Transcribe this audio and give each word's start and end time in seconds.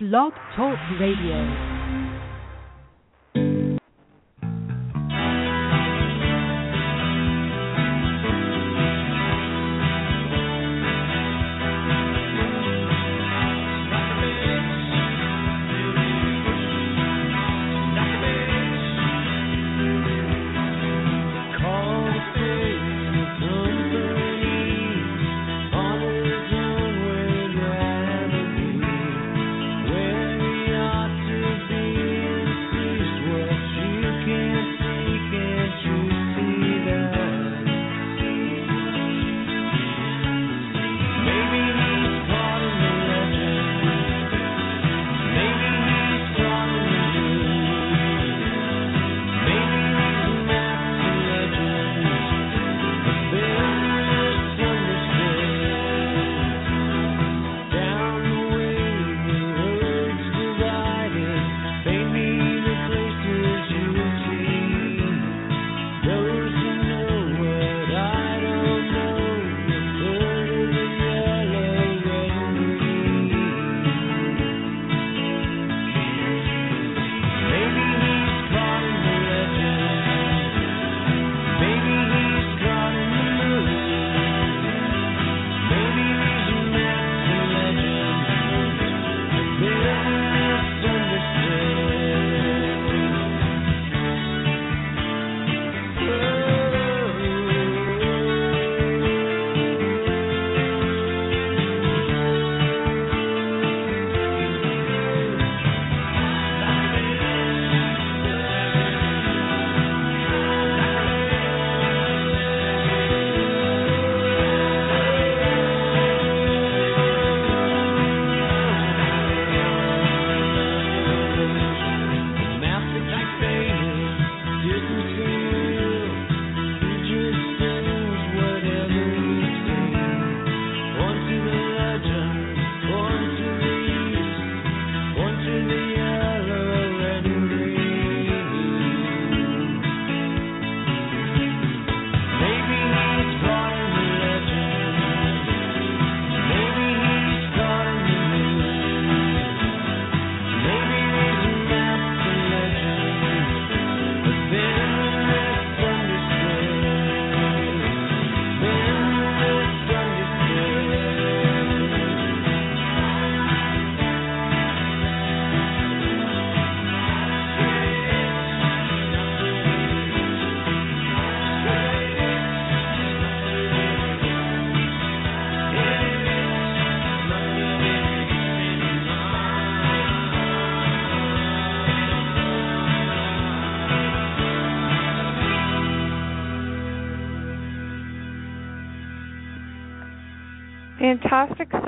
Blog 0.00 0.32
Talk 0.56 0.78
Radio. 0.98 1.69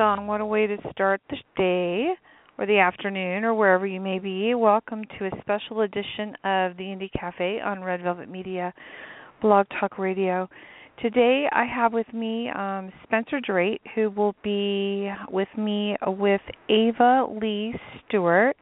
Song. 0.02 0.26
What 0.26 0.40
a 0.40 0.44
way 0.44 0.66
to 0.66 0.76
start 0.90 1.20
the 1.30 1.36
day 1.56 2.08
or 2.58 2.66
the 2.66 2.80
afternoon 2.80 3.44
or 3.44 3.54
wherever 3.54 3.86
you 3.86 4.00
may 4.00 4.18
be. 4.18 4.52
Welcome 4.52 5.04
to 5.16 5.26
a 5.26 5.30
special 5.42 5.82
edition 5.82 6.30
of 6.42 6.76
the 6.76 6.82
Indie 6.82 7.12
Cafe 7.12 7.60
on 7.64 7.84
Red 7.84 8.02
Velvet 8.02 8.28
Media 8.28 8.74
Blog 9.41 9.68
Talk 9.78 10.00
Radio. 10.00 10.48
Today 11.00 11.46
I 11.52 11.64
have 11.66 11.92
with 11.92 12.12
me 12.12 12.50
um, 12.50 12.92
Spencer 13.04 13.38
Drake, 13.38 13.80
who 13.94 14.10
will 14.10 14.34
be 14.42 15.08
with 15.30 15.46
me 15.56 15.96
with 16.04 16.41
Ava 16.68 17.24
Leigh 17.41 17.80
Stewart, 18.08 18.56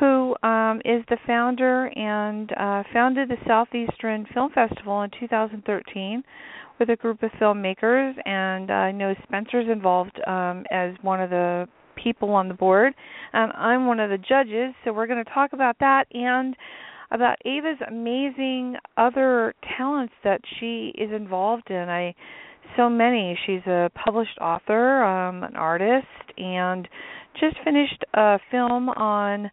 who 0.00 0.34
um, 0.42 0.80
is 0.84 1.04
the 1.08 1.18
founder 1.28 1.92
and 1.96 2.50
uh, 2.58 2.82
founded 2.92 3.28
the 3.28 3.36
Southeastern 3.46 4.26
Film 4.34 4.50
Festival 4.52 5.02
in 5.02 5.10
2013 5.20 6.24
with 6.78 6.90
a 6.90 6.96
group 6.96 7.22
of 7.22 7.30
filmmakers, 7.40 8.14
and 8.26 8.70
I 8.70 8.92
know 8.92 9.14
Spencer's 9.24 9.66
involved 9.70 10.20
um, 10.26 10.64
as 10.70 10.94
one 11.02 11.20
of 11.20 11.30
the 11.30 11.66
people 12.02 12.30
on 12.30 12.48
the 12.48 12.54
board, 12.54 12.92
and 13.32 13.52
I'm 13.52 13.86
one 13.86 14.00
of 14.00 14.10
the 14.10 14.18
judges. 14.18 14.74
So 14.84 14.92
we're 14.92 15.06
going 15.06 15.24
to 15.24 15.30
talk 15.30 15.52
about 15.52 15.76
that 15.80 16.04
and 16.12 16.54
about 17.10 17.38
Ava's 17.44 17.78
amazing 17.88 18.76
other 18.96 19.54
talents 19.76 20.12
that 20.24 20.40
she 20.58 20.92
is 20.98 21.10
involved 21.12 21.70
in. 21.70 21.88
I 21.88 22.14
so 22.76 22.90
many. 22.90 23.38
She's 23.46 23.64
a 23.66 23.90
published 24.04 24.38
author, 24.40 25.02
um, 25.04 25.42
an 25.42 25.56
artist, 25.56 26.06
and 26.36 26.88
just 27.40 27.56
finished 27.64 28.04
a 28.14 28.38
film 28.50 28.88
on 28.90 29.46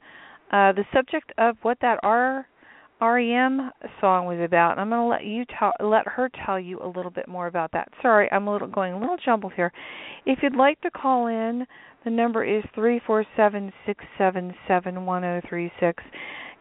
uh, 0.52 0.72
the 0.74 0.84
subject 0.94 1.32
of 1.38 1.56
what 1.62 1.78
that 1.82 2.00
R 2.04 2.48
REM 3.04 3.72
song 4.00 4.26
was 4.26 4.40
about. 4.44 4.72
And 4.72 4.82
I'm 4.82 4.90
going 4.90 5.02
to 5.02 5.08
let 5.08 5.26
you 5.26 5.44
tell, 5.60 5.74
let 5.80 6.08
her 6.08 6.30
tell 6.46 6.60
you 6.60 6.80
a 6.82 6.88
little 6.88 7.12
bit 7.12 7.28
more 7.28 7.48
about 7.48 7.72
that. 7.74 7.90
Sorry, 8.02 8.30
I'm 8.32 8.48
a 8.48 8.54
little 8.54 8.68
going 8.68 8.94
a 8.94 9.00
little 9.00 9.18
jumbled 9.24 9.54
here. 9.56 9.72
If 10.26 10.40
you'd 10.42 10.56
like 10.56 10.80
to 10.82 10.92
call 10.92 11.28
in, 11.28 11.66
the 12.06 12.12
number 12.12 12.44
is 12.44 12.64
three 12.76 13.02
four 13.06 13.26
seven 13.36 13.72
six 13.86 14.04
seven 14.18 14.54
seven 14.68 15.06
one 15.06 15.24
zero 15.24 15.42
three 15.48 15.72
six, 15.80 16.04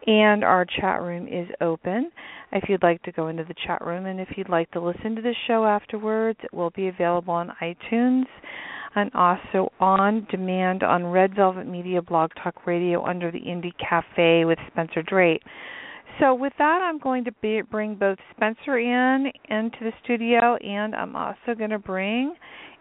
and 0.05 0.43
our 0.43 0.65
chat 0.65 1.01
room 1.01 1.27
is 1.27 1.47
open. 1.61 2.11
If 2.51 2.69
you'd 2.69 2.83
like 2.83 3.01
to 3.03 3.11
go 3.11 3.27
into 3.27 3.43
the 3.43 3.55
chat 3.65 3.81
room, 3.85 4.05
and 4.05 4.19
if 4.19 4.29
you'd 4.35 4.49
like 4.49 4.69
to 4.71 4.81
listen 4.81 5.15
to 5.15 5.21
the 5.21 5.35
show 5.47 5.65
afterwards, 5.65 6.39
it 6.43 6.53
will 6.53 6.71
be 6.71 6.87
available 6.87 7.33
on 7.33 7.51
iTunes 7.61 8.25
and 8.95 9.11
also 9.15 9.71
on 9.79 10.27
demand 10.29 10.83
on 10.83 11.05
Red 11.05 11.35
Velvet 11.35 11.67
Media 11.67 12.01
Blog 12.01 12.31
Talk 12.41 12.67
Radio 12.67 13.03
under 13.03 13.31
the 13.31 13.39
Indie 13.39 13.73
Cafe 13.77 14.45
with 14.45 14.59
Spencer 14.71 15.01
Drake. 15.01 15.41
So 16.19 16.35
with 16.35 16.53
that, 16.57 16.81
I'm 16.83 16.99
going 16.99 17.23
to 17.25 17.31
be, 17.41 17.61
bring 17.61 17.95
both 17.95 18.17
Spencer 18.35 18.77
in 18.77 19.31
into 19.49 19.77
the 19.81 19.91
studio, 20.03 20.55
and 20.57 20.93
I'm 20.93 21.15
also 21.15 21.55
going 21.57 21.71
to 21.71 21.79
bring 21.79 22.35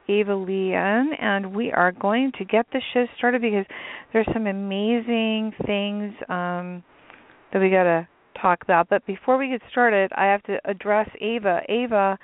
Ava 0.09 0.35
Leigh 0.35 0.75
in, 0.75 1.13
and 1.19 1.55
we 1.55 1.73
are 1.73 1.93
going 1.93 2.33
to 2.39 2.45
get 2.45 2.67
the 2.73 2.81
show 2.93 3.07
started 3.17 3.41
because 3.41 3.65
there's 4.13 4.29
some 4.33 4.47
amazing 4.47 5.53
things 5.65 6.13
um, 6.29 6.83
that 7.53 7.61
we 7.61 7.71
got 7.71 7.85
to 7.85 8.07
talk 8.41 8.63
about. 8.63 8.89
But 8.89 9.07
before 9.07 9.39
we 9.39 9.49
get 9.49 9.63
started, 9.71 10.13
I 10.15 10.27
have 10.27 10.43
to 10.45 10.59
address 10.65 11.09
Ava. 11.21 11.61
Ava, 11.69 12.19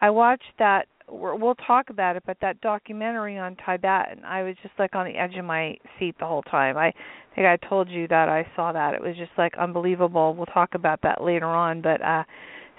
I 0.00 0.10
watched 0.10 0.52
that 0.58 0.86
we're, 1.12 1.34
we'll 1.36 1.54
talk 1.54 1.90
about 1.90 2.16
it, 2.16 2.22
but 2.26 2.36
that 2.40 2.60
documentary 2.60 3.38
on 3.38 3.56
Tibet, 3.56 4.08
and 4.10 4.24
I 4.24 4.42
was 4.42 4.54
just 4.62 4.74
like 4.78 4.94
on 4.94 5.06
the 5.06 5.18
edge 5.18 5.36
of 5.36 5.44
my 5.44 5.76
seat 5.98 6.16
the 6.18 6.26
whole 6.26 6.42
time. 6.42 6.76
I 6.76 6.92
think 7.34 7.46
I 7.46 7.56
told 7.68 7.88
you 7.88 8.08
that 8.08 8.28
I 8.28 8.46
saw 8.56 8.72
that. 8.72 8.94
It 8.94 9.00
was 9.02 9.16
just 9.16 9.32
like 9.38 9.52
unbelievable. 9.58 10.34
We'll 10.34 10.46
talk 10.46 10.70
about 10.74 11.00
that 11.02 11.22
later 11.22 11.46
on, 11.46 11.82
but 11.82 12.02
uh 12.02 12.24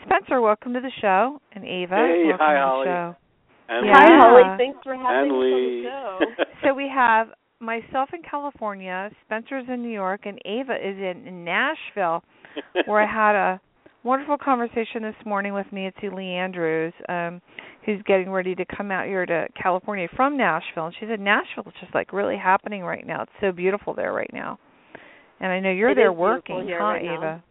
Spencer, 0.06 0.42
welcome 0.42 0.74
to 0.74 0.82
the 0.82 0.92
show, 1.00 1.40
and 1.54 1.64
Ava, 1.64 1.96
hey, 1.96 2.24
welcome 2.28 2.46
hi, 2.46 2.54
to 2.56 2.60
Holly. 2.60 2.86
the 2.86 2.92
show. 2.92 3.16
And 3.70 3.86
Yeah. 3.88 3.94
Hi, 3.96 4.18
Holly. 4.20 4.58
Thanks 4.58 4.80
for 4.84 4.96
having 4.96 5.32
me 5.32 5.36
on 5.38 5.84
the 6.28 6.36
show. 6.36 6.44
So 6.68 6.74
we 6.74 6.90
have 6.94 7.28
myself 7.60 8.10
in 8.14 8.22
California, 8.30 9.10
Spencer's 9.26 9.66
in 9.70 9.82
New 9.82 9.92
York, 9.92 10.22
and 10.26 10.40
Ava 10.46 10.74
is 10.76 10.98
in 10.98 11.44
Nashville, 11.46 12.24
where 12.86 13.02
I 13.02 13.08
had 13.08 13.36
a 13.36 13.62
wonderful 14.04 14.38
conversation 14.38 15.02
this 15.02 15.16
morning 15.26 15.54
with 15.54 15.66
Nancy 15.72 16.10
Lee 16.10 16.32
Andrews, 16.32 16.94
um, 17.10 17.42
who's 17.86 18.02
getting 18.06 18.30
ready 18.30 18.56
to 18.56 18.66
come 18.66 18.92
out 18.92 19.08
here 19.08 19.26
to 19.26 19.48
California 19.62 20.08
from 20.16 20.38
Nashville. 20.38 20.88
And 20.88 20.96
she 21.00 21.06
said 21.08 21.20
Nashville 21.20 21.64
is 21.68 21.74
just 21.80 21.94
like 21.96 22.14
really 22.14 22.38
happening 22.38 22.84
right 22.84 23.06
now. 23.06 23.24
It's 23.24 23.32
so 23.42 23.52
beautiful 23.52 23.94
there 23.94 24.14
right 24.14 24.30
now. 24.34 24.60
And 25.40 25.52
I 25.52 25.60
know 25.60 25.72
you're 25.72 25.92
It 25.92 25.96
there 25.96 26.12
is 26.12 26.18
working, 26.18 26.68
huh, 26.70 26.84
right 26.84 27.04
now. 27.04 27.18
Ava? 27.18 27.44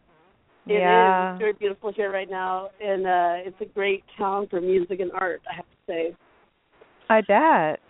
It 0.66 0.72
is. 0.74 0.78
yeah. 0.78 1.32
It's 1.32 1.40
very 1.40 1.52
beautiful 1.54 1.92
here 1.92 2.12
right 2.12 2.30
now, 2.30 2.70
and 2.80 3.06
uh 3.06 3.48
it's 3.48 3.60
a 3.60 3.64
great 3.74 4.04
town 4.16 4.46
for 4.48 4.60
music 4.60 5.00
and 5.00 5.10
art. 5.12 5.42
I 5.50 5.56
have 5.56 5.64
to 5.64 5.76
say. 5.86 6.16
I 7.10 7.20
bet. 7.20 7.80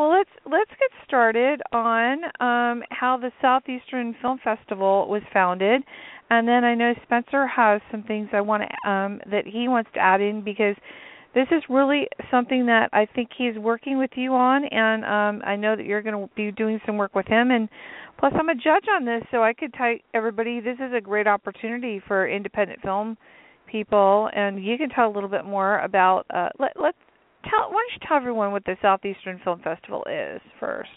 Well, 0.00 0.16
let's 0.16 0.30
let's 0.50 0.70
get 0.70 0.90
started 1.06 1.60
on 1.72 2.24
um, 2.40 2.82
how 2.88 3.18
the 3.20 3.30
Southeastern 3.42 4.16
Film 4.22 4.38
Festival 4.42 5.06
was 5.10 5.20
founded, 5.30 5.82
and 6.30 6.48
then 6.48 6.64
I 6.64 6.74
know 6.74 6.94
Spencer 7.02 7.46
has 7.46 7.82
some 7.90 8.04
things 8.04 8.30
I 8.32 8.40
want 8.40 8.62
to 8.62 8.90
um, 8.90 9.20
that 9.30 9.46
he 9.46 9.68
wants 9.68 9.90
to 9.92 10.00
add 10.00 10.22
in 10.22 10.42
because 10.42 10.74
this 11.34 11.48
is 11.50 11.62
really 11.68 12.08
something 12.30 12.64
that 12.64 12.88
I 12.94 13.08
think 13.14 13.28
he's 13.36 13.58
working 13.58 13.98
with 13.98 14.12
you 14.14 14.32
on, 14.32 14.64
and 14.64 15.04
um, 15.04 15.46
I 15.46 15.56
know 15.56 15.76
that 15.76 15.84
you're 15.84 16.00
going 16.00 16.26
to 16.26 16.34
be 16.34 16.50
doing 16.50 16.80
some 16.86 16.96
work 16.96 17.14
with 17.14 17.26
him. 17.26 17.50
And 17.50 17.68
plus, 18.18 18.32
I'm 18.34 18.48
a 18.48 18.54
judge 18.54 18.86
on 18.96 19.04
this, 19.04 19.22
so 19.30 19.42
I 19.42 19.52
could 19.52 19.74
tell 19.74 19.94
everybody 20.14 20.60
this 20.60 20.78
is 20.78 20.94
a 20.96 21.00
great 21.02 21.26
opportunity 21.26 22.00
for 22.08 22.26
independent 22.26 22.80
film 22.80 23.18
people, 23.70 24.30
and 24.34 24.64
you 24.64 24.78
can 24.78 24.88
tell 24.88 25.10
a 25.10 25.12
little 25.12 25.28
bit 25.28 25.44
more 25.44 25.80
about. 25.80 26.24
Uh, 26.30 26.48
let, 26.58 26.72
let's 26.80 26.96
tell. 27.48 27.70
Why 27.70 27.82
don't 27.82 27.92
you 28.00 28.06
tell 28.08 28.16
everyone 28.16 28.52
what 28.52 28.64
the 28.64 28.76
Southeastern 28.82 29.40
Film 29.44 29.60
Festival 29.62 30.04
is 30.10 30.40
first? 30.58 30.90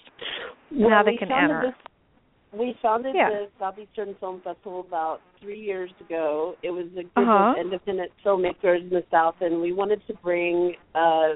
Well, 0.71 0.89
Now 0.89 1.03
they 1.03 1.15
can 1.17 1.31
enter. 1.31 1.67
This, 1.67 2.59
we 2.59 2.77
founded 2.81 3.15
Yeah. 3.15 3.29
the 3.29 3.47
Southeastern 3.59 4.15
Film 4.15 4.41
Festival 4.41 4.81
about 4.81 5.21
three 5.41 5.59
years 5.59 5.91
ago. 6.01 6.55
It 6.61 6.71
was 6.71 6.85
a 6.97 7.03
group 7.03 7.17
Uh-huh. 7.17 7.51
of 7.51 7.57
independent 7.57 8.11
filmmakers 8.23 8.81
in 8.81 8.89
the 8.89 9.03
South, 9.09 9.41
and 9.41 9.61
we 9.61 9.73
wanted 9.73 10.05
to 10.07 10.13
bring 10.15 10.75
uh, 10.95 11.33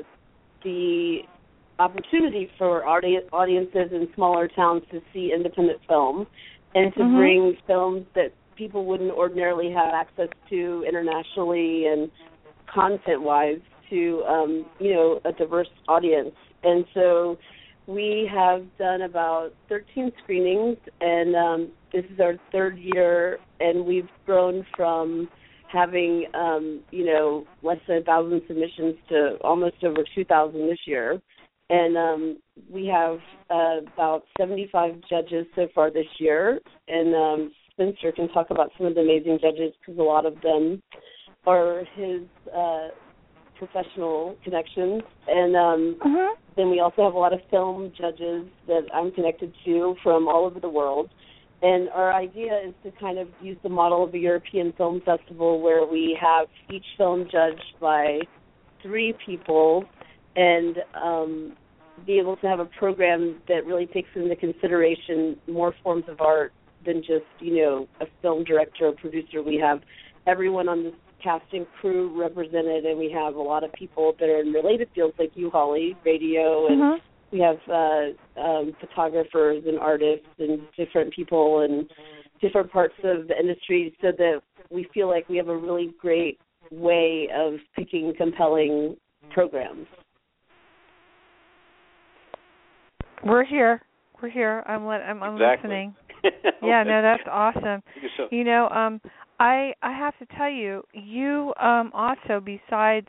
the 0.64 1.22
opportunity 1.80 2.50
for 2.58 2.86
audi- 2.88 3.22
audiences 3.32 3.92
in 3.92 4.12
smaller 4.16 4.48
towns 4.48 4.84
to 4.92 5.02
see 5.14 5.32
independent 5.34 5.80
film, 5.88 6.28
and 6.76 6.94
to 6.96 7.00
Mhm. 7.02 7.16
bring 7.16 7.56
films 7.68 8.06
that 8.14 8.32
people 8.56 8.86
wouldn't 8.86 9.12
ordinarily 9.12 9.70
have 9.72 9.94
access 9.94 10.30
to 10.50 10.84
internationally 10.88 11.86
and 11.86 12.12
content-wise 12.66 13.62
to 13.90 14.24
um, 14.28 14.66
you 14.80 14.94
know 14.94 15.20
a 15.26 15.32
diverse 15.32 15.70
audience. 15.88 16.36
And 16.64 16.86
so 16.94 17.38
we 17.88 18.30
have 18.34 18.66
done 18.78 19.04
about 19.04 19.54
13 19.70 20.12
screenings, 20.24 20.78
and 21.00 21.36
um, 21.36 21.72
this 21.94 22.04
is 22.12 22.20
our 22.20 22.36
third 22.52 22.78
year, 22.78 23.40
and 23.60 23.86
we've 23.86 24.10
grown 24.26 24.66
from 24.76 25.30
having 25.72 26.26
um, 26.34 26.82
you 26.92 27.06
know 27.06 27.46
less 27.64 27.80
than 27.88 27.98
a 27.98 28.04
thousand 28.04 28.42
submissions 28.48 28.96
to 29.10 29.38
almost 29.42 29.76
over 29.84 30.04
2,000 30.16 30.68
this 30.68 30.80
year, 30.86 31.22
and 31.70 31.98
um, 31.98 32.38
we 32.70 32.86
have 32.88 33.20
uh, 33.50 33.80
about 33.94 34.24
75 34.38 34.96
judges 35.10 35.46
so 35.56 35.68
far 35.74 35.92
this 35.92 36.08
year, 36.20 36.60
and 36.88 37.16
um, 37.16 37.52
Spencer 37.72 38.12
can 38.12 38.28
talk 38.30 38.48
about 38.50 38.72
some 38.78 38.88
of 38.88 38.96
the 38.96 39.02
amazing 39.02 39.40
judges 39.42 39.74
because 39.80 40.00
a 40.00 40.04
lot 40.04 40.26
of 40.26 40.40
them 40.42 40.82
are 41.46 41.84
his 41.96 42.22
uh, 42.56 42.90
professional 43.58 44.38
connections, 44.44 45.04
and 45.28 45.56
um, 45.56 45.96
Mhm. 45.96 46.36
then 46.56 46.70
we 46.70 46.80
also 46.80 47.04
have 47.04 47.14
a 47.14 47.20
lot 47.20 47.34
of 47.34 47.42
film 47.50 47.92
judges 47.94 48.46
that 48.68 48.88
I'm 48.94 49.12
connected 49.12 49.54
to 49.66 49.96
from 50.04 50.28
all 50.28 50.46
over 50.46 50.60
the 50.60 50.70
world. 50.70 51.10
And 51.62 51.90
our 51.90 52.14
idea 52.14 52.56
is 52.60 52.74
to 52.84 52.92
kind 52.92 53.18
of 53.18 53.28
use 53.42 53.58
the 53.64 53.70
model 53.70 54.04
of 54.04 54.14
a 54.14 54.20
European 54.20 54.74
film 54.74 55.02
festival 55.02 55.60
where 55.60 55.86
we 55.86 56.16
have 56.20 56.48
each 56.70 56.86
film 56.98 57.28
judged 57.28 57.74
by 57.80 58.22
three 58.82 59.14
people 59.14 59.86
and 60.36 60.84
um, 60.94 61.54
be 62.06 62.20
able 62.20 62.38
to 62.38 62.48
have 62.48 62.60
a 62.60 62.66
program 62.66 63.42
that 63.48 63.66
really 63.66 63.88
takes 63.88 64.10
into 64.16 64.36
consideration 64.36 65.36
more 65.48 65.74
forms 65.84 66.08
of 66.08 66.22
art 66.22 66.54
than 66.86 67.02
just, 67.02 67.26
you 67.40 67.56
know, 67.56 67.88
a 68.02 68.06
film 68.22 68.44
director 68.44 68.86
or 68.86 68.92
producer. 68.92 69.42
We 69.42 69.58
have 69.58 69.82
everyone 70.28 70.70
on 70.70 70.84
this 70.84 70.94
cast 71.28 71.44
and 71.52 71.66
crew 71.82 72.18
represented 72.18 72.86
and 72.86 72.98
we 72.98 73.12
have 73.12 73.36
a 73.36 73.42
lot 73.42 73.62
of 73.62 73.72
people 73.74 74.14
that 74.18 74.30
are 74.30 74.40
in 74.40 74.54
related 74.54 74.88
fields 74.96 75.14
like 75.20 75.32
you, 75.36 75.50
Holly, 75.50 75.98
radio 76.06 76.68
and 76.68 76.82
Mhm. 76.82 77.02
we 77.32 77.40
have 77.40 77.60
uh 77.68 78.12
um 78.40 78.72
photographers 78.80 79.62
and 79.68 79.78
artists 79.78 80.26
and 80.40 80.66
different 80.78 81.12
people 81.14 81.60
and 81.60 81.90
different 82.40 82.72
parts 82.72 82.96
of 83.04 83.28
the 83.28 83.38
industry 83.38 83.94
so 84.02 84.14
that 84.14 84.42
we 84.70 84.86
feel 84.94 85.10
like 85.10 85.28
we 85.28 85.36
have 85.36 85.50
a 85.50 85.58
really 85.58 85.88
great 86.00 86.40
way 86.72 87.28
of 87.36 87.56
picking 87.76 88.14
compelling 88.16 88.96
programs. 89.32 89.88
We're 93.26 93.44
here. 93.44 93.82
We're 94.22 94.30
here. 94.30 94.64
I'm 94.66 94.88
li- 94.88 94.96
I'm, 95.10 95.22
I'm 95.22 95.34
Exactly. 95.34 95.70
listening. 95.70 95.96
Yeah, 96.64 96.84
no, 96.84 97.02
that's 97.04 97.28
awesome. 97.30 97.84
So, 98.18 98.28
You 98.32 98.44
know, 98.44 98.68
um 98.70 99.00
I 99.40 99.74
I 99.82 99.92
have 99.92 100.18
to 100.20 100.26
tell 100.38 100.50
you, 100.50 100.84
you 100.94 101.54
um 101.62 101.92
also 101.94 102.42
besides 102.44 103.08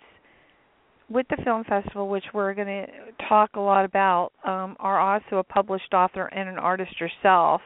with 1.11 1.27
the 1.31 1.43
film 1.43 1.65
festival 1.65 2.09
which 2.09 2.25
we're 2.35 2.53
going 2.53 2.67
to 2.67 2.87
talk 3.29 3.51
a 3.55 3.61
lot 3.61 3.85
about, 3.85 4.31
um 4.45 4.77
are 4.79 5.01
also 5.01 5.39
a 5.39 5.45
published 5.45 5.95
author 5.95 6.27
and 6.27 6.49
an 6.49 6.59
artist 6.59 7.01
yourself. 7.01 7.63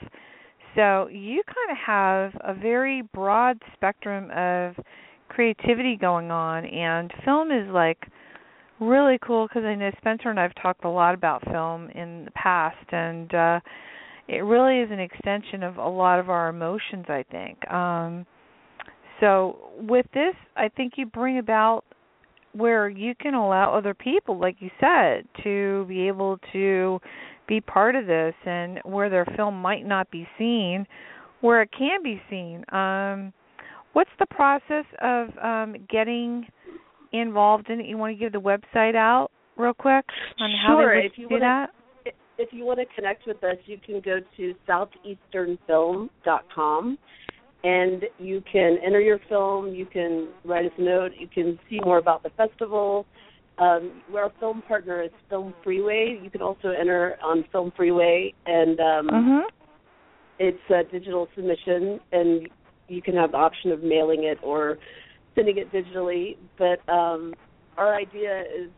So, 0.75 1.09
you 1.09 1.43
kind 1.45 1.71
of 1.71 1.77
have 1.85 2.33
a 2.41 2.55
very 2.59 3.03
broad 3.03 3.61
spectrum 3.75 4.31
of 4.35 4.75
creativity 5.29 5.97
going 5.97 6.31
on 6.31 6.65
and 6.65 7.13
film 7.25 7.51
is 7.51 7.69
like 7.69 7.99
really 8.81 9.19
cool 9.25 9.47
because 9.49 9.65
I 9.65 9.75
know 9.75 9.91
Spencer 9.99 10.31
and 10.31 10.41
I've 10.41 10.55
talked 10.63 10.85
a 10.85 10.89
lot 10.91 11.15
about 11.15 11.43
film 11.51 11.89
in 11.91 12.25
the 12.25 12.31
past 12.33 12.87
and 12.93 13.35
uh 13.35 13.61
it 14.29 14.45
really 14.45 14.81
is 14.81 14.91
an 14.91 15.01
extension 15.01 15.63
of 15.63 15.77
a 15.79 15.89
lot 15.89 16.19
of 16.21 16.31
our 16.31 16.49
emotions 16.49 17.07
i 17.09 17.25
think 17.31 17.59
um 17.71 18.25
so 19.23 19.71
with 19.79 20.05
this 20.13 20.35
i 20.57 20.69
think 20.69 20.95
you 20.97 21.07
bring 21.07 21.39
about 21.39 21.85
where 22.53 22.89
you 22.89 23.15
can 23.15 23.35
allow 23.35 23.73
other 23.75 23.95
people 23.95 24.39
like 24.39 24.57
you 24.61 24.69
said 24.79 25.25
to 25.43 25.87
be 25.89 26.07
able 26.09 26.39
to 26.53 27.01
be 27.49 27.61
part 27.61 27.97
of 27.97 28.07
this 28.07 28.35
and 28.45 28.79
where 28.85 29.09
their 29.09 29.25
film 29.37 29.55
might 29.61 29.87
not 29.87 30.11
be 30.11 30.29
seen 30.39 30.87
where 31.41 31.63
it 31.63 31.71
can 31.77 32.03
be 32.05 32.21
seen. 32.31 32.63
Um 32.73 33.33
what's 33.95 34.11
the 34.19 34.27
process 34.27 34.85
of 35.01 35.29
um 35.43 35.75
getting 35.91 36.47
involved 37.13 37.69
in 37.69 37.81
it? 37.81 37.87
You 37.87 37.99
want 37.99 38.17
to 38.17 38.21
give 38.23 38.31
the 38.33 38.41
website 38.41 38.95
out 38.95 39.31
real 39.57 39.75
quick 39.75 40.05
on 40.39 40.51
how 40.67 40.79
Sure, 40.79 41.01
they 41.01 41.07
if 41.07 41.19
you 41.19 41.29
do 41.29 41.35
wanna- 41.35 41.69
that? 42.05 42.15
If 42.39 42.53
you 42.53 42.65
want 42.65 42.79
to 42.81 42.87
connect 42.95 43.27
with 43.27 43.43
us, 43.45 43.57
you 43.67 43.77
can 43.85 44.01
go 44.01 44.21
to 44.37 44.55
southeasternfilm.com 44.69 46.99
and 47.65 48.05
you 48.19 48.43
can 48.51 48.79
enter 48.85 49.01
your 49.01 49.21
film, 49.29 49.69
you 49.75 49.87
can 49.87 50.29
write 50.45 50.67
us 50.67 50.73
a 50.79 50.83
note, 50.83 51.13
you 51.19 51.29
can 51.29 51.59
see 51.71 51.79
more 51.85 51.99
about 51.99 52.23
the 52.23 52.31
festival. 52.31 53.07
Um, 53.59 54.03
we're 54.11 54.25
our 54.25 54.33
film 54.41 54.63
partner 54.63 55.03
is 55.03 55.11
Film 55.29 55.55
Freeway. 55.63 56.19
You 56.23 56.31
can 56.31 56.43
also 56.43 56.69
enter 56.69 57.17
on 57.23 57.45
Film 57.53 57.73
Freeway, 57.77 58.33
and 58.47 58.81
um, 58.81 59.09
mhm 59.09 59.43
it's 60.39 60.59
a 60.71 60.83
digital 60.91 61.29
submission, 61.37 62.01
and 62.11 62.49
you 62.89 63.01
can 63.01 63.15
have 63.15 63.33
the 63.33 63.37
option 63.37 63.71
of 63.71 63.83
mailing 63.83 64.25
it 64.25 64.39
or 64.43 64.79
sending 65.37 65.57
it 65.57 65.73
digitally. 65.73 66.37
But 66.59 66.87
um, 66.93 67.35
our 67.77 67.95
idea 67.95 68.41
is 68.41 68.71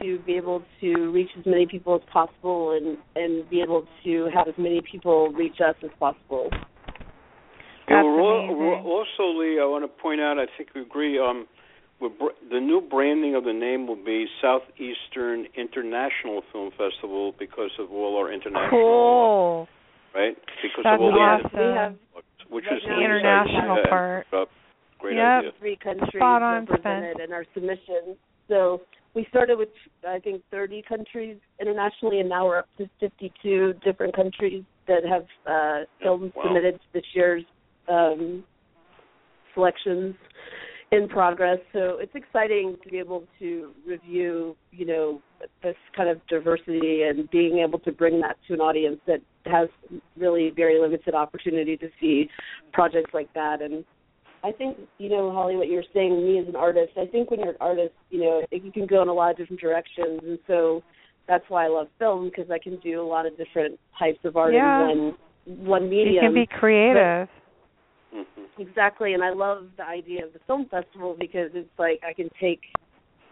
to 0.00 0.18
be 0.20 0.34
able 0.34 0.62
to 0.80 1.10
reach 1.10 1.30
as 1.38 1.44
many 1.44 1.66
people 1.66 1.96
as 1.96 2.02
possible, 2.12 2.72
and 2.72 2.98
and 3.16 3.48
be 3.50 3.60
able 3.60 3.84
to 4.04 4.28
have 4.32 4.48
as 4.48 4.54
many 4.56 4.80
people 4.90 5.30
reach 5.32 5.56
us 5.60 5.74
as 5.82 5.90
possible. 5.98 6.50
Yeah, 7.92 7.98
That's 8.00 8.06
we're 8.06 8.72
amazing. 8.74 8.90
also, 8.90 9.38
Leigh, 9.38 9.60
I 9.60 9.66
want 9.68 9.84
to 9.84 9.88
point 10.02 10.20
out, 10.20 10.38
I 10.38 10.46
think 10.56 10.70
we 10.74 10.80
agree, 10.80 11.18
um, 11.18 11.46
we're 12.00 12.08
br- 12.08 12.36
the 12.50 12.58
new 12.58 12.80
branding 12.80 13.34
of 13.34 13.44
the 13.44 13.52
name 13.52 13.86
will 13.86 14.02
be 14.02 14.26
Southeastern 14.40 15.46
International 15.56 16.40
Film 16.52 16.70
Festival 16.72 17.34
because 17.38 17.70
of 17.78 17.92
all 17.92 18.16
our 18.16 18.32
international, 18.32 18.70
Cool. 18.70 19.68
right? 20.14 20.36
Because 20.62 20.84
That's 20.84 20.94
of 20.94 21.00
all 21.00 21.20
awesome. 21.20 21.50
the, 21.52 21.58
We 21.60 21.72
have 21.76 21.96
which 22.48 22.64
is 22.64 22.82
the 22.88 22.96
we 22.96 23.04
international 23.04 23.76
yeah, 23.76 23.90
part. 23.90 24.26
Great 24.98 25.16
Yep. 25.16 25.38
idea. 25.38 25.50
three 25.58 25.76
countries 25.76 26.10
Spot 26.16 26.42
on, 26.42 26.64
represented 26.64 27.20
in 27.20 27.32
our 27.32 27.44
submission. 27.54 28.16
So 28.48 28.80
we 29.14 29.26
started 29.30 29.58
with 29.58 29.68
I 30.06 30.18
think 30.18 30.42
30 30.50 30.82
countries 30.88 31.36
internationally, 31.60 32.20
and 32.20 32.28
now 32.28 32.46
we're 32.46 32.58
up 32.58 32.68
to 32.78 32.88
52 33.00 33.74
different 33.84 34.14
countries 34.14 34.64
that 34.86 35.04
have 35.04 35.26
uh, 35.46 35.84
films 36.02 36.32
wow. 36.36 36.44
submitted 36.44 36.74
to 36.74 36.86
this 36.92 37.04
year's 37.14 37.44
um, 37.88 38.44
selections 39.54 40.14
in 40.92 41.08
progress. 41.08 41.58
So 41.72 41.98
it's 41.98 42.14
exciting 42.14 42.76
to 42.84 42.90
be 42.90 42.98
able 42.98 43.24
to 43.38 43.72
review, 43.86 44.54
you 44.70 44.86
know, 44.86 45.22
this 45.62 45.74
kind 45.96 46.08
of 46.08 46.24
diversity 46.28 47.02
and 47.02 47.28
being 47.30 47.58
able 47.66 47.78
to 47.80 47.92
bring 47.92 48.20
that 48.20 48.36
to 48.46 48.54
an 48.54 48.60
audience 48.60 49.00
that 49.06 49.20
has 49.46 49.68
really 50.16 50.52
very 50.54 50.80
limited 50.80 51.14
opportunity 51.14 51.76
to 51.78 51.88
see 51.98 52.28
projects 52.72 53.12
like 53.14 53.32
that. 53.34 53.62
And 53.62 53.84
I 54.44 54.52
think, 54.52 54.76
you 54.98 55.08
know, 55.08 55.32
Holly, 55.32 55.56
what 55.56 55.68
you're 55.68 55.82
saying, 55.94 56.24
me 56.24 56.38
as 56.38 56.46
an 56.46 56.56
artist, 56.56 56.92
I 57.00 57.06
think 57.06 57.30
when 57.30 57.40
you're 57.40 57.50
an 57.50 57.56
artist, 57.60 57.94
you 58.10 58.20
know, 58.20 58.42
you 58.50 58.70
can 58.70 58.86
go 58.86 59.02
in 59.02 59.08
a 59.08 59.14
lot 59.14 59.30
of 59.30 59.38
different 59.38 59.60
directions. 59.60 60.20
And 60.22 60.38
so 60.46 60.82
that's 61.26 61.44
why 61.48 61.64
I 61.64 61.68
love 61.68 61.86
film 61.98 62.28
because 62.28 62.50
I 62.50 62.58
can 62.58 62.78
do 62.80 63.00
a 63.00 63.06
lot 63.06 63.24
of 63.24 63.36
different 63.38 63.78
types 63.98 64.18
of 64.24 64.36
art 64.36 64.52
yeah. 64.52 64.82
in 64.82 64.88
one 64.88 65.16
one 65.44 65.90
medium. 65.90 66.14
You 66.14 66.20
can 66.20 66.34
be 66.34 66.46
creative. 66.46 67.28
Mm-hmm. 68.14 68.60
Exactly, 68.60 69.14
and 69.14 69.22
I 69.22 69.30
love 69.30 69.68
the 69.76 69.84
idea 69.84 70.26
of 70.26 70.32
the 70.32 70.38
film 70.46 70.66
festival 70.70 71.16
because 71.18 71.50
it's 71.54 71.70
like 71.78 72.00
I 72.06 72.12
can 72.12 72.28
take 72.40 72.60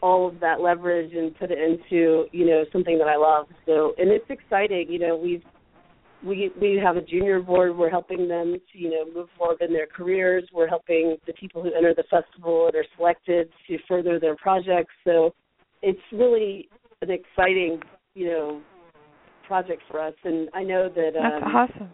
all 0.03 0.27
of 0.27 0.41
that 0.41 0.61
leverage 0.61 1.13
and 1.13 1.37
put 1.39 1.51
it 1.51 1.59
into 1.59 2.25
you 2.33 2.47
know 2.47 2.65
something 2.73 2.99
that 2.99 3.09
I 3.09 3.17
love. 3.17 3.47
So, 3.67 3.95
and 3.99 4.11
it's 4.11 4.25
exciting. 4.31 4.87
You 4.89 4.99
know, 4.99 5.17
we've 5.17 5.43
we 6.25 6.51
we 6.61 6.81
have 6.83 6.97
a 6.97 7.03
junior 7.03 7.41
board. 7.41 7.77
We're 7.77 7.91
helping 7.91 8.27
them 8.29 8.57
to 8.73 8.79
you 8.79 8.91
know 8.91 9.05
move 9.15 9.29
forward 9.37 9.61
in 9.61 9.73
their 9.73 9.87
careers. 9.87 10.45
We're 10.53 10.69
helping 10.69 11.17
the 11.27 11.35
people 11.35 11.63
who 11.63 11.75
enter 11.75 11.95
the 11.95 12.05
festival 12.05 12.67
and 12.67 12.75
are 12.75 12.87
selected 12.97 13.51
to 13.69 13.79
further 13.87 14.19
their 14.19 14.37
projects. 14.37 14.95
So, 15.05 15.35
it's 15.83 16.01
really 16.13 16.69
an 17.03 17.11
exciting 17.11 17.81
you 18.15 18.27
know 18.29 18.63
project 19.47 19.83
for 19.91 20.01
us. 20.01 20.15
And 20.25 20.49
I 20.55 20.63
know 20.63 20.89
that 20.89 21.11
That's 21.15 21.45
um, 21.45 21.55
awesome. 21.55 21.91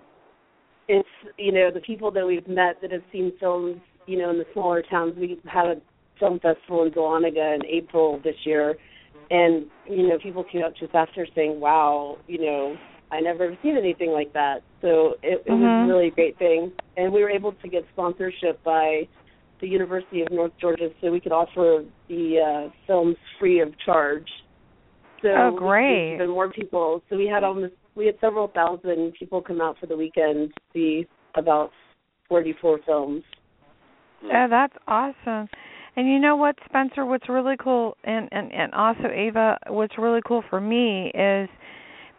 It's 0.89 1.09
you 1.39 1.53
know 1.53 1.71
the 1.73 1.81
people 1.81 2.11
that 2.13 2.27
we've 2.27 2.47
met 2.47 2.81
that 2.83 2.93
have 2.93 3.03
seen 3.13 3.33
films 3.41 3.77
you 4.07 4.19
know 4.19 4.31
in 4.31 4.39
the 4.39 4.47
smaller 4.53 4.83
towns 4.83 5.15
we 5.17 5.39
had 5.47 5.67
a 5.67 5.77
film 6.19 6.39
festival 6.41 6.85
in 6.85 6.93
Dahlonega 6.93 7.57
in 7.57 7.67
April 7.67 8.21
this 8.25 8.37
year. 8.45 8.77
And 9.31 9.67
you 9.89 10.09
know 10.09 10.19
people 10.23 10.45
came 10.45 10.63
up 10.63 10.75
to 10.77 10.85
us 10.85 10.91
after 10.95 11.27
saying 11.35 11.59
wow 11.61 12.19
you 12.27 12.41
know 12.41 12.77
I 13.11 13.21
never 13.21 13.57
seen 13.63 13.77
anything 13.77 14.11
like 14.11 14.33
that. 14.33 14.63
So 14.81 15.15
it, 15.23 15.43
it 15.47 15.51
Mhm. 15.51 15.81
was 15.81 15.89
really 15.89 16.09
a 16.09 16.11
great 16.11 16.37
thing. 16.39 16.73
And 16.97 17.13
we 17.13 17.23
were 17.23 17.31
able 17.31 17.53
to 17.53 17.69
get 17.69 17.85
sponsorship 17.93 18.63
by 18.65 19.09
the 19.61 19.69
University 19.69 20.23
of 20.23 20.31
North 20.31 20.53
Georgia 20.61 20.91
so 21.01 21.11
we 21.11 21.21
could 21.21 21.33
offer 21.33 21.85
the 22.09 22.41
uh 22.41 22.71
films 22.87 23.17
free 23.39 23.61
of 23.61 23.77
charge. 23.79 24.29
So 25.23 25.29
Oh, 25.29 25.51
great. 25.53 26.15
even 26.15 26.31
more 26.31 26.51
people. 26.51 27.03
So 27.09 27.17
we 27.17 27.27
had 27.27 27.43
almost 27.43 27.75
we 27.97 28.07
had 28.07 28.17
several 28.21 28.49
thousand 28.49 29.15
people 29.19 29.41
come 29.41 29.61
out 29.61 29.77
for 29.81 29.87
the 29.87 29.97
weekend 29.97 30.51
to 30.55 30.61
see 30.73 31.07
about 31.37 31.71
44 32.29 32.81
films. 32.85 33.23
Yeah, 34.23 34.47
that's 34.49 34.75
awesome. 34.87 35.49
And 35.97 36.07
you 36.07 36.19
know 36.19 36.37
what, 36.37 36.57
Spencer? 36.67 37.07
What's 37.07 37.29
really 37.29 37.57
cool, 37.59 37.97
and 38.05 38.29
and 38.33 38.53
and 38.53 38.75
also 38.75 39.09
Ava, 39.13 39.59
what's 39.69 39.97
really 39.99 40.21
cool 40.27 40.43
for 40.51 40.61
me 40.61 41.11
is 41.15 41.49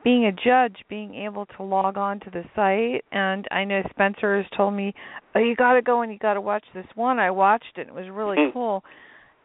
being 0.03 0.25
a 0.25 0.31
judge, 0.31 0.77
being 0.89 1.13
able 1.15 1.45
to 1.57 1.63
log 1.63 1.97
on 1.97 2.19
to 2.21 2.29
the 2.29 2.43
site. 2.55 3.03
And 3.11 3.45
I 3.51 3.65
know 3.65 3.83
Spencer 3.91 4.37
has 4.37 4.45
told 4.55 4.73
me, 4.73 4.93
"Oh, 5.35 5.39
you 5.39 5.55
got 5.55 5.73
to 5.73 5.81
go 5.81 6.01
and 6.01 6.11
you 6.11 6.17
got 6.17 6.35
to 6.35 6.41
watch 6.41 6.63
this 6.73 6.87
one." 6.95 7.19
I 7.19 7.29
watched 7.29 7.77
it; 7.77 7.87
it 7.87 7.93
was 7.93 8.09
really 8.09 8.37
Mhm. 8.37 8.53
cool. 8.53 8.83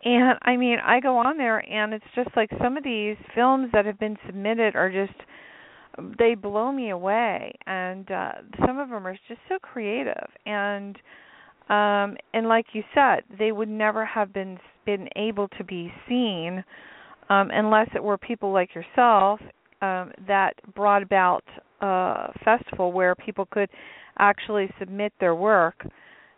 And 0.04 0.38
I 0.42 0.56
mean, 0.56 0.78
I 0.78 1.00
go 1.00 1.18
on 1.18 1.36
there, 1.36 1.64
and 1.70 1.92
it's 1.92 2.10
just 2.14 2.34
like 2.36 2.50
some 2.60 2.76
of 2.76 2.84
these 2.84 3.16
films 3.34 3.70
that 3.72 3.86
have 3.86 3.98
been 3.98 4.18
submitted 4.26 4.76
are 4.76 4.90
just 4.90 5.14
they 6.18 6.34
blow 6.34 6.72
me 6.72 6.90
away 6.90 7.54
and 7.66 8.10
uh 8.10 8.32
some 8.66 8.78
of 8.78 8.88
them 8.88 9.06
are 9.06 9.16
just 9.28 9.40
so 9.48 9.58
creative. 9.60 10.28
And 10.46 10.96
um 11.68 12.16
and 12.34 12.48
like 12.48 12.66
you 12.72 12.82
said 12.94 13.22
they 13.38 13.52
would 13.52 13.68
never 13.68 14.04
have 14.04 14.32
been 14.32 14.58
been 14.86 15.08
able 15.16 15.48
to 15.48 15.64
be 15.64 15.92
seen 16.08 16.64
um 17.28 17.50
unless 17.52 17.88
it 17.94 18.02
were 18.02 18.18
people 18.18 18.52
like 18.52 18.70
yourself 18.74 19.40
um 19.82 20.12
that 20.26 20.52
brought 20.74 21.02
about 21.02 21.44
a 21.80 22.32
festival 22.44 22.92
where 22.92 23.14
people 23.14 23.46
could 23.50 23.68
actually 24.18 24.68
submit 24.78 25.12
their 25.20 25.34
work. 25.34 25.86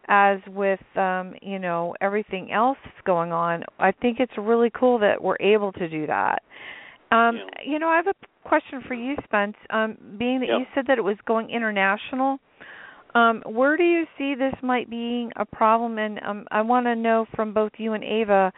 As 0.09 0.39
with 0.49 0.81
um 0.97 1.35
you 1.41 1.59
know 1.59 1.95
everything 2.01 2.53
else 2.53 2.77
that's 2.85 3.07
going 3.07 3.33
on 3.33 3.65
i 3.79 3.91
think 3.91 4.21
it's 4.21 4.35
really 4.37 4.71
cool 4.79 4.99
that 4.99 5.23
we're 5.23 5.39
able 5.41 5.73
to 5.73 5.89
do 5.89 6.07
that. 6.07 6.43
Um 7.11 7.39
you 7.65 7.79
know 7.79 7.89
i 7.89 7.97
have 7.97 8.09
a 8.09 8.15
question 8.45 8.83
for 8.87 8.95
you 8.95 9.17
spence. 9.25 9.57
Um 9.71 9.97
being 10.19 10.41
that 10.41 10.49
Yep. 10.49 10.59
you 10.59 10.67
said 10.75 10.85
that 10.89 10.99
it 10.99 11.05
was 11.05 11.17
going 11.27 11.51
international 11.51 12.39
um 13.15 13.43
where 13.47 13.77
do 13.77 13.85
you 13.85 14.05
see 14.19 14.35
this 14.35 14.55
might 14.63 14.89
being 14.91 15.31
a 15.37 15.45
problem? 15.45 15.99
And 15.99 16.21
um 16.27 16.47
i 16.51 16.61
want 16.63 16.87
to 16.87 16.95
know 16.97 17.27
from 17.35 17.55
both 17.55 17.73
you 17.79 17.93
and 17.93 18.05
ava 18.05 18.53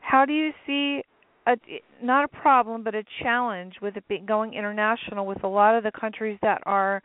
how 0.00 0.24
do 0.24 0.32
you 0.32 0.50
see 0.66 1.02
a 1.46 1.56
not 2.02 2.24
a 2.24 2.28
problem 2.28 2.82
but 2.82 2.94
a 2.94 3.04
challenge 3.22 3.74
with 3.82 3.96
it 3.96 4.04
being 4.08 4.26
going 4.26 4.54
international 4.54 5.26
with 5.26 5.42
a 5.44 5.48
lot 5.48 5.74
of 5.76 5.82
the 5.84 5.92
countries 5.92 6.38
that 6.42 6.62
are 6.66 7.02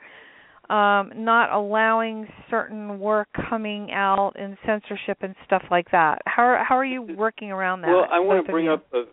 um 0.70 1.12
not 1.16 1.52
allowing 1.52 2.28
certain 2.50 3.00
work 3.00 3.28
coming 3.50 3.92
out 3.92 4.34
and 4.36 4.58
censorship 4.66 5.18
and 5.22 5.34
stuff 5.46 5.64
like 5.72 5.90
that? 5.92 6.20
How 6.26 6.44
are 6.44 6.64
how 6.64 6.78
are 6.78 6.86
you 6.86 7.02
working 7.02 7.52
around 7.52 7.82
that 7.82 7.90
Well, 7.90 8.08
I 8.12 8.20
want 8.20 8.46
to 8.46 8.52
bring 8.52 8.68
up 8.68 8.86
uh, 8.94 9.04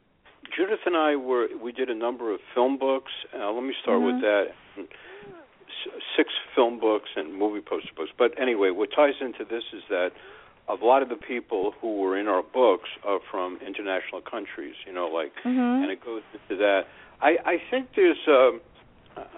Judith 0.56 0.80
and 0.86 0.96
I 0.96 1.16
were 1.16 1.48
we 1.60 1.72
did 1.72 1.90
a 1.90 1.94
number 1.94 2.32
of 2.32 2.40
film 2.54 2.78
books. 2.78 3.12
Uh, 3.34 3.50
let 3.50 3.64
me 3.64 3.74
start 3.82 4.00
Mhm. 4.00 4.06
with 4.06 4.20
that. 4.22 4.54
Six 6.16 6.32
film 6.54 6.78
books 6.78 7.10
and 7.16 7.34
movie 7.34 7.60
poster 7.60 7.92
books. 7.94 8.10
But 8.16 8.38
anyway, 8.38 8.70
what 8.70 8.90
ties 8.92 9.20
into 9.20 9.44
this 9.44 9.64
is 9.72 9.82
that 9.88 10.12
a 10.68 10.74
lot 10.74 11.02
of 11.02 11.08
the 11.08 11.16
people 11.16 11.72
who 11.80 11.96
were 11.96 12.16
in 12.16 12.26
our 12.26 12.42
books 12.42 12.88
are 13.04 13.20
from 13.30 13.58
international 13.58 14.20
countries. 14.22 14.76
You 14.86 14.92
know, 14.92 15.08
like 15.08 15.34
Mhm. 15.42 15.82
and 15.82 15.90
it 15.90 16.00
goes 16.00 16.22
into 16.32 16.56
that. 16.56 16.86
I 17.20 17.38
I 17.44 17.58
think 17.70 17.92
there's 17.94 18.26
um, 18.28 18.60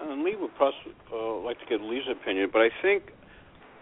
and 0.01 0.23
Leigh 0.23 0.35
would 0.35 0.55
possibly 0.55 0.93
uh, 1.11 1.33
like 1.35 1.59
to 1.59 1.65
get 1.65 1.81
Leigh's 1.81 2.07
opinion, 2.07 2.49
but 2.49 2.61
I 2.61 2.69
think 2.81 3.11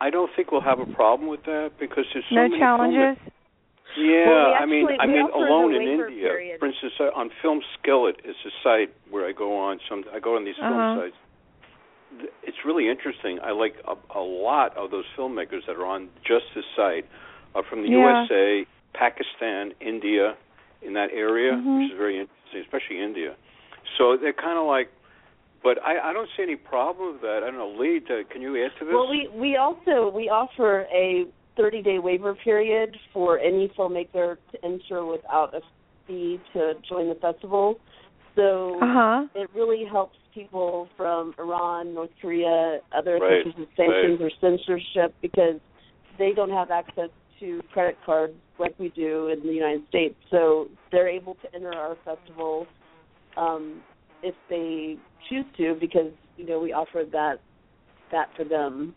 I 0.01 0.10
don't 0.10 0.32
think 0.36 0.51
we'll 0.51 0.62
have 0.62 0.80
a 0.80 0.86
problem 0.88 1.30
with 1.30 1.44
that 1.44 1.77
because 1.80 2.06
there's 2.13 2.25
so 2.30 2.36
no 2.36 2.42
many 2.48 2.60
challenges 2.60 3.18
yeah, 3.98 4.28
Well, 4.28 4.48
we 4.50 4.56
I 4.56 4.66
mean, 4.66 4.88
I 5.00 5.06
mean, 5.08 5.30
alone 5.34 5.74
in 5.74 5.80
waiver 5.86 6.08
India, 6.08 6.30
period. 6.30 6.60
for 6.60 6.68
instance, 6.68 6.94
uh, 7.00 7.12
on 7.16 7.30
Film 7.42 7.62
Skillet 7.80 8.20
is 8.24 8.36
a 8.46 8.52
site 8.64 8.94
where 9.10 9.25
I 9.28 9.32
go 9.32 9.58
on. 9.58 9.80
Some 9.90 10.04
I 10.14 10.20
go 10.20 10.36
on 10.36 10.44
these 10.46 10.56
Uh-huh. 10.60 10.70
film 10.96 11.12
sites. 11.12 11.18
It's 12.44 12.58
really 12.66 12.88
interesting. 12.90 13.40
I 13.44 13.52
like 13.52 13.75
a, 13.88 13.96
a 14.18 14.22
lot 14.22 14.75
of 14.78 14.92
those 14.92 15.06
filmmakers 15.18 15.66
that 15.68 15.75
are 15.75 15.86
on 15.86 16.10
just 16.25 16.46
this 16.56 16.66
site 16.75 17.06
are 17.56 17.64
from 17.64 17.82
the 17.84 17.90
Yeah. 17.90 18.24
USA, 18.28 18.66
Pakistan, 18.94 19.74
India, 19.82 20.36
in 20.82 20.94
that 20.94 21.12
area, 21.12 21.54
Mhm. 21.54 21.80
which 21.80 21.92
is 21.92 21.98
very 21.98 22.20
interesting, 22.20 22.62
especially 22.62 23.00
India. 23.00 23.36
So 23.98 24.16
they're 24.18 24.34
kind 24.34 24.58
of 24.58 24.66
like, 24.66 24.90
but 25.64 25.82
I, 25.84 26.10
I 26.10 26.14
don't 26.14 26.30
see 26.38 26.44
any 26.44 26.56
problem 26.56 27.14
with 27.14 27.22
that. 27.22 27.44
I 27.44 27.48
don't 27.50 27.58
know, 27.58 27.70
Leigh, 27.70 27.98
uh, 28.10 28.24
can 28.30 28.42
you 28.42 28.56
add 28.64 28.72
to 28.80 28.86
this? 28.86 28.94
Well, 28.94 29.10
we 29.10 29.28
we 29.34 29.58
also 29.58 30.10
we 30.10 30.30
offer 30.30 30.86
a 30.94 31.25
30 31.58 31.82
day 31.82 32.00
waiver 32.00 32.36
period 32.36 32.96
for 33.14 33.40
any 33.40 33.72
filmmaker 33.78 34.38
to 34.52 34.66
enter 34.66 35.06
without 35.06 35.54
a 35.54 35.62
fee 36.08 36.40
to 36.54 36.74
join 36.88 37.10
the 37.10 37.16
festival. 37.16 37.76
So 38.36 38.80
uh-huh 38.82 39.16
it 39.36 39.50
really 39.54 39.84
helps 39.90 40.18
people 40.34 40.88
from 40.98 41.34
Iran, 41.38 41.94
North 41.94 42.10
Korea, 42.22 42.80
other 42.98 43.18
Right, 43.18 43.44
countries 43.44 43.56
with 43.58 43.70
sanctions 43.76 44.20
or 44.22 44.32
censorship 44.42 45.14
because 45.22 45.60
they 46.18 46.32
don't 46.34 46.50
have 46.50 46.72
access 46.72 47.10
to 47.40 47.62
credit 47.74 47.98
cards 48.06 48.34
like 48.58 48.74
we 48.80 48.90
do 48.90 49.28
in 49.28 49.46
the 49.46 49.54
United 49.54 49.82
States. 49.90 50.16
So 50.32 50.68
they're 50.92 51.10
able 51.10 51.36
to 51.36 51.54
enter 51.54 51.74
our 51.74 51.98
festival 52.06 52.66
um, 53.36 53.82
if 54.24 54.36
they 54.50 54.96
choose 55.30 55.46
to 55.58 55.76
because 55.80 56.12
you 56.38 56.46
know 56.46 56.60
we 56.60 56.72
offer 56.72 57.04
that 57.12 57.36
that 58.12 58.30
for 58.38 58.46
them. 58.46 58.96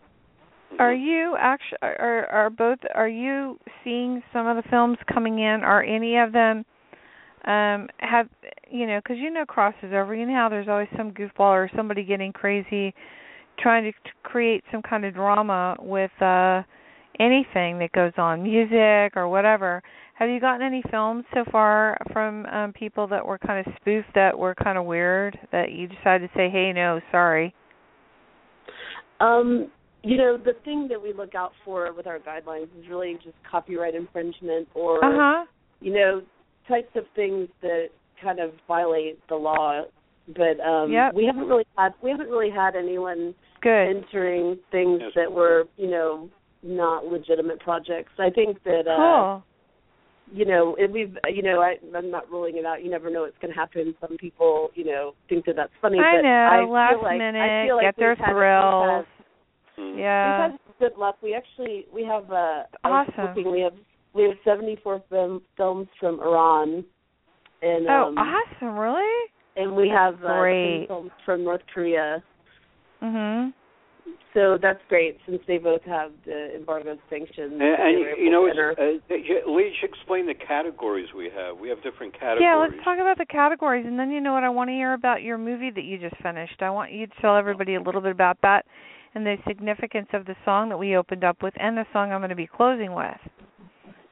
Are 0.77 0.93
you 0.93 1.35
actually 1.37 1.79
are 1.81 2.27
are 2.27 2.49
both 2.49 2.79
are 2.93 3.07
you 3.09 3.57
seeing 3.83 4.21
some 4.31 4.47
of 4.47 4.55
the 4.55 4.69
films 4.69 4.97
coming 5.11 5.39
in? 5.39 5.61
Are 5.63 5.83
any 5.83 6.17
of 6.17 6.31
them 6.31 6.63
um 7.45 7.87
have 7.99 8.27
you 8.69 8.85
know 8.85 8.99
because 9.03 9.17
you 9.17 9.31
know 9.31 9.45
crosses 9.45 9.91
over. 9.93 10.13
You 10.13 10.25
know 10.25 10.35
how 10.35 10.49
there's 10.49 10.67
always 10.67 10.87
some 10.95 11.11
goofball 11.11 11.39
or 11.39 11.69
somebody 11.75 12.03
getting 12.03 12.31
crazy 12.31 12.93
trying 13.57 13.83
to, 13.83 13.91
to 13.91 14.09
create 14.23 14.63
some 14.71 14.81
kind 14.81 15.05
of 15.05 15.13
drama 15.13 15.75
with 15.79 16.11
uh 16.21 16.61
anything 17.19 17.79
that 17.79 17.91
goes 17.93 18.13
on 18.17 18.43
music 18.43 19.17
or 19.17 19.27
whatever. 19.27 19.81
Have 20.13 20.29
you 20.29 20.39
gotten 20.39 20.61
any 20.61 20.83
films 20.91 21.25
so 21.33 21.43
far 21.51 21.97
from 22.13 22.45
um 22.45 22.73
people 22.73 23.07
that 23.07 23.25
were 23.25 23.37
kind 23.39 23.65
of 23.65 23.73
spoofed 23.81 24.13
that 24.15 24.37
were 24.37 24.55
kind 24.55 24.77
of 24.77 24.85
weird 24.85 25.37
that 25.51 25.71
you 25.71 25.87
decided 25.87 26.29
to 26.29 26.37
say 26.37 26.49
hey 26.49 26.71
no 26.73 27.01
sorry 27.11 27.53
Um, 29.19 29.69
you 30.03 30.15
know, 30.17 30.37
the 30.37 30.53
thing 30.63 30.87
that 30.89 31.01
we 31.01 31.11
look 31.13 31.35
out 31.35 31.51
for 31.65 31.91
with 31.93 32.07
our 32.07 32.19
guidelines 32.19 32.69
is 32.79 32.87
really 32.89 33.15
just 33.23 33.35
copyright 33.49 33.95
infringement 33.95 34.67
or 34.73 35.03
uh-huh 35.03 35.45
you 35.81 35.93
know, 35.93 36.21
types 36.67 36.89
of 36.95 37.03
things 37.15 37.47
that 37.61 37.87
kind 38.21 38.39
of 38.39 38.51
violate 38.67 39.17
the 39.29 39.35
law. 39.35 39.83
But 40.27 40.59
um 40.59 40.91
Yep. 40.91 41.13
we 41.15 41.25
haven't 41.25 41.47
really 41.47 41.65
had 41.77 41.93
we 42.01 42.11
haven't 42.11 42.27
really 42.29 42.49
had 42.49 42.75
anyone 42.75 43.33
Good. 43.61 43.87
entering 43.97 44.57
things 44.71 44.99
Yes. 45.01 45.11
that 45.15 45.31
were, 45.31 45.65
you 45.77 45.89
know, 45.89 46.29
not 46.63 47.05
legitimate 47.05 47.59
projects. 47.61 48.11
I 48.19 48.29
think 48.29 48.61
that 48.63 48.87
uh 48.87 48.97
cool. 48.97 49.43
you 50.33 50.45
know, 50.45 50.75
if 50.77 50.91
we've, 50.91 51.17
you 51.33 51.41
know, 51.41 51.61
I, 51.61 51.75
I'm 51.97 52.11
not 52.11 52.29
ruling 52.29 52.57
it 52.57 52.65
out. 52.65 52.83
You 52.83 52.91
never 52.91 53.09
know 53.09 53.21
what's 53.21 53.37
going 53.41 53.53
to 53.53 53.59
happen. 53.59 53.95
Some 53.99 54.17
people, 54.17 54.69
you 54.75 54.85
know, 54.85 55.13
think 55.27 55.45
that 55.45 55.55
that's 55.55 55.71
funny. 55.81 55.97
I 55.97 56.17
but 56.17 56.21
know. 56.21 56.29
I 56.29 56.63
last 56.69 56.93
feel 56.95 57.03
like, 57.03 57.17
minute, 57.17 57.41
I 57.41 57.65
feel 57.65 57.75
like 57.77 57.85
get 57.85 57.95
their 57.97 58.15
we've 58.19 58.25
thrills. 58.29 59.05
We've 59.79 59.87
had, 59.87 59.95
Mm. 59.95 59.99
yeah. 59.99 60.47
we've 60.47 60.51
had 60.51 60.59
good 60.79 60.97
luck. 60.99 61.17
We 61.21 61.33
actually 61.33 61.85
we 61.93 62.03
have 62.03 62.31
uh, 62.31 62.63
I 62.83 62.89
was 62.89 63.07
Awesome. 63.09 63.25
looking, 63.35 63.51
we 63.51 63.61
have 63.61 63.73
we 64.13 64.23
have 64.23 64.33
74 64.43 65.03
film, 65.09 65.41
films 65.55 65.87
from 65.99 66.19
Iran, 66.19 66.83
and 67.61 67.87
oh, 67.87 68.07
um, 68.07 68.17
awesome! 68.17 68.77
Really? 68.77 69.29
and 69.55 69.75
we 69.75 69.89
have 69.89 70.15
uh, 70.23 70.39
Great. 70.39 70.79
10 70.79 70.87
films 70.87 71.11
from 71.25 71.43
North 71.43 71.61
Korea. 71.73 72.23
Mhm. 73.01 73.53
So 74.33 74.57
that's 74.61 74.79
great 74.89 75.17
since 75.27 75.41
they 75.47 75.57
both 75.57 75.81
have 75.83 76.11
the 76.25 76.55
embargo 76.55 76.97
sanctions. 77.09 77.53
And, 77.53 77.61
and 77.61 78.17
you 78.17 78.29
know, 78.29 78.45
to 78.45 78.47
it's, 78.51 78.57
enter. 78.57 79.41
uh, 79.47 79.51
Leigh, 79.51 79.63
you 79.65 79.71
should 79.79 79.89
explain 79.89 80.25
the 80.27 80.33
categories 80.35 81.07
we 81.15 81.29
have. 81.35 81.57
We 81.57 81.69
have 81.69 81.81
different 81.83 82.13
categories. 82.13 82.41
Yeah, 82.41 82.55
let's 82.55 82.83
talk 82.83 82.99
about 82.99 83.17
the 83.17 83.25
categories, 83.25 83.85
and 83.87 83.97
then 83.99 84.11
you 84.11 84.21
know 84.21 84.33
what 84.33 84.43
I 84.43 84.49
want 84.49 84.69
to 84.69 84.73
hear 84.73 84.93
about 84.93 85.21
your 85.23 85.37
movie 85.37 85.71
that 85.71 85.83
you 85.83 85.97
just 85.97 86.15
finished. 86.21 86.61
I 86.61 86.69
want 86.69 86.91
you 86.91 87.07
to 87.07 87.13
tell 87.21 87.35
everybody 87.37 87.75
a 87.75 87.81
little 87.81 88.01
bit 88.01 88.11
about 88.11 88.37
that 88.41 88.65
and 89.15 89.25
the 89.25 89.35
significance 89.47 90.07
of 90.13 90.25
the 90.25 90.35
song 90.45 90.69
that 90.69 90.77
we 90.77 90.95
opened 90.95 91.23
up 91.23 91.41
with, 91.41 91.53
and 91.57 91.77
the 91.77 91.85
song 91.93 92.11
I'm 92.11 92.19
going 92.19 92.29
to 92.29 92.35
be 92.35 92.47
closing 92.47 92.93
with. 92.93 93.17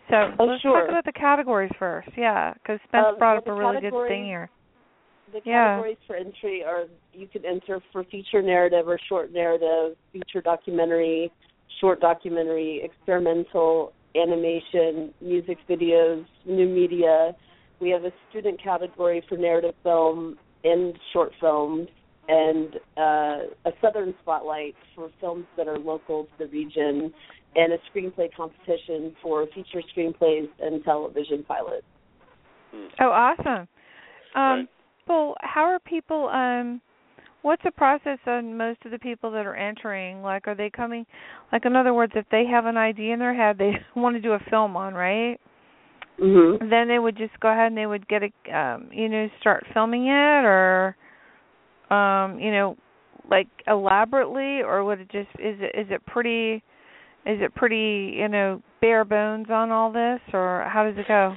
So 0.10 0.34
Oh, 0.39 0.46
let's 0.46 0.62
sure. 0.62 0.82
talk 0.82 0.89
about 0.89 1.06
the 1.06 1.13
categories 1.13 1.72
first. 1.77 2.10
Yeah, 2.18 2.54
because 2.54 2.80
Spence 2.88 3.08
Um, 3.10 3.18
brought 3.18 3.38
up 3.38 3.48
a 3.48 3.54
really 3.54 3.82
good 3.82 3.94
thing 4.08 4.25
here. 4.25 4.50
The 5.34 5.42
Yeah. 5.44 5.75
categories 5.75 5.98
for 6.08 6.16
entry 6.16 6.63
are 6.63 6.88
you 7.13 7.27
can 7.27 7.46
enter 7.46 7.82
for 7.92 8.06
feature 8.06 8.42
narrative 8.42 8.88
or 8.88 8.98
short 9.10 9.32
narrative, 9.34 9.98
feature 10.13 10.42
documentary, 10.42 11.30
short 11.80 12.00
documentary, 12.00 12.82
experimental, 12.82 13.92
animation, 14.16 15.13
music 15.20 15.58
videos, 15.68 16.25
new 16.46 16.68
media. 16.68 17.36
We 17.80 17.89
have 17.89 18.06
a 18.06 18.13
student 18.30 18.62
category 18.62 19.22
for 19.27 19.38
narrative 19.38 19.75
film 19.84 20.39
and 20.63 20.98
short 21.12 21.34
films, 21.39 21.89
and 22.27 22.75
uh, 22.98 23.69
a 23.69 23.72
Southern 23.81 24.13
spotlight 24.22 24.75
for 24.96 25.10
films 25.19 25.46
that 25.55 25.67
are 25.67 25.77
local 25.77 26.25
to 26.25 26.46
the 26.46 26.48
region, 26.48 27.13
and 27.55 27.74
a 27.74 27.77
screenplay 27.91 28.34
competition 28.36 29.15
for 29.22 29.46
feature 29.48 29.81
screenplays 29.96 30.50
and 30.60 30.84
television 30.84 31.43
pilots. 31.43 31.86
Mm. 32.75 32.88
Oh, 33.00 33.10
awesome. 33.10 33.46
Um, 33.46 33.67
Right. 34.36 34.67
Well, 35.07 35.36
how 35.39 35.62
are 35.62 35.79
people? 35.79 36.27
Um, 36.27 36.81
what's 37.41 37.63
the 37.63 37.72
process 37.72 38.19
on 38.27 38.57
most 38.57 38.79
of 38.86 38.91
the 38.91 39.00
people 39.00 39.31
that 39.31 39.46
are 39.46 39.55
entering? 39.55 40.22
Like, 40.22 40.48
are 40.48 40.55
they 40.55 40.69
coming? 40.69 41.05
Like, 41.51 41.65
in 41.65 41.75
other 41.75 41.93
words, 41.93 42.13
if 42.15 42.25
they 42.29 42.46
have 42.46 42.65
an 42.65 42.77
idea 42.77 43.13
in 43.13 43.19
their 43.19 43.34
head 43.34 43.57
they 43.57 43.72
want 43.96 44.15
to 44.15 44.22
do 44.22 44.34
a 44.34 44.39
film 44.50 44.75
on, 44.75 44.93
right? 44.93 45.39
Mm-hmm. 46.22 46.69
Then 46.69 46.88
they 46.88 47.00
would 47.00 47.15
just 47.17 47.39
go 47.39 47.50
ahead 47.50 47.67
and 47.67 47.77
they 47.77 47.86
would 47.86 48.07
get 48.07 48.22
a, 48.24 48.57
um, 48.57 48.89
you 48.91 49.07
know, 49.07 49.27
start 49.39 49.65
filming 49.74 50.07
it, 50.07 50.46
or, 50.46 50.96
um, 51.89 52.39
you 52.39 52.51
know, 52.51 52.77
like 53.29 53.48
elaborately, 53.67 54.62
or 54.62 54.84
would 54.84 55.01
it 55.01 55.12
just 55.12 55.29
is 55.39 55.58
it 55.60 55.77
is 55.77 55.88
it 55.89 56.06
pretty, 56.06 56.63
is 57.25 57.41
it 57.41 57.53
pretty, 57.56 58.15
you 58.15 58.27
know, 58.27 58.62
bare 58.82 59.06
bones 59.06 59.48
on 59.50 59.72
all 59.72 59.91
this, 59.91 60.22
or 60.34 60.67
how 60.72 60.84
does 60.84 60.98
it 60.98 61.08
go? 61.08 61.36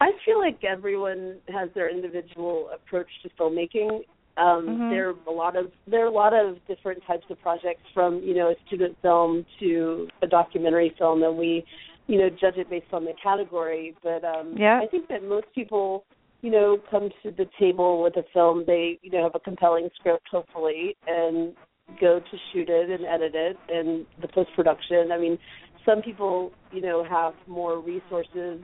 I 0.00 0.10
feel 0.24 0.38
like 0.38 0.62
everyone 0.64 1.36
has 1.48 1.70
their 1.74 1.88
individual 1.88 2.68
approach 2.74 3.08
to 3.22 3.28
filmmaking. 3.40 4.04
Um, 4.36 4.66
Mhm. 4.66 4.90
There 4.90 5.08
are 5.10 5.14
a 5.26 5.30
lot 5.30 5.56
of 5.56 5.70
there 5.86 6.02
are 6.02 6.08
a 6.08 6.10
lot 6.10 6.34
of 6.34 6.58
different 6.66 7.04
types 7.06 7.24
of 7.30 7.40
projects, 7.40 7.82
from 7.92 8.20
you 8.22 8.34
know 8.34 8.48
a 8.48 8.56
student 8.66 8.96
film 9.00 9.46
to 9.60 10.08
a 10.22 10.26
documentary 10.26 10.90
film, 10.98 11.22
and 11.22 11.38
we, 11.38 11.64
you 12.08 12.18
know, 12.18 12.28
judge 12.28 12.56
it 12.56 12.68
based 12.68 12.92
on 12.92 13.04
the 13.04 13.14
category. 13.22 13.94
But 14.02 14.24
um, 14.24 14.56
Yeah. 14.56 14.80
I 14.82 14.86
think 14.86 15.08
that 15.08 15.22
most 15.22 15.46
people, 15.54 16.04
you 16.44 16.50
know, 16.50 16.76
come 16.90 17.08
to 17.22 17.30
the 17.30 17.46
table 17.58 18.02
with 18.02 18.18
a 18.18 18.24
film. 18.34 18.64
They 18.66 18.98
you 19.00 19.10
know 19.10 19.22
have 19.22 19.34
a 19.34 19.40
compelling 19.40 19.88
script, 19.98 20.28
hopefully, 20.30 20.94
and 21.06 21.54
go 21.98 22.20
to 22.20 22.36
shoot 22.52 22.68
it 22.68 22.90
and 22.90 23.06
edit 23.06 23.32
it 23.34 23.56
and 23.70 24.04
the 24.20 24.28
post 24.28 24.50
production. 24.54 25.10
I 25.10 25.18
mean, 25.18 25.38
some 25.86 26.02
people 26.02 26.52
you 26.70 26.82
know 26.82 27.02
have 27.02 27.32
more 27.46 27.80
resources 27.80 28.60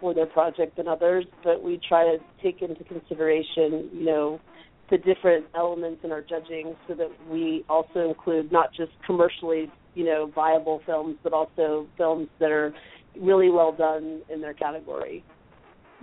for 0.00 0.14
their 0.14 0.26
project 0.26 0.76
than 0.76 0.86
others, 0.86 1.24
but 1.42 1.60
we 1.60 1.80
try 1.88 2.04
to 2.04 2.18
take 2.40 2.62
into 2.62 2.84
consideration, 2.84 3.90
you 3.92 4.04
know, 4.04 4.40
the 4.88 4.98
different 4.98 5.46
elements 5.56 6.02
in 6.04 6.12
our 6.12 6.20
judging 6.22 6.76
so 6.86 6.94
that 6.94 7.10
we 7.28 7.64
also 7.68 8.08
include 8.08 8.52
not 8.52 8.72
just 8.72 8.92
commercially, 9.04 9.68
you 9.96 10.04
know, 10.04 10.30
viable 10.32 10.82
films, 10.86 11.16
but 11.24 11.32
also 11.32 11.88
films 11.96 12.28
that 12.38 12.52
are 12.52 12.72
really 13.20 13.50
well 13.50 13.72
done 13.72 14.20
in 14.32 14.40
their 14.40 14.54
category. 14.54 15.24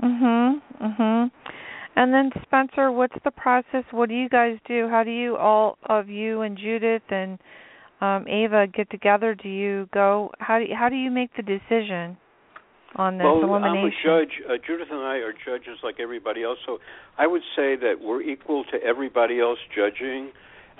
Mhm. 0.02 0.62
Mhm. 0.82 1.32
And 1.96 2.14
then 2.14 2.32
Spencer, 2.44 2.92
what's 2.92 3.16
the 3.24 3.32
process? 3.32 3.84
What 3.92 4.10
do 4.10 4.16
you 4.16 4.30
guys 4.30 4.58
do? 4.66 4.88
How 4.88 5.04
do 5.04 5.12
you 5.12 5.38
all 5.38 5.78
of 5.86 6.10
you 6.10 6.42
and 6.42 6.58
Judith 6.58 7.04
and 7.10 7.38
um 8.00 8.28
Ava 8.28 8.68
get 8.68 8.90
together? 8.90 9.36
Do 9.36 9.50
you 9.50 9.88
go 9.94 10.32
how 10.40 10.60
do 10.60 10.66
you, 10.66 10.76
how 10.76 10.90
do 10.90 10.96
you 10.96 11.12
make 11.12 11.36
the 11.36 11.44
decision 11.44 12.18
on 12.96 13.18
this 13.18 13.26
well, 13.26 13.44
elimination? 13.44 14.10
I'm 14.10 14.20
a 14.20 14.26
judge. 14.26 14.42
Uh, 14.50 14.58
Judith 14.66 14.88
and 14.90 15.02
I 15.02 15.18
are 15.18 15.34
judges 15.34 15.80
like 15.84 16.00
everybody 16.00 16.44
else. 16.44 16.60
So 16.66 16.80
I 17.18 17.28
would 17.28 17.44
say 17.56 17.76
that 17.76 17.96
we're 18.02 18.22
equal 18.22 18.64
to 18.72 18.82
everybody 18.84 19.40
else 19.40 19.60
judging, 19.76 20.32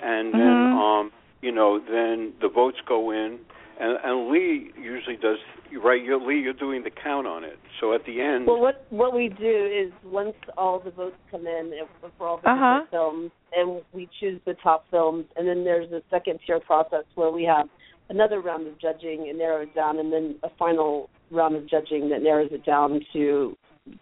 and 0.02 0.32
then 0.32 0.40
Mhm. 0.40 0.74
um, 0.74 1.12
you 1.42 1.52
know, 1.52 1.78
then 1.78 2.32
the 2.40 2.48
votes 2.48 2.80
go 2.86 3.10
in, 3.10 3.38
and, 3.80 3.98
and 4.04 4.30
Leigh 4.30 4.70
usually 4.80 5.16
does. 5.16 5.38
Right, 5.82 6.02
you're, 6.02 6.20
Leigh, 6.20 6.40
you're 6.40 6.52
doing 6.52 6.82
the 6.84 6.90
count 6.90 7.26
on 7.26 7.44
it. 7.44 7.58
So 7.80 7.94
at 7.94 8.04
the 8.04 8.20
end, 8.20 8.46
Well, 8.46 8.60
what 8.60 8.84
what 8.90 9.14
we 9.14 9.28
do 9.28 9.66
is 9.66 9.90
once 10.04 10.34
all 10.58 10.78
the 10.80 10.90
votes 10.90 11.16
come 11.30 11.46
in 11.46 11.70
if- 11.72 12.12
for 12.18 12.26
all 12.28 12.36
the 12.42 12.50
Uh-huh. 12.50 12.82
films, 12.90 13.30
and 13.56 13.80
we 13.92 14.08
choose 14.20 14.40
the 14.44 14.54
top 14.62 14.84
films, 14.90 15.24
and 15.36 15.48
then 15.48 15.64
there's 15.64 15.90
a 15.92 16.02
second 16.10 16.40
tier 16.46 16.60
process 16.60 17.04
where 17.14 17.30
we 17.30 17.44
have 17.44 17.68
another 18.10 18.40
round 18.40 18.66
of 18.66 18.78
judging 18.78 19.28
and 19.30 19.38
narrow 19.38 19.62
it 19.62 19.74
down, 19.74 19.98
and 19.98 20.12
then 20.12 20.34
a 20.42 20.50
final 20.58 21.08
round 21.30 21.56
of 21.56 21.66
judging 21.66 22.10
that 22.10 22.22
narrows 22.22 22.52
it 22.52 22.64
down 22.66 23.00
to 23.14 23.56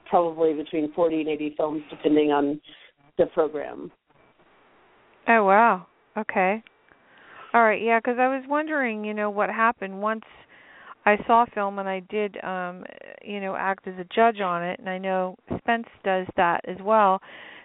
probably 0.07 0.53
between 0.53 0.93
40 0.93 1.21
and 1.21 1.29
80 1.29 1.51
films, 1.57 1.83
depending 1.89 2.33
on 2.33 2.61
the 3.17 3.27
program. 3.27 3.93
Oh 5.29 5.45
wow. 5.45 5.87
Okay. 6.17 6.63
All 7.53 7.63
right. 7.63 7.81
Yeah, 7.83 7.99
because 7.99 8.19
I 8.19 8.29
was 8.29 8.45
wondering, 8.49 9.05
you 9.05 9.15
know, 9.15 9.31
what 9.31 9.51
happened 9.51 10.01
once 10.01 10.23
I 11.07 11.17
saw 11.27 11.47
film 11.55 11.79
and 11.79 11.89
I 11.89 12.01
did, 12.11 12.37
um, 12.45 12.85
you 13.23 13.41
know, 13.41 13.57
act 13.57 13.89
as 13.89 13.95
a 13.99 14.05
judge 14.15 14.41
on 14.41 14.63
it, 14.63 14.79
and 14.79 14.89
I 14.89 14.99
know 14.99 15.37
Spence 15.59 15.87
does 16.05 16.27
that 16.37 16.61
as 16.69 16.77
well. 16.83 17.21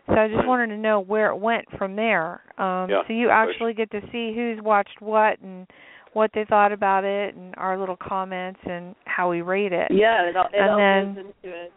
So 0.08 0.13
I 0.13 0.28
just 0.28 0.48
wanted 0.48 0.67
to 0.67 0.78
know 0.78 1.00
where 1.00 1.30
it 1.32 1.38
went 1.38 1.65
from 1.78 1.95
there. 1.95 2.41
Um, 2.58 2.89
Yeah, 2.89 3.02
so 3.08 3.13
you 3.13 3.30
actually 3.30 3.74
get 3.74 3.89
to 3.91 4.02
see 4.12 4.34
who's 4.36 4.62
watched 4.63 5.02
what 5.02 5.39
and 5.41 5.67
what 6.13 6.32
they 6.34 6.45
thought 6.45 6.71
about 6.71 7.04
it, 7.04 7.36
and 7.36 7.54
our 7.58 7.78
little 7.78 7.98
comments 7.98 8.60
and 8.65 8.95
how 9.06 9.30
we 9.30 9.41
rate 9.41 9.74
it. 9.74 9.91
Yeah, 9.91 10.21
it 10.30 10.36
all, 10.38 10.45
it 10.45 10.56
And 10.56 10.69
all 10.71 10.78
then- 10.78 11.13
goes 11.15 11.26
into 11.43 11.56
it. 11.58 11.74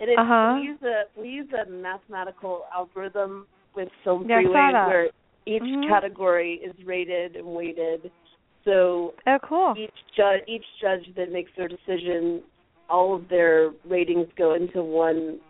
And 0.00 0.10
it, 0.10 0.18
Uh-huh. 0.18 0.58
we 0.60 0.66
use 0.66 0.82
a 0.82 1.02
we 1.20 1.28
use 1.28 1.48
a 1.52 1.68
mathematical 1.70 2.66
algorithm 2.74 3.46
with 3.74 3.88
Film 4.04 4.26
Yeah, 4.28 4.36
I 4.38 4.42
saw 4.42 4.48
Freeway 4.52 4.72
that. 4.72 4.86
where 4.88 5.08
each 5.46 5.62
Mhm. 5.62 5.88
category 5.88 6.54
is 6.54 6.74
rated 6.84 7.36
and 7.36 7.46
weighted. 7.46 8.10
So 8.64 9.14
Oh, 9.26 9.38
cool. 9.40 9.74
each 9.76 9.94
judge 10.16 10.42
each 10.46 10.64
judge 10.80 11.14
that 11.16 11.30
makes 11.30 11.52
their 11.56 11.68
decision, 11.68 12.42
all 12.88 13.14
of 13.14 13.28
their 13.28 13.70
ratings 13.84 14.28
go 14.36 14.54
into 14.54 14.82
one 14.82 15.40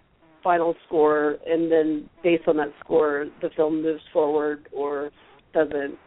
final 0.42 0.74
score, 0.86 1.38
and 1.46 1.70
then 1.70 2.08
based 2.22 2.46
on 2.48 2.56
that 2.58 2.72
score, 2.80 3.26
the 3.40 3.50
film 3.50 3.82
moves 3.82 4.02
forward 4.12 4.68
or 4.72 5.10
doesn't. 5.52 5.98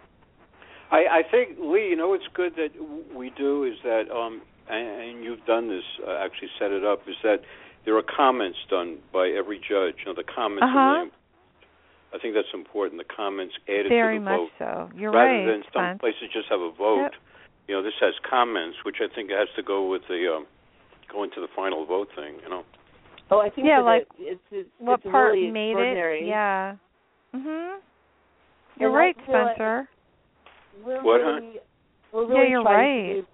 I, 0.91 1.05
I 1.19 1.23
think 1.29 1.57
Leigh, 1.59 1.89
you 1.89 1.95
know 1.95 2.09
what's 2.09 2.27
good 2.33 2.53
that 2.55 2.69
we 3.13 3.29
do 3.31 3.63
is 3.63 3.73
that, 3.83 4.09
um, 4.11 4.41
and, 4.69 4.87
and 4.87 5.23
you've 5.23 5.43
done 5.45 5.67
this, 5.67 5.83
uh, 6.07 6.17
actually 6.23 6.49
set 6.59 6.71
it 6.71 6.85
up, 6.85 6.99
is 7.07 7.15
that 7.23 7.41
there 7.85 7.97
are 7.97 8.03
comments 8.03 8.57
done 8.69 8.99
by 9.11 9.29
every 9.29 9.57
judge. 9.57 9.95
You 9.99 10.07
know, 10.07 10.13
the 10.13 10.23
comments. 10.23 10.63
are 10.63 10.67
Uh-huh. 10.67 10.79
really 10.79 11.01
important. 11.05 11.16
I 12.13 12.19
think 12.19 12.33
that's 12.35 12.47
important. 12.53 12.99
The 13.01 13.13
comments 13.13 13.53
added 13.67 13.89
Very 13.89 14.17
to 14.17 14.23
the 14.23 14.29
much 14.31 14.39
vote, 14.39 14.49
so. 14.59 14.89
You're 14.97 15.11
rather 15.11 15.29
right, 15.29 15.45
than 15.45 15.63
some 15.73 15.83
Spence. 15.83 15.99
places 15.99 16.29
just 16.33 16.47
have 16.49 16.61
a 16.61 16.71
vote. 16.71 17.11
Yep. 17.11 17.11
You 17.67 17.75
know, 17.75 17.83
this 17.83 17.93
has 17.99 18.13
comments, 18.29 18.77
which 18.85 18.97
I 19.01 19.13
think 19.13 19.29
has 19.29 19.49
to 19.57 19.63
go 19.63 19.87
with 19.89 20.03
the 20.07 20.33
um, 20.35 20.45
going 21.11 21.29
to 21.35 21.41
the 21.41 21.47
final 21.55 21.85
vote 21.85 22.07
thing. 22.15 22.35
You 22.43 22.49
know. 22.49 22.63
Oh, 23.29 23.39
I 23.39 23.49
think 23.49 23.67
Yeah, 23.67 23.79
that 23.79 23.85
like, 23.85 24.01
it, 24.17 24.39
it's, 24.39 24.41
it's 24.51 24.69
what 24.79 25.01
it's 25.03 25.11
part 25.11 25.33
really 25.33 25.51
made 25.51 25.75
it? 25.77 26.25
Yeah. 26.25 26.75
Mhm. 27.35 27.79
You're 28.79 28.89
And 28.89 28.95
right, 28.97 29.15
feel 29.25 29.35
like- 29.35 29.55
Spencer. 29.55 29.89
We're 30.85 31.01
What, 31.03 31.21
huh? 31.21 31.27
really, 31.41 31.59
we're 32.13 32.33
Yeah, 32.43 32.49
you're 32.49 32.63
right. 32.63 33.15
to 33.21 33.27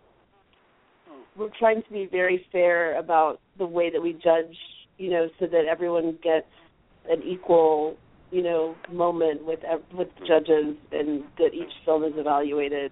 we're 1.36 1.50
trying 1.60 1.82
to 1.84 1.92
be 1.92 2.06
very 2.06 2.46
fair 2.52 2.98
about 2.98 3.40
the 3.58 3.66
way 3.66 3.90
that 3.90 4.02
we 4.02 4.14
judge, 4.14 4.56
you 4.98 5.10
know, 5.10 5.28
so 5.40 5.48
that 5.48 5.66
everyone 5.66 6.18
gets 6.24 6.46
an 7.10 7.22
equal, 7.24 7.98
you 8.34 8.42
know, 8.42 8.76
moment 8.92 9.46
with 9.46 9.60
with 9.94 10.08
the 10.20 10.26
judges, 10.26 10.76
and 10.92 11.24
that 11.38 11.54
each 11.54 11.72
film 11.86 12.04
is 12.04 12.14
evaluated, 12.16 12.92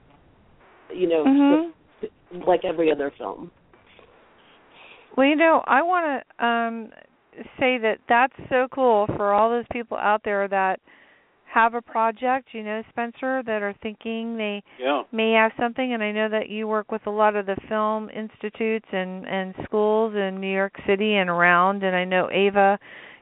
you 0.94 1.10
know, 1.10 1.26
mm-hmm. 1.26 2.42
like 2.48 2.64
every 2.64 2.92
other 2.92 3.12
film. 3.18 3.50
Well, 5.18 5.26
you 5.26 5.36
know, 5.36 5.64
I 5.66 5.82
want 5.82 6.24
to 6.40 6.46
um 6.46 6.90
say 7.60 7.80
that 7.80 7.98
that's 8.08 8.36
so 8.50 8.68
cool 8.72 9.08
for 9.18 9.34
all 9.34 9.50
those 9.50 9.66
people 9.72 9.98
out 9.98 10.22
there 10.24 10.48
that 10.48 10.80
have 11.52 11.74
a 11.74 11.82
project, 11.82 12.50
you 12.54 12.64
know, 12.64 12.84
Spencer, 12.90 13.42
that 13.44 13.62
are 13.62 13.76
thinking 13.82 14.38
they 14.38 14.64
yeah. 14.80 15.02
may 15.12 15.32
have 15.34 15.52
something 15.60 15.94
and 15.94 16.04
I 16.04 16.12
know 16.12 16.30
that 16.30 16.50
you 16.50 16.68
work 16.68 16.92
with 16.92 17.06
a 17.08 17.10
lot 17.10 17.36
of 17.36 17.48
the 17.48 17.58
film 17.68 18.10
institutes 18.10 18.88
and 18.92 19.28
and 19.28 19.56
schools 19.64 20.14
in 20.16 20.40
New 20.40 20.54
York 20.54 20.76
City 20.88 21.16
and 21.16 21.32
around 21.32 21.84
and 21.84 21.96
I 21.96 22.06
know 22.06 22.30
Ava 22.32 22.78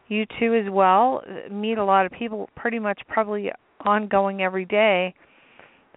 you 0.09 0.25
too 0.39 0.53
as 0.53 0.69
well 0.71 1.23
meet 1.49 1.77
a 1.77 1.83
lot 1.83 2.05
of 2.05 2.11
people 2.11 2.49
pretty 2.55 2.79
much 2.79 2.99
probably 3.07 3.51
ongoing 3.85 4.41
every 4.41 4.65
day 4.65 5.13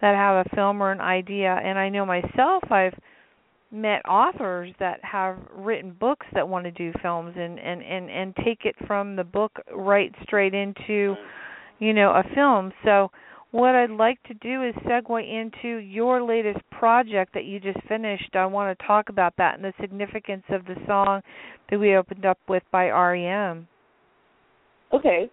that 0.01 0.15
have 0.15 0.45
a 0.45 0.55
film 0.55 0.81
or 0.81 0.91
an 0.91 1.01
idea 1.01 1.59
and 1.63 1.77
I 1.77 1.89
know 1.89 2.05
myself 2.05 2.63
I've 2.71 2.97
met 3.71 4.05
authors 4.05 4.71
that 4.79 5.03
have 5.03 5.37
written 5.51 5.95
books 5.99 6.27
that 6.33 6.47
want 6.47 6.65
to 6.65 6.71
do 6.71 6.93
films 7.01 7.33
and 7.35 7.59
and 7.59 7.81
and 7.81 8.09
and 8.09 8.35
take 8.37 8.65
it 8.65 8.75
from 8.85 9.15
the 9.15 9.23
book 9.23 9.51
right 9.75 10.13
straight 10.23 10.53
into 10.53 11.15
you 11.79 11.93
know 11.93 12.11
a 12.11 12.23
film 12.35 12.71
so 12.85 13.09
what 13.53 13.75
I'd 13.75 13.91
like 13.91 14.21
to 14.23 14.33
do 14.33 14.63
is 14.63 14.73
segue 14.83 15.21
into 15.21 15.77
your 15.77 16.23
latest 16.23 16.59
project 16.71 17.35
that 17.35 17.45
you 17.45 17.59
just 17.59 17.77
finished. 17.87 18.35
I 18.35 18.47
want 18.47 18.77
to 18.77 18.87
talk 18.87 19.09
about 19.09 19.35
that 19.37 19.53
and 19.53 19.63
the 19.63 19.73
significance 19.79 20.41
of 20.49 20.65
the 20.65 20.73
song 20.87 21.21
that 21.69 21.79
we 21.79 21.95
opened 21.95 22.25
up 22.25 22.39
with 22.49 22.63
by 22.71 22.89
REM. 22.89 23.67
Okay. 24.93 25.29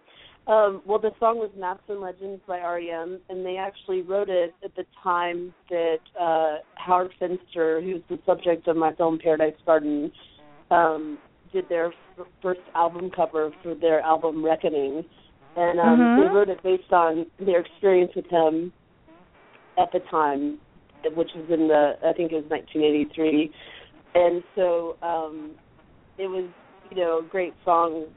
Um, 0.47 0.81
well, 0.85 0.99
the 0.99 1.11
song 1.19 1.37
was 1.37 1.51
Maps 1.57 1.83
and 1.87 2.01
Legends 2.01 2.41
by 2.47 2.59
REM, 2.59 3.19
and 3.29 3.45
they 3.45 3.57
actually 3.57 4.01
wrote 4.01 4.29
it 4.29 4.55
at 4.63 4.75
the 4.75 4.85
time 5.03 5.53
that 5.69 5.99
uh, 6.19 6.55
Howard 6.75 7.11
Finster, 7.19 7.79
who's 7.79 8.01
the 8.09 8.17
subject 8.25 8.67
of 8.67 8.75
my 8.75 8.93
film 8.95 9.19
Paradise 9.21 9.53
Garden, 9.65 10.11
um, 10.71 11.19
did 11.53 11.69
their 11.69 11.87
f- 12.17 12.25
first 12.41 12.61
album 12.73 13.11
cover 13.15 13.51
for 13.61 13.75
their 13.75 14.01
album 14.01 14.43
Reckoning. 14.43 15.05
And 15.55 15.79
um, 15.79 15.99
mm-hmm. 15.99 16.21
they 16.21 16.33
wrote 16.33 16.49
it 16.49 16.63
based 16.63 16.91
on 16.91 17.27
their 17.39 17.59
experience 17.59 18.11
with 18.15 18.27
him 18.27 18.73
at 19.77 19.91
the 19.91 19.99
time, 20.09 20.59
which 21.15 21.29
was 21.35 21.45
in 21.49 21.67
the, 21.67 21.93
I 22.03 22.13
think 22.13 22.31
it 22.31 22.35
was 22.35 22.45
1983. 22.47 23.51
And 24.15 24.43
so 24.55 24.97
um, 25.03 25.51
it 26.17 26.27
was, 26.27 26.49
you 26.89 26.97
know, 26.97 27.19
a 27.19 27.29
great 27.29 27.53
song 27.63 28.07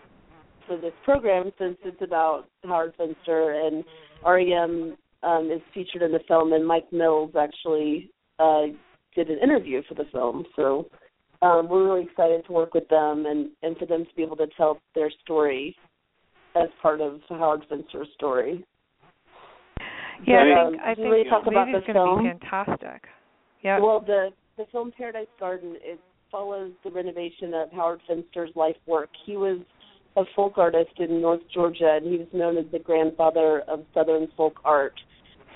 for 0.66 0.76
this 0.76 0.92
program 1.04 1.50
since 1.58 1.76
it's 1.84 2.02
about 2.02 2.44
Howard 2.64 2.94
Finster 2.96 3.52
and 3.52 3.84
REM 4.26 4.96
um, 5.22 5.50
is 5.50 5.60
featured 5.72 6.02
in 6.02 6.12
the 6.12 6.20
film, 6.28 6.52
and 6.52 6.66
Mike 6.66 6.92
Mills 6.92 7.32
actually 7.38 8.10
uh, 8.38 8.66
did 9.14 9.30
an 9.30 9.38
interview 9.42 9.82
for 9.88 9.94
the 9.94 10.04
film. 10.12 10.44
So 10.56 10.88
um, 11.42 11.68
we're 11.68 11.84
really 11.84 12.04
excited 12.04 12.44
to 12.46 12.52
work 12.52 12.74
with 12.74 12.88
them 12.88 13.26
and, 13.26 13.50
and 13.62 13.76
for 13.76 13.86
them 13.86 14.04
to 14.04 14.14
be 14.16 14.22
able 14.22 14.36
to 14.36 14.46
tell 14.56 14.80
their 14.94 15.10
story 15.22 15.76
as 16.56 16.68
part 16.80 17.00
of 17.00 17.20
Howard 17.28 17.64
Finster's 17.68 18.08
story. 18.14 18.64
Yeah, 20.26 20.44
but, 20.44 20.58
I 20.58 20.64
um, 20.64 20.70
think, 20.72 20.82
I 20.82 20.94
think 20.94 21.10
really 21.10 21.28
talk 21.28 21.46
about 21.46 21.66
the 21.66 21.80
going 21.80 21.92
film. 21.92 22.24
to 22.24 22.34
be 22.34 22.38
fantastic. 22.40 23.08
Yeah. 23.62 23.80
Well, 23.80 24.00
the 24.00 24.30
the 24.56 24.64
film 24.70 24.92
Paradise 24.96 25.26
Garden 25.40 25.76
it 25.82 25.98
follows 26.30 26.72
the 26.84 26.90
renovation 26.90 27.52
of 27.54 27.72
Howard 27.72 28.00
Finster's 28.06 28.50
life 28.54 28.76
work. 28.86 29.10
He 29.26 29.36
was 29.36 29.58
a 30.16 30.24
folk 30.36 30.58
artist 30.58 30.92
in 30.98 31.20
North 31.20 31.40
Georgia, 31.52 31.98
and 32.00 32.06
he 32.06 32.18
was 32.18 32.28
known 32.32 32.56
as 32.56 32.66
the 32.72 32.78
grandfather 32.78 33.62
of 33.68 33.84
Southern 33.92 34.28
folk 34.36 34.60
art. 34.64 34.94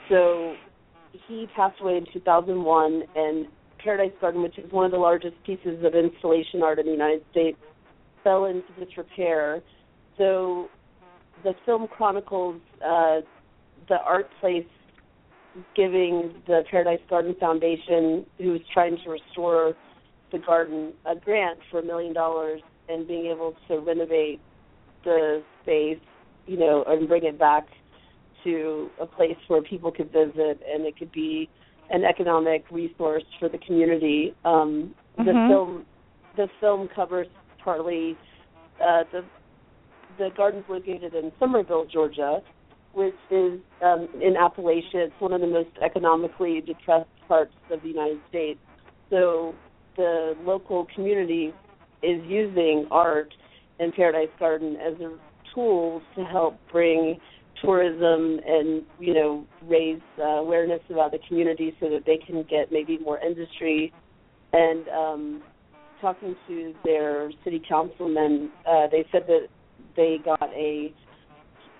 So 0.09 0.55
he 1.27 1.47
passed 1.55 1.81
away 1.81 1.99
in 1.99 2.07
2001, 2.13 3.03
and 3.15 3.47
Paradise 3.83 4.13
Garden, 4.21 4.43
which 4.43 4.59
is 4.59 4.71
one 4.73 4.85
of 4.85 4.91
the 4.91 4.99
largest 4.99 5.37
pieces 5.45 5.85
of 5.85 5.95
installation 5.95 6.63
art 6.63 6.79
in 6.79 6.87
the 6.87 6.93
United 6.93 7.23
States, 7.31 7.59
fell 8.25 8.47
into 8.47 8.67
disrepair. 8.85 9.63
So 10.17 10.69
the 11.45 11.55
film 11.65 11.87
chronicles 11.87 12.61
uh, 12.85 13.21
the 13.89 13.99
art 14.05 14.29
place 14.41 14.67
giving 15.75 16.35
the 16.47 16.63
Paradise 16.71 17.01
Garden 17.09 17.35
Foundation, 17.41 18.27
who 18.39 18.55
is 18.55 18.61
trying 18.73 18.99
to 19.05 19.11
restore 19.11 19.75
the 20.31 20.39
garden, 20.39 20.93
a 21.07 21.17
grant 21.17 21.59
for 21.71 21.81
a 21.81 21.83
million 21.83 22.13
dollars 22.13 22.61
and 22.89 23.07
being 23.07 23.27
able 23.27 23.55
to 23.67 23.79
renovate 23.79 24.41
the 25.09 25.43
space, 25.63 25.99
you 26.47 26.59
know, 26.59 26.85
and 26.87 27.09
bring 27.09 27.25
it 27.25 27.39
back 27.39 27.67
to 28.45 28.91
a 29.01 29.07
place 29.07 29.37
where 29.49 29.63
people 29.63 29.91
could 29.91 30.13
visit 30.13 30.61
and 30.71 30.87
it 30.87 30.97
could 30.97 31.11
be 31.13 31.49
an 31.91 32.05
economic 32.05 32.65
resource 32.71 33.25
for 33.41 33.49
the 33.49 33.59
community. 33.59 34.35
Um, 34.45 34.95
mm-hmm. 35.19 35.25
The 35.25 35.33
film, 35.33 35.87
the 36.37 36.49
film 36.61 36.89
covers 36.95 37.27
partly 37.65 38.17
uh, 38.81 39.05
the 39.13 39.25
the 40.19 40.31
garden's 40.37 40.65
located 40.69 41.15
in 41.15 41.31
Summerville, 41.39 41.87
Georgia, 41.87 42.43
which 42.93 43.15
is 43.31 43.61
um, 43.83 44.09
in 44.21 44.35
Appalachia. 44.35 45.07
It's 45.07 45.21
one 45.21 45.33
of 45.33 45.41
the 45.41 45.47
most 45.47 45.71
economically 45.83 46.61
depressed 46.61 47.09
parts 47.29 47.55
of 47.71 47.83
the 47.83 47.89
United 47.89 48.21
States. 48.29 48.59
So 49.11 49.55
the 49.97 50.35
local 50.45 50.87
community 50.95 51.55
is 52.03 52.21
using 52.27 52.87
art 52.91 53.33
in 53.79 53.93
Paradise 53.93 54.31
Garden 54.39 54.77
as 54.77 54.95
a 55.01 55.17
tool 55.55 56.03
to 56.15 56.25
help 56.25 56.59
bring 56.71 57.19
tourism 57.63 58.39
and 58.47 58.83
you 59.01 59.15
know 59.15 59.45
raise 59.67 60.01
uh, 60.19 60.23
awareness 60.23 60.81
about 60.91 61.11
the 61.11 61.19
community 61.27 61.75
so 61.81 61.89
that 61.91 62.05
they 62.07 62.19
can 62.25 62.45
get 62.49 62.71
maybe 62.71 62.99
more 62.99 63.19
industry 63.19 63.93
and 64.53 64.89
um 64.89 65.43
talking 66.01 66.37
to 66.47 66.73
their 66.85 67.33
city 67.43 67.61
councilmen 67.69 68.51
uh 68.65 68.87
they 68.93 69.05
said 69.11 69.23
that 69.27 69.49
they 69.97 70.19
got 70.25 70.49
a 70.55 70.95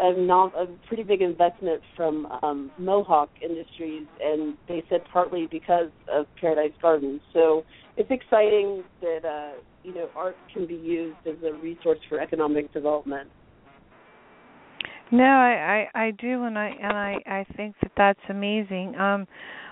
a, 0.01 0.13
non, 0.17 0.53
a 0.57 0.67
pretty 0.87 1.03
big 1.03 1.23
investment 1.23 1.83
from 1.97 2.27
um, 2.43 2.71
Mohawk 2.79 3.31
Industries, 3.43 4.07
and 4.23 4.57
they 4.69 4.85
said 4.89 5.01
partly 5.13 5.49
because 5.51 5.91
of 6.13 6.27
Paradise 6.41 6.73
Gardens. 6.81 7.21
So 7.33 7.65
it's 7.97 8.11
exciting 8.11 8.85
that 9.01 9.25
uh, 9.25 9.61
you 9.89 9.95
know 9.95 10.09
art 10.15 10.37
can 10.53 10.67
be 10.67 10.75
used 10.75 11.17
as 11.27 11.37
a 11.43 11.55
resource 11.55 11.99
for 12.09 12.21
economic 12.21 12.73
development. 12.73 13.31
No, 15.11 15.25
I, 15.25 15.89
I 15.95 16.07
I 16.07 16.11
do, 16.11 16.45
and 16.45 16.59
I 16.59 16.69
and 16.81 16.97
I 16.97 17.17
I 17.27 17.47
think 17.57 17.75
that 17.83 17.93
that's 17.97 18.21
amazing. 18.29 18.95
Um, 18.97 19.27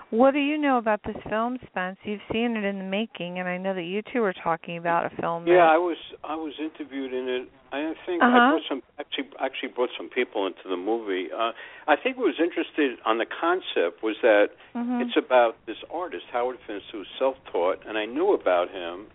what 0.09 0.31
do 0.31 0.39
you 0.39 0.57
know 0.57 0.77
about 0.77 1.01
this 1.05 1.17
film, 1.29 1.57
Spence? 1.67 1.97
You've 2.03 2.21
seen 2.31 2.55
it 2.55 2.63
in 2.63 2.79
the 2.79 2.85
making, 2.85 3.39
and 3.39 3.47
I 3.47 3.57
know 3.57 3.75
that 3.75 3.83
you 3.83 4.01
two 4.13 4.21
were 4.21 4.33
talking 4.33 4.77
about 4.77 5.05
a 5.05 5.09
film. 5.21 5.45
Yeah, 5.45 5.55
that... 5.55 5.75
I 5.75 5.77
was 5.77 5.97
I 6.23 6.35
was 6.35 6.53
interviewed 6.59 7.13
in 7.13 7.27
it. 7.27 7.49
I 7.71 7.93
think 8.05 8.23
uh-huh. 8.23 8.31
I 8.31 8.49
brought 8.51 8.61
some 8.69 8.81
actually 8.97 9.29
actually 9.39 9.69
brought 9.75 9.89
some 9.97 10.09
people 10.09 10.47
into 10.47 10.63
the 10.67 10.77
movie. 10.77 11.27
Uh, 11.31 11.51
I 11.87 11.95
think 12.01 12.17
what 12.17 12.25
was 12.25 12.39
interested 12.41 12.97
on 13.05 13.17
the 13.17 13.27
concept 13.27 14.01
was 14.01 14.15
that 14.23 14.47
mm-hmm. 14.73 15.01
it's 15.01 15.17
about 15.17 15.57
this 15.67 15.77
artist 15.93 16.23
Howard 16.31 16.57
Finster, 16.65 16.87
who's 16.91 17.07
self-taught, 17.19 17.85
and 17.85 17.97
I 17.97 18.05
knew 18.05 18.33
about 18.33 18.71
him. 18.71 19.07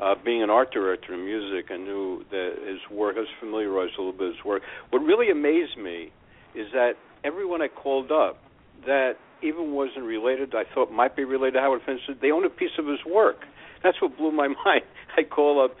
Uh, 0.00 0.14
being 0.24 0.42
an 0.42 0.50
art 0.50 0.72
director 0.72 1.14
in 1.14 1.24
music, 1.24 1.70
I 1.70 1.76
knew 1.76 2.24
that 2.30 2.54
his 2.66 2.80
work. 2.90 3.14
I 3.16 3.20
was 3.20 3.28
familiarized 3.38 3.92
a 3.96 4.02
little 4.02 4.12
bit 4.12 4.26
with 4.28 4.36
his 4.36 4.44
work. 4.44 4.62
What 4.90 5.00
really 5.00 5.30
amazed 5.30 5.78
me 5.78 6.10
is 6.54 6.66
that 6.72 6.94
everyone 7.22 7.62
I 7.62 7.68
called 7.68 8.10
up 8.10 8.42
that 8.86 9.14
even 9.42 9.72
wasn't 9.72 10.04
related, 10.04 10.54
I 10.54 10.64
thought 10.74 10.90
might 10.90 11.14
be 11.14 11.24
related 11.24 11.54
to 11.54 11.60
Howard 11.60 11.82
Finster, 11.86 12.14
they 12.20 12.32
own 12.32 12.44
a 12.44 12.50
piece 12.50 12.76
of 12.78 12.86
his 12.86 12.98
work. 13.06 13.44
That's 13.82 14.00
what 14.00 14.16
blew 14.16 14.32
my 14.32 14.48
mind. 14.64 14.82
I 15.16 15.22
call 15.22 15.64
up 15.64 15.76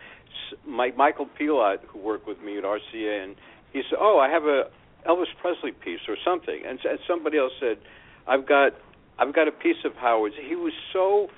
Mike, 0.66 0.96
Michael 0.96 1.26
Pilot, 1.26 1.80
who 1.88 1.98
worked 1.98 2.28
with 2.28 2.40
me 2.40 2.58
at 2.58 2.64
RCA, 2.64 3.24
and 3.24 3.36
he 3.72 3.82
said, 3.88 3.98
"Oh, 4.00 4.18
I 4.18 4.28
have 4.30 4.44
a 4.44 4.70
Elvis 5.08 5.32
Presley 5.40 5.72
piece 5.72 6.00
or 6.08 6.16
something," 6.24 6.62
and, 6.66 6.78
and 6.84 6.98
somebody 7.08 7.38
else 7.38 7.52
said, 7.58 7.78
"I've 8.26 8.46
got 8.46 8.72
I've 9.18 9.34
got 9.34 9.48
a 9.48 9.52
piece 9.52 9.84
of 9.84 9.94
Howard's." 9.94 10.34
He 10.36 10.54
was 10.54 10.72
so 10.92 11.28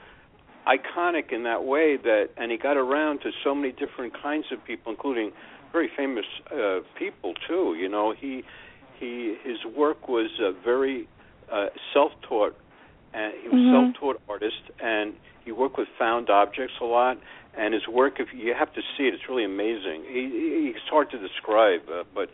iconic 0.66 1.32
in 1.32 1.44
that 1.44 1.64
way 1.64 1.96
that, 1.96 2.30
and 2.36 2.50
he 2.50 2.58
got 2.58 2.76
around 2.76 3.20
to 3.20 3.30
so 3.44 3.54
many 3.54 3.72
different 3.72 4.12
kinds 4.20 4.46
of 4.52 4.64
people, 4.64 4.92
including 4.92 5.32
very 5.72 5.90
famous 5.96 6.24
uh, 6.52 6.80
people 6.98 7.34
too. 7.46 7.74
You 7.78 7.88
know, 7.88 8.12
he 8.12 8.42
he 8.98 9.36
his 9.44 9.58
work 9.76 10.08
was 10.08 10.30
uh, 10.40 10.52
very 10.64 11.08
uh, 11.52 11.66
self-taught, 11.92 12.56
and 13.14 13.32
he 13.42 13.48
was 13.48 13.60
mm-hmm. 13.60 13.92
self-taught 13.92 14.20
artist, 14.28 14.62
and 14.80 15.14
he 15.44 15.52
worked 15.52 15.78
with 15.78 15.88
found 15.98 16.30
objects 16.30 16.74
a 16.80 16.84
lot. 16.84 17.18
And 17.58 17.72
his 17.72 17.88
work, 17.88 18.20
if 18.20 18.28
you 18.34 18.52
have 18.52 18.72
to 18.74 18.82
see 18.96 19.04
it, 19.04 19.14
it's 19.14 19.30
really 19.30 19.44
amazing. 19.44 20.04
He, 20.06 20.28
he, 20.28 20.72
it's 20.76 20.88
hard 20.90 21.10
to 21.12 21.18
describe, 21.18 21.88
uh, 21.88 22.04
but 22.14 22.28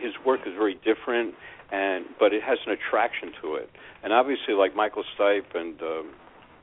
his 0.00 0.14
work 0.24 0.40
is 0.46 0.54
very 0.54 0.78
different, 0.82 1.34
and 1.70 2.06
but 2.18 2.32
it 2.32 2.42
has 2.42 2.58
an 2.66 2.72
attraction 2.72 3.32
to 3.42 3.56
it. 3.56 3.68
And 4.02 4.14
obviously, 4.14 4.54
like 4.54 4.74
Michael 4.74 5.04
Stipe 5.12 5.54
and 5.54 5.80
um, 5.82 6.06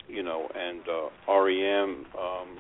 you 0.08 0.24
know, 0.24 0.48
and 0.56 0.82
uh, 0.88 1.34
REM 1.34 2.06
um, 2.20 2.58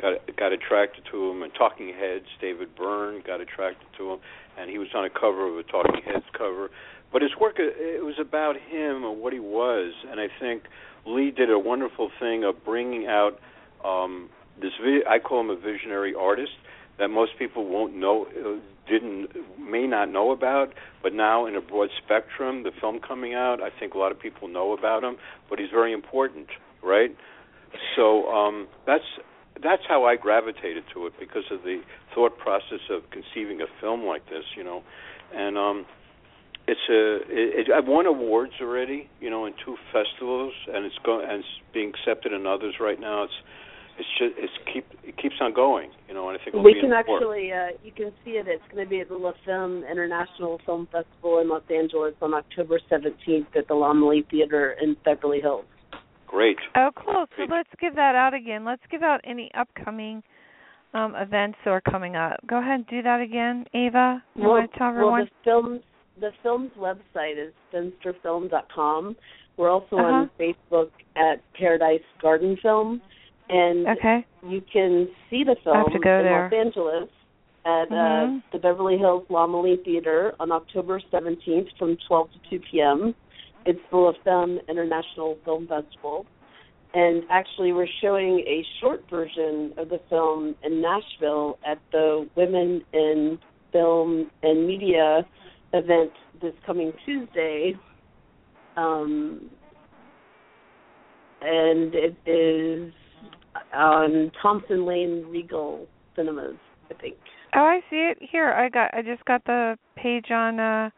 got 0.00 0.36
got 0.36 0.52
attracted 0.52 1.04
to 1.10 1.30
him, 1.30 1.42
and 1.42 1.52
Talking 1.54 1.92
Heads, 1.94 2.26
David 2.40 2.74
Byrne 2.76 3.22
got 3.26 3.40
attracted 3.40 3.86
to 3.98 4.12
him, 4.12 4.18
and 4.58 4.70
he 4.70 4.78
was 4.78 4.88
on 4.94 5.04
a 5.04 5.10
cover 5.10 5.48
of 5.48 5.56
a 5.58 5.62
Talking 5.62 6.02
Heads 6.04 6.26
cover. 6.36 6.70
But 7.12 7.22
his 7.22 7.32
work, 7.40 7.56
it 7.58 8.04
was 8.04 8.14
about 8.20 8.56
him 8.56 9.04
and 9.04 9.20
what 9.20 9.32
he 9.32 9.40
was, 9.40 9.92
and 10.08 10.20
I 10.20 10.28
think 10.38 10.64
Leigh 11.06 11.32
did 11.32 11.50
a 11.50 11.58
wonderful 11.58 12.10
thing 12.20 12.44
of 12.44 12.64
bringing 12.64 13.06
out 13.06 13.40
um, 13.84 14.30
this. 14.60 14.70
I 15.08 15.18
call 15.18 15.40
him 15.40 15.50
a 15.50 15.56
visionary 15.56 16.14
artist 16.14 16.52
that 17.00 17.08
most 17.08 17.32
people 17.38 17.66
won't 17.66 17.96
know, 17.96 18.26
uh, 18.26 18.60
didn't, 18.88 19.30
may 19.58 19.86
not 19.86 20.10
know 20.10 20.30
about, 20.30 20.74
but 21.02 21.14
now 21.14 21.46
in 21.46 21.56
a 21.56 21.60
broad 21.60 21.88
spectrum, 22.04 22.62
the 22.62 22.70
film 22.78 23.00
coming 23.00 23.34
out, 23.34 23.60
I 23.62 23.70
think 23.70 23.94
a 23.94 23.98
lot 23.98 24.12
of 24.12 24.20
people 24.20 24.48
know 24.48 24.72
about 24.72 25.02
him. 25.02 25.16
But 25.48 25.58
he's 25.58 25.70
very 25.70 25.92
important, 25.92 26.48
right? 26.82 27.14
So 27.96 28.26
um, 28.28 28.68
that's 28.86 29.04
that's 29.62 29.82
how 29.86 30.04
I 30.04 30.16
gravitated 30.16 30.84
to 30.94 31.06
it 31.06 31.12
because 31.18 31.44
of 31.50 31.62
the 31.62 31.82
thought 32.14 32.38
process 32.38 32.80
of 32.90 33.02
conceiving 33.10 33.60
a 33.60 33.66
film 33.80 34.04
like 34.04 34.24
this, 34.26 34.44
you 34.56 34.64
know, 34.64 34.82
and 35.34 35.58
um, 35.58 35.86
it's 36.66 36.80
a 36.88 37.16
it, 37.28 37.68
it, 37.68 37.72
I've 37.72 37.86
won 37.86 38.06
awards 38.06 38.52
already, 38.60 39.08
you 39.20 39.30
know, 39.30 39.46
in 39.46 39.54
two 39.64 39.76
festivals, 39.92 40.52
and 40.72 40.84
it's 40.84 40.98
going 41.04 41.28
and 41.28 41.40
it's 41.40 41.48
being 41.72 41.90
accepted 41.90 42.32
in 42.32 42.46
others 42.46 42.76
right 42.80 43.00
now. 43.00 43.24
It's 43.24 43.32
it's 43.98 44.08
just 44.18 44.34
it's 44.38 44.52
keep 44.72 44.86
it 45.04 45.16
keeps 45.18 45.36
on 45.40 45.52
going, 45.52 45.90
you 46.08 46.14
know, 46.14 46.28
and 46.28 46.38
I 46.38 46.44
think 46.44 46.56
we 46.64 46.80
can 46.80 46.92
actually 46.92 47.52
uh, 47.52 47.76
you 47.82 47.92
can 47.92 48.12
see 48.24 48.32
it. 48.32 48.46
It's 48.48 48.62
going 48.72 48.84
to 48.84 48.88
be 48.88 49.00
at 49.00 49.08
the 49.08 49.16
LA 49.16 49.32
Femme 49.44 49.84
International 49.90 50.60
Film 50.64 50.88
Festival 50.90 51.40
in 51.40 51.48
Los 51.48 51.62
Angeles 51.70 52.14
on 52.22 52.34
October 52.34 52.80
17th 52.90 53.56
at 53.56 53.68
the 53.68 53.74
Laemmle 53.74 54.28
Theater 54.30 54.76
in 54.80 54.96
Beverly 55.04 55.40
Hills. 55.40 55.64
Great. 56.30 56.58
Oh, 56.76 56.90
cool. 56.94 57.26
So 57.36 57.42
let's 57.50 57.68
give 57.80 57.96
that 57.96 58.14
out 58.14 58.34
again. 58.34 58.64
Let's 58.64 58.82
give 58.88 59.02
out 59.02 59.20
any 59.24 59.50
upcoming 59.58 60.22
um, 60.94 61.16
events 61.16 61.58
that 61.64 61.70
are 61.72 61.80
coming 61.80 62.14
up. 62.14 62.38
Go 62.46 62.58
ahead 62.58 62.74
and 62.74 62.86
do 62.86 63.02
that 63.02 63.20
again, 63.20 63.64
Ava. 63.74 64.22
You 64.36 64.42
well, 64.42 64.50
want 64.52 64.70
to 64.70 64.78
tell 64.78 64.88
everyone? 64.88 65.12
Well, 65.12 65.24
the 65.24 65.30
film's 65.44 65.80
the 66.20 66.30
film's 66.42 66.70
website 66.78 67.44
is 67.44 67.52
finsterfilm.com. 67.74 69.16
We're 69.56 69.70
also 69.70 69.96
uh-huh. 69.96 70.06
on 70.06 70.30
Facebook 70.38 70.90
at 71.16 71.42
Paradise 71.58 72.00
Garden 72.22 72.56
Film, 72.62 73.02
and 73.48 73.88
okay. 73.88 74.24
you 74.46 74.62
can 74.72 75.08
see 75.28 75.42
the 75.42 75.56
film 75.64 75.84
in 75.94 76.00
there. 76.02 76.48
Los 76.52 76.66
Angeles 76.66 77.08
at 77.64 77.90
mm-hmm. 77.90 78.36
uh, 78.36 78.40
the 78.52 78.58
Beverly 78.58 78.98
Hills 78.98 79.24
Laemmle 79.28 79.84
Theater 79.84 80.34
on 80.38 80.52
October 80.52 81.00
17th 81.12 81.66
from 81.78 81.96
12 82.06 82.28
to 82.30 82.58
2 82.58 82.64
p.m. 82.70 83.14
It's 83.66 83.80
the 83.90 83.96
LA 83.96 84.12
Femme 84.24 84.58
International 84.68 85.36
Film 85.44 85.66
Festival. 85.66 86.26
And 86.92 87.22
actually, 87.30 87.72
we're 87.72 87.86
showing 88.02 88.40
a 88.40 88.64
short 88.80 89.04
version 89.08 89.72
of 89.78 89.90
the 89.90 90.00
film 90.08 90.56
in 90.64 90.82
Nashville 90.82 91.58
at 91.64 91.78
the 91.92 92.28
Women 92.36 92.82
in 92.92 93.38
Film 93.72 94.30
and 94.42 94.66
Media 94.66 95.24
event 95.72 96.10
this 96.42 96.54
coming 96.66 96.92
Tuesday. 97.04 97.74
Um, 98.76 99.50
and 101.42 101.94
it 101.94 102.16
is 102.26 102.92
on 103.74 104.32
Thompson 104.42 104.84
Lane 104.84 105.24
Regal 105.28 105.86
Cinemas, 106.16 106.56
I 106.90 106.94
think. 106.94 107.16
Oh, 107.54 107.60
I 107.60 107.80
see 107.90 107.96
it 107.96 108.18
here. 108.20 108.50
I 108.50 108.68
got 108.68 108.94
I 108.94 109.02
just 109.02 109.24
got 109.24 109.44
the 109.44 109.76
page 109.96 110.30
on 110.30 110.60
uh 110.60 110.90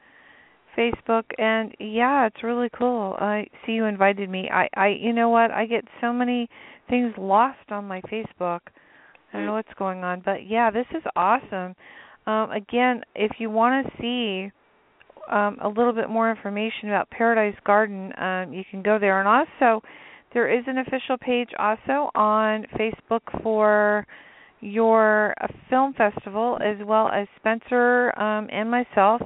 Facebook 0.76 1.24
and 1.38 1.74
yeah, 1.78 2.26
it's 2.26 2.42
really 2.42 2.68
cool. 2.76 3.16
I 3.18 3.46
see 3.64 3.72
you 3.72 3.85
invited 3.85 4.28
me. 4.30 4.48
I 4.52 4.68
I 4.74 4.88
you 4.88 5.12
know 5.12 5.28
what? 5.28 5.50
I 5.50 5.66
get 5.66 5.85
so 6.00 6.12
many 6.12 6.48
things 6.88 7.12
lost 7.18 7.70
on 7.70 7.85
my 7.87 8.00
Facebook. 8.02 8.61
I 9.32 9.38
don't 9.38 9.46
know 9.46 9.54
what's 9.54 9.72
going 9.78 10.04
on, 10.04 10.22
but 10.24 10.46
yeah, 10.46 10.70
this 10.70 10.87
is 10.94 11.02
awesome. 11.16 11.74
Um 12.26 12.50
again, 12.50 13.02
if 13.14 13.32
you 13.38 13.50
want 13.50 13.87
to 13.87 13.92
see 14.00 14.52
um 15.30 15.58
a 15.62 15.68
little 15.68 15.92
bit 15.92 16.08
more 16.08 16.30
information 16.30 16.88
about 16.88 17.11
Paradise 17.11 17.58
Garden, 17.64 18.12
um 18.18 18.52
you 18.52 18.64
can 18.70 18.82
go 18.82 18.98
there 18.98 19.20
and 19.20 19.28
also 19.28 19.85
there 20.35 20.50
is 20.50 20.64
an 20.66 20.78
official 20.78 21.18
page 21.18 21.50
also 21.58 22.11
on 22.14 22.64
Facebook 22.78 23.42
for 23.42 24.06
your 24.61 25.35
uh, 25.40 25.48
film 25.68 25.92
festival 25.94 26.56
as 26.64 26.76
well 26.87 27.08
as 27.08 27.26
Spencer 27.37 28.18
um 28.18 28.48
and 28.50 28.70
myself 28.70 29.20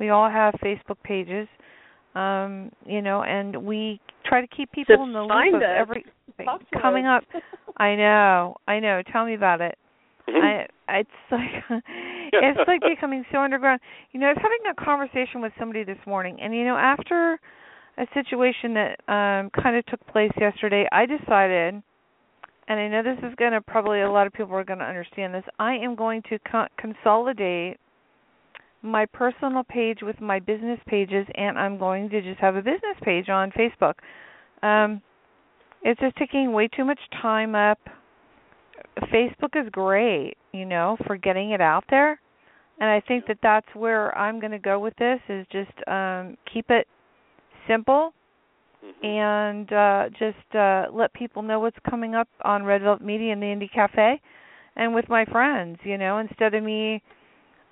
we 0.00 0.08
all 0.08 0.28
have 0.28 0.54
Facebook 0.54 0.96
pages, 1.04 1.46
um, 2.14 2.72
you 2.86 3.02
know, 3.02 3.22
and 3.22 3.64
we 3.64 4.00
try 4.24 4.40
to 4.40 4.48
keep 4.48 4.72
people 4.72 4.96
Just 4.96 5.06
in 5.06 5.12
the 5.12 5.20
loop 5.22 5.54
of 5.54 5.62
us. 5.62 5.68
everything 5.76 6.12
coming 6.80 7.06
up. 7.06 7.22
I 7.76 7.94
know, 7.94 8.56
I 8.66 8.80
know. 8.80 9.02
Tell 9.12 9.24
me 9.24 9.34
about 9.34 9.60
it. 9.60 9.78
I 10.26 10.66
it's 10.88 11.10
like 11.30 11.64
it's 12.32 12.60
like 12.66 12.80
becoming 12.94 13.24
so 13.30 13.38
underground. 13.38 13.80
You 14.12 14.20
know, 14.20 14.26
I 14.26 14.30
was 14.30 14.42
having 14.42 14.70
a 14.70 14.84
conversation 14.84 15.40
with 15.40 15.52
somebody 15.58 15.84
this 15.84 15.98
morning, 16.06 16.38
and 16.40 16.54
you 16.54 16.64
know, 16.64 16.76
after 16.76 17.38
a 17.98 18.06
situation 18.14 18.74
that 18.74 19.00
um 19.08 19.50
kind 19.50 19.76
of 19.76 19.84
took 19.86 20.04
place 20.08 20.32
yesterday, 20.40 20.86
I 20.90 21.06
decided, 21.06 21.82
and 22.68 22.80
I 22.80 22.88
know 22.88 23.02
this 23.02 23.18
is 23.18 23.34
going 23.36 23.52
to 23.52 23.60
probably 23.60 24.00
a 24.00 24.10
lot 24.10 24.26
of 24.26 24.32
people 24.32 24.54
are 24.54 24.64
going 24.64 24.78
to 24.78 24.84
understand 24.84 25.34
this. 25.34 25.44
I 25.58 25.74
am 25.74 25.94
going 25.94 26.22
to 26.30 26.38
co- 26.50 26.68
consolidate 26.78 27.78
my 28.82 29.06
personal 29.06 29.62
page 29.62 29.98
with 30.02 30.20
my 30.20 30.38
business 30.38 30.78
pages 30.86 31.26
and 31.34 31.58
I'm 31.58 31.78
going 31.78 32.08
to 32.10 32.22
just 32.22 32.40
have 32.40 32.56
a 32.56 32.62
business 32.62 32.96
page 33.02 33.28
on 33.28 33.50
Facebook. 33.52 33.94
Um 34.62 35.02
it's 35.82 36.00
just 36.00 36.16
taking 36.16 36.52
way 36.52 36.68
too 36.68 36.84
much 36.84 37.00
time 37.22 37.54
up. 37.54 37.78
Facebook 39.04 39.56
is 39.56 39.70
great, 39.72 40.34
you 40.52 40.66
know, 40.66 40.96
for 41.06 41.16
getting 41.16 41.52
it 41.52 41.60
out 41.60 41.84
there. 41.88 42.20
And 42.78 42.88
I 42.90 43.00
think 43.00 43.26
that 43.28 43.38
that's 43.42 43.68
where 43.74 44.16
I'm 44.16 44.40
going 44.40 44.52
to 44.52 44.58
go 44.58 44.78
with 44.78 44.94
this 44.96 45.20
is 45.28 45.46
just 45.50 45.72
um 45.88 46.36
keep 46.52 46.70
it 46.70 46.86
simple 47.68 48.12
mm-hmm. 48.84 49.06
and 49.06 49.72
uh 49.72 50.08
just 50.18 50.54
uh 50.54 50.86
let 50.92 51.12
people 51.12 51.42
know 51.42 51.60
what's 51.60 51.76
coming 51.88 52.14
up 52.14 52.28
on 52.44 52.64
Red 52.64 52.82
Velvet 52.82 53.04
Media 53.04 53.32
and 53.32 53.42
the 53.42 53.46
Indie 53.46 53.72
Cafe 53.72 54.20
and 54.76 54.94
with 54.94 55.08
my 55.08 55.24
friends, 55.26 55.78
you 55.84 55.98
know, 55.98 56.18
instead 56.18 56.54
of 56.54 56.62
me 56.62 57.02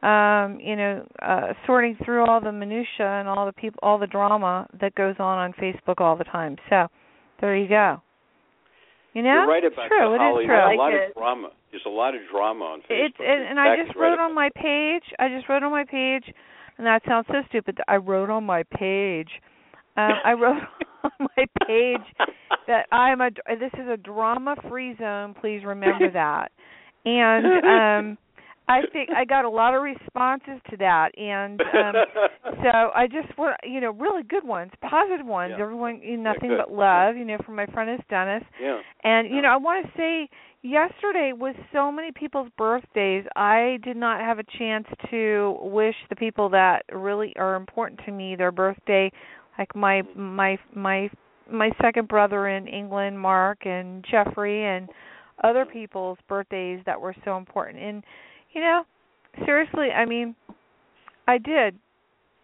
um, 0.02 0.58
you 0.60 0.76
know, 0.76 1.06
uh, 1.20 1.52
sorting 1.66 1.96
through 2.04 2.24
all 2.26 2.40
the 2.40 2.52
minutia 2.52 2.86
and 3.06 3.28
all 3.28 3.46
the 3.46 3.52
people, 3.52 3.78
all 3.82 3.98
the 3.98 4.06
drama 4.06 4.66
that 4.80 4.94
goes 4.94 5.16
on 5.18 5.38
on 5.38 5.52
Facebook 5.54 6.00
all 6.00 6.16
the 6.16 6.24
time. 6.24 6.56
So, 6.70 6.86
there 7.40 7.56
you 7.56 7.68
go. 7.68 8.00
You 9.14 9.22
know, 9.22 9.30
You're 9.30 9.48
right 9.48 9.64
it's 9.64 9.74
about 9.74 9.88
true. 9.88 10.10
that, 10.10 10.14
It 10.14 10.20
Holly. 10.20 10.44
is 10.44 10.48
true. 10.48 10.54
There's 10.54 10.68
I 10.68 10.74
a 10.74 10.76
lot 10.76 10.92
like 10.92 11.08
of 11.08 11.14
drama. 11.14 11.48
There's 11.70 11.82
a 11.86 11.90
lot 11.90 12.14
of 12.14 12.20
drama 12.30 12.64
on 12.64 12.78
Facebook. 12.80 13.06
It's 13.06 13.16
and, 13.18 13.42
and 13.50 13.60
I 13.60 13.74
just 13.76 13.80
Exactly 13.90 14.02
right 14.02 14.08
wrote 14.10 14.18
on 14.20 14.34
my 14.34 14.50
page. 14.54 15.02
I 15.18 15.28
just 15.28 15.48
wrote 15.48 15.62
on 15.62 15.72
my 15.72 15.84
page, 15.84 16.24
and 16.78 16.86
that 16.86 17.02
sounds 17.06 17.26
so 17.28 17.42
stupid. 17.48 17.78
I 17.88 17.96
wrote 17.96 18.30
on 18.30 18.44
my 18.44 18.62
page. 18.62 19.28
Um, 19.96 20.12
I 20.24 20.32
wrote 20.34 20.62
on 21.04 21.10
my 21.36 21.44
page 21.66 22.28
that 22.68 22.86
I'm 22.92 23.20
a. 23.20 23.30
This 23.58 23.72
is 23.74 23.88
a 23.88 23.96
drama-free 23.96 24.96
zone. 24.98 25.34
Please 25.40 25.62
remember 25.64 26.10
that. 26.12 26.52
And 27.04 27.46
um 27.64 28.18
I 28.68 28.82
think 28.92 29.08
I 29.10 29.24
got 29.24 29.44
a 29.44 29.50
lot 29.50 29.74
of 29.74 29.82
responses 29.82 30.60
to 30.70 30.76
that, 30.76 31.16
and 31.18 31.60
um, 31.60 31.94
so 32.62 32.90
I 32.94 33.06
just 33.06 33.36
want 33.38 33.56
you 33.64 33.80
know 33.80 33.92
really 33.92 34.22
good 34.22 34.46
ones, 34.46 34.70
positive 34.82 35.26
ones. 35.26 35.54
Yeah. 35.56 35.64
Everyone, 35.64 36.00
you 36.02 36.18
know, 36.18 36.32
nothing 36.32 36.50
good. 36.50 36.58
but 36.58 36.72
love. 36.72 37.16
You 37.16 37.24
know, 37.24 37.38
from 37.44 37.56
my 37.56 37.66
friend 37.66 37.90
is 37.90 38.04
Dennis, 38.10 38.44
yeah. 38.60 38.80
and 39.04 39.34
you 39.34 39.40
know 39.40 39.48
I 39.48 39.56
want 39.56 39.86
to 39.86 39.92
say 39.96 40.28
yesterday 40.62 41.32
was 41.34 41.54
so 41.72 41.90
many 41.90 42.12
people's 42.12 42.50
birthdays. 42.58 43.24
I 43.34 43.78
did 43.82 43.96
not 43.96 44.20
have 44.20 44.38
a 44.38 44.44
chance 44.58 44.86
to 45.10 45.56
wish 45.62 45.94
the 46.10 46.16
people 46.16 46.50
that 46.50 46.82
really 46.92 47.32
are 47.36 47.56
important 47.56 48.00
to 48.04 48.12
me 48.12 48.36
their 48.36 48.52
birthday, 48.52 49.10
like 49.58 49.74
my 49.74 50.02
my 50.14 50.58
my 50.74 51.08
my 51.50 51.70
second 51.80 52.08
brother 52.08 52.48
in 52.48 52.68
England, 52.68 53.18
Mark, 53.18 53.64
and 53.64 54.04
Jeffrey, 54.10 54.64
and 54.64 54.88
other 55.42 55.64
people's 55.64 56.18
birthdays 56.28 56.80
that 56.84 57.00
were 57.00 57.14
so 57.24 57.36
important. 57.36 57.78
And 57.78 58.04
you 58.52 58.60
know, 58.60 58.84
seriously, 59.44 59.90
I 59.90 60.04
mean, 60.04 60.34
I 61.26 61.38
did. 61.38 61.78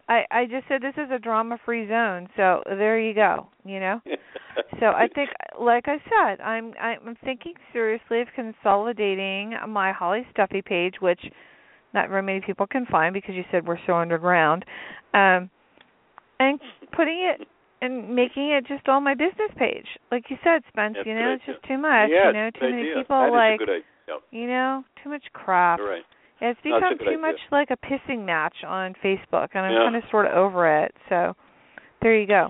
I 0.07 0.23
I 0.29 0.45
just 0.45 0.67
said 0.67 0.81
this 0.81 0.93
is 0.97 1.09
a 1.11 1.19
drama-free 1.19 1.87
zone, 1.87 2.29
so 2.35 2.61
there 2.65 2.99
you 2.99 3.13
go. 3.13 3.47
You 3.65 3.79
know. 3.79 4.01
so 4.79 4.87
I 4.87 5.07
think, 5.13 5.29
like 5.59 5.85
I 5.87 5.97
said, 6.03 6.41
I'm 6.41 6.73
I'm 6.79 7.17
thinking 7.23 7.53
seriously 7.73 8.21
of 8.21 8.27
consolidating 8.35 9.55
my 9.67 9.91
Holly 9.91 10.25
Stuffy 10.31 10.61
page, 10.61 10.95
which 10.99 11.21
not 11.93 12.09
very 12.09 12.21
many 12.21 12.41
people 12.41 12.67
can 12.67 12.85
find 12.85 13.13
because 13.13 13.35
you 13.35 13.43
said 13.51 13.65
we're 13.65 13.79
so 13.87 13.95
underground, 13.95 14.65
um, 15.13 15.49
and 16.39 16.59
putting 16.95 17.31
it 17.33 17.47
and 17.81 18.15
making 18.15 18.51
it 18.51 18.67
just 18.67 18.87
on 18.87 19.03
my 19.03 19.13
business 19.13 19.51
page, 19.57 19.87
like 20.11 20.25
you 20.29 20.37
said, 20.43 20.61
Spence. 20.69 20.95
That's 20.97 21.07
you 21.07 21.15
know, 21.15 21.33
it's 21.33 21.45
just 21.45 21.63
too 21.67 21.77
much. 21.77 22.09
Yeah, 22.11 22.27
you 22.27 22.33
know, 22.33 22.49
too 22.51 22.69
many 22.69 22.81
idea. 22.81 22.95
people 22.95 23.19
That 23.19 23.31
like. 23.31 23.85
Yep. 24.07 24.21
you 24.31 24.47
know, 24.47 24.83
too 25.03 25.09
much 25.09 25.23
crap. 25.33 25.79
You're 25.79 25.89
right. 25.89 26.03
It's 26.41 26.59
it's 26.63 26.63
become 26.63 26.97
too 26.97 27.05
idea. 27.05 27.17
much 27.17 27.39
like 27.51 27.69
a 27.71 27.77
pissing 27.77 28.25
match 28.25 28.55
on 28.67 28.93
Facebook, 29.03 29.49
and 29.53 29.65
I'm 29.65 29.71
Yeah. 29.71 29.83
kind 29.85 29.95
of 29.95 30.03
sort 30.11 30.25
of 30.27 30.33
over 30.33 30.83
it. 30.83 30.93
So 31.09 31.35
there 32.01 32.15
you 32.17 32.27
go. 32.27 32.49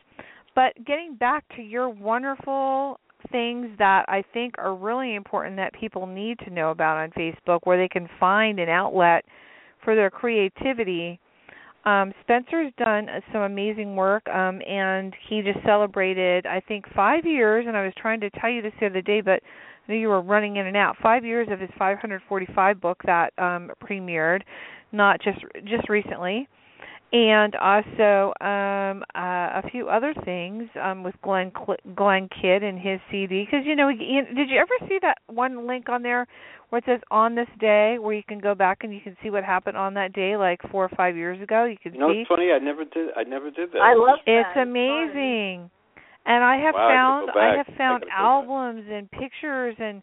But 0.55 0.73
getting 0.85 1.15
back 1.15 1.43
to 1.55 1.61
your 1.61 1.89
wonderful 1.89 2.99
things 3.31 3.69
that 3.77 4.05
I 4.07 4.23
think 4.33 4.55
are 4.57 4.75
really 4.75 5.15
important 5.15 5.55
that 5.57 5.73
people 5.73 6.05
need 6.07 6.39
to 6.39 6.49
know 6.49 6.71
about 6.71 6.97
on 6.97 7.11
Facebook 7.11 7.59
where 7.63 7.77
they 7.77 7.87
can 7.87 8.07
find 8.19 8.59
an 8.59 8.69
outlet 8.69 9.25
for 9.83 9.95
their 9.95 10.09
creativity. 10.09 11.19
Um, 11.85 12.13
Spencer's 12.21 12.71
done 12.77 13.07
some 13.31 13.41
amazing 13.41 13.95
work, 13.95 14.27
um, 14.29 14.61
and 14.67 15.13
he 15.27 15.41
just 15.43 15.63
celebrated, 15.63 16.47
I 16.47 16.59
think, 16.59 16.85
five 16.95 17.25
years. 17.25 17.65
And 17.67 17.77
I 17.77 17.83
was 17.83 17.93
trying 17.95 18.19
to 18.21 18.29
tell 18.31 18.49
you 18.49 18.61
this 18.63 18.73
the 18.79 18.87
other 18.87 19.01
day, 19.01 19.21
but 19.21 19.41
I 19.87 19.91
knew 19.91 19.97
you 19.99 20.07
were 20.07 20.21
running 20.21 20.57
in 20.57 20.67
and 20.67 20.77
out. 20.77 20.95
Five 21.01 21.25
years 21.25 21.47
of 21.51 21.59
his 21.59 21.69
545 21.77 22.81
book 22.81 23.01
that 23.05 23.33
um, 23.37 23.71
premiered, 23.83 24.41
not 24.91 25.21
just 25.21 25.39
just 25.65 25.89
recently 25.89 26.47
and 27.15 27.55
also 27.55 28.33
um 28.41 29.03
uh, 29.15 29.61
a 29.61 29.69
few 29.71 29.87
other 29.87 30.13
things 30.25 30.63
um 30.81 31.03
with 31.03 31.15
Glenn 31.21 31.51
Glenn 31.95 32.29
Kidd 32.29 32.63
and 32.63 32.77
his 32.77 32.99
CD 33.11 33.45
because 33.45 33.65
you 33.65 33.75
know 33.75 33.89
did 33.89 34.49
you 34.49 34.59
ever 34.59 34.89
see 34.89 34.97
that 35.01 35.19
one 35.27 35.67
link 35.67 35.87
on 35.87 36.01
there 36.01 36.27
where 36.69 36.79
it 36.79 36.85
says 36.85 36.99
on 37.11 37.35
this 37.35 37.47
day 37.59 37.97
where 37.99 38.13
you 38.13 38.23
can 38.27 38.39
go 38.39 38.55
back 38.55 38.79
and 38.81 38.93
you 38.93 38.99
can 39.01 39.15
see 39.21 39.29
what 39.29 39.43
happened 39.43 39.77
on 39.77 39.93
that 39.93 40.13
day 40.13 40.35
like 40.35 40.59
4 40.71 40.85
or 40.85 40.89
5 40.89 41.15
years 41.15 41.41
ago 41.41 41.65
you 41.65 41.77
can 41.81 41.93
you 41.93 41.99
know, 41.99 42.11
see 42.11 42.19
it's 42.19 42.27
funny 42.27 42.51
I 42.51 42.59
never 42.59 42.83
did 42.85 43.09
I 43.15 43.23
never 43.23 43.51
did 43.51 43.71
that 43.71 43.81
I 43.81 43.93
love 43.93 44.19
that. 44.25 44.51
It's 44.51 44.57
amazing. 44.57 45.69
And 46.25 46.43
I 46.43 46.57
have 46.57 46.73
wow, 46.73 46.89
found 46.89 47.29
I, 47.37 47.53
I 47.53 47.57
have 47.57 47.77
found 47.77 48.05
albums 48.11 48.85
and 48.89 49.09
pictures 49.11 49.75
and 49.79 50.01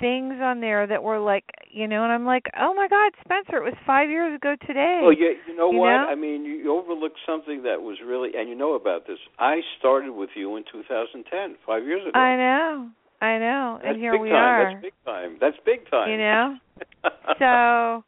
things 0.00 0.34
on 0.40 0.60
there 0.60 0.86
that 0.86 1.02
were 1.02 1.18
like, 1.18 1.44
you 1.70 1.88
know, 1.88 2.04
and 2.04 2.12
I'm 2.12 2.24
like, 2.24 2.44
oh 2.58 2.74
my 2.74 2.88
God, 2.88 3.12
Spencer, 3.24 3.58
it 3.58 3.64
was 3.64 3.74
five 3.86 4.08
years 4.08 4.34
ago 4.36 4.54
today. 4.66 5.00
Well, 5.02 5.12
yeah, 5.12 5.34
you 5.48 5.56
know 5.56 5.70
you 5.72 5.78
what? 5.78 5.90
Know? 5.90 6.06
I 6.08 6.14
mean, 6.14 6.44
you 6.44 6.76
overlooked 6.76 7.18
something 7.26 7.62
that 7.62 7.80
was 7.80 7.98
really, 8.04 8.30
and 8.36 8.48
you 8.48 8.54
know 8.54 8.74
about 8.74 9.06
this. 9.06 9.18
I 9.38 9.60
started 9.78 10.12
with 10.12 10.30
you 10.34 10.56
in 10.56 10.64
2010, 10.72 11.56
five 11.66 11.84
years 11.84 12.02
ago. 12.06 12.18
I 12.18 12.36
know, 12.36 12.90
I 13.20 13.38
know, 13.38 13.78
That's 13.82 13.94
and 13.94 14.00
here 14.00 14.18
we 14.18 14.28
time. 14.28 14.36
are. 14.36 14.72
That's 14.72 14.82
big 14.82 14.94
time. 15.04 15.36
That's 15.40 15.56
big 15.64 15.90
time. 15.90 16.10
You 16.10 16.18
know, 16.18 16.56
so 17.38 18.04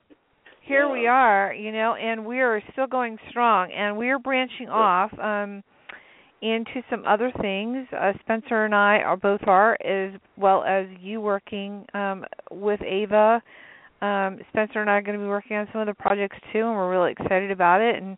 here 0.63 0.87
yeah. 0.87 0.93
we 0.93 1.07
are, 1.07 1.55
you 1.55 1.73
know, 1.73 1.95
and 1.95 2.27
we 2.27 2.41
are 2.41 2.63
still 2.73 2.87
going 2.87 3.19
strong, 3.31 3.73
and 3.73 3.97
we 3.97 4.11
are 4.11 4.19
branching 4.19 4.67
yeah. 4.67 4.73
off. 4.73 5.19
um 5.19 5.63
into 6.41 6.83
some 6.89 7.05
other 7.07 7.33
things. 7.41 7.87
Uh, 7.93 8.13
Spencer 8.21 8.65
and 8.65 8.75
I 8.75 8.99
are 8.99 9.17
both 9.17 9.41
are, 9.47 9.77
as 9.85 10.13
well 10.37 10.65
as 10.65 10.87
you 11.01 11.21
working 11.21 11.85
um, 11.95 12.25
with 12.51 12.81
Ava. 12.83 13.43
Um, 14.01 14.39
Spencer 14.51 14.81
and 14.81 14.89
I 14.89 14.95
are 14.95 15.03
going 15.03 15.19
to 15.19 15.25
be 15.25 15.29
working 15.29 15.57
on 15.57 15.67
some 15.73 15.81
other 15.81 15.95
projects 15.95 16.37
too, 16.53 16.61
and 16.61 16.71
we're 16.71 16.91
really 16.91 17.13
excited 17.13 17.51
about 17.51 17.81
it. 17.81 18.01
And 18.01 18.17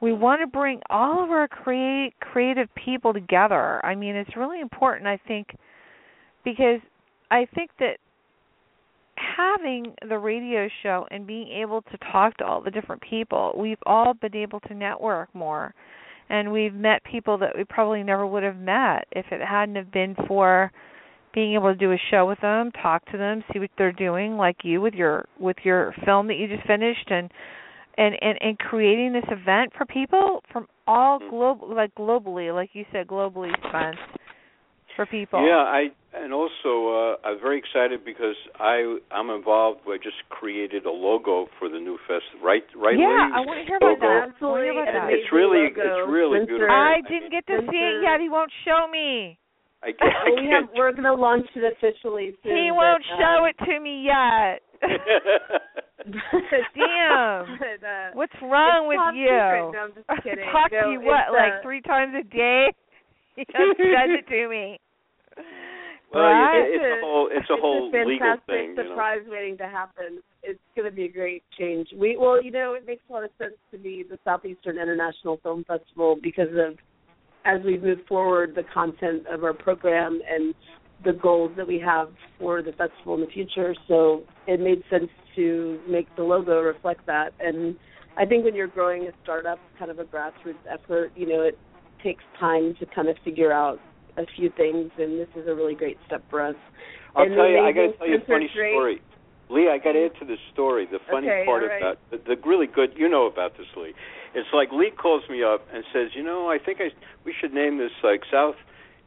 we 0.00 0.12
want 0.12 0.40
to 0.40 0.46
bring 0.46 0.80
all 0.90 1.22
of 1.22 1.30
our 1.30 1.46
create 1.46 2.14
creative 2.20 2.68
people 2.74 3.12
together. 3.12 3.84
I 3.84 3.94
mean, 3.94 4.16
it's 4.16 4.36
really 4.36 4.60
important, 4.60 5.06
I 5.06 5.18
think, 5.28 5.48
because 6.44 6.80
I 7.30 7.46
think 7.54 7.70
that 7.78 7.98
having 9.36 9.94
the 10.08 10.18
radio 10.18 10.68
show 10.82 11.06
and 11.10 11.26
being 11.26 11.48
able 11.48 11.82
to 11.82 11.98
talk 12.10 12.36
to 12.38 12.44
all 12.44 12.60
the 12.60 12.70
different 12.70 13.02
people, 13.02 13.54
we've 13.56 13.78
all 13.86 14.14
been 14.14 14.34
able 14.34 14.60
to 14.60 14.74
network 14.74 15.32
more 15.34 15.74
and 16.30 16.52
we've 16.52 16.72
met 16.72 17.02
people 17.04 17.36
that 17.38 17.56
we 17.56 17.64
probably 17.64 18.02
never 18.02 18.26
would 18.26 18.44
have 18.44 18.56
met 18.56 19.06
if 19.12 19.26
it 19.30 19.40
hadn't 19.42 19.74
have 19.74 19.92
been 19.92 20.14
for 20.26 20.72
being 21.34 21.54
able 21.54 21.72
to 21.72 21.78
do 21.78 21.92
a 21.92 21.96
show 22.10 22.26
with 22.26 22.40
them, 22.40 22.70
talk 22.82 23.04
to 23.10 23.18
them, 23.18 23.44
see 23.52 23.58
what 23.58 23.70
they're 23.76 23.92
doing, 23.92 24.36
like 24.36 24.56
you 24.62 24.80
with 24.80 24.94
your 24.94 25.26
with 25.38 25.56
your 25.64 25.94
film 26.04 26.28
that 26.28 26.34
you 26.34 26.48
just 26.48 26.66
finished, 26.66 27.10
and 27.10 27.30
and 27.98 28.14
and, 28.22 28.38
and 28.40 28.58
creating 28.58 29.12
this 29.12 29.24
event 29.28 29.72
for 29.76 29.84
people 29.84 30.40
from 30.52 30.66
all 30.86 31.18
Mm-hmm. 31.20 31.30
global, 31.30 31.74
like 31.74 31.94
globally, 31.94 32.54
like 32.54 32.70
you 32.72 32.84
said, 32.92 33.06
globally, 33.06 33.52
Spence, 33.68 33.96
for 34.96 35.06
people. 35.06 35.44
Yeah, 35.46 35.56
I 35.56 35.88
and 36.12 36.32
also 36.32 37.16
uh, 37.22 37.26
I'm 37.28 37.38
very 37.40 37.58
excited 37.58 38.04
because 38.04 38.34
I 38.58 38.98
I'm 39.10 39.30
involved. 39.30 39.80
I 39.86 39.96
just 39.96 40.16
created 40.28 40.84
a 40.86 40.90
logo 40.90 41.46
for 41.58 41.68
the 41.68 41.78
new 41.78 41.98
fest. 42.08 42.24
Right, 42.42 42.64
right. 42.76 42.98
Yeah, 42.98 43.06
Lee? 43.06 43.32
I 43.34 43.40
want 43.46 43.58
to 43.62 43.66
hear 43.66 43.76
about 43.78 43.98
Logo. 43.98 44.06
that. 44.06 44.28
Absolutely 44.34 44.68
about 44.70 44.90
that. 44.92 45.08
It's 45.14 45.30
really 45.32 45.70
logo. 45.70 45.80
it's 45.80 46.10
really 46.10 46.38
Spencer- 46.40 46.66
beautiful. 46.66 46.74
I 46.74 46.98
I 46.98 47.00
didn't 47.06 47.30
mean, 47.30 47.38
get 47.38 47.46
to 47.46 47.58
see 47.70 47.78
it 47.78 48.02
yet. 48.02 48.20
He 48.20 48.28
won't 48.28 48.50
show 48.66 48.86
me. 48.90 49.38
I 49.82 49.92
can't. 49.96 50.12
I 50.12 50.28
well, 50.28 50.42
We 50.42 50.50
have, 50.52 50.68
we're 50.76 50.92
going 50.92 51.08
to 51.08 51.14
launch 51.14 51.46
it 51.56 51.64
officially 51.64 52.36
soon. 52.42 52.52
He 52.52 52.68
won't 52.70 53.00
but, 53.00 53.16
show 53.16 53.36
um, 53.40 53.48
it 53.48 53.56
to 53.64 53.80
me 53.80 54.04
yet. 54.04 54.60
Damn. 56.76 57.58
but, 57.60 57.80
uh, 57.86 58.10
What's 58.14 58.34
wrong 58.42 58.88
with 58.88 59.00
you? 59.16 59.28
secret. 59.28 59.72
No, 59.72 59.78
I'm 59.78 59.92
just 59.94 60.08
kidding. 60.24 60.44
Talk 60.52 60.72
No, 60.72 60.84
to 60.84 60.90
you 60.92 61.00
what, 61.00 61.28
it's, 61.28 61.32
like 61.32 61.52
uh, 61.60 61.62
three 61.62 61.80
times 61.80 62.14
a 62.18 62.24
day? 62.28 62.66
He 63.36 63.44
just 63.44 63.78
send 63.78 64.12
it 64.12 64.26
to 64.28 64.48
me. 64.48 64.80
Well, 66.12 66.22
Right? 66.24 66.58
it, 66.58 66.80
it's 66.80 66.84
a 66.84 67.00
whole 67.04 67.28
it's 67.30 67.50
a 67.50 67.56
whole 67.60 67.90
it's 67.92 67.94
a 67.94 68.08
legal 68.08 68.26
fantastic 68.26 68.46
thing. 68.46 68.70
You 68.70 68.84
know. 68.84 68.90
surprise 68.90 69.20
waiting 69.26 69.56
to 69.58 69.64
happen. 69.68 70.22
It's 70.42 70.58
going 70.74 70.90
to 70.90 70.94
be 70.94 71.04
a 71.04 71.12
great 71.12 71.42
change. 71.58 71.88
We 71.96 72.16
well, 72.16 72.42
you 72.42 72.50
know, 72.50 72.74
it 72.74 72.86
makes 72.86 73.02
a 73.08 73.12
lot 73.12 73.24
of 73.24 73.30
sense 73.38 73.54
to 73.72 73.78
be 73.78 74.04
the 74.08 74.18
Southeastern 74.24 74.78
International 74.78 75.38
Film 75.42 75.64
Festival 75.64 76.16
because 76.20 76.50
of 76.52 76.78
as 77.44 77.60
we 77.64 77.78
move 77.78 77.98
forward 78.08 78.54
the 78.54 78.64
content 78.74 79.26
of 79.26 79.44
our 79.44 79.54
program 79.54 80.20
and 80.28 80.54
the 81.04 81.12
goals 81.12 81.50
that 81.56 81.66
we 81.66 81.78
have 81.78 82.10
for 82.38 82.62
the 82.62 82.72
festival 82.72 83.14
in 83.14 83.20
the 83.20 83.26
future. 83.26 83.74
So 83.88 84.22
it 84.46 84.60
made 84.60 84.82
sense 84.90 85.08
to 85.36 85.80
make 85.88 86.14
the 86.16 86.22
logo 86.22 86.60
reflect 86.60 87.06
that. 87.06 87.30
And 87.40 87.76
I 88.18 88.26
think 88.26 88.44
when 88.44 88.54
you're 88.54 88.66
growing 88.66 89.04
a 89.04 89.12
startup, 89.22 89.58
kind 89.78 89.90
of 89.90 89.98
a 89.98 90.04
grassroots 90.04 90.60
effort, 90.70 91.12
you 91.16 91.26
know, 91.26 91.42
it 91.42 91.58
takes 92.02 92.22
time 92.38 92.74
to 92.80 92.86
kind 92.94 93.08
of 93.08 93.16
figure 93.24 93.52
out 93.52 93.78
a 94.16 94.26
few 94.36 94.50
things, 94.56 94.90
and 94.98 95.18
this 95.18 95.28
is 95.36 95.46
a 95.46 95.54
really 95.54 95.74
great 95.74 95.98
step 96.06 96.22
for 96.30 96.40
us. 96.40 96.56
I'll 97.14 97.24
And 97.24 97.34
tell 97.34 97.48
you. 97.48 97.58
I 97.60 97.72
got 97.72 97.92
to 97.92 97.98
tell 97.98 98.08
you 98.08 98.16
a 98.16 98.26
funny 98.26 98.48
story. 98.52 99.00
Lee, 99.50 99.68
I 99.68 99.78
got 99.78 99.92
to 99.92 100.06
add 100.06 100.14
to 100.20 100.24
the 100.24 100.36
story. 100.52 100.86
The 100.86 101.00
funny 101.10 101.26
Okay, 101.28 101.44
part 101.44 101.64
right. 101.66 101.76
about 101.82 101.98
the, 102.10 102.18
the 102.18 102.36
really 102.46 102.68
good, 102.68 102.90
you 102.96 103.08
know 103.08 103.26
about 103.26 103.56
this, 103.58 103.66
Lee. 103.76 103.94
It's 104.34 104.48
like 104.54 104.70
Lee 104.70 104.92
calls 104.94 105.24
me 105.28 105.42
up 105.42 105.66
and 105.74 105.82
says, 105.92 106.10
you 106.14 106.22
know, 106.22 106.48
I 106.48 106.58
think 106.58 106.78
I 106.80 106.90
we 107.24 107.34
should 107.34 107.52
name 107.52 107.78
this 107.78 107.90
like 108.04 108.22
South 108.30 108.54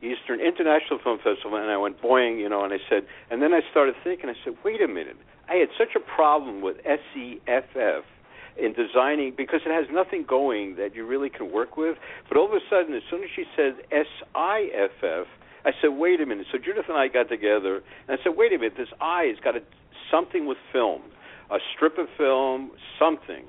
Eastern 0.03 0.41
International 0.41 0.99
Film 1.01 1.17
Festival, 1.23 1.55
and 1.55 1.71
I 1.71 1.77
went 1.77 2.01
boing, 2.01 2.39
you 2.39 2.49
know, 2.49 2.65
and 2.65 2.73
I 2.73 2.79
said, 2.89 3.07
and 3.31 3.41
then 3.41 3.53
I 3.53 3.61
started 3.71 3.95
thinking, 4.03 4.29
I 4.29 4.35
said, 4.43 4.55
wait 4.65 4.81
a 4.81 4.87
minute, 4.87 5.15
I 5.47 5.55
had 5.55 5.69
such 5.79 5.95
a 5.95 5.99
problem 6.01 6.61
with 6.61 6.75
SEFF 6.83 8.03
in 8.57 8.73
designing 8.73 9.33
because 9.35 9.61
it 9.65 9.71
has 9.71 9.85
nothing 9.91 10.25
going 10.27 10.75
that 10.75 10.95
you 10.95 11.05
really 11.05 11.29
can 11.29 11.51
work 11.51 11.77
with. 11.77 11.97
But 12.27 12.37
all 12.37 12.45
of 12.45 12.53
a 12.53 12.59
sudden, 12.69 12.93
as 12.93 13.01
soon 13.09 13.23
as 13.23 13.29
she 13.35 13.45
said 13.55 13.73
S 13.91 14.07
I 14.35 14.69
F 14.73 15.03
F, 15.03 15.27
I 15.65 15.71
said, 15.81 15.89
wait 15.89 16.19
a 16.21 16.25
minute. 16.25 16.47
So 16.51 16.57
Judith 16.57 16.85
and 16.89 16.97
I 16.97 17.07
got 17.07 17.29
together, 17.29 17.81
and 18.07 18.19
I 18.19 18.23
said, 18.23 18.33
wait 18.35 18.51
a 18.51 18.57
minute, 18.57 18.73
this 18.77 18.89
I 18.99 19.23
has 19.23 19.37
got 19.43 19.55
a, 19.55 19.61
something 20.11 20.45
with 20.45 20.57
film, 20.71 21.03
a 21.49 21.57
strip 21.73 21.97
of 21.97 22.07
film, 22.17 22.71
something. 22.99 23.45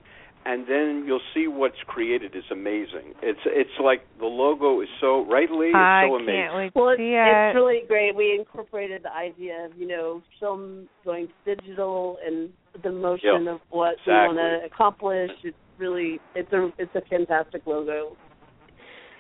And 0.46 0.66
then 0.68 1.04
you'll 1.06 1.24
see 1.32 1.48
what's 1.48 1.80
created 1.86 2.36
is 2.36 2.44
amazing. 2.50 3.14
It's 3.22 3.40
it's 3.46 3.80
like 3.82 4.06
the 4.18 4.26
logo 4.26 4.82
is 4.82 4.88
so 5.00 5.24
right, 5.24 5.50
Lee. 5.50 5.68
It's 5.68 5.74
I 5.74 6.04
so 6.06 6.16
amazing. 6.16 6.34
can't 6.34 6.54
wait 6.54 6.72
Well, 6.74 6.90
it's, 6.90 6.98
see 6.98 7.14
it's 7.16 7.54
really 7.54 7.80
great. 7.88 8.14
We 8.14 8.34
incorporated 8.38 9.04
the 9.04 9.12
idea 9.12 9.64
of 9.64 9.78
you 9.78 9.88
know 9.88 10.22
film 10.38 10.86
going 11.02 11.28
digital 11.46 12.18
and 12.24 12.50
the 12.82 12.90
motion 12.90 13.48
of 13.48 13.60
what 13.70 13.96
we 14.06 14.12
want 14.12 14.38
to 14.38 14.66
accomplish. 14.66 15.30
It's 15.42 15.56
really 15.78 16.20
it's 16.34 16.52
a 16.52 16.70
it's 16.78 16.94
a 16.94 17.02
fantastic 17.08 17.62
logo. 17.66 18.16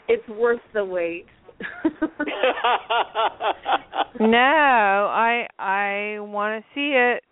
It's 0.08 0.26
worth 0.28 0.60
the 0.72 0.84
wait. 0.84 1.26
no, 4.20 4.38
I 4.38 5.46
I 5.58 6.16
want 6.20 6.62
to 6.62 6.64
see 6.74 6.92
it. 6.94 7.22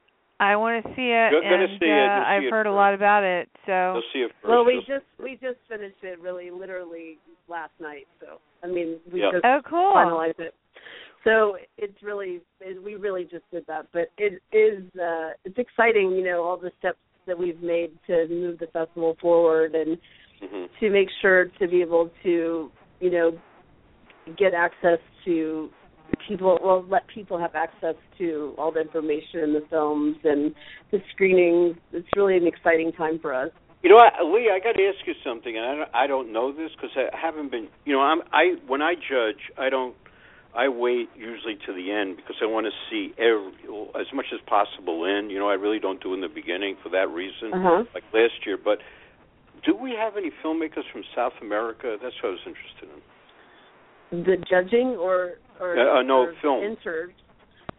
I 0.41 0.57
want 0.57 0.85
to 0.85 0.91
see 0.97 1.13
it, 1.15 1.31
You're 1.31 1.45
and 1.45 1.79
see 1.79 1.87
it. 1.87 2.11
uh, 2.11 2.17
You'll 2.17 2.25
see 2.25 2.29
I've 2.29 2.43
it 2.45 2.51
heard 2.51 2.67
a 2.67 2.73
lot 2.73 2.95
about 2.95 3.23
it. 3.23 3.49
So 3.67 4.01
see 4.13 4.21
it 4.21 4.33
first. 4.43 4.51
well, 4.51 4.65
we 4.65 4.83
just 4.87 5.05
we 5.23 5.33
just 5.35 5.59
finished 5.69 6.03
it 6.03 6.21
really 6.21 6.51
literally 6.51 7.19
last 7.49 7.73
night. 7.81 8.09
So 8.21 8.39
I 8.65 8.67
mean 8.67 8.99
we 9.13 9.21
Yeah. 9.21 9.31
just 9.33 9.45
oh, 9.45 9.61
cool. 9.69 9.93
finalized 9.95 10.41
it. 10.41 10.55
So 11.25 11.57
it's 11.79 12.03
really 12.03 12.41
it, 12.61 12.83
we 12.83 12.97
really 12.97 13.25
just 13.25 13.45
did 13.53 13.67
that, 13.67 13.87
but 13.93 14.11
it 14.19 14.43
is 14.53 14.83
uh, 15.01 15.31
it's 15.45 15.59
exciting, 15.59 16.13
you 16.13 16.25
know, 16.25 16.43
all 16.43 16.57
the 16.57 16.73
steps 16.79 16.99
that 17.27 17.39
we've 17.39 17.63
made 17.63 17.93
to 18.09 18.27
move 18.29 18.59
the 18.59 18.66
festival 18.66 19.16
forward 19.20 19.75
and 19.75 19.99
Mhm. 20.43 20.68
to 20.81 20.91
make 20.91 21.09
sure 21.20 21.45
to 21.61 21.68
be 21.68 21.83
able 21.83 22.11
to, 22.25 22.70
you 22.99 23.11
know, 23.11 23.39
get 24.37 24.55
access 24.55 24.99
to 25.25 25.70
people 26.27 26.59
well 26.62 26.85
let 26.89 27.07
people 27.07 27.39
have 27.39 27.55
access 27.55 27.95
to 28.18 28.55
all 28.59 28.70
the 28.73 28.81
information 28.81 29.41
in 29.41 29.53
the 29.53 29.62
films 29.70 30.16
and 30.25 30.55
the 30.91 31.01
screenings. 31.12 31.77
It's 31.93 32.09
really 32.16 32.37
an 32.37 32.47
exciting 32.47 32.93
time 32.93 33.18
for 33.20 33.33
us. 33.33 33.51
You 33.83 33.91
know, 33.91 33.97
what, 33.97 34.12
Lee, 34.33 34.49
I 34.53 34.61
got 34.61 34.73
to 34.79 34.87
ask 34.87 35.05
you 35.07 35.14
something, 35.25 35.57
and 35.57 35.66
I 35.66 35.75
don't, 35.75 35.91
I 35.95 36.07
don't 36.07 36.33
know 36.33 36.53
this 36.53 36.70
because 36.73 36.91
I 36.97 37.16
haven't 37.16 37.51
been. 37.51 37.68
You 37.85 37.95
know, 37.95 38.01
I'm 38.01 38.23
I 38.33 38.55
when 38.66 38.83
I 38.83 38.95
judge, 38.95 39.41
I 39.59 39.70
don't. 39.70 39.95
I 40.55 40.68
wait 40.68 41.09
usually 41.16 41.57
to 41.66 41.72
the 41.72 41.90
end 41.90 42.16
because 42.16 42.36
I 42.42 42.46
want 42.46 42.66
to 42.66 42.72
see 42.90 43.14
every, 43.18 43.53
as 43.98 44.07
much 44.12 44.26
as 44.34 44.40
possible 44.46 45.05
in. 45.07 45.30
You 45.30 45.38
know, 45.38 45.48
I 45.48 45.55
really 45.55 45.78
don't 45.78 46.03
do 46.03 46.12
in 46.14 46.20
the 46.20 46.28
beginning 46.28 46.76
for 46.82 46.90
that 46.90 47.09
reason, 47.09 47.55
Uh-huh. 47.55 47.84
like 47.94 48.05
last 48.12 48.44
year. 48.44 48.59
But 48.62 48.78
do 49.64 49.74
we 49.74 49.92
have 49.98 50.16
any 50.16 50.30
filmmakers 50.44 50.84
from 50.92 51.05
South 51.16 51.32
America? 51.40 51.96
That's 52.03 52.14
what 52.22 52.30
I 52.30 52.32
was 52.32 52.40
interested 52.46 52.88
in. 52.92 54.24
The 54.24 54.36
judging 54.50 54.88
or 55.00 55.34
or, 55.61 55.78
Uh, 55.78 56.00
uh, 56.00 56.03
no, 56.03 56.22
or 56.24 56.34
film. 56.42 56.62
entered. 56.64 57.14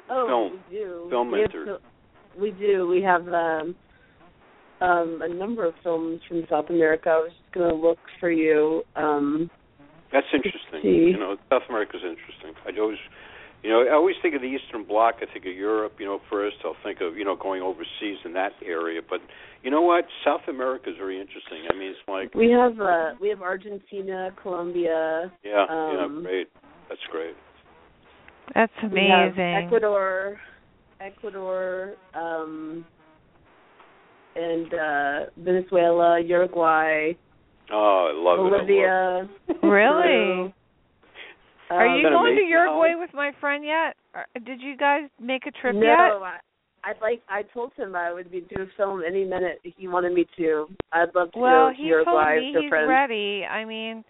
Oh, 0.10 0.28
Film. 0.28 0.60
we 0.72 0.78
do. 0.78 1.08
Film 1.10 1.32
we 1.32 1.44
entered. 1.44 1.66
fil- 1.68 1.82
we 2.42 2.52
do. 2.52 2.88
We 2.88 3.02
have 3.04 3.28
um, 3.28 3.76
um, 4.82 5.22
a 5.22 5.28
number 5.28 5.66
of 5.66 5.74
films 5.84 6.22
from 6.28 6.46
South 6.50 6.70
America. 6.70 7.10
I 7.10 7.18
was 7.18 7.32
just 7.32 7.52
going 7.54 7.70
to 7.70 7.76
look 7.76 8.00
for 8.20 8.32
you. 8.32 8.84
Um, 8.96 9.50
That's 10.14 10.28
interesting. 10.32 10.86
You 10.86 11.18
know, 11.18 11.36
South 11.50 11.64
America's 11.68 12.02
interesting. 12.06 12.54
I 12.68 12.80
always, 12.80 13.00
you 13.64 13.72
know, 13.72 13.82
I 13.82 13.96
always 13.96 14.16
think 14.22 14.36
of 14.36 14.42
the 14.42 14.48
Eastern 14.48 14.86
Bloc. 14.86 15.16
I 15.24 15.26
think 15.34 15.46
of 15.46 15.56
Europe. 15.56 15.94
You 15.98 16.06
know, 16.06 16.22
first 16.30 16.58
I'll 16.64 16.78
think 16.84 17.02
of 17.02 17.18
you 17.18 17.26
know 17.26 17.36
going 17.36 17.64
overseas 17.64 18.20
in 18.24 18.34
that 18.34 18.52
area. 18.64 19.02
But 19.02 19.22
you 19.64 19.72
know 19.72 19.82
what? 19.82 20.06
South 20.24 20.48
America 20.48 20.92
is 20.92 20.98
very 20.98 21.20
interesting. 21.20 21.66
I 21.68 21.74
mean, 21.74 21.90
it's 21.90 22.08
like 22.08 22.36
we 22.36 22.52
have 22.52 22.80
uh, 22.80 23.18
we 23.20 23.30
have 23.30 23.42
Argentina, 23.42 24.30
Colombia. 24.40 25.32
yeah, 25.44 25.66
um, 25.68 26.22
yeah, 26.24 26.30
great. 26.30 26.48
That's 26.90 27.02
great. 27.12 27.36
That's 28.54 28.74
amazing. 28.84 29.66
Ecuador, 29.66 30.40
Ecuador, 31.02 31.96
um, 32.14 32.86
and 34.36 34.74
uh, 34.74 35.20
Venezuela, 35.38 36.20
Uruguay, 36.20 37.14
Oh, 37.72 38.12
I 38.12 38.14
love 38.16 38.40
it. 38.46 38.54
I 38.54 38.58
Bolivia. 38.58 39.30
Really? 39.64 40.52
Peru. 40.52 40.54
Are 41.70 41.88
Um, 41.88 41.96
you 41.98 42.04
That 42.04 42.10
going 42.12 42.36
to 42.36 42.42
Uruguay 42.44 42.96
with 42.96 43.14
my 43.14 43.32
friend 43.40 43.64
yet? 43.66 43.96
Or- 44.14 44.28
Did 44.46 44.62
you 44.62 44.76
guys 44.78 45.10
make 45.20 45.46
a 45.48 45.52
trip 45.52 45.76
no, 45.76 45.82
yet? 45.82 45.98
I, 46.00 46.38
I'd 46.84 47.02
like. 47.02 47.22
I 47.30 47.44
told 47.54 47.72
him 47.76 47.96
I 47.96 48.12
would 48.14 48.30
be 48.30 48.42
do 48.42 48.64
a 48.64 48.66
film 48.78 49.02
any 49.08 49.24
minute 49.24 49.60
if 49.64 49.74
he 49.78 49.88
wanted 49.88 50.14
me 50.14 50.26
to. 50.38 50.68
I'd 50.92 51.16
love 51.16 51.32
to 51.32 51.40
Well, 51.40 51.70
go 51.72 51.78
to 51.78 51.82
Uruguay. 51.82 52.14
Well, 52.14 52.26
he 52.26 52.36
told 52.36 52.44
me 52.44 52.52
your 52.52 52.62
he's 52.64 52.70
friends. 52.70 52.90
ready. 52.90 53.46
I 53.50 53.66
mean, 53.66 54.04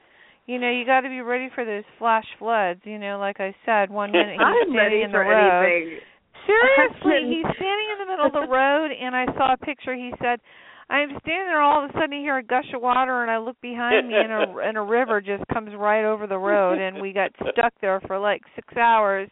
you 0.47 0.58
know, 0.60 0.70
you 0.70 0.84
got 0.86 1.01
to 1.01 1.10
be 1.10 1.22
ready 1.22 1.49
for 1.54 1.64
those 1.64 1.84
flash 1.99 2.26
floods. 2.39 2.82
You 2.84 2.97
know, 2.99 3.20
like 3.20 3.39
I 3.39 3.56
said, 3.66 3.89
one 3.91 4.12
minute 4.18 4.34
he's 4.34 4.41
I'm 4.41 4.56
standing 4.74 4.76
ready 4.76 5.01
in 5.04 5.12
the 5.12 5.16
for 5.18 5.22
road. 5.22 5.64
anything. 5.64 5.99
Seriously, 6.47 7.30
he's 7.38 7.45
standing 7.56 7.88
in 7.93 7.97
the 8.04 8.12
middle 8.12 8.26
of 8.26 8.34
the 8.34 8.51
road, 8.51 8.91
and 8.91 9.16
I 9.16 9.26
saw 9.38 9.54
a 9.54 9.58
picture. 9.58 9.93
He 9.95 10.12
said, 10.20 10.41
"I'm 10.90 11.10
standing 11.10 11.48
there. 11.48 11.62
All 11.62 11.84
of 11.84 11.90
a 11.90 11.94
sudden, 11.94 12.14
I 12.14 12.18
hear 12.20 12.38
a 12.38 12.44
gush 12.44 12.66
of 12.76 12.82
water, 12.82 13.22
and 13.22 13.32
I 13.32 13.38
look 13.38 13.60
behind 13.62 14.08
me, 14.08 14.16
and 14.16 14.32
a 14.32 14.58
and 14.68 14.78
a 14.78 14.82
river 14.82 15.22
just 15.22 15.44
comes 15.54 15.72
right 15.76 16.06
over 16.06 16.28
the 16.28 16.38
road, 16.38 16.80
and 16.80 17.02
we 17.02 17.14
got 17.14 17.32
stuck 17.52 17.74
there 17.82 18.00
for 18.08 18.18
like 18.20 18.42
six 18.56 18.76
hours." 18.78 19.30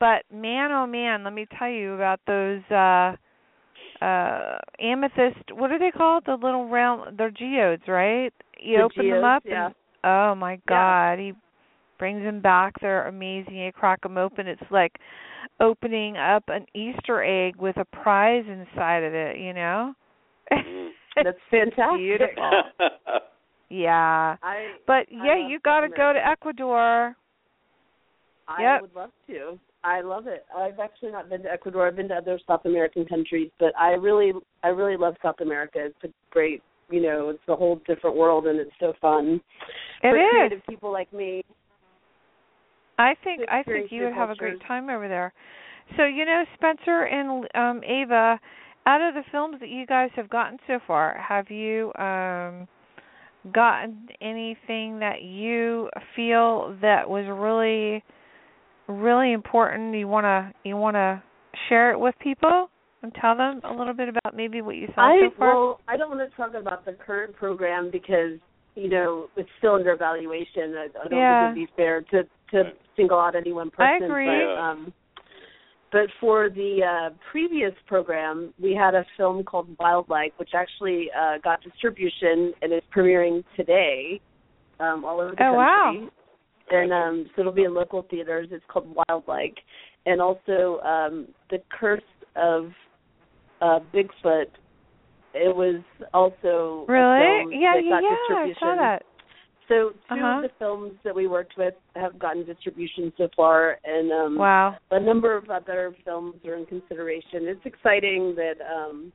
But 0.00 0.24
man, 0.32 0.72
oh 0.72 0.86
man, 0.86 1.24
let 1.24 1.32
me 1.32 1.46
tell 1.58 1.68
you 1.68 1.94
about 1.94 2.20
those 2.26 2.60
uh 2.70 3.14
uh 4.04 4.58
amethyst. 4.80 5.52
What 5.52 5.70
are 5.70 5.78
they 5.78 5.90
called? 5.90 6.24
The 6.26 6.34
little 6.34 6.68
round. 6.68 7.16
They're 7.18 7.30
geodes, 7.30 7.84
right? 7.88 8.32
You 8.60 8.78
The 8.78 8.82
open 8.82 9.10
them 9.10 9.24
up, 9.24 9.42
yeah. 9.46 9.66
and 9.66 9.74
oh 10.04 10.34
my 10.34 10.60
god, 10.68 11.18
he 11.18 11.32
brings 11.98 12.22
them 12.22 12.40
back. 12.40 12.74
They're 12.80 13.06
amazing. 13.06 13.56
You 13.56 13.72
crack 13.72 14.02
them 14.02 14.18
open. 14.18 14.48
It's 14.48 14.60
like 14.70 14.92
opening 15.60 16.16
up 16.16 16.44
an 16.48 16.66
Easter 16.74 17.22
egg 17.22 17.56
with 17.56 17.76
a 17.76 17.84
prize 17.84 18.44
inside 18.48 19.04
of 19.04 19.14
it. 19.14 19.38
You 19.38 19.52
know. 19.54 19.94
Mm. 20.52 20.90
That's 21.22 21.38
fantastic. 21.50 21.98
Beautiful. 21.98 22.50
yeah. 23.70 24.36
I 24.42 24.66
But 24.86 25.06
I 25.20 25.24
yeah, 25.24 25.36
love 25.40 25.50
you 25.50 25.58
got 25.60 25.80
to 25.80 25.88
go 25.88 26.12
to 26.12 26.26
Ecuador. 26.26 27.16
I 28.48 28.62
Yep. 28.62 28.80
would 28.82 28.94
love 28.94 29.10
to. 29.28 29.58
I 29.84 30.00
love 30.00 30.26
it. 30.26 30.46
I've 30.56 30.78
actually 30.80 31.12
not 31.12 31.28
been 31.28 31.42
to 31.42 31.52
Ecuador. 31.52 31.86
I've 31.86 31.96
been 31.96 32.08
to 32.08 32.14
other 32.14 32.38
South 32.46 32.64
American 32.64 33.04
countries, 33.04 33.50
but 33.60 33.72
I 33.78 33.92
really, 33.92 34.32
I 34.62 34.68
really 34.68 34.96
love 34.96 35.14
South 35.22 35.40
America. 35.40 35.78
It's 35.80 36.04
a 36.04 36.08
great, 36.30 36.62
you 36.90 37.02
know, 37.02 37.28
it's 37.28 37.42
a 37.48 37.54
whole 37.54 37.80
different 37.86 38.16
world, 38.16 38.46
and 38.46 38.58
it's 38.58 38.70
so 38.80 38.94
fun. 39.00 39.40
It 40.02 40.08
for 40.08 40.16
is. 40.16 40.48
creative 40.48 40.66
people 40.66 40.90
like 40.90 41.12
me. 41.12 41.44
I 42.98 43.14
think 43.24 43.42
I 43.50 43.62
think 43.62 43.90
you 43.90 44.04
would 44.04 44.12
have 44.12 44.30
a 44.30 44.36
great 44.36 44.60
time 44.66 44.88
over 44.88 45.08
there. 45.08 45.32
So 45.96 46.04
you 46.04 46.24
know, 46.24 46.44
Spencer 46.54 47.02
and 47.04 47.46
um 47.54 47.82
Ava, 47.84 48.40
out 48.86 49.00
of 49.00 49.14
the 49.14 49.22
films 49.32 49.56
that 49.60 49.68
you 49.68 49.86
guys 49.86 50.10
have 50.16 50.28
gotten 50.28 50.58
so 50.66 50.78
far, 50.86 51.16
have 51.28 51.50
you 51.50 51.92
um 51.94 52.68
gotten 53.52 54.08
anything 54.22 54.98
that 55.00 55.22
you 55.22 55.90
feel 56.16 56.76
that 56.80 57.08
was 57.08 57.24
really 57.28 58.02
really 58.88 59.32
important 59.32 59.94
you 59.94 60.08
want 60.08 60.24
to 60.24 60.52
you 60.68 60.76
want 60.76 60.94
to 60.94 61.22
share 61.68 61.92
it 61.92 61.98
with 61.98 62.14
people 62.20 62.70
and 63.02 63.12
tell 63.20 63.36
them 63.36 63.60
a 63.64 63.72
little 63.72 63.92
bit 63.92 64.08
about 64.08 64.34
maybe 64.34 64.62
what 64.62 64.76
you 64.76 64.86
saw 64.94 65.08
I 65.08 65.28
so 65.28 65.34
far? 65.38 65.54
well, 65.54 65.80
I 65.88 65.96
don't 65.98 66.08
want 66.16 66.28
to 66.28 66.34
talk 66.36 66.54
about 66.54 66.84
the 66.86 66.92
current 66.92 67.34
program 67.36 67.90
because 67.92 68.38
you 68.74 68.88
know 68.88 69.28
it's 69.36 69.48
still 69.58 69.74
under 69.74 69.92
evaluation. 69.92 70.74
I, 70.76 70.88
I 71.04 71.08
don't 71.08 71.18
Yeah. 71.18 71.50
think 71.50 71.58
it'd 71.58 71.68
be 71.68 71.76
fair 71.76 72.00
to 72.12 72.22
to 72.52 72.72
single 72.96 73.18
out 73.20 73.36
any 73.36 73.52
one 73.52 73.70
person. 73.70 74.02
I 74.02 74.04
agree. 74.04 74.26
But, 74.44 74.60
um, 74.60 74.92
but 75.94 76.10
for 76.20 76.50
the 76.50 76.80
uh, 76.82 77.14
previous 77.30 77.72
program, 77.86 78.52
we 78.60 78.74
had 78.74 78.96
a 78.96 79.06
film 79.16 79.44
called 79.44 79.68
Wildlife, 79.78 80.32
which 80.38 80.50
actually 80.52 81.06
uh, 81.16 81.38
got 81.44 81.62
distribution 81.62 82.52
and 82.62 82.72
is 82.72 82.82
premiering 82.94 83.44
today 83.56 84.20
um, 84.80 85.04
all 85.04 85.20
over 85.20 85.36
the 85.36 85.44
Oh, 85.44 85.52
wow. 85.54 85.92
country. 85.94 86.10
And 86.72 86.92
um, 86.92 87.30
so 87.36 87.42
it'll 87.42 87.52
be 87.52 87.62
in 87.62 87.74
local 87.74 88.02
theaters. 88.10 88.48
It's 88.50 88.64
called 88.66 88.92
Wildlife, 89.08 89.54
and 90.04 90.20
also 90.20 90.80
um, 90.80 91.28
the 91.48 91.58
Curse 91.70 92.02
of 92.34 92.72
uh, 93.62 93.78
Bigfoot. 93.94 94.46
It 95.34 95.54
was 95.54 95.80
also 96.12 96.86
really? 96.88 97.54
Yeah, 97.60 97.74
yeah, 97.80 97.90
got 97.90 98.02
yeah. 98.02 98.36
I 98.36 98.52
saw 98.58 98.76
that. 98.80 99.02
So 99.68 99.90
2 100.08 100.14
Uh-huh. 100.14 100.26
of 100.36 100.42
the 100.42 100.50
films 100.58 100.92
that 101.04 101.14
we 101.14 101.26
worked 101.26 101.56
with 101.56 101.74
have 101.96 102.18
gotten 102.18 102.44
distribution 102.44 103.12
so 103.16 103.28
far, 103.34 103.78
and 103.84 104.12
um, 104.12 104.36
Wow. 104.38 104.76
a 104.90 105.00
number 105.00 105.34
of 105.36 105.48
other 105.48 105.94
films 106.04 106.34
are 106.44 106.54
in 106.56 106.66
consideration. 106.66 107.48
It's 107.48 107.64
exciting 107.64 108.34
that 108.36 108.56
um, 108.60 109.12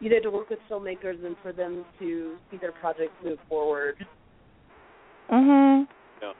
you 0.00 0.10
know 0.10 0.20
to 0.20 0.30
work 0.30 0.50
with 0.50 0.58
filmmakers 0.70 1.24
and 1.24 1.36
for 1.42 1.52
them 1.52 1.84
to 1.98 2.36
see 2.50 2.58
their 2.58 2.72
projects 2.72 3.14
move 3.24 3.38
forward. 3.48 3.96
Mhm. 5.30 5.86
Yeah. 6.20 6.32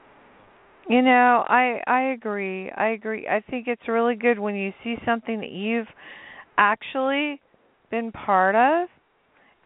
You 0.88 1.03
know, 1.03 1.44
I 1.48 1.82
I 1.86 2.01
agree. 2.12 2.70
I 2.72 2.88
agree. 2.88 3.26
I 3.28 3.40
think 3.40 3.66
it's 3.68 3.86
really 3.88 4.16
good 4.16 4.38
when 4.38 4.57
you 4.57 4.72
see 4.82 4.98
something 5.05 5.40
that 5.40 5.53
you've 5.53 5.88
actually 6.59 7.40
been 7.90 8.12
part 8.12 8.55
of 8.55 8.88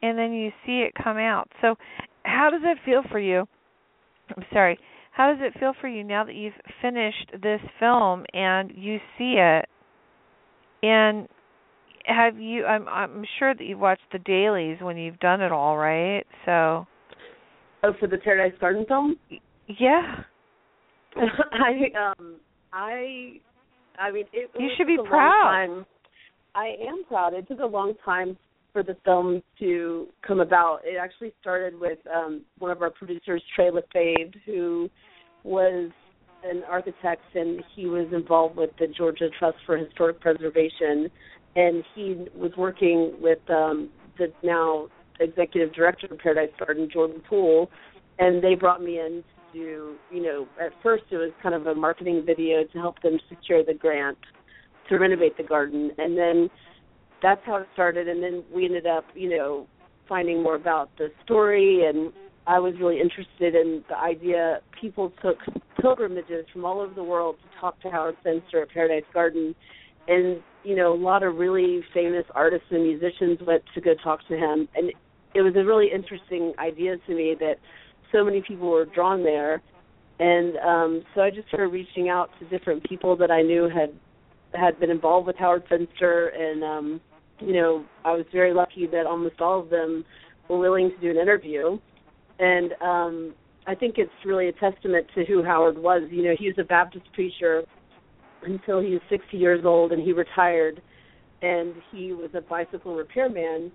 and 0.03 0.19
then 0.19 0.33
you 0.33 0.53
see 0.67 0.81
it 0.83 0.93
come 1.03 1.17
out. 1.17 1.51
So, 1.63 1.77
how 2.25 2.51
does 2.51 2.63
it 2.65 2.79
feel 2.85 3.03
for 3.11 3.19
you? 3.19 3.47
I'm 4.37 4.45
sorry. 4.53 4.79
How 5.13 5.33
does 5.33 5.39
it 5.41 5.59
feel 5.61 5.75
for 5.81 5.89
you 5.89 6.03
now 6.03 6.25
that 6.25 6.35
you've 6.35 6.55
finished 6.83 7.31
this 7.41 7.61
film 7.79 8.25
and 8.33 8.73
you 8.75 8.99
see 9.17 9.37
it? 9.39 9.67
And 10.83 11.29
have 12.07 12.39
you 12.39 12.65
I'm 12.65 12.89
I'm 12.89 13.25
sure 13.39 13.55
that 13.55 13.65
you've 13.65 13.79
watched 13.79 14.03
the 14.13 14.19
dailies 14.19 14.79
when 14.81 14.97
you've 14.97 15.21
done 15.21 15.41
it 15.41 15.53
all, 15.53 15.77
right? 15.77 16.25
So, 16.45 16.87
Oh, 17.83 17.93
for 18.01 18.09
the 18.09 18.17
Paradise 18.19 18.59
Garden 18.61 18.85
film, 18.89 19.17
yeah. 19.69 20.17
I 21.17 22.17
um 22.19 22.37
I 22.73 23.35
I 23.99 24.11
mean 24.11 24.25
it. 24.33 24.51
You 24.59 24.69
should 24.77 24.87
be 24.87 24.97
took 24.97 25.07
a 25.07 25.11
long 25.11 25.11
proud. 25.11 25.87
I 26.55 26.67
am 26.89 27.05
proud. 27.07 27.35
It 27.35 27.47
took 27.47 27.61
a 27.61 27.67
long 27.67 27.95
time 28.05 28.37
for 28.75 28.83
the 28.83 28.97
film 29.05 29.43
to 29.61 30.09
come 30.27 30.41
about. 30.41 30.81
It 30.85 30.99
actually 31.01 31.33
started 31.41 31.81
with 31.81 31.99
um 32.15 32.43
one 32.59 32.71
of 32.71 32.83
our 32.83 32.91
producers, 32.91 33.43
Trey 33.55 33.71
Lefebvre, 33.71 34.39
who 34.45 34.91
was 35.45 35.91
an 36.43 36.63
architect 36.69 37.23
and 37.35 37.63
he 37.75 37.87
was 37.87 38.07
involved 38.13 38.57
with 38.57 38.71
the 38.79 38.89
Georgia 38.89 39.31
Trust 39.39 39.57
for 39.65 39.79
Historic 39.79 40.21
Preservation. 40.21 41.09
And 41.57 41.83
he 41.95 42.27
was 42.37 42.51
working 42.59 43.15
with 43.21 43.39
um 43.49 43.89
the 44.19 44.33
now 44.43 44.89
executive 45.21 45.73
director 45.73 46.09
of 46.11 46.19
Paradise 46.19 46.53
Garden, 46.59 46.91
Jordan 46.93 47.23
Poole, 47.29 47.71
and 48.19 48.43
they 48.43 48.57
brought 48.57 48.83
me 48.83 48.99
in 48.99 49.23
to 49.53 49.59
do, 49.59 49.95
you 50.11 50.21
know, 50.21 50.49
at 50.61 50.73
first 50.83 51.05
it 51.13 51.17
was 51.17 51.31
kind 51.41 51.55
of 51.55 51.69
a 51.69 51.75
marketing 51.75 52.25
video 52.27 52.65
to 52.65 52.79
help 52.79 53.01
them 53.03 53.21
secure 53.29 53.65
the 53.65 53.75
grant 53.75 54.19
to 54.89 54.99
renovate 54.99 55.37
the 55.37 55.45
garden. 55.45 55.93
And 55.97 56.19
then 56.19 56.51
that's 57.25 57.41
how 57.47 57.57
it 57.57 57.67
started 57.73 58.07
and 58.07 58.23
then 58.23 58.45
we 58.55 58.67
ended 58.67 58.87
up, 58.87 59.07
you 59.15 59.31
know, 59.31 59.67
finding 60.07 60.43
more 60.43 60.57
about 60.57 60.91
the 60.99 61.09
story 61.25 61.87
and 61.87 62.13
I 62.47 62.59
was 62.59 62.75
really 62.79 63.01
interested 63.01 63.55
in 63.55 63.83
the 63.89 63.97
idea. 63.97 64.61
People 64.79 65.11
took 65.23 65.39
pilgrimages 65.81 66.45
from 66.53 66.67
all 66.67 66.81
over 66.81 66.93
the 66.93 67.03
world 67.03 67.37
to 67.43 67.61
talk 67.61 67.81
to 67.81 67.89
Howard 67.89 68.17
Finster 68.23 68.63
at 68.63 68.69
Paradise 68.69 69.09
Garden 69.15 69.55
and 70.07 70.43
you 70.65 70.77
know 70.77 70.93
a 70.93 71.01
lot 71.01 71.23
of 71.23 71.37
really 71.37 71.83
famous 71.95 72.25
artists 72.35 72.67
and 72.71 72.83
musicians 72.83 73.39
went 73.47 73.63
to 73.75 73.81
go 73.81 73.95
talk 74.05 74.21
to 74.29 74.37
him 74.37 74.69
and 74.75 74.93
it 75.35 75.41
was 75.41 75.55
a 75.57 75.65
really 75.65 75.89
interesting 75.91 76.53
idea 76.59 76.97
to 77.07 77.15
me 77.15 77.35
that 77.41 77.55
so 78.13 78.23
many 78.23 78.43
people 78.47 78.71
were 78.71 78.85
drawn 78.85 79.23
there 79.23 79.63
and 80.19 80.59
um 80.59 81.03
so 81.15 81.23
I 81.23 81.31
just 81.31 81.49
started 81.49 81.69
reaching 81.69 82.11
out 82.11 82.29
to 82.39 82.45
different 82.47 82.85
people 82.85 83.17
that 83.17 83.31
I 83.31 83.41
knew 83.41 83.71
had 83.71 83.95
had 84.53 84.79
been 84.79 84.91
involved 84.91 85.27
with 85.27 85.37
Howard 85.37 85.65
Finster 85.71 86.29
and 86.29 86.63
um 86.63 87.01
you 87.41 87.53
know 87.53 87.85
I 88.05 88.13
was 88.13 88.27
very 88.33 88.53
lucky 88.55 88.87
that 88.89 89.07
almost 89.07 89.41
all 89.41 89.61
of 89.61 89.71
them 89.71 90.05
were 90.49 90.59
willing 90.59 90.91
to 90.91 90.97
do 90.99 91.11
an 91.11 91.17
interview 91.17 91.79
and 92.39 92.73
um 92.81 93.35
I 93.67 93.75
think 93.75 93.95
it's 93.97 94.13
really 94.25 94.49
a 94.49 94.53
testament 94.53 95.07
to 95.15 95.25
who 95.25 95.43
Howard 95.43 95.79
was. 95.79 96.03
You 96.11 96.25
know, 96.25 96.35
he 96.39 96.47
was 96.49 96.57
a 96.59 96.65
Baptist 96.65 97.07
preacher 97.15 97.63
until 98.43 98.81
he 98.81 98.91
was 98.91 99.01
60 99.09 99.37
years 99.37 99.65
old, 99.65 99.93
and 99.93 100.03
he 100.03 100.13
retired, 100.13 100.83
and 101.43 101.75
he 101.91 102.13
was 102.13 102.31
a 102.35 102.43
bicycle 102.43 102.95
repairman. 102.95 103.73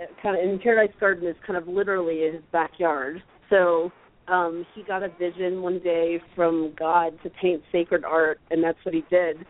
uh, 0.00 0.04
Kind 0.22 0.38
of, 0.38 0.48
and 0.48 0.60
Paradise 0.60 0.94
Garden 0.98 1.28
is 1.28 1.36
kind 1.46 1.56
of 1.58 1.68
literally 1.68 2.30
his 2.32 2.42
backyard. 2.50 3.22
So 3.50 3.92
um, 4.28 4.64
he 4.74 4.82
got 4.82 5.02
a 5.02 5.08
vision 5.18 5.60
one 5.60 5.80
day 5.80 6.20
from 6.34 6.72
God 6.78 7.18
to 7.22 7.30
paint 7.30 7.62
sacred 7.70 8.04
art, 8.04 8.40
and 8.50 8.64
that's 8.64 8.78
what 8.84 8.94
he 8.94 9.04
did. 9.10 9.44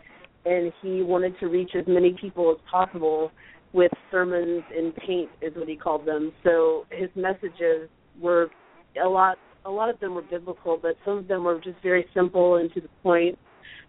And 0.46 0.72
he 0.80 1.02
wanted 1.02 1.38
to 1.40 1.46
reach 1.46 1.72
as 1.76 1.84
many 1.88 2.16
people 2.20 2.52
as 2.52 2.58
possible 2.70 3.32
with 3.72 3.90
sermons 4.10 4.62
in 4.76 4.92
paint, 5.06 5.28
is 5.42 5.52
what 5.56 5.68
he 5.68 5.76
called 5.76 6.06
them. 6.06 6.32
So 6.44 6.86
his 6.90 7.10
messages 7.16 7.90
were 8.20 8.48
a 9.04 9.08
lot. 9.08 9.38
A 9.64 9.70
lot 9.70 9.90
of 9.90 9.98
them 9.98 10.14
were 10.14 10.22
biblical, 10.22 10.78
but 10.80 10.92
some 11.04 11.18
of 11.18 11.26
them 11.26 11.42
were 11.42 11.60
just 11.60 11.82
very 11.82 12.06
simple 12.14 12.56
and 12.56 12.72
to 12.74 12.80
the 12.80 12.88
point. 13.02 13.36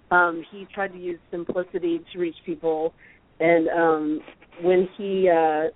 Um, 0.09 0.43
he 0.51 0.65
tried 0.73 0.93
to 0.93 0.97
use 0.97 1.19
simplicity 1.29 2.01
to 2.11 2.19
reach 2.19 2.35
people, 2.45 2.93
and 3.39 3.67
um, 3.69 4.21
when 4.63 4.89
he, 4.97 5.29
uh, 5.29 5.67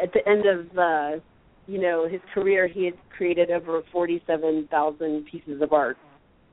at 0.00 0.12
the 0.12 0.20
end 0.28 0.44
of 0.46 0.78
uh, 0.78 1.20
you 1.66 1.80
know 1.80 2.06
his 2.08 2.20
career, 2.32 2.68
he 2.68 2.84
had 2.84 2.94
created 3.16 3.50
over 3.50 3.82
forty-seven 3.90 4.68
thousand 4.70 5.26
pieces 5.32 5.60
of 5.60 5.72
art. 5.72 5.96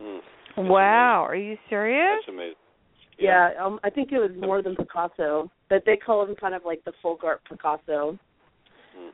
Mm. 0.02 0.20
Wow, 0.58 1.26
are 1.28 1.36
you 1.36 1.58
serious? 1.70 2.24
That's 2.26 2.34
amazing. 2.34 2.56
Yeah, 3.20 3.50
um, 3.60 3.80
I 3.84 3.90
think 3.90 4.12
it 4.12 4.20
was 4.20 4.32
more 4.40 4.62
than 4.62 4.76
Picasso, 4.76 5.50
but 5.70 5.84
they 5.86 5.98
call 5.98 6.24
him 6.26 6.36
kind 6.36 6.54
of 6.54 6.64
like 6.66 6.84
the 6.86 6.94
folk 7.02 7.24
art 7.24 7.42
Picasso 7.50 8.18
Mm. 8.98 9.12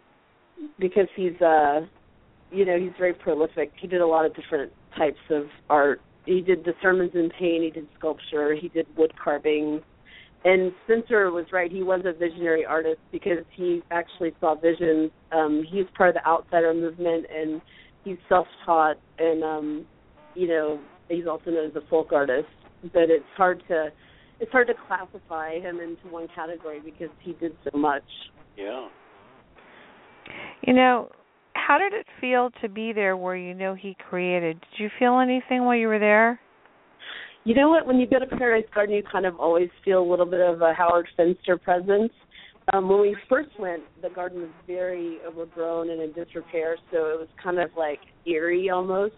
because 0.80 1.08
he's 1.16 1.40
uh 1.42 1.82
you 2.52 2.66
know, 2.66 2.78
he's 2.78 2.92
very 3.00 3.14
prolific. 3.14 3.72
He 3.82 3.88
did 3.88 4.02
a 4.02 4.06
lot 4.06 4.26
of 4.26 4.36
different 4.36 4.72
types 4.96 5.18
of 5.32 5.46
art. 5.70 6.00
He 6.26 6.40
did 6.42 6.64
the 6.64 6.74
sermons 6.82 7.12
in 7.16 7.32
paint, 7.32 7.64
he 7.64 7.72
did 7.72 7.88
sculpture, 7.98 8.54
he 8.54 8.70
did 8.70 8.86
wood 8.96 9.12
carving. 9.22 9.82
And 10.46 10.72
Spencer 10.84 11.32
was 11.32 11.46
right, 11.52 11.72
he 11.72 11.82
was 11.82 12.02
a 12.06 12.14
visionary 12.14 12.66
artist 12.66 13.00
because 13.12 13.44
he 13.56 13.82
actually 13.92 14.34
saw 14.40 14.56
visions. 14.56 15.12
Um 15.32 15.64
he's 15.70 15.86
part 15.98 16.10
of 16.10 16.16
the 16.16 16.28
outsider 16.28 16.74
movement 16.74 17.26
and 17.36 17.62
he's 18.04 18.18
self 18.30 18.48
taught 18.66 18.98
and 19.18 19.44
um 19.44 19.86
you 20.36 20.48
know, 20.48 20.80
he's 21.10 21.28
also 21.28 21.52
known 21.52 21.70
as 21.70 21.76
a 21.76 21.82
folk 21.90 22.12
artist. 22.14 22.48
But 22.92 23.10
it's 23.10 23.26
hard 23.38 23.64
to 23.70 23.90
it's 24.40 24.52
hard 24.52 24.68
to 24.68 24.74
classify 24.88 25.60
him 25.60 25.80
into 25.80 26.08
one 26.10 26.28
category 26.36 26.82
because 26.84 27.10
he 27.22 27.34
did 27.34 27.54
so 27.64 27.78
much. 27.78 28.04
Yeah. 28.58 28.88
You 30.62 30.74
know, 30.74 31.10
how 31.54 31.78
did 31.78 31.94
it 31.94 32.06
feel 32.20 32.50
to 32.62 32.70
be 32.70 32.94
there 32.94 33.16
where 33.16 33.36
you 33.36 33.54
know 33.54 33.74
he 33.74 33.96
created? 34.10 34.60
Did 34.60 34.84
you 34.84 34.90
feel 35.00 35.20
anything 35.20 35.64
while 35.64 35.78
you 35.78 35.88
were 35.88 36.00
there? 36.00 36.40
You 37.46 37.56
know 37.56 37.70
what? 37.70 37.86
When 37.86 37.98
you 37.98 38.08
go 38.08 38.20
to 38.20 38.26
Paradise 38.26 38.70
Garden, 38.74 38.96
you 38.96 39.04
kind 39.10 39.26
of 39.26 39.40
always 39.40 39.70
feel 39.84 40.02
a 40.02 40.10
little 40.10 40.26
bit 40.26 40.40
of 40.40 40.62
a 40.62 40.74
Howard 40.74 41.08
Finster 41.16 41.58
presence. 41.58 42.12
Um, 42.72 42.88
when 42.88 43.02
we 43.02 43.18
first 43.28 43.50
went, 43.60 43.84
the 44.02 44.10
garden 44.10 44.42
was 44.42 44.52
very 44.66 45.18
overgrown 45.28 45.90
and 45.90 46.02
in 46.02 46.14
disrepair, 46.14 46.78
so 46.92 46.98
it 46.98 47.20
was 47.20 47.28
kind 47.42 47.60
of 47.60 47.70
like 47.78 48.00
eerie 48.26 48.70
almost. 48.70 49.16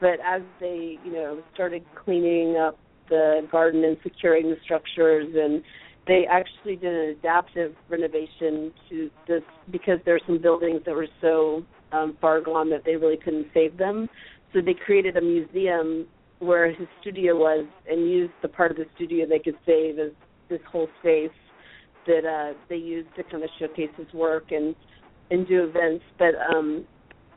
But 0.00 0.20
as 0.24 0.42
they, 0.60 0.98
you 1.04 1.12
know, 1.12 1.42
started 1.54 1.84
cleaning 2.04 2.56
up 2.56 2.78
the 3.08 3.46
garden 3.50 3.84
and 3.84 3.96
securing 4.02 4.50
the 4.50 4.56
structures, 4.64 5.28
and 5.34 5.62
they 6.06 6.26
actually 6.30 6.76
did 6.76 6.94
an 6.94 7.16
adaptive 7.18 7.74
renovation 7.88 8.72
to 8.88 9.10
this 9.26 9.42
because 9.70 9.98
there 10.04 10.14
are 10.14 10.20
some 10.26 10.40
buildings 10.40 10.80
that 10.86 10.94
were 10.94 11.08
so 11.20 11.64
um, 11.92 12.16
far 12.20 12.40
gone 12.40 12.70
that 12.70 12.84
they 12.84 12.96
really 12.96 13.16
couldn't 13.16 13.46
save 13.52 13.76
them. 13.76 14.08
So 14.52 14.60
they 14.60 14.74
created 14.74 15.16
a 15.16 15.20
museum 15.20 16.06
where 16.38 16.70
his 16.72 16.86
studio 17.00 17.36
was 17.36 17.66
and 17.88 18.10
used 18.10 18.32
the 18.42 18.48
part 18.48 18.70
of 18.70 18.76
the 18.76 18.86
studio 18.94 19.26
they 19.26 19.38
could 19.38 19.56
save 19.64 19.98
as 19.98 20.10
this 20.48 20.60
whole 20.70 20.88
space 21.00 21.30
that 22.06 22.24
uh 22.24 22.56
they 22.68 22.76
used 22.76 23.08
to 23.16 23.22
kind 23.24 23.42
of 23.42 23.50
showcase 23.58 23.90
his 23.96 24.12
work 24.12 24.52
and 24.52 24.74
and 25.30 25.48
do 25.48 25.64
events 25.64 26.04
but 26.18 26.34
um 26.54 26.84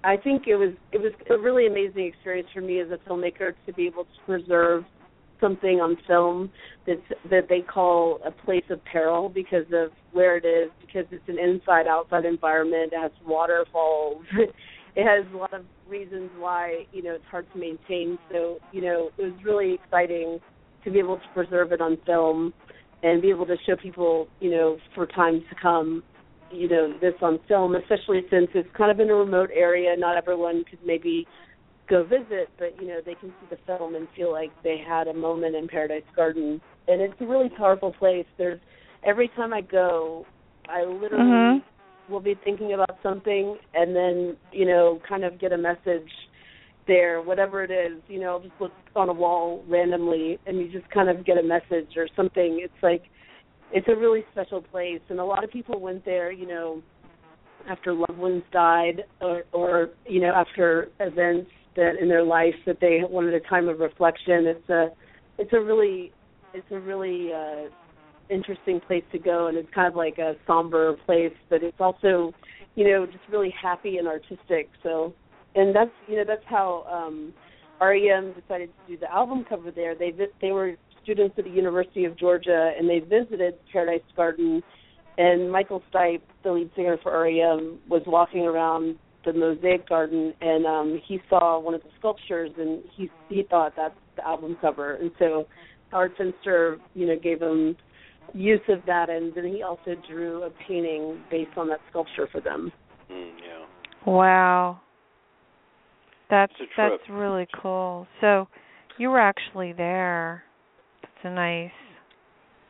I 0.03 0.15
think 0.17 0.47
it 0.47 0.55
was 0.55 0.73
it 0.91 1.01
was 1.01 1.13
a 1.29 1.37
really 1.37 1.65
amazing 1.65 2.05
experience 2.05 2.49
for 2.53 2.61
me 2.61 2.79
as 2.79 2.87
a 2.91 2.97
filmmaker 3.09 3.53
to 3.65 3.73
be 3.73 3.87
able 3.87 4.03
to 4.03 4.09
preserve 4.25 4.83
something 5.39 5.79
on 5.79 5.97
film 6.07 6.51
that's 6.85 7.01
that 7.29 7.47
they 7.49 7.61
call 7.61 8.19
a 8.25 8.31
place 8.31 8.63
of 8.69 8.83
peril 8.85 9.29
because 9.29 9.65
of 9.73 9.91
where 10.11 10.37
it 10.37 10.45
is 10.45 10.71
because 10.81 11.05
it's 11.11 11.27
an 11.27 11.39
inside 11.39 11.87
outside 11.87 12.25
environment. 12.25 12.93
It 12.93 12.99
has 12.99 13.11
waterfalls. 13.25 14.23
It 14.95 15.05
has 15.05 15.23
a 15.33 15.37
lot 15.37 15.53
of 15.53 15.63
reasons 15.87 16.31
why 16.39 16.85
you 16.91 17.03
know 17.03 17.13
it's 17.13 17.25
hard 17.29 17.45
to 17.53 17.59
maintain. 17.59 18.17
So 18.31 18.57
you 18.71 18.81
know 18.81 19.11
it 19.17 19.21
was 19.21 19.33
really 19.45 19.75
exciting 19.75 20.39
to 20.83 20.91
be 20.91 20.97
able 20.97 21.17
to 21.17 21.27
preserve 21.33 21.71
it 21.71 21.79
on 21.79 21.97
film 22.07 22.53
and 23.03 23.21
be 23.21 23.29
able 23.29 23.45
to 23.45 23.55
show 23.67 23.75
people 23.75 24.27
you 24.39 24.49
know 24.49 24.77
for 24.95 25.05
times 25.05 25.43
to 25.49 25.55
come 25.61 26.03
you 26.51 26.67
know 26.67 26.91
this 26.99 27.13
on 27.21 27.39
film 27.47 27.75
especially 27.75 28.21
since 28.31 28.47
it's 28.55 28.67
kind 28.75 28.89
of 28.91 28.99
in 28.99 29.11
a 29.11 29.15
remote 29.15 29.51
area. 29.55 29.95
Not 29.95 30.17
everyone 30.17 30.65
could 30.69 30.79
maybe 30.83 31.27
go 31.89 32.03
visit 32.03 32.49
but 32.57 32.79
you 32.79 32.87
know 32.87 32.99
they 33.05 33.15
can 33.15 33.33
see 33.39 33.47
the 33.49 33.57
film 33.65 33.95
and 33.95 34.07
feel 34.15 34.31
like 34.31 34.51
they 34.63 34.77
had 34.77 35.07
a 35.07 35.13
moment 35.13 35.55
in 35.55 35.67
paradise 35.67 36.03
garden. 36.15 36.61
And 36.87 37.01
it's 37.01 37.19
a 37.19 37.25
really 37.25 37.49
powerful 37.49 37.93
place. 37.93 38.25
There's 38.37 38.59
every 39.05 39.29
time 39.29 39.53
i 39.53 39.61
go 39.61 40.25
i 40.67 40.83
literally 40.83 41.23
Mhm. 41.23 41.63
will 42.09 42.19
be 42.19 42.35
thinking 42.43 42.73
about 42.73 43.01
something 43.01 43.57
and 43.73 43.95
then 43.95 44.35
you 44.51 44.65
know 44.65 44.99
kind 45.07 45.23
of 45.23 45.39
get 45.39 45.53
a 45.53 45.57
message 45.57 46.11
there 46.87 47.21
whatever 47.21 47.63
it 47.63 47.71
is 47.71 48.01
you 48.07 48.19
know 48.19 48.31
I'll 48.31 48.39
just 48.39 48.59
look 48.59 48.73
on 48.95 49.09
a 49.09 49.13
wall 49.13 49.63
randomly 49.67 50.39
and 50.45 50.57
you 50.57 50.69
just 50.69 50.89
kind 50.89 51.09
of 51.09 51.25
get 51.25 51.37
a 51.37 51.43
message 51.43 51.95
or 51.95 52.07
something. 52.15 52.59
It's 52.61 52.83
like 52.83 53.03
it's 53.71 53.87
a 53.87 53.95
really 53.95 54.25
special 54.31 54.61
place. 54.61 55.01
And 55.09 55.19
a 55.19 55.23
lot 55.23 55.43
of 55.43 55.51
people 55.51 55.79
went 55.79 56.03
there 56.03 56.31
you 56.31 56.47
know 56.47 56.81
after 57.69 57.93
loved 57.93 58.17
ones 58.17 58.43
died 58.51 59.03
or 59.21 59.43
or 59.53 59.91
you 60.07 60.19
know 60.19 60.33
after 60.33 60.89
events 60.99 61.51
that 61.75 61.99
in 62.01 62.07
their 62.07 62.23
life 62.23 62.55
that 62.65 62.79
they 62.79 63.01
wanted 63.07 63.33
a 63.33 63.39
time 63.41 63.67
of 63.67 63.79
reflection. 63.79 64.47
It's 64.47 64.69
a 64.69 64.87
it's 65.37 65.53
a 65.53 65.59
really 65.59 66.11
it's 66.53 66.71
a 66.71 66.79
really 66.79 67.31
uh 67.33 67.69
interesting 68.29 68.79
place 68.79 69.03
to 69.11 69.17
go 69.17 69.47
and 69.47 69.57
it's 69.57 69.69
kind 69.73 69.87
of 69.87 69.95
like 69.95 70.19
a 70.19 70.35
somber 70.45 70.93
place 71.05 71.33
but 71.49 71.63
it's 71.63 71.79
also 71.79 72.31
you 72.75 72.87
know 72.87 73.05
just 73.07 73.27
really 73.27 73.53
happy 73.61 73.97
and 73.97 74.07
artistic 74.07 74.69
so. 74.83 75.13
And 75.55 75.75
that's 75.75 75.91
you 76.05 76.17
know 76.17 76.25
that's 76.27 76.45
how 76.45 76.85
um 76.91 77.33
REM 77.81 78.33
decided 78.33 78.69
to 78.69 78.93
do 78.93 78.99
the 78.99 79.11
album 79.11 79.45
cover 79.47 79.71
there. 79.71 79.95
They 79.95 80.13
they 80.41 80.51
were 80.51 80.75
students 81.01 81.35
at 81.37 81.45
the 81.45 81.49
University 81.49 82.05
of 82.05 82.17
Georgia 82.17 82.71
and 82.77 82.89
they 82.89 82.99
visited 82.99 83.55
Paradise 83.71 84.01
Garden 84.15 84.61
and 85.17 85.51
Michael 85.51 85.81
Stipe 85.91 86.21
the 86.43 86.51
lead 86.51 86.69
singer 86.75 86.97
for 87.01 87.23
REM 87.23 87.79
was 87.87 88.03
walking 88.05 88.41
around 88.41 88.97
the 89.25 89.33
mosaic 89.33 89.87
garden 89.89 90.33
and 90.41 90.65
um 90.65 91.01
he 91.07 91.19
saw 91.29 91.59
one 91.59 91.73
of 91.73 91.81
the 91.83 91.89
sculptures 91.99 92.51
and 92.57 92.81
he 92.95 93.09
he 93.27 93.43
thought 93.49 93.73
that's 93.75 93.93
the 94.15 94.25
album 94.25 94.57
cover 94.61 94.93
and 94.95 95.11
so 95.19 95.45
Howard 95.91 96.13
Finster 96.17 96.77
you 96.93 97.05
know 97.07 97.15
gave 97.21 97.41
him 97.41 97.75
use 98.33 98.61
of 98.69 98.79
that 98.85 99.09
and 99.09 99.33
then 99.35 99.45
he 99.45 99.63
also 99.63 99.95
drew 100.07 100.43
a 100.43 100.49
painting 100.67 101.19
based 101.31 101.57
on 101.57 101.67
that 101.69 101.79
sculpture 101.89 102.27
for 102.31 102.41
them 102.41 102.71
Mm, 103.11 103.31
yeah. 103.39 104.11
Wow. 104.11 104.81
That's 106.29 106.53
It's 106.59 106.69
a 106.71 106.75
trip. 106.75 106.99
that's 106.99 107.09
really 107.09 107.47
cool. 107.59 108.05
So 108.21 108.47
you 108.99 109.09
were 109.09 109.19
actually 109.19 109.73
there. 109.73 110.43
That's 111.01 111.13
a 111.23 111.31
nice. 111.31 111.71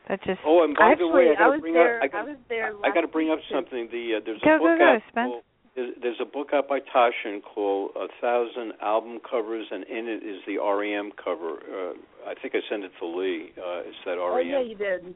That 0.07 0.23
just 0.23 0.39
Oh, 0.45 0.63
and 0.63 0.75
by 0.77 0.91
actually 0.93 1.09
the 1.09 1.13
way, 1.13 1.27
I 1.27 1.31
I 1.33 1.35
gotta 1.35 1.51
was 1.51 1.59
bring 1.59 1.73
there 1.73 1.97
up. 1.97 2.03
I 2.03 2.05
I 2.05 2.07
got, 2.07 2.25
was 2.29 2.37
there 2.47 2.71
I 2.85 2.93
got 2.93 3.01
to 3.01 3.07
bring 3.07 3.29
up 3.31 3.39
something. 3.53 3.89
The 3.91 4.15
uh, 4.15 4.19
there's 4.25 4.41
a 4.41 4.45
Go, 4.45 4.57
go, 4.57 4.63
book 4.63 4.77
go, 4.79 4.83
out 4.85 5.01
Spence. 5.11 5.27
called 5.27 5.43
there's, 5.75 6.17
a 6.21 6.25
book 6.25 6.49
out 6.53 6.67
by 6.67 6.79
Taschen 6.79 7.41
called 7.41 7.91
A 7.95 8.07
Thousand 8.21 8.73
Album 8.81 9.19
Covers, 9.29 9.67
and 9.71 9.83
in 9.85 10.07
it 10.07 10.23
is 10.23 10.41
the 10.45 10.57
REM 10.57 11.11
cover. 11.23 11.59
Uh, 11.59 11.93
I 12.29 12.33
think 12.41 12.55
I 12.55 12.59
sent 12.69 12.83
it 12.83 12.91
to 12.99 13.05
Lee. 13.05 13.51
Uh, 13.57 13.87
it's 13.87 13.97
that 14.05 14.17
oh 14.17 14.35
REM 14.35 14.47
yeah 14.47 14.61
you 14.61 14.75
did 14.75 15.15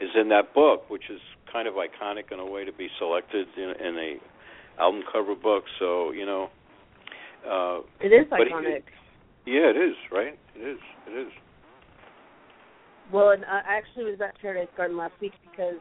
is 0.00 0.10
in 0.14 0.28
that 0.28 0.54
book, 0.54 0.88
which 0.90 1.10
is 1.10 1.20
kind 1.50 1.66
of 1.66 1.74
iconic 1.74 2.30
in 2.30 2.38
a 2.38 2.46
way 2.46 2.64
to 2.64 2.72
be 2.72 2.88
selected 2.98 3.46
in, 3.56 3.74
in 3.84 3.96
a 3.96 4.80
album 4.80 5.02
cover 5.10 5.34
book. 5.34 5.64
So 5.78 6.12
you 6.12 6.26
know, 6.26 6.50
uh, 7.48 7.80
it 8.00 8.12
is 8.12 8.26
iconic 8.30 8.82
yeah, 9.46 9.70
it 9.70 9.76
is 9.76 9.94
right. 10.10 10.36
It 10.56 10.60
is. 10.60 10.78
It 11.06 11.26
is. 11.26 11.32
Well, 13.12 13.30
and 13.30 13.44
I 13.44 13.60
actually 13.64 14.04
was 14.04 14.20
at 14.20 14.38
Paradise 14.40 14.68
Garden 14.76 14.96
last 14.96 15.14
week 15.20 15.32
because 15.48 15.76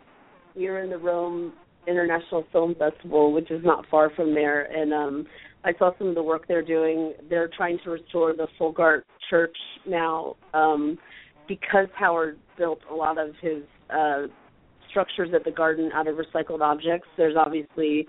we 0.56 0.70
were 0.70 0.80
in 0.80 0.92
the 0.92 1.00
Rome 1.00 1.54
International 1.88 2.46
Film 2.52 2.76
Festival, 2.76 3.32
which 3.32 3.52
is 3.52 3.64
not 3.64 3.86
far 3.90 4.10
from 4.16 4.34
there, 4.34 4.64
and 4.64 4.94
um 4.94 5.26
I 5.64 5.74
saw 5.80 5.92
some 5.98 6.08
of 6.08 6.16
the 6.16 6.24
work 6.24 6.48
they're 6.48 6.62
doing. 6.62 7.14
They're 7.30 7.50
trying 7.56 7.80
to 7.84 7.90
restore 7.90 8.34
the 8.34 8.48
folk 8.58 8.80
church 9.30 9.58
now 9.88 10.36
um 10.54 10.98
because 11.48 11.88
Howard 11.96 12.40
built 12.58 12.80
a 12.90 12.94
lot 12.94 13.18
of 13.18 13.30
his 13.42 13.64
uh 13.90 14.28
structures 14.90 15.30
at 15.36 15.44
the 15.44 15.52
garden 15.52 15.92
out 15.94 16.08
of 16.08 16.16
recycled 16.16 16.62
objects. 16.62 17.08
There's 17.18 17.36
obviously 17.36 18.08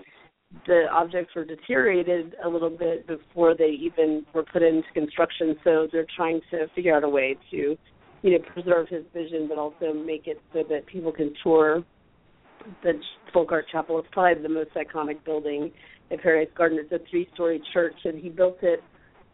the 0.66 0.87
objects 0.93 1.35
were 1.35 1.45
deteriorated 1.45 2.35
a 2.45 2.49
little 2.49 2.70
bit 2.70 3.07
before 3.07 3.57
they 3.57 3.70
even 3.81 4.24
were 4.33 4.45
put 4.45 4.62
into 4.62 4.87
construction. 4.95 5.57
So 5.64 5.89
they're 5.91 6.07
trying 6.16 6.41
to 6.53 6.66
figure 6.74 6.95
out 6.97 7.05
a 7.05 7.09
way 7.09 7.37
to, 7.51 7.77
you 8.22 8.31
know, 8.31 8.39
preserve 8.53 8.89
his 8.89 9.05
vision, 9.12 9.49
but 9.49 9.59
also 9.59 9.93
make 9.93 10.27
it 10.27 10.41
so 10.53 10.62
that 10.68 10.87
people 10.87 11.12
can 11.12 11.35
tour 11.43 11.85
the 12.82 12.92
folk 13.32 13.52
art 13.52 13.66
chapel. 13.70 13.98
It's 13.98 14.08
probably 14.12 14.42
the 14.42 14.48
most 14.48 14.70
iconic 14.74 15.24
building 15.24 15.72
in 16.10 16.18
Paradise 16.18 16.52
Garden. 16.56 16.78
It's 16.80 16.92
a 16.92 17.04
three-story 17.10 17.62
church, 17.72 17.96
and 18.04 18.18
he 18.18 18.28
built 18.28 18.58
it 18.62 18.82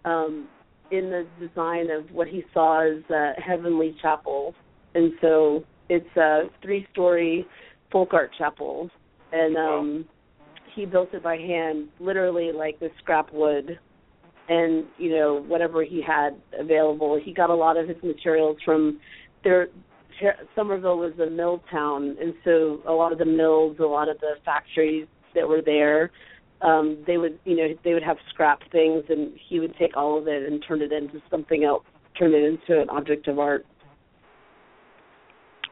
um, 0.05 0.49
in 0.91 1.11
the 1.11 1.27
design 1.41 1.91
of 1.91 2.11
what 2.13 2.29
he 2.29 2.45
saw 2.53 2.83
as 2.83 3.03
a 3.11 3.33
heavenly 3.41 3.97
chapel. 4.01 4.55
And 4.95 5.13
so 5.21 5.65
it's 5.89 6.17
a 6.17 6.45
three-story 6.63 7.47
folk 7.91 8.13
art 8.13 8.31
chapel, 8.37 8.91
and 9.33 9.57
um, 9.57 10.05
he 10.75 10.87
built 10.87 11.13
it 11.13 11.23
by 11.23 11.37
hand, 11.37 11.89
literally 12.01 12.51
like 12.53 12.81
with 12.81 12.93
scrap 12.99 13.33
wood, 13.33 13.79
and 14.49 14.85
you 14.99 15.11
know 15.11 15.45
whatever 15.47 15.85
he 15.85 16.03
had 16.07 16.41
available. 16.59 17.21
He 17.23 17.33
got 17.33 17.51
a 17.51 17.55
lot 17.55 17.77
of 17.77 17.89
his 17.89 17.97
materials 18.03 18.57
from 18.65 18.99
there. 19.45 19.69
Summerville 20.55 20.99
was 20.99 21.13
a 21.19 21.31
mill 21.31 21.63
town, 21.71 22.17
and 22.21 22.35
so 22.45 22.81
a 22.87 22.93
lot 22.93 23.13
of 23.13 23.19
the 23.19 23.25
mills, 23.25 23.77
a 23.81 23.85
lot 23.85 24.09
of 24.09 24.19
the 24.21 24.35
factories 24.45 25.07
that 25.35 25.49
were 25.49 25.63
there, 25.65 26.11
um, 26.63 27.03
they 27.07 27.17
would, 27.17 27.39
you 27.45 27.57
know, 27.57 27.69
they 27.85 27.95
would 27.95 28.03
have 28.03 28.17
scrap 28.31 28.61
things, 28.71 29.05
and 29.09 29.33
he 29.49 29.59
would 29.61 29.75
take 29.79 29.97
all 29.97 30.19
of 30.19 30.29
it 30.29 30.45
and 30.45 30.65
turn 30.67 30.81
it 30.81 30.93
into 30.93 31.21
something 31.31 31.65
else, 31.65 31.85
turn 32.19 32.33
it 32.35 32.45
into 32.45 32.81
an 32.81 32.89
object 32.91 33.27
of 33.29 33.39
art. 33.39 33.67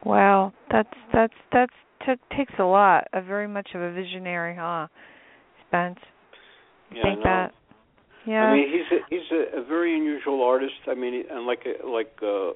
Wow, 0.03 0.51
that's 0.71 0.89
that's 1.13 1.33
that's 1.53 1.73
t- 2.05 2.35
takes 2.37 2.53
a 2.59 2.63
lot. 2.63 3.07
A 3.13 3.21
very 3.21 3.47
much 3.47 3.69
of 3.75 3.81
a 3.81 3.93
visionary, 3.93 4.55
huh, 4.59 4.87
Spence? 5.67 5.99
You 6.89 6.97
yeah, 6.97 7.03
think 7.03 7.17
no. 7.19 7.23
that? 7.23 7.51
Yeah. 8.25 8.43
I 8.43 8.53
mean, 8.55 8.67
he's 8.69 8.97
a, 8.99 9.01
he's 9.09 9.31
a, 9.31 9.61
a 9.61 9.65
very 9.65 9.95
unusual 9.95 10.43
artist. 10.43 10.73
I 10.87 10.95
mean, 10.95 11.23
and 11.29 11.45
like 11.45 11.65
like 11.85 12.11
uh, 12.21 12.51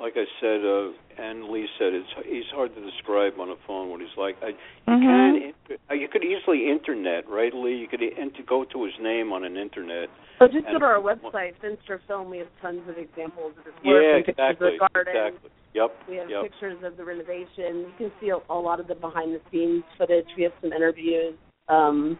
like 0.00 0.14
I 0.16 0.24
said, 0.40 0.60
uh, 0.64 0.90
and 1.22 1.44
Lee 1.44 1.68
said, 1.78 1.94
it's 1.94 2.08
he's 2.26 2.50
hard 2.52 2.74
to 2.74 2.80
describe 2.80 3.38
on 3.38 3.50
a 3.50 3.54
phone 3.66 3.90
what 3.90 4.00
he's 4.00 4.16
like. 4.16 4.36
I, 4.42 4.48
you 4.48 4.56
Mhm. 4.86 5.02
can 5.02 5.54
uh, 5.90 5.94
you 5.94 6.08
could 6.08 6.24
easily 6.24 6.68
internet, 6.68 7.28
right, 7.28 7.54
Lee? 7.54 7.76
You 7.76 7.86
could 7.88 8.02
enter, 8.02 8.42
go 8.42 8.64
to 8.64 8.84
his 8.84 8.94
name 9.00 9.32
on 9.32 9.44
an 9.44 9.56
internet. 9.56 10.08
So 10.38 10.48
just 10.48 10.66
go 10.66 10.78
to 10.78 10.84
our 10.84 11.00
website, 11.00 11.54
Finster 11.60 12.00
Film. 12.08 12.30
We 12.30 12.38
have 12.38 12.48
tons 12.60 12.82
of 12.88 12.98
examples 12.98 13.52
of 13.58 13.64
his 13.64 13.74
work 13.84 14.02
Yeah, 14.02 14.16
exactly, 14.16 14.78
garden. 14.78 15.14
exactly. 15.14 15.50
Yep, 15.74 15.90
We 16.08 16.16
have 16.16 16.30
yep. 16.30 16.42
pictures 16.42 16.78
of 16.84 16.96
the 16.96 17.04
renovation. 17.04 17.86
You 17.86 17.92
can 17.98 18.12
see 18.20 18.30
a, 18.30 18.38
a 18.52 18.54
lot 18.54 18.78
of 18.78 18.86
the 18.86 18.94
behind 18.94 19.34
the 19.34 19.40
scenes 19.50 19.82
footage. 19.98 20.26
We 20.36 20.44
have 20.44 20.52
some 20.60 20.72
interviews. 20.72 21.34
Um, 21.68 22.18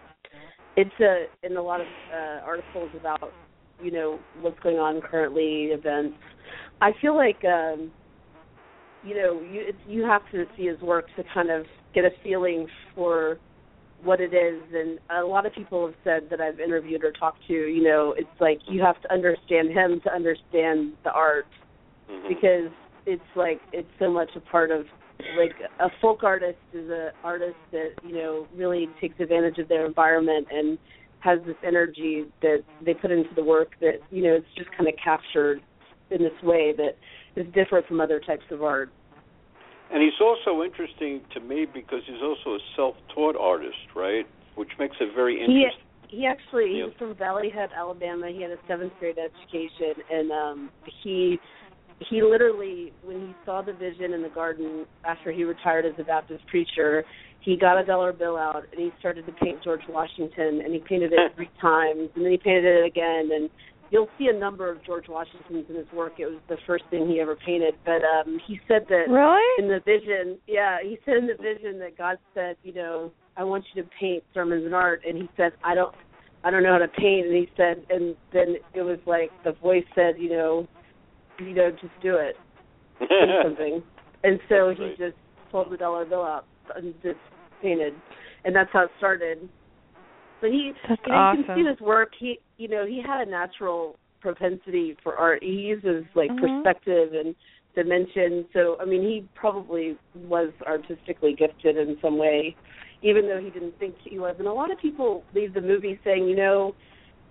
it's 0.77 0.95
a 1.01 1.27
in 1.45 1.57
a 1.57 1.63
lot 1.63 1.81
of 1.81 1.87
uh, 2.13 2.45
articles 2.45 2.91
about 2.99 3.33
you 3.83 3.91
know 3.91 4.19
what's 4.41 4.59
going 4.61 4.79
on 4.79 5.01
currently, 5.01 5.67
events. 5.67 6.17
I 6.85 6.93
feel 7.01 7.17
like 7.17 7.43
um, 7.45 7.91
you 9.03 9.15
know 9.17 9.41
you 9.41 9.73
you 9.87 10.05
have 10.05 10.23
to 10.33 10.45
see 10.57 10.67
his 10.67 10.81
work 10.81 11.07
to 11.17 11.25
kind 11.33 11.51
of 11.51 11.65
get 11.95 12.05
a 12.05 12.11
feeling 12.23 12.67
for 12.95 13.39
what 14.03 14.21
it 14.21 14.35
is. 14.35 14.63
And 14.73 14.99
a 15.11 15.27
lot 15.27 15.47
of 15.47 15.53
people 15.55 15.87
have 15.87 15.95
said 16.05 16.29
that 16.31 16.41
I've 16.41 16.61
interviewed 16.61 17.03
or 17.05 17.13
talked 17.13 17.47
to, 17.47 17.55
you 17.55 17.83
know, 17.83 18.15
it's 18.19 18.39
like 18.39 18.59
you 18.69 18.83
have 18.83 19.01
to 19.03 19.13
understand 19.13 19.71
him 19.71 20.01
to 20.05 20.13
understand 20.13 20.93
the 21.05 21.13
art. 21.13 21.47
Mhm. 22.11 22.29
because 22.29 22.71
it's 23.07 23.31
like 23.35 23.61
it's 23.73 23.89
so 23.99 24.11
much 24.11 24.31
a 24.37 24.41
part 24.41 24.71
of 24.71 24.87
like 25.39 25.55
a 25.81 25.89
folk 26.01 26.23
artist 26.23 26.59
is 26.73 26.91
a 26.91 27.13
artist 27.23 27.59
that 27.73 27.93
you 28.03 28.15
know 28.15 28.47
really 28.55 28.91
takes 29.01 29.19
advantage 29.21 29.59
of 29.59 29.69
their 29.69 29.87
environment 29.87 30.47
and 30.51 30.79
has 31.21 31.39
this 31.47 31.57
energy 31.63 32.27
that 32.43 32.63
they 32.81 32.93
put 32.93 33.11
into 33.11 33.35
the 33.35 33.43
work 33.43 33.71
that 33.81 34.03
you 34.11 34.23
know 34.23 34.35
it's 34.35 34.55
just 34.57 34.71
kind 34.77 34.89
of 34.89 34.95
captured 35.03 35.63
in 36.11 36.23
this 36.23 36.33
way 36.43 36.73
that 36.77 36.97
is 37.37 37.47
different 37.55 37.87
from 37.87 38.01
other 38.01 38.21
types 38.21 38.45
of 38.51 38.63
art 38.63 38.91
And 39.91 40.03
he's 40.03 40.19
also 40.21 40.63
interesting 40.65 41.21
to 41.35 41.41
me 41.41 41.67
because 41.67 42.01
he's 42.07 42.23
also 42.23 42.57
a 42.57 42.59
self-taught 42.75 43.37
artist, 43.37 43.77
right? 43.95 44.27
Which 44.57 44.71
makes 44.79 44.97
it 45.01 45.15
very 45.15 45.35
interesting. 45.41 45.71
he 46.09 46.27
actually 46.27 46.69
he 46.73 46.79
Yeah. 46.79 46.85
was 46.87 46.95
from 46.99 47.15
Valley 47.15 47.51
Head, 47.51 47.71
Alabama. 47.77 48.29
He 48.31 48.41
had 48.43 48.51
a 48.51 48.59
seventh 48.67 48.93
grade 48.99 49.19
education, 49.19 50.03
and 50.11 50.31
um 50.33 50.71
he 51.03 51.41
he 52.01 52.23
literally 52.23 52.93
when 53.03 53.21
he 53.21 53.37
saw 53.45 53.63
the 53.63 53.73
vision 53.73 54.13
in 54.15 54.23
the 54.23 54.29
garden 54.29 54.87
after 55.05 55.31
he 55.33 55.45
retired 55.45 55.85
as 55.87 55.95
a 55.99 56.05
Baptist 56.05 56.47
preacher, 56.47 57.05
he 57.41 57.57
got 57.57 57.79
a 57.79 57.85
dollar 57.85 58.13
bill 58.13 58.37
out 58.37 58.65
and 58.73 58.81
he 58.81 58.93
started 58.99 59.27
to 59.27 59.33
paint 59.33 59.63
George 59.63 59.87
Washington, 59.89 60.61
and 60.65 60.73
he 60.73 60.81
painted 60.81 61.13
it 61.13 61.33
three 61.37 61.51
times, 61.61 62.11
and 62.15 62.25
then 62.25 62.33
he 62.33 62.39
painted 62.39 62.65
it 62.65 62.85
again, 62.87 63.31
and 63.33 63.51
you'll 63.91 64.09
see 64.19 64.27
a 64.27 64.39
number 64.39 64.71
of 64.71 64.85
George 64.85 65.09
Washingtons 65.09 65.67
in 65.69 65.77
his 65.77 65.87
work. 65.93 66.15
It 66.19 66.27
was 66.27 66.41
the 66.49 66.57
first 66.67 66.85
thing 66.91 67.09
he 67.09 67.21
ever 67.21 67.37
painted, 67.37 67.75
but 67.85 68.03
um 68.03 68.39
he 68.47 68.61
said 68.69 68.87
that 68.89 69.09
really? 69.09 69.43
in 69.59 69.69
the 69.69 69.81
vision 69.85 70.39
yeah 70.47 70.79
he 70.83 70.99
said 71.05 71.17
in 71.17 71.27
the 71.27 71.35
vision 71.41 71.79
that 71.79 71.97
god 71.97 72.19
said 72.35 72.57
you 72.63 72.73
know 72.73 73.13
i 73.37 73.45
want 73.45 73.65
you 73.73 73.83
to 73.83 73.89
paint 74.01 74.23
sermons 74.33 74.65
and 74.65 74.75
art. 74.75 75.03
And 75.07 75.17
he 75.17 75.29
said 75.37 75.53
i 75.63 75.75
don't 75.75 75.95
i 76.43 76.51
don't 76.51 76.63
know 76.63 76.73
how 76.73 76.79
to 76.79 76.89
paint. 76.89 77.27
And 77.27 77.37
he 77.37 77.49
said 77.57 77.85
and 77.91 78.17
then 78.33 78.57
it 78.75 78.83
was 78.83 78.99
like 79.07 79.31
the 79.45 79.53
voice 79.53 79.85
said 79.95 80.15
you 80.19 80.31
know 80.31 80.69
you 81.39 81.55
know 81.55 81.71
just 81.71 81.95
do 82.03 82.17
it. 82.17 82.37
Paint 82.99 83.11
something. 83.45 83.83
And 84.23 84.41
so 84.49 84.69
That's 84.69 84.81
he 84.81 84.95
just 84.97 85.17
pulled 85.51 85.71
the 85.71 85.77
dollar 85.77 86.05
bill 86.05 86.23
out 86.23 86.47
and 86.75 86.95
just 87.03 87.19
painted. 87.61 87.95
And 88.45 88.55
that's 88.55 88.71
how 88.73 88.85
it 88.85 88.91
started 88.99 89.49
but 90.45 90.53
he 90.53 90.73
That's 90.87 91.01
you 91.07 91.13
know, 91.13 91.31
you 91.33 91.45
can 91.45 91.57
see 91.57 91.65
his 91.71 91.81
work. 91.81 92.11
He 92.19 92.39
you 92.59 92.69
know 92.69 92.85
he 92.87 93.01
had 93.01 93.27
a 93.27 93.31
natural 93.31 93.97
propensity 94.21 94.95
for 95.03 95.17
art. 95.17 95.43
He 95.43 95.49
uses 95.49 96.05
like 96.15 96.31
Mhm. 96.31 96.39
perspective 96.41 97.15
and 97.15 97.35
dimension. 97.75 98.47
So 98.53 98.77
i 98.81 98.85
mean 98.85 99.03
he 99.03 99.27
probably 99.35 99.97
was 100.15 100.53
artistically 100.67 101.33
gifted 101.35 101.77
in 101.79 101.97
some 102.03 102.19
way 102.19 102.55
even 103.03 103.27
though 103.29 103.39
he 103.39 103.51
didn't 103.51 103.79
think 103.79 103.95
he 104.03 104.19
was. 104.19 104.35
And 104.39 104.49
a 104.49 104.53
lot 104.53 104.71
of 104.71 104.79
people 104.79 105.25
leave 105.35 105.53
the 105.55 105.61
movie 105.61 105.99
saying 106.05 106.27
you 106.29 106.37
know 106.37 106.75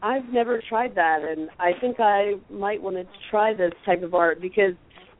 i've 0.01 0.27
never 0.39 0.61
tried 0.67 0.93
that 0.95 1.19
and 1.23 1.49
i 1.59 1.71
think 1.79 1.99
i 1.99 2.33
might 2.51 2.81
want 2.81 2.95
to 2.95 3.05
try 3.31 3.53
this 3.53 3.71
type 3.85 4.03
of 4.03 4.13
art 4.13 4.41
because 4.41 4.73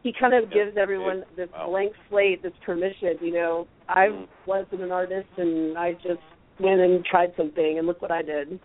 he 0.03 0.11
kind 0.19 0.33
of 0.33 0.51
gives 0.51 0.75
everyone 0.77 1.23
this 1.37 1.49
wow. 1.53 1.67
blank 1.69 1.93
slate 2.09 2.43
this 2.43 2.53
permission 2.65 3.17
you 3.21 3.33
know. 3.33 3.67
I 3.87 4.07
Mhm. 4.07 4.27
wasn't 4.45 4.81
an 4.81 4.91
artist 4.91 5.29
and 5.37 5.77
i 5.77 5.93
just 5.93 6.25
went 6.59 6.79
and 6.81 7.03
tried 7.05 7.33
something 7.35 7.77
and 7.77 7.87
look 7.87 8.01
what 8.01 8.11
i 8.11 8.21
did 8.21 8.59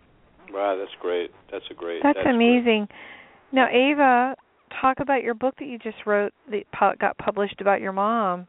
Wow, 0.52 0.76
that's 0.78 0.90
great. 1.00 1.30
That's 1.52 1.64
a 1.70 1.74
great. 1.74 2.02
That's, 2.02 2.18
great. 2.22 2.34
amazing. 2.34 2.88
Now, 3.52 3.68
Ava, 3.68 4.34
talk 4.80 5.00
about 5.00 5.22
your 5.22 5.34
book 5.34 5.54
that 5.58 5.66
you 5.66 5.78
just 5.78 5.96
wrote 6.06 6.32
that 6.50 6.64
got 6.98 7.16
published 7.18 7.60
about 7.60 7.80
your 7.80 7.92
mom. 7.92 8.46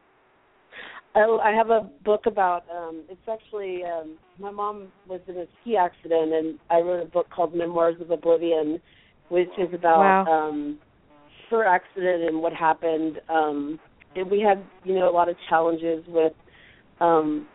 Oh, 1.15 1.39
I 1.43 1.51
have 1.51 1.69
a 1.69 1.89
book 2.05 2.21
about. 2.25 2.63
um 2.69 3.03
It's 3.09 3.27
actually 3.29 3.83
um 3.83 4.17
my 4.39 4.51
mom 4.51 4.87
was 5.07 5.21
in 5.27 5.37
a 5.37 5.45
ski 5.61 5.75
accident, 5.75 6.33
and 6.33 6.59
I 6.69 6.79
wrote 6.79 7.01
a 7.01 7.09
book 7.09 7.27
called 7.29 7.53
Memoirs 7.55 7.99
of 7.99 8.11
Oblivion, 8.11 8.79
which 9.29 9.49
is 9.57 9.73
about 9.73 10.25
Wow. 10.27 10.47
um 10.47 10.79
her 11.49 11.65
accident 11.65 12.23
and 12.23 12.41
what 12.41 12.53
happened. 12.53 13.19
Um 13.27 13.79
and 14.15 14.29
we 14.29 14.39
had, 14.39 14.63
you 14.83 14.95
know, 14.95 15.09
a 15.09 15.11
lot 15.11 15.29
of 15.29 15.35
challenges 15.49 16.03
with 16.07 16.33
um 17.01 17.47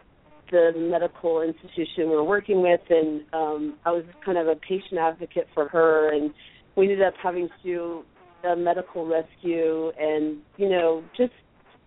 the 0.54 0.78
medical 0.78 1.42
institution 1.42 2.08
we 2.10 2.16
were 2.16 2.24
working 2.24 2.62
with, 2.62 2.80
and 2.90 3.22
um 3.32 3.74
I 3.84 3.90
was 3.90 4.04
kind 4.24 4.38
of 4.38 4.46
a 4.46 4.56
patient 4.56 4.98
advocate 5.00 5.48
for 5.54 5.68
her, 5.68 6.12
and 6.14 6.32
we 6.76 6.84
ended 6.84 7.02
up 7.02 7.14
having 7.22 7.48
to 7.48 7.62
do 7.62 8.04
a 8.44 8.56
medical 8.56 9.06
rescue, 9.06 9.90
and 9.98 10.38
you 10.56 10.68
know, 10.68 11.04
just 11.16 11.32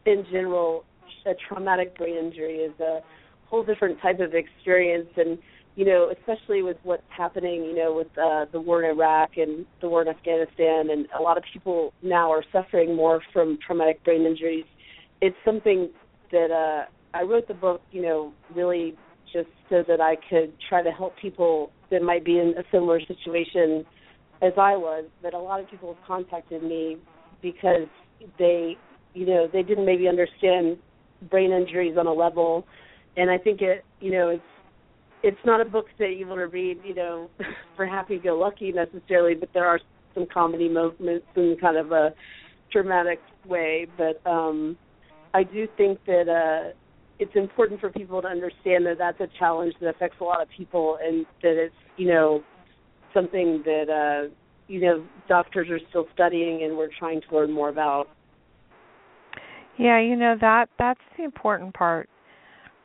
in 0.05 0.25
general 0.31 0.83
a 1.25 1.33
traumatic 1.47 1.97
brain 1.97 2.15
injury 2.15 2.57
is 2.57 2.79
a 2.79 2.99
whole 3.45 3.63
different 3.63 3.99
type 4.01 4.19
of 4.19 4.33
experience. 4.33 5.09
And 5.17 5.37
you 5.77 5.85
know 5.85 6.11
especially 6.11 6.63
with 6.63 6.77
what's 6.83 7.03
happening 7.15 7.63
you 7.63 7.75
know 7.75 7.93
with 7.93 8.07
uh 8.17 8.45
the 8.51 8.59
war 8.59 8.83
in 8.83 8.89
Iraq 8.89 9.37
and 9.37 9.65
the 9.79 9.87
war 9.87 10.01
in 10.01 10.07
Afghanistan 10.07 10.89
and 10.89 11.07
a 11.17 11.21
lot 11.21 11.37
of 11.37 11.43
people 11.53 11.93
now 12.01 12.31
are 12.31 12.43
suffering 12.51 12.95
more 12.95 13.21
from 13.31 13.59
traumatic 13.65 14.03
brain 14.03 14.25
injuries 14.25 14.65
it's 15.21 15.35
something 15.45 15.89
that 16.31 16.51
uh 16.51 16.89
I 17.13 17.23
wrote 17.23 17.47
the 17.47 17.53
book 17.53 17.81
you 17.91 18.01
know 18.01 18.33
really 18.53 18.95
just 19.33 19.49
so 19.69 19.83
that 19.87 19.99
I 19.99 20.15
could 20.29 20.53
try 20.69 20.81
to 20.81 20.91
help 20.91 21.17
people 21.17 21.71
that 21.91 22.01
might 22.01 22.23
be 22.23 22.39
in 22.39 22.53
a 22.57 22.63
similar 22.71 22.99
situation 23.01 23.85
as 24.41 24.53
I 24.57 24.75
was 24.75 25.05
but 25.21 25.33
a 25.33 25.39
lot 25.39 25.59
of 25.59 25.69
people 25.69 25.93
have 25.93 26.01
contacted 26.05 26.63
me 26.63 26.97
because 27.41 27.87
they 28.37 28.77
you 29.13 29.25
know 29.25 29.47
they 29.51 29.63
didn't 29.63 29.85
maybe 29.85 30.07
understand 30.07 30.77
brain 31.29 31.51
injuries 31.51 31.97
on 31.97 32.07
a 32.07 32.13
level. 32.13 32.65
And 33.15 33.31
i 33.31 33.37
think 33.37 33.61
it 33.61 33.83
you 33.99 34.11
know 34.11 34.29
it's 34.29 34.43
it's 35.23 35.45
not 35.45 35.59
a 35.59 35.65
book 35.65 35.87
that 35.99 36.15
you 36.17 36.27
want 36.27 36.39
to 36.39 36.47
read 36.47 36.79
you 36.83 36.93
know 36.93 37.29
for 37.75 37.85
happy 37.85 38.17
go 38.19 38.37
lucky 38.37 38.71
necessarily 38.71 39.33
but 39.33 39.49
there 39.53 39.65
are 39.65 39.79
some 40.13 40.27
comedy 40.33 40.69
moments 40.69 41.25
in 41.35 41.57
kind 41.59 41.77
of 41.77 41.91
a 41.91 42.13
dramatic 42.71 43.21
way. 43.45 43.87
But 43.97 44.21
um 44.29 44.77
i 45.33 45.43
do 45.43 45.67
think 45.77 45.99
that 46.05 46.27
uh 46.29 46.73
it's 47.19 47.35
important 47.35 47.79
for 47.79 47.89
people 47.89 48.21
to 48.21 48.27
understand 48.27 48.85
that 48.85 48.97
that's 48.97 49.19
a 49.19 49.27
challenge 49.39 49.73
that 49.81 49.89
affects 49.89 50.17
a 50.21 50.23
lot 50.23 50.41
of 50.41 50.47
people, 50.55 50.97
and 51.03 51.25
that 51.41 51.55
it's 51.55 51.75
you 51.97 52.07
know 52.07 52.43
something 53.13 53.63
that 53.65 53.89
uh, 53.89 54.33
you 54.67 54.81
know 54.81 55.05
doctors 55.27 55.69
are 55.69 55.79
still 55.89 56.05
studying 56.13 56.63
and 56.63 56.77
we're 56.77 56.89
trying 56.99 57.21
to 57.21 57.35
learn 57.35 57.51
more 57.51 57.69
about. 57.69 58.07
Yeah, 59.77 59.99
you 59.99 60.15
know 60.15 60.35
that 60.39 60.69
that's 60.77 60.99
the 61.17 61.23
important 61.23 61.73
part. 61.73 62.09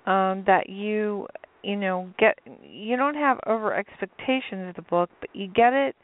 Um 0.07 0.45
that 0.47 0.69
you 0.69 1.27
you 1.63 1.77
know 1.77 2.13
get 2.19 2.39
you 2.63 2.97
don't 2.97 3.15
have 3.15 3.39
over 3.47 3.75
expectations 3.75 4.69
of 4.69 4.77
the 4.77 4.83
book, 4.83 5.11
but 5.21 5.31
you 5.33 5.49
get 5.49 5.73
it, 5.73 5.95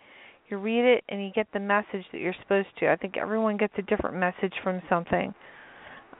you 0.48 0.58
read 0.58 0.84
it 0.84 1.04
and 1.08 1.22
you 1.22 1.30
get 1.34 1.46
the 1.52 1.60
message 1.60 2.04
that 2.12 2.20
you're 2.20 2.34
supposed 2.42 2.68
to. 2.80 2.90
I 2.90 2.96
think 2.96 3.16
everyone 3.16 3.56
gets 3.56 3.74
a 3.78 3.82
different 3.82 4.16
message 4.16 4.54
from 4.62 4.80
something. 4.88 5.34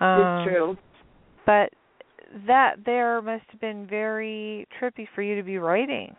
Um 0.00 0.20
it's 0.20 0.48
true. 0.48 0.76
But 1.46 1.72
that 2.46 2.76
there 2.84 3.22
must 3.22 3.44
have 3.50 3.60
been 3.60 3.86
very 3.86 4.66
trippy 4.80 5.06
for 5.14 5.22
you 5.22 5.36
to 5.36 5.42
be 5.42 5.58
writing 5.58 6.14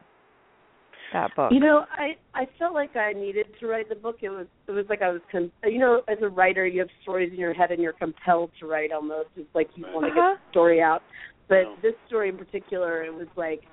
that 1.14 1.36
book. 1.36 1.52
You 1.52 1.60
know, 1.60 1.86
I 1.92 2.16
I 2.34 2.46
felt 2.58 2.74
like 2.74 2.96
I 2.96 3.14
needed 3.14 3.48
to 3.60 3.68
write 3.68 3.90
the 3.90 3.96
book. 3.96 4.18
It 4.22 4.30
was 4.30 4.48
it 4.68 4.72
was 4.72 4.86
like 4.90 5.02
I 5.02 5.10
was 5.10 5.22
con- 5.32 5.52
you 5.64 5.80
know, 5.80 6.02
as 6.08 6.18
a 6.22 6.30
writer, 6.30 6.66
you 6.68 6.80
have 6.80 6.90
stories 7.02 7.32
in 7.32 7.40
your 7.40 7.54
head 7.54 7.72
and 7.72 7.82
you're 7.82 7.94
compelled 7.94 8.52
to 8.60 8.68
write 8.68 8.92
almost. 8.92 9.30
It's 9.36 9.54
like 9.56 9.70
you 9.76 9.86
want 9.94 10.06
to 10.06 10.12
Uh-huh. 10.12 10.36
get 10.36 10.40
the 10.46 10.52
story 10.52 10.82
out. 10.82 11.02
But 11.48 11.64
No. 11.64 11.76
this 11.82 11.96
story 12.08 12.30
in 12.30 12.38
particular, 12.38 13.04
it 13.04 13.14
was 13.14 13.28
like 13.36 13.64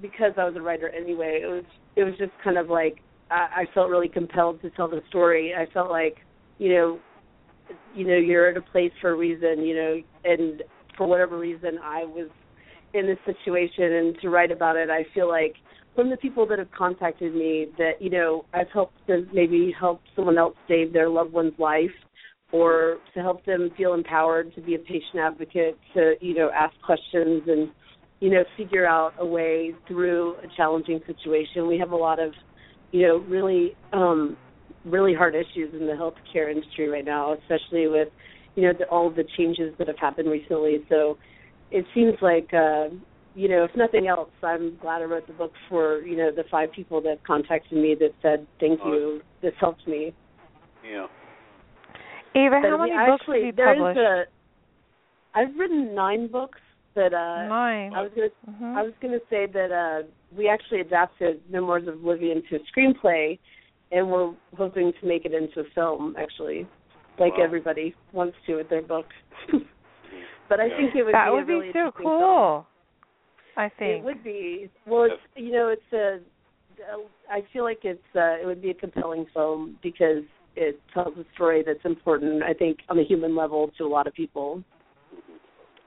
because 0.00 0.32
I 0.36 0.44
was 0.44 0.54
a 0.56 0.60
writer 0.62 0.88
anyway. 0.90 1.40
It 1.42 1.46
was 1.46 1.64
it 1.96 2.04
was 2.04 2.14
just 2.18 2.32
kind 2.44 2.58
of 2.58 2.68
like 2.68 2.98
I, 3.30 3.62
I 3.62 3.64
felt 3.74 3.90
really 3.90 4.08
compelled 4.08 4.60
to 4.62 4.70
tell 4.70 4.88
the 4.88 5.02
story. 5.08 5.54
I 5.54 5.66
felt 5.72 5.90
like 5.90 6.18
you 6.58 6.72
know, 6.72 6.98
you 7.94 8.06
know, 8.06 8.16
you're 8.16 8.48
at 8.48 8.56
a 8.56 8.62
place 8.62 8.92
for 9.00 9.10
a 9.10 9.16
reason. 9.16 9.64
You 9.64 9.74
know, 9.74 10.02
and 10.24 10.62
for 10.96 11.06
whatever 11.06 11.38
reason, 11.38 11.78
I 11.82 12.04
was 12.04 12.28
in 12.94 13.06
this 13.06 13.18
situation, 13.24 13.92
and 13.92 14.16
to 14.20 14.30
write 14.30 14.50
about 14.50 14.76
it, 14.76 14.90
I 14.90 15.04
feel 15.14 15.28
like 15.28 15.54
from 15.94 16.10
the 16.10 16.16
people 16.18 16.46
that 16.46 16.58
have 16.58 16.70
contacted 16.70 17.34
me 17.34 17.68
that 17.78 17.92
you 18.00 18.10
know 18.10 18.44
I've 18.52 18.70
helped 18.72 18.94
to 19.08 19.26
maybe 19.32 19.74
help 19.78 20.00
someone 20.14 20.38
else 20.38 20.54
save 20.68 20.92
their 20.92 21.08
loved 21.08 21.32
one's 21.32 21.58
life 21.58 21.90
or 22.52 22.98
to 23.14 23.20
help 23.20 23.44
them 23.44 23.70
feel 23.76 23.94
empowered 23.94 24.54
to 24.54 24.60
be 24.60 24.74
a 24.74 24.78
patient 24.78 25.18
advocate 25.20 25.76
to 25.94 26.14
you 26.20 26.34
know 26.34 26.50
ask 26.54 26.74
questions 26.84 27.42
and 27.46 27.70
you 28.20 28.30
know 28.30 28.44
figure 28.56 28.86
out 28.86 29.14
a 29.18 29.26
way 29.26 29.74
through 29.88 30.34
a 30.36 30.46
challenging 30.56 31.00
situation. 31.06 31.66
We 31.66 31.78
have 31.78 31.92
a 31.92 31.96
lot 31.96 32.18
of 32.20 32.32
you 32.92 33.06
know 33.06 33.16
really 33.28 33.74
um 33.92 34.36
really 34.84 35.14
hard 35.14 35.34
issues 35.34 35.72
in 35.72 35.86
the 35.86 35.94
healthcare 35.94 36.50
industry 36.50 36.88
right 36.88 37.04
now 37.04 37.32
especially 37.32 37.88
with 37.88 38.08
you 38.56 38.62
know 38.62 38.72
the, 38.76 38.84
all 38.86 39.06
of 39.06 39.14
the 39.14 39.24
changes 39.36 39.72
that 39.78 39.86
have 39.86 39.98
happened 39.98 40.28
recently 40.28 40.84
so 40.88 41.16
it 41.70 41.84
seems 41.94 42.14
like 42.20 42.52
uh 42.52 42.88
you 43.36 43.48
know, 43.50 43.64
if 43.64 43.70
nothing 43.76 44.08
else, 44.08 44.30
I'm 44.42 44.78
glad 44.80 45.02
I 45.02 45.04
wrote 45.04 45.26
the 45.26 45.34
book 45.34 45.52
for 45.68 46.00
you 46.00 46.16
know 46.16 46.30
the 46.34 46.44
five 46.50 46.72
people 46.72 47.02
that 47.02 47.22
contacted 47.24 47.76
me 47.76 47.94
that 48.00 48.12
said 48.22 48.46
thank 48.58 48.80
you. 48.82 49.20
This 49.42 49.52
helped 49.60 49.86
me. 49.86 50.14
Yeah. 50.82 51.06
Ava, 52.34 52.60
But 52.62 52.70
how 52.70 52.78
many 52.78 52.92
we 52.92 52.96
books 52.96 53.20
actually, 53.20 53.44
have 53.44 53.58
you 53.58 53.64
published? 53.64 53.98
a. 53.98 54.24
I've 55.34 55.54
written 55.58 55.94
nine 55.94 56.28
books, 56.28 56.58
but 56.94 57.12
uh, 57.12 57.46
Nine. 57.46 57.92
I 57.92 58.00
was 58.00 58.10
gonna 58.16 58.28
Mhm. 58.50 58.74
I 58.74 58.82
was 58.82 58.94
gonna 59.02 59.20
say 59.28 59.44
that 59.52 59.70
uh, 59.70 60.06
we 60.34 60.48
actually 60.48 60.80
adapted 60.80 61.42
Memoirs 61.50 61.86
of 61.88 61.94
Oblivion 61.94 62.38
into 62.38 62.56
a 62.56 62.60
screenplay, 62.72 63.38
and 63.92 64.10
we're 64.10 64.32
hoping 64.56 64.94
to 64.98 65.06
make 65.06 65.26
it 65.26 65.34
into 65.34 65.60
a 65.60 65.64
film. 65.74 66.16
Actually, 66.18 66.66
like 67.18 67.36
Wow. 67.38 67.44
everybody 67.44 67.94
wants 68.12 68.36
to 68.46 68.56
with 68.56 68.68
their 68.68 68.82
book. 68.82 69.06
but 70.48 70.60
I 70.60 70.66
Yeah. 70.66 70.76
think 70.76 70.94
it 70.96 71.04
would 71.04 71.14
that 71.14 71.26
be 71.26 71.30
would 71.32 71.42
a 71.42 71.46
really 71.46 71.66
be 71.68 71.72
so 71.72 71.78
interesting 71.78 72.04
film. 72.04 72.18
cool. 72.20 72.66
I 73.56 73.68
think. 73.78 73.98
It 74.00 74.04
would 74.04 74.22
be. 74.22 74.70
Well, 74.86 75.04
it's 75.04 75.22
you 75.34 75.52
know, 75.52 75.68
it's 75.68 75.92
a. 75.92 76.18
I 77.30 77.40
feel 77.52 77.64
like 77.64 77.80
it's 77.84 78.00
uh, 78.14 78.36
it 78.42 78.46
would 78.46 78.60
be 78.60 78.70
a 78.70 78.74
compelling 78.74 79.26
film 79.32 79.78
because 79.82 80.24
it 80.56 80.78
tells 80.92 81.16
a 81.16 81.24
story 81.34 81.62
that's 81.66 81.84
important. 81.84 82.42
I 82.42 82.52
think 82.52 82.78
on 82.90 82.98
a 82.98 83.02
human 83.04 83.34
level 83.34 83.70
to 83.78 83.84
a 83.84 83.88
lot 83.88 84.06
of 84.06 84.12
people. 84.14 84.62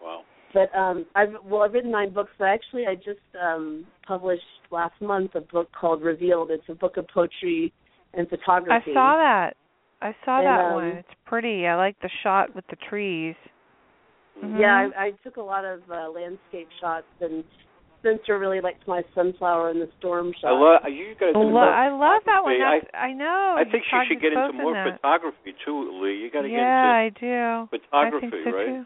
Wow. 0.02 0.22
But 0.54 0.76
um, 0.76 1.06
I've 1.16 1.34
well, 1.46 1.62
I've 1.62 1.74
written 1.74 1.92
nine 1.92 2.12
books. 2.12 2.32
But 2.40 2.46
actually, 2.46 2.88
I 2.88 2.96
just 2.96 3.20
um, 3.40 3.86
published 4.08 4.42
last 4.72 5.00
month 5.00 5.36
a 5.36 5.42
book 5.42 5.70
called 5.80 6.02
Revealed. 6.02 6.50
It's 6.50 6.64
a 6.70 6.74
book 6.76 6.98
of 6.98 7.08
poetry 7.08 7.72
and 8.16 8.28
photography. 8.28 8.72
I 8.72 8.80
photography. 8.80 8.94
saw 8.96 9.16
that. 9.18 9.54
I 10.02 10.16
saw 10.26 10.38
And, 10.39 10.47
that 10.47 10.66
um, 10.66 10.74
one. 10.74 10.86
It's 10.97 11.16
pretty. 11.26 11.68
I 11.68 11.76
like 11.76 11.95
the 12.02 12.10
shot 12.24 12.56
with 12.56 12.66
the 12.70 12.78
trees. 12.89 13.36
Mhm. 14.43 14.60
Yeah, 14.60 14.88
I, 14.97 15.06
I 15.08 15.12
took 15.24 15.38
a 15.38 15.41
lot 15.41 15.66
of 15.66 15.82
uh, 15.91 16.10
landscape 16.10 16.70
shots, 16.80 17.08
and 17.20 17.43
Spencer 18.00 18.39
really 18.39 18.62
liked 18.62 18.88
my 18.88 19.02
sunflower 19.14 19.70
and 19.72 19.82
the 19.82 19.89
storm 20.00 20.32
I 20.38 20.39
shot. 20.39 20.54
love 20.54 20.82
you 20.88 21.14
got 21.20 21.34
to 21.34 21.39
I 21.39 21.43
do 21.43 21.50
lo- 21.50 21.60
I 21.60 21.89
love 21.89 22.22
that 22.26 22.43
one. 22.43 22.56
photography. 22.56 22.88
That's, 22.93 22.95
I, 22.95 23.12
know. 23.12 23.56
I 23.60 23.64
think 23.70 23.84
she 23.84 23.97
should 24.08 24.22
get 24.22 24.32
into 24.32 24.47
both 24.47 24.56
in 24.56 24.62
more 24.62 24.74
that. 24.74 24.95
photography 24.95 25.54
too, 25.66 26.00
Lee. 26.02 26.16
You 26.16 26.32
got 26.32 26.43
to 26.43 26.47
Yeah, 26.47 27.10
get 27.10 27.20
do. 27.20 27.26
into 27.28 27.36
I 27.36 27.68
do. 27.68 27.78
photography, 27.84 28.30
think 28.32 28.43
so 28.45 28.52
right? 28.56 28.66
too. 28.68 28.86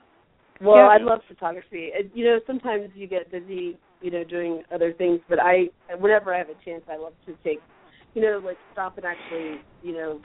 Well, 0.65 0.77
Yeah. 0.77 0.87
I 0.87 0.97
love 0.97 1.19
photography. 1.27 1.91
And, 1.95 2.09
you 2.15 2.25
know, 2.25 2.39
sometimes 2.47 2.89
you 2.95 3.05
get 3.05 3.31
busy, 3.31 3.77
you 4.01 4.09
know, 4.09 4.23
doing 4.23 4.63
other 4.73 4.93
things, 4.93 5.19
but 5.29 5.37
I, 5.39 5.69
whenever 5.99 6.33
I 6.33 6.39
have 6.39 6.49
a 6.49 6.57
chance, 6.65 6.81
I 6.89 6.97
love 6.97 7.13
to 7.27 7.35
take, 7.43 7.59
you 8.15 8.21
know, 8.23 8.41
like 8.43 8.57
stop 8.71 8.97
and 8.97 9.05
actually, 9.05 9.61
you 9.83 9.93
know, 9.93 10.19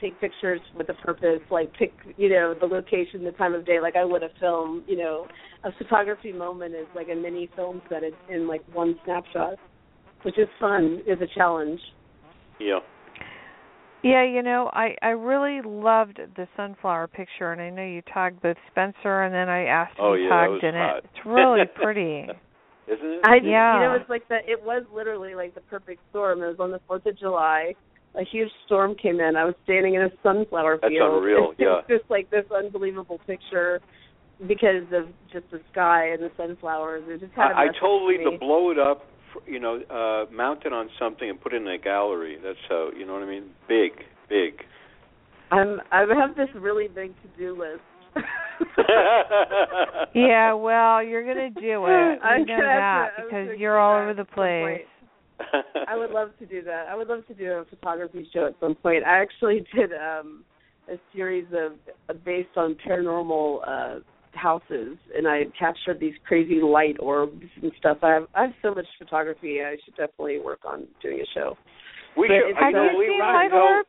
take 0.00 0.20
pictures 0.20 0.60
with 0.76 0.88
a 0.88 0.94
purpose, 0.94 1.40
like 1.50 1.72
pick, 1.74 1.92
you 2.16 2.28
know, 2.28 2.54
the 2.58 2.66
location, 2.66 3.24
the 3.24 3.32
time 3.32 3.54
of 3.54 3.66
day, 3.66 3.80
like 3.80 3.96
I 3.96 4.04
would 4.04 4.22
a 4.22 4.28
film, 4.38 4.84
you 4.86 4.96
know, 4.96 5.26
a 5.64 5.70
photography 5.78 6.32
moment 6.32 6.74
is 6.74 6.86
like 6.94 7.08
a 7.12 7.14
mini 7.14 7.48
film 7.56 7.82
set 7.88 8.02
in, 8.02 8.12
in 8.34 8.48
like 8.48 8.62
one 8.72 8.98
snapshot, 9.04 9.54
which 10.22 10.38
is 10.38 10.48
fun, 10.58 11.02
is 11.06 11.18
a 11.20 11.26
challenge. 11.34 11.80
Yeah. 12.58 12.80
Yeah, 14.02 14.24
you 14.24 14.42
know, 14.42 14.70
I 14.72 14.96
I 15.02 15.08
really 15.08 15.60
loved 15.62 16.20
the 16.36 16.48
sunflower 16.56 17.08
picture, 17.08 17.52
and 17.52 17.60
I 17.60 17.68
know 17.68 17.84
you 17.84 18.02
tagged 18.12 18.40
both 18.40 18.56
Spencer, 18.70 19.22
and 19.24 19.34
then 19.34 19.50
I 19.50 19.64
asked 19.64 19.94
if 19.94 20.00
Oh, 20.00 20.14
you 20.14 20.24
yeah, 20.24 20.30
tagged 20.30 20.64
in 20.64 20.74
hot. 20.74 20.96
it. 20.98 21.04
It's 21.04 21.26
really 21.26 21.64
pretty. 21.82 22.26
Isn't 22.88 23.06
it? 23.06 23.20
I 23.24 23.36
Yeah. 23.44 23.74
you 23.74 23.80
know, 23.80 23.94
it's 23.94 24.08
like 24.08 24.26
the 24.28 24.38
It 24.46 24.62
was 24.64 24.84
literally 24.92 25.34
like 25.34 25.54
the 25.54 25.60
perfect 25.62 26.00
storm. 26.10 26.42
It 26.42 26.46
was 26.46 26.56
on 26.58 26.70
the 26.70 26.80
Fourth 26.88 27.04
of 27.04 27.18
July. 27.18 27.74
A 28.16 28.24
huge 28.24 28.50
storm 28.66 28.94
came 29.00 29.20
in. 29.20 29.36
I 29.36 29.44
was 29.44 29.54
standing 29.64 29.94
in 29.94 30.02
a 30.02 30.10
sunflower 30.22 30.78
field. 30.78 30.82
That's 30.82 30.92
field. 30.94 31.14
unreal, 31.22 31.52
It 31.58 31.64
was 31.64 31.84
yeah. 31.88 31.96
just 31.96 32.10
like 32.10 32.28
this 32.30 32.44
unbelievable 32.54 33.20
picture 33.26 33.80
because 34.46 34.84
of 34.92 35.06
just 35.32 35.44
the 35.52 35.60
sky 35.70 36.08
and 36.08 36.22
the 36.22 36.30
sunflowers. 36.36 37.04
It 37.06 37.20
just 37.20 37.32
had 37.34 37.52
a 37.52 37.54
I, 37.54 37.62
I 37.62 37.66
message 37.66 37.80
told 37.80 38.08
Lee 38.10 38.18
to 38.24 38.30
me. 38.32 38.36
blow 38.38 38.70
it 38.72 38.78
up, 38.78 39.04
f- 39.36 39.42
you 39.46 39.60
know, 39.60 39.80
uh 39.88 40.32
mount 40.34 40.64
it 40.66 40.72
on 40.72 40.88
something 40.98 41.28
and 41.30 41.40
put 41.40 41.52
it 41.54 41.62
in 41.62 41.68
a 41.68 41.78
gallery. 41.78 42.38
That's 42.42 42.58
how, 42.68 42.90
you 42.96 43.06
know 43.06 43.12
what 43.14 43.22
I 43.22 43.26
mean? 43.26 43.50
Big, 43.68 43.92
big. 44.28 44.54
I'm 45.52 45.80
I 45.92 46.00
have 46.18 46.34
this 46.36 46.48
really 46.58 46.88
big 46.88 47.12
to 47.22 47.28
do 47.38 47.56
list. 47.58 47.80
yeah, 50.14 50.52
well, 50.54 51.02
you're 51.02 51.24
gonna 51.24 51.50
do 51.50 51.84
it. 51.86 51.90
I'm 52.24 52.40
know 52.40 52.46
gonna 52.46 52.68
have 52.68 53.10
that 53.16 53.16
to- 53.16 53.22
because 53.24 53.58
you're 53.58 53.78
all 53.78 54.00
over 54.02 54.14
the 54.14 54.22
at 54.22 54.26
some 54.28 54.34
point. 54.34 54.82
place. 54.82 54.89
I 55.88 55.96
would 55.96 56.10
love 56.18 56.30
to 56.38 56.46
do 56.46 56.62
that. 56.62 56.86
I 56.88 56.94
would 56.96 57.08
love 57.08 57.26
to 57.28 57.34
do 57.34 57.50
a 57.52 57.64
photography 57.64 58.28
show 58.32 58.46
at 58.46 58.54
some 58.60 58.74
point. 58.74 59.04
I 59.04 59.20
actually 59.22 59.64
did 59.74 59.90
um 59.92 60.44
a 60.90 60.96
series 61.14 61.46
of 61.52 61.72
uh, 62.08 62.14
based 62.24 62.56
on 62.56 62.76
paranormal 62.86 63.60
uh 63.66 64.00
houses 64.32 64.96
and 65.16 65.26
I 65.26 65.42
captured 65.58 65.98
these 66.00 66.14
crazy 66.26 66.60
light 66.62 66.96
orbs 67.00 67.42
and 67.62 67.72
stuff. 67.78 67.98
I 68.02 68.10
have 68.14 68.26
I 68.34 68.42
have 68.42 68.52
so 68.62 68.74
much 68.74 68.86
photography. 68.98 69.60
I 69.60 69.76
should 69.84 69.96
definitely 69.96 70.38
work 70.40 70.60
on 70.64 70.86
doing 71.02 71.20
a 71.20 71.26
show. 71.34 71.56
we 72.16 72.28
But 72.28 72.34
should. 72.46 72.56
I 72.56 72.64
Have 72.66 72.74
know 72.74 72.84
you 72.92 72.98
Lee. 72.98 73.06
seen 73.06 73.10
we 73.10 73.16
should 73.16 73.32
Light 73.32 73.50
tell- 73.50 73.58
Orbs? 73.60 73.88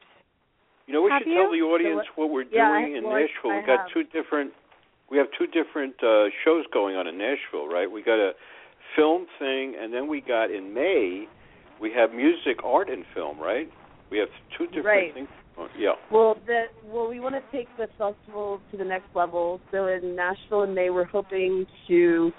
You 0.88 0.94
know, 0.96 1.04
we 1.04 1.12
Have 1.12 1.22
should 1.24 1.34
tell 1.34 1.52
the 1.52 1.62
audience 1.62 2.02
So 2.08 2.12
what 2.22 2.32
we're 2.32 2.44
doing 2.44 2.56
Yeah, 2.56 2.72
I- 2.72 2.98
in 2.98 3.04
well, 3.06 3.20
Nashville. 3.22 3.52
I 3.52 3.60
we 3.62 3.66
got 3.68 3.80
have. 3.86 3.90
two 3.94 4.04
different. 4.12 4.52
We 5.10 5.18
have 5.18 5.28
two 5.38 5.48
different 5.48 5.96
uh 6.04 6.26
shows 6.44 6.66
going 6.74 6.96
on 6.96 7.06
in 7.08 7.18
Nashville, 7.18 7.68
right? 7.68 7.90
We 7.90 8.02
got 8.02 8.18
a 8.20 8.32
film 8.96 9.28
thing, 9.40 9.76
and 9.80 9.94
then 9.94 10.08
we 10.08 10.22
got 10.22 10.50
in 10.52 10.74
May. 10.74 11.28
We 11.82 11.92
have 11.94 12.14
music, 12.14 12.64
art, 12.64 12.90
and 12.90 13.04
film, 13.14 13.40
right? 13.40 13.68
We 14.12 14.20
have 14.20 14.30
two 14.58 14.68
different 14.68 14.86
Right. 14.86 15.14
things. 15.14 15.30
Oh, 15.58 15.68
yeah. 15.78 15.94
Well, 16.12 16.38
that 16.48 16.68
well, 16.86 17.08
we 17.10 17.20
want 17.20 17.36
to 17.36 17.42
take 17.52 17.68
the 17.78 17.88
festival 17.98 18.62
to 18.72 18.78
the 18.78 18.86
next 18.86 19.08
level. 19.16 19.60
So 19.72 19.88
in 19.88 20.16
Nashville 20.16 20.64
in 20.64 20.74
May, 20.74 20.90
we're 20.90 21.06
hoping 21.06 21.66
to 21.88 22.32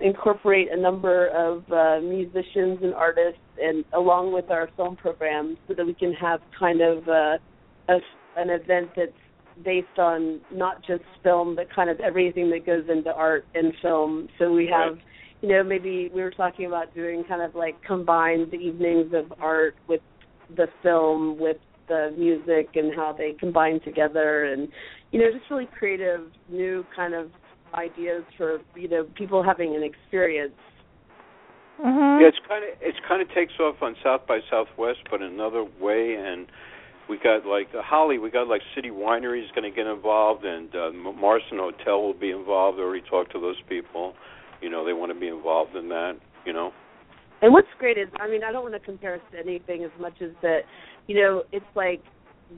incorporate 0.00 0.68
a 0.70 0.76
number 0.76 1.28
of 1.28 1.64
uh, 1.72 2.00
musicians 2.00 2.78
and 2.82 2.94
artists, 2.94 3.40
and 3.60 3.84
along 3.92 4.32
with 4.32 4.50
our 4.50 4.68
film 4.76 4.96
program, 4.96 5.56
so 5.66 5.74
that 5.74 5.84
we 5.84 5.94
can 5.94 6.12
have 6.12 6.40
kind 6.58 6.80
of 6.80 7.08
uh, 7.08 7.38
a, 7.88 7.96
an 8.36 8.50
event 8.50 8.90
that's 8.96 9.12
based 9.64 9.98
on 9.98 10.40
not 10.52 10.82
just 10.86 11.02
film, 11.22 11.56
but 11.56 11.66
kind 11.74 11.90
of 11.90 12.00
everything 12.00 12.50
that 12.50 12.64
goes 12.64 12.84
into 12.88 13.12
art 13.12 13.44
and 13.54 13.72
film. 13.82 14.28
So 14.38 14.52
we 14.52 14.66
have. 14.66 14.94
Right. 14.94 15.02
You 15.42 15.48
know, 15.48 15.62
maybe 15.62 16.10
we 16.14 16.22
were 16.22 16.30
talking 16.30 16.66
about 16.66 16.94
doing 16.94 17.24
kind 17.24 17.42
of 17.42 17.54
like 17.54 17.82
combined 17.84 18.52
evenings 18.52 19.12
of 19.14 19.32
art 19.40 19.74
with 19.88 20.00
the 20.56 20.66
film 20.82 21.38
with 21.38 21.56
the 21.88 22.14
music 22.16 22.70
and 22.74 22.94
how 22.94 23.12
they 23.16 23.32
combine 23.38 23.80
together 23.80 24.44
and 24.44 24.68
you 25.10 25.18
know 25.18 25.26
just 25.36 25.50
really 25.50 25.68
creative 25.78 26.20
new 26.48 26.84
kind 26.94 27.14
of 27.14 27.30
ideas 27.74 28.22
for 28.36 28.58
you 28.76 28.88
know 28.88 29.06
people 29.16 29.42
having 29.42 29.74
an 29.74 29.82
experience. 29.82 30.54
Mhm. 31.80 32.20
Yeah, 32.20 32.28
it's 32.28 32.38
kind 32.46 32.64
of 32.64 32.70
it's 32.80 32.98
kind 33.08 33.22
of 33.22 33.28
takes 33.32 33.52
off 33.58 33.76
on 33.82 33.96
South 34.02 34.26
by 34.26 34.40
Southwest, 34.50 35.00
but 35.10 35.22
another 35.22 35.64
way. 35.80 36.14
And 36.14 36.46
we 37.08 37.18
got 37.18 37.46
like 37.46 37.68
uh, 37.76 37.82
Holly, 37.82 38.18
we 38.18 38.30
got 38.30 38.48
like 38.48 38.62
City 38.74 38.90
Winery 38.90 39.42
is 39.42 39.50
going 39.54 39.70
to 39.70 39.74
get 39.74 39.86
involved, 39.86 40.44
and 40.44 40.74
uh, 40.74 40.90
Marston 40.92 41.58
Hotel 41.58 42.02
will 42.02 42.14
be 42.14 42.30
involved. 42.30 42.78
I 42.78 42.82
already 42.82 43.04
talked 43.08 43.32
to 43.32 43.40
those 43.40 43.60
people. 43.68 44.14
You 44.60 44.70
know, 44.70 44.84
they 44.84 44.92
want 44.92 45.12
to 45.12 45.18
be 45.18 45.28
involved 45.28 45.76
in 45.76 45.88
that. 45.88 46.14
You 46.44 46.52
know. 46.52 46.72
And 47.42 47.52
what's 47.52 47.68
great 47.78 47.96
is, 47.96 48.08
I 48.20 48.28
mean, 48.28 48.44
I 48.44 48.52
don't 48.52 48.62
want 48.62 48.74
to 48.74 48.80
compare 48.80 49.14
us 49.14 49.20
to 49.32 49.38
anything 49.38 49.82
as 49.84 49.90
much 49.98 50.20
as 50.20 50.30
that, 50.42 50.60
you 51.06 51.16
know, 51.16 51.42
it's 51.52 51.64
like 51.74 52.02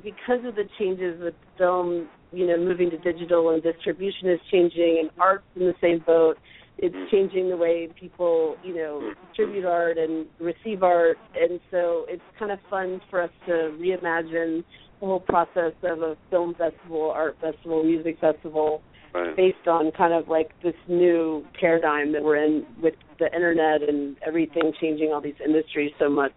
because 0.02 0.44
of 0.44 0.54
the 0.54 0.64
changes 0.78 1.20
with 1.20 1.34
film, 1.58 2.08
you 2.32 2.46
know, 2.46 2.56
moving 2.56 2.90
to 2.90 2.98
digital 2.98 3.50
and 3.50 3.62
distribution 3.62 4.30
is 4.30 4.40
changing, 4.50 4.98
and 5.00 5.10
art's 5.20 5.44
in 5.54 5.62
the 5.62 5.74
same 5.80 6.02
boat. 6.04 6.38
It's 6.78 6.94
mm. 6.94 7.10
changing 7.10 7.50
the 7.50 7.56
way 7.56 7.88
people, 8.00 8.56
you 8.64 8.74
know, 8.74 9.00
mm. 9.02 9.28
distribute 9.28 9.66
art 9.66 9.98
and 9.98 10.26
receive 10.40 10.82
art, 10.82 11.18
and 11.38 11.60
so 11.70 12.06
it's 12.08 12.22
kind 12.38 12.50
of 12.50 12.58
fun 12.70 13.00
for 13.10 13.22
us 13.22 13.30
to 13.46 13.76
reimagine 13.78 14.64
the 15.00 15.06
whole 15.06 15.20
process 15.20 15.72
of 15.82 16.00
a 16.00 16.16
film 16.30 16.54
festival, 16.54 17.12
art 17.14 17.36
festival, 17.40 17.84
music 17.84 18.18
festival, 18.20 18.80
Right. 19.14 19.36
based 19.36 19.68
on 19.68 19.92
kind 19.92 20.14
of 20.14 20.28
like 20.28 20.50
this 20.62 20.74
new 20.88 21.44
paradigm 21.60 22.12
that 22.12 22.22
we're 22.22 22.36
in 22.42 22.64
with 22.82 22.94
the 23.18 23.26
internet 23.34 23.82
and 23.86 24.16
everything 24.26 24.72
changing 24.80 25.10
all 25.12 25.20
these 25.20 25.38
industries 25.44 25.92
so 25.98 26.08
much. 26.08 26.32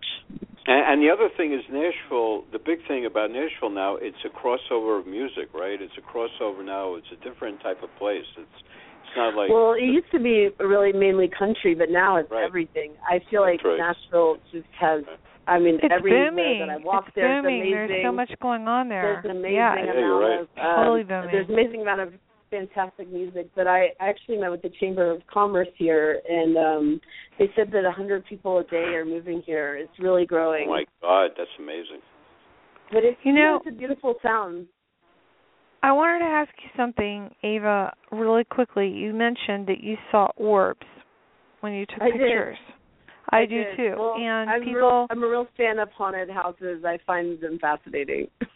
And, 0.67 0.84
and 0.93 1.01
the 1.01 1.09
other 1.09 1.30
thing 1.38 1.53
is 1.53 1.61
Nashville. 1.71 2.43
The 2.51 2.59
big 2.59 2.80
thing 2.88 3.05
about 3.05 3.32
Nashville 3.32 3.69
now, 3.69 3.95
it's 3.95 4.17
a 4.26 4.30
crossover 4.30 4.99
of 4.99 5.07
music, 5.07 5.53
right? 5.53 5.80
It's 5.82 5.93
a 5.97 6.01
crossover 6.01 6.65
now. 6.65 6.95
It's 6.95 7.07
a 7.13 7.23
different 7.23 7.61
type 7.61 7.82
of 7.84 7.89
place. 7.97 8.26
It's 8.38 8.49
it's 9.07 9.15
not 9.15 9.36
like 9.36 9.49
well, 9.49 9.73
it 9.73 9.84
used 9.86 10.11
to 10.11 10.19
be 10.19 10.49
really 10.59 10.91
mainly 10.91 11.30
country, 11.30 11.76
but 11.76 11.89
now 11.89 12.17
it's 12.17 12.30
Right. 12.32 12.43
everything. 12.43 12.91
I 13.07 13.19
feel 13.32 13.45
That's 13.45 13.63
like 13.63 13.63
right. 13.63 13.78
Nashville 13.80 14.38
just 14.51 14.67
has. 14.82 15.03
I 15.47 15.59
mean, 15.59 15.76
It's 15.82 15.93
everywhere 15.93 16.32
booming. 16.32 16.59
that 16.59 16.69
I 16.73 16.78
walk 16.84 17.05
it's 17.07 17.15
there's 17.15 17.43
booming. 17.43 17.61
amazing. 17.61 17.88
There's 17.88 18.03
so 18.03 18.11
much 18.11 18.32
going 18.41 18.67
on 18.67 18.89
there. 18.89 19.21
There's 19.21 19.26
an 19.26 19.38
amazing 19.38 19.53
yeah, 19.55 19.76
Yeah, 19.76 19.84
amount 19.84 19.99
you're 19.99 20.19
right. 20.19 20.39
of 20.41 20.47
um, 20.57 20.76
Totally 20.84 21.03
booming. 21.03 21.30
there's 21.32 21.47
an 21.47 21.53
amazing 21.53 21.82
amount 21.86 22.01
of 22.01 22.13
fantastic 22.50 23.12
music. 23.12 23.50
But 23.56 23.68
I 23.68 23.88
actually 24.00 24.38
met 24.38 24.52
with 24.52 24.62
the 24.62 24.72
Chamber 24.80 25.12
of 25.12 25.22
Commerce 25.32 25.68
here, 25.78 26.22
and 26.28 26.58
um 26.58 27.02
they 27.39 27.50
said 27.56 27.68
that 27.72 27.80
a 27.80 27.84
100 27.89 28.26
people 28.26 28.60
a 28.60 28.64
day 28.64 28.93
are 28.96 29.06
moving 29.06 29.41
here. 29.46 29.76
It's 29.78 29.91
really 30.00 30.26
growing. 30.26 30.66
oh 30.68 30.72
my 30.72 30.86
God, 31.02 31.32
that's 31.38 31.50
amazing. 31.60 32.02
but 32.91 33.04
it's 33.04 33.18
You 33.24 33.34
know- 33.34 33.58
it's 33.64 33.76
a 33.76 33.78
beautiful 33.78 34.16
sound. 34.24 34.68
I 35.84 35.91
wanted 35.91 36.20
to 36.20 36.26
ask 36.26 36.50
you 36.64 36.70
something, 36.76 37.30
Ava, 37.43 37.93
really 38.12 38.43
quickly. 38.43 38.88
You 38.88 39.14
mentioned 39.14 39.68
that 39.68 39.82
you 39.82 39.98
saw 40.12 40.30
orbs 40.36 40.88
when 41.60 41.74
you 41.74 41.86
took 41.86 42.02
I 42.02 42.06
did. 42.10 42.14
pictures. 42.22 42.58
I, 43.30 43.46
do 43.46 43.64
did. 43.64 43.78
too. 43.78 43.96
Well, 43.98 44.16
and 44.20 44.50
I'm 44.50 44.62
people, 44.62 44.76
real, 44.78 45.08
I'm 45.12 45.24
a 45.24 45.28
real 45.28 45.48
fan 45.56 45.78
of 45.78 45.89
haunted 45.91 46.30
houses. 46.32 46.84
I 46.86 46.98
find 47.06 47.39
them 47.39 47.60
fascinating. 47.60 48.28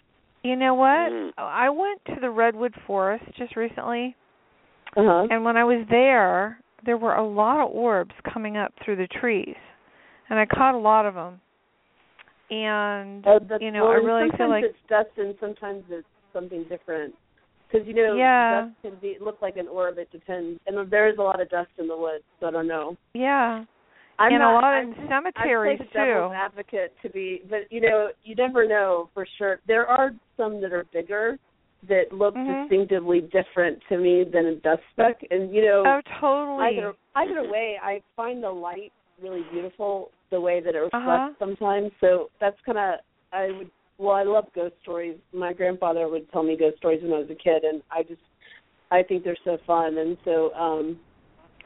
you 0.43 0.55
know 0.55 0.73
what? 0.73 0.87
Mm. 1.11 1.31
I 1.37 1.69
went 1.69 2.01
to 2.07 2.15
the 2.21 2.29
redwood 2.29 2.73
forest 2.87 3.25
just 3.37 3.55
recently, 3.55 4.15
Uh 4.95 5.03
huh. 5.03 5.27
and 5.29 5.43
when 5.43 5.57
I 5.57 5.63
was 5.63 5.85
there, 5.89 6.59
there 6.85 6.97
were 6.97 7.15
a 7.15 7.27
lot 7.27 7.63
of 7.63 7.71
orbs 7.71 8.13
coming 8.33 8.57
up 8.57 8.73
through 8.83 8.95
the 8.97 9.07
trees, 9.07 9.55
and 10.29 10.39
I 10.39 10.45
caught 10.45 10.75
a 10.75 10.77
lot 10.77 11.05
of 11.05 11.13
them. 11.13 11.41
And 12.51 13.23
Oh, 13.27 13.39
you 13.59 13.71
know, 13.71 13.83
well, 13.83 13.91
I 13.91 13.95
really 13.95 14.29
feel 14.31 14.47
sometimes 14.47 14.49
like 14.49 14.63
it's 14.63 14.77
dust 14.89 15.09
and 15.17 15.35
sometimes 15.39 15.83
it's 15.89 16.07
something 16.33 16.63
different. 16.69 17.13
Because 17.71 17.87
you 17.87 17.93
know, 17.93 18.15
Yeah. 18.15 18.65
dust 18.65 18.81
can 18.81 18.95
be 18.99 19.17
look 19.21 19.39
like 19.41 19.57
an 19.57 19.67
orb. 19.67 19.97
It 19.99 20.11
depends, 20.11 20.59
and 20.65 20.89
there 20.91 21.09
is 21.09 21.17
a 21.19 21.21
lot 21.21 21.39
of 21.39 21.49
dust 21.49 21.69
in 21.77 21.87
the 21.87 21.95
woods. 21.97 22.23
So 22.39 22.47
I 22.47 22.51
don't 22.51 22.67
know. 22.67 22.95
yeah, 23.13 23.65
I'm 24.19 24.33
and 24.33 24.39
not, 24.39 24.51
a 24.51 24.53
lot 24.53 24.73
I'm 24.75 24.91
in 24.91 25.07
cemeteries 25.07 25.79
I 25.81 25.83
play 25.83 25.87
the 25.87 25.93
devil's 25.93 26.31
too. 26.31 26.35
advocate 26.35 26.93
to 27.01 27.09
be, 27.09 27.41
but 27.49 27.59
you 27.71 27.81
know, 27.81 28.09
you 28.23 28.35
never 28.35 28.67
know 28.67 29.09
for 29.13 29.25
sure. 29.37 29.59
There 29.67 29.87
are 29.87 30.11
some 30.37 30.61
that 30.61 30.73
are 30.73 30.85
bigger 30.91 31.37
that 31.87 32.11
look 32.11 32.35
Mhm. 32.35 32.63
distinctively 32.63 33.21
different 33.21 33.81
to 33.87 33.97
me 33.97 34.25
than 34.25 34.45
a 34.47 34.55
dust 34.55 34.81
speck, 34.91 35.25
and 35.31 35.53
you 35.55 35.61
know, 35.61 35.83
Oh, 35.85 36.01
totally. 36.19 36.77
either 36.77 36.93
either 37.15 37.49
way, 37.49 37.79
I 37.81 38.01
find 38.15 38.43
the 38.43 38.51
light 38.51 38.91
really 39.21 39.43
beautiful 39.51 40.11
the 40.29 40.39
way 40.39 40.59
that 40.59 40.75
it 40.75 40.79
reflects 40.79 41.07
Uh-huh. 41.07 41.33
sometimes. 41.39 41.91
So 42.01 42.29
that's 42.39 42.59
kind 42.65 42.77
of 42.77 42.99
I 43.31 43.47
would. 43.51 43.71
Well, 43.97 44.15
I 44.15 44.23
love 44.23 44.45
ghost 44.53 44.75
stories. 44.81 45.17
My 45.33 45.51
grandfather 45.53 46.07
would 46.07 46.31
tell 46.31 46.43
me 46.43 46.55
ghost 46.57 46.77
stories 46.77 47.01
when 47.03 47.13
I 47.13 47.19
was 47.19 47.29
a 47.29 47.35
kid, 47.35 47.63
and 47.63 47.81
I 47.91 48.03
just 48.03 48.21
I 48.91 49.03
think 49.03 49.23
they're 49.23 49.37
so 49.45 49.57
fun. 49.65 49.97
And 49.97 50.17
so 50.25 50.53
um 50.53 50.99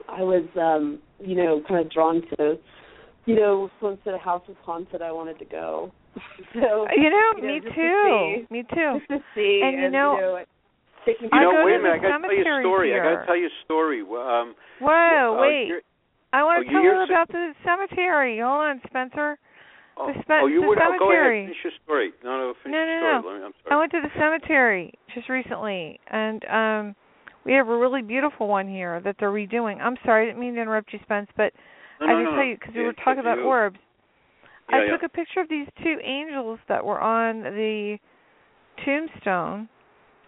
I 0.08 0.22
was 0.22 0.46
um 0.60 1.00
you 1.24 1.36
know 1.36 1.62
kind 1.68 1.86
of 1.86 1.92
drawn 1.92 2.22
to 2.38 2.58
you 3.26 3.36
know 3.36 3.70
once 3.82 4.00
that 4.06 4.14
a 4.14 4.18
house 4.18 4.44
was 4.48 4.58
haunted, 4.64 5.02
I 5.02 5.12
wanted 5.12 5.40
to 5.40 5.46
go. 5.46 5.92
so 6.54 6.86
You 6.96 7.10
know, 7.10 7.34
you 7.38 7.42
know, 7.42 7.54
me 7.54 7.60
just 7.60 7.76
to 7.76 7.82
too. 7.82 8.46
see. 8.48 8.54
Me 8.54 8.64
too. 8.74 9.00
just 9.00 9.10
to 9.10 9.20
see 9.34 9.62
And 9.64 9.82
you 9.82 9.90
know- 9.90 10.44
taking 11.06 11.26
You 11.26 11.30
I 11.34 11.44
know, 11.44 11.52
go 11.52 11.66
wait 11.66 11.76
a 11.76 11.80
minute. 11.80 12.00
I 12.00 12.00
got 12.00 12.18
to 12.18 12.28
tell 12.28 12.34
you 12.36 12.42
a 12.42 12.46
cemetery 12.46 12.64
story. 12.64 12.94
I 12.94 13.04
got 13.04 13.20
to 13.22 13.26
tell 13.26 13.36
you 13.38 13.48
a 13.48 13.56
story. 13.66 14.04
Well, 14.04 14.22
Um, 14.28 14.56
Whoa, 14.80 15.36
uh, 15.38 15.42
wait. 15.42 15.84
I 16.32 16.44
want 16.44 16.60
oh, 16.60 16.64
to 16.64 16.70
tell 16.72 16.82
you're 16.82 16.96
her 16.96 17.04
about 17.04 17.28
the 17.30 17.54
cemetery. 17.66 18.40
Hold 18.40 18.62
on, 18.62 18.82
Spencer. 18.88 19.38
oh, 19.98 20.08
The 20.14 20.22
spe- 20.22 20.42
oh, 20.44 20.48
you 20.48 20.62
the 20.62 20.68
would. 20.68 20.78
Oh, 20.80 20.96
go 20.98 21.12
ahead. 21.12 21.22
cemetery. 21.28 21.44
Finish 21.46 21.64
your 21.64 21.74
story. 21.84 22.10
No, 22.24 22.32
no, 22.38 22.54
finish 22.64 22.74
No, 22.74 22.80
your 22.84 23.02
no, 23.14 23.20
story. 23.22 23.40
Let 23.42 23.50
me, 23.50 23.54
I'm 23.68 23.74
I 23.74 23.80
went 23.80 23.92
to 23.92 24.02
the 24.02 24.12
cemetery 24.18 24.94
just 25.14 25.30
recently, 25.30 26.00
and 26.12 26.40
um 26.46 26.96
we 27.46 27.54
have 27.54 27.68
a 27.68 27.78
really 27.78 28.02
beautiful 28.02 28.48
one 28.48 28.68
here 28.68 29.02
that 29.02 29.16
they're 29.20 29.32
redoing. 29.32 29.82
I'm 29.82 29.98
sorry, 30.06 30.24
I 30.24 30.26
didn't 30.28 30.40
mean 30.40 30.56
to 30.56 30.62
interrupt 30.62 30.94
you, 30.94 31.00
Spence, 31.04 31.30
but 31.36 31.54
no, 32.00 32.08
I 32.08 32.14
no, 32.14 32.20
just 32.20 32.32
no. 32.32 32.36
tell 32.38 32.46
you 32.46 32.56
because 32.60 32.76
we 32.76 32.84
were 32.84 32.94
talking 32.94 33.20
about 33.20 33.38
you. 33.38 33.44
orbs. 33.44 33.80
Yeah, 34.70 34.78
I 34.78 34.86
yeah. 34.86 34.92
took 34.92 35.04
a 35.04 35.10
picture 35.10 35.42
of 35.42 35.50
these 35.50 35.68
two 35.84 35.98
angels 36.04 36.60
that 36.70 36.84
were 36.84 37.02
on 37.02 37.42
the 37.42 37.98
tombstone, 38.86 39.68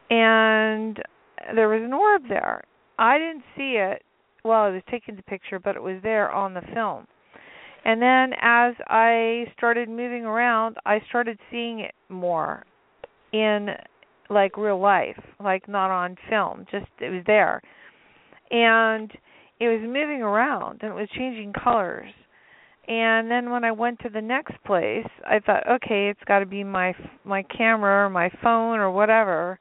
and 0.09 1.01
there 1.55 1.69
was 1.69 1.81
an 1.83 1.93
orb 1.93 2.23
there. 2.27 2.63
I 2.99 3.17
didn't 3.17 3.43
see 3.57 3.77
it 3.77 4.03
while 4.43 4.63
I 4.63 4.69
was 4.69 4.83
taking 4.89 5.15
the 5.15 5.23
picture, 5.23 5.59
but 5.59 5.75
it 5.75 5.81
was 5.81 5.99
there 6.03 6.31
on 6.31 6.53
the 6.53 6.61
film. 6.73 7.07
And 7.85 8.01
then 8.01 8.33
as 8.41 8.73
I 8.87 9.45
started 9.57 9.89
moving 9.89 10.25
around, 10.25 10.77
I 10.85 10.99
started 11.07 11.37
seeing 11.51 11.79
it 11.79 11.93
more 12.09 12.65
in 13.31 13.69
like 14.29 14.57
real 14.57 14.79
life, 14.79 15.19
like 15.39 15.67
not 15.67 15.91
on 15.91 16.15
film, 16.29 16.65
just 16.71 16.87
it 16.99 17.09
was 17.09 17.23
there. 17.27 17.61
And 18.51 19.11
it 19.59 19.67
was 19.67 19.81
moving 19.81 20.21
around 20.21 20.79
and 20.81 20.91
it 20.91 20.95
was 20.95 21.09
changing 21.15 21.53
colors. 21.53 22.11
And 22.87 23.31
then 23.31 23.49
when 23.49 23.63
I 23.63 23.71
went 23.71 23.99
to 24.01 24.09
the 24.09 24.21
next 24.21 24.53
place, 24.63 25.07
I 25.25 25.39
thought, 25.39 25.67
okay, 25.67 26.09
it's 26.09 26.23
got 26.27 26.39
to 26.39 26.45
be 26.45 26.63
my 26.63 26.93
my 27.23 27.43
camera 27.43 28.05
or 28.05 28.09
my 28.09 28.29
phone 28.43 28.79
or 28.79 28.91
whatever. 28.91 29.59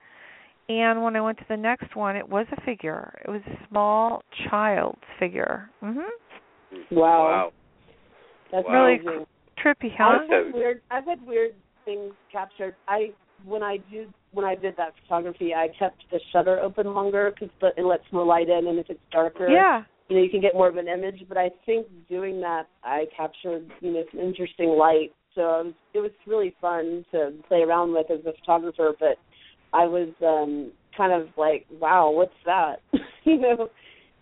And 0.68 1.02
when 1.02 1.14
I 1.16 1.20
went 1.20 1.38
to 1.38 1.44
the 1.48 1.56
next 1.56 1.94
one, 1.94 2.16
it 2.16 2.28
was 2.28 2.46
a 2.56 2.60
figure. 2.62 3.18
It 3.24 3.30
was 3.30 3.42
a 3.46 3.68
small 3.68 4.22
child's 4.48 5.00
figure. 5.18 5.70
Mhm. 5.82 6.08
Wow. 6.90 7.24
Wow. 7.24 7.52
That's 8.50 8.66
Wow. 8.66 8.72
Really 8.86 8.98
amazing. 9.00 9.26
Trippy, 9.58 9.94
huh? 9.96 10.18
I've 10.22 10.28
had 10.28 10.52
weird. 10.52 10.82
I've 10.90 11.04
had 11.04 11.26
weird 11.26 11.54
things 11.84 12.12
captured. 12.30 12.74
I 12.88 13.12
when 13.46 13.62
I 13.62 13.78
do 13.90 14.06
when 14.32 14.44
I 14.44 14.54
did 14.54 14.76
that 14.76 14.94
photography, 15.02 15.54
I 15.54 15.68
kept 15.78 16.02
the 16.10 16.18
shutter 16.32 16.58
open 16.58 16.92
longer 16.92 17.32
because 17.32 17.54
it 17.76 17.84
lets 17.84 18.02
more 18.10 18.24
light 18.24 18.48
in, 18.48 18.66
and 18.66 18.78
if 18.78 18.90
it's 18.90 19.00
darker, 19.12 19.48
Yeah. 19.48 19.84
you 20.08 20.16
know, 20.16 20.22
you 20.22 20.30
can 20.30 20.40
get 20.40 20.54
more 20.54 20.66
of 20.68 20.76
an 20.76 20.88
image. 20.88 21.24
But 21.28 21.38
I 21.38 21.50
think 21.64 21.86
doing 22.08 22.40
that, 22.40 22.66
I 22.82 23.06
captured 23.16 23.70
you 23.80 23.92
know 23.92 24.04
some 24.10 24.20
interesting 24.20 24.70
light. 24.70 25.12
So 25.34 25.40
it 25.42 25.64
was, 25.64 25.74
it 25.94 26.00
was 26.00 26.10
really 26.26 26.54
fun 26.60 27.04
to 27.12 27.32
play 27.48 27.62
around 27.62 27.92
with 27.92 28.10
as 28.10 28.20
a 28.26 28.32
photographer. 28.40 28.92
But 28.98 29.18
I 29.72 29.86
was 29.86 30.08
um 30.22 30.72
kind 30.96 31.12
of 31.12 31.28
like, 31.36 31.66
wow, 31.80 32.10
what's 32.10 32.32
that? 32.46 32.76
you 33.24 33.38
know. 33.38 33.68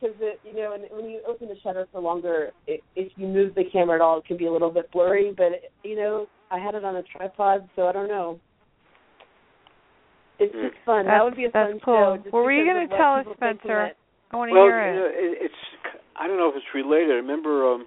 Because 0.01 0.17
you 0.43 0.55
know, 0.55 0.75
and 0.75 0.85
when 0.91 1.09
you 1.09 1.21
open 1.29 1.47
the 1.49 1.55
shutter 1.63 1.87
for 1.93 2.01
longer, 2.01 2.51
it, 2.67 2.81
if 2.97 3.13
you 3.15 3.29
move 3.29 3.55
the 3.55 3.63
camera 3.73 3.95
at 3.95 4.01
all, 4.01 4.19
it 4.19 4.25
can 4.25 4.37
be 4.37 4.47
a 4.47 4.53
little 4.53 4.71
bit 4.71 4.91
blurry. 4.91 5.33
But 5.37 5.53
you 5.85 5.95
know, 5.95 6.27
I 6.51 6.59
had 6.59 6.75
it 6.75 6.85
on 6.85 6.97
a 6.97 7.05
tripod, 7.05 7.69
so 7.77 7.87
I 7.87 7.93
don't 7.93 8.09
know. 8.09 8.41
It's 10.43 10.55
just 10.55 10.77
fun. 10.85 11.07
that 11.07 11.23
would 11.25 11.37
be 11.37 11.45
a 11.47 11.51
fun 11.51 11.81
cool. 11.85 12.19
show. 12.25 12.31
What 12.31 12.45
were 12.45 12.53
you 12.53 12.65
gonna 12.67 12.89
tell 12.89 13.15
us, 13.15 13.25
people 13.27 13.35
think 13.39 13.53
of 13.55 13.59
Spencer? 13.61 13.93
I 14.33 14.37
want 14.37 14.49
to 14.51 14.55
Well, 14.55 14.65
hear 14.65 14.93
you 14.95 15.01
know, 15.01 15.07
it, 15.07 15.39
it's. 15.47 15.55
I 16.17 16.27
don't 16.27 16.37
know 16.39 16.49
if 16.49 16.57
it's 16.57 16.75
related. 16.75 17.11
I 17.11 17.15
remember 17.15 17.73
um, 17.73 17.87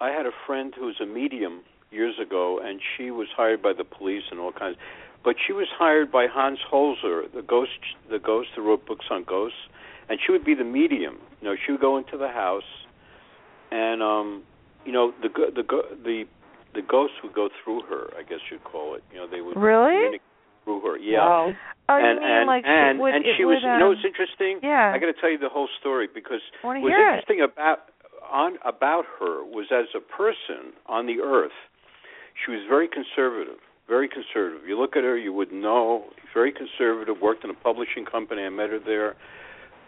I 0.00 0.10
had 0.10 0.26
a 0.26 0.32
friend 0.46 0.72
who 0.76 0.86
was 0.86 0.96
a 1.00 1.06
medium 1.06 1.62
years 1.90 2.14
ago, 2.20 2.58
and 2.62 2.80
she 2.96 3.10
was 3.10 3.28
hired 3.36 3.62
by 3.62 3.72
the 3.76 3.84
police 3.84 4.22
and 4.30 4.40
all 4.40 4.52
kinds. 4.52 4.76
But 5.24 5.36
she 5.46 5.52
was 5.52 5.68
hired 5.78 6.10
by 6.10 6.26
Hans 6.26 6.58
Holzer, 6.72 7.30
the 7.32 7.42
ghost, 7.42 7.70
the 8.10 8.18
ghost 8.18 8.48
who 8.56 8.62
wrote 8.62 8.86
books 8.86 9.06
on 9.10 9.22
ghosts, 9.24 9.58
and 10.08 10.18
she 10.24 10.32
would 10.32 10.44
be 10.44 10.54
the 10.54 10.64
medium. 10.64 11.18
You 11.40 11.48
know, 11.50 11.54
she 11.64 11.70
would 11.72 11.80
go 11.80 11.96
into 11.98 12.16
the 12.18 12.28
house, 12.28 12.66
and 13.70 14.02
um, 14.02 14.42
you 14.84 14.90
know, 14.92 15.12
the 15.22 15.28
go- 15.28 15.50
the 15.54 15.62
go- 15.62 15.88
the 16.02 16.24
the 16.74 16.82
ghosts 16.82 17.16
would 17.22 17.34
go 17.34 17.48
through 17.62 17.82
her. 17.82 18.08
I 18.18 18.22
guess 18.22 18.40
you'd 18.50 18.64
call 18.64 18.94
it. 18.96 19.04
You 19.12 19.18
know, 19.18 19.26
they 19.30 19.40
would 19.40 19.56
Really? 19.56 19.92
communicate 19.94 20.22
through 20.64 20.80
her. 20.82 20.96
Yeah. 20.98 21.18
Wow. 21.18 21.52
Oh, 21.88 21.98
and 21.98 22.18
you 22.18 22.24
mean 22.24 22.38
and 22.38 22.46
like 22.46 22.64
and, 22.66 22.98
would, 23.00 23.14
and 23.14 23.24
she 23.36 23.44
was. 23.44 23.58
um, 23.64 23.74
you 23.74 23.78
know 23.78 23.88
what's 23.90 24.06
interesting? 24.06 24.60
Yeah. 24.62 24.92
I 24.94 24.98
got 24.98 25.10
to 25.10 25.18
tell 25.18 25.30
you 25.30 25.38
the 25.38 25.50
whole 25.50 25.68
story 25.80 26.08
because 26.12 26.40
what's 26.62 26.80
hear 26.80 26.96
it. 26.96 27.26
interesting 27.26 27.42
about 27.42 27.90
on 28.30 28.56
about 28.64 29.04
her 29.18 29.44
was 29.44 29.66
as 29.70 29.86
a 29.94 30.00
person 30.00 30.72
on 30.86 31.06
the 31.06 31.20
earth, 31.20 31.56
she 32.44 32.52
was 32.52 32.60
very 32.68 32.88
conservative, 32.88 33.58
very 33.88 34.08
conservative. 34.08 34.66
You 34.66 34.78
look 34.78 34.96
at 34.96 35.04
her, 35.04 35.18
you 35.18 35.32
would 35.32 35.52
know, 35.52 36.06
very 36.32 36.52
conservative. 36.52 37.20
Worked 37.20 37.44
in 37.44 37.50
a 37.50 37.58
publishing 37.58 38.04
company. 38.06 38.42
I 38.42 38.48
met 38.48 38.70
her 38.70 38.78
there, 38.78 39.16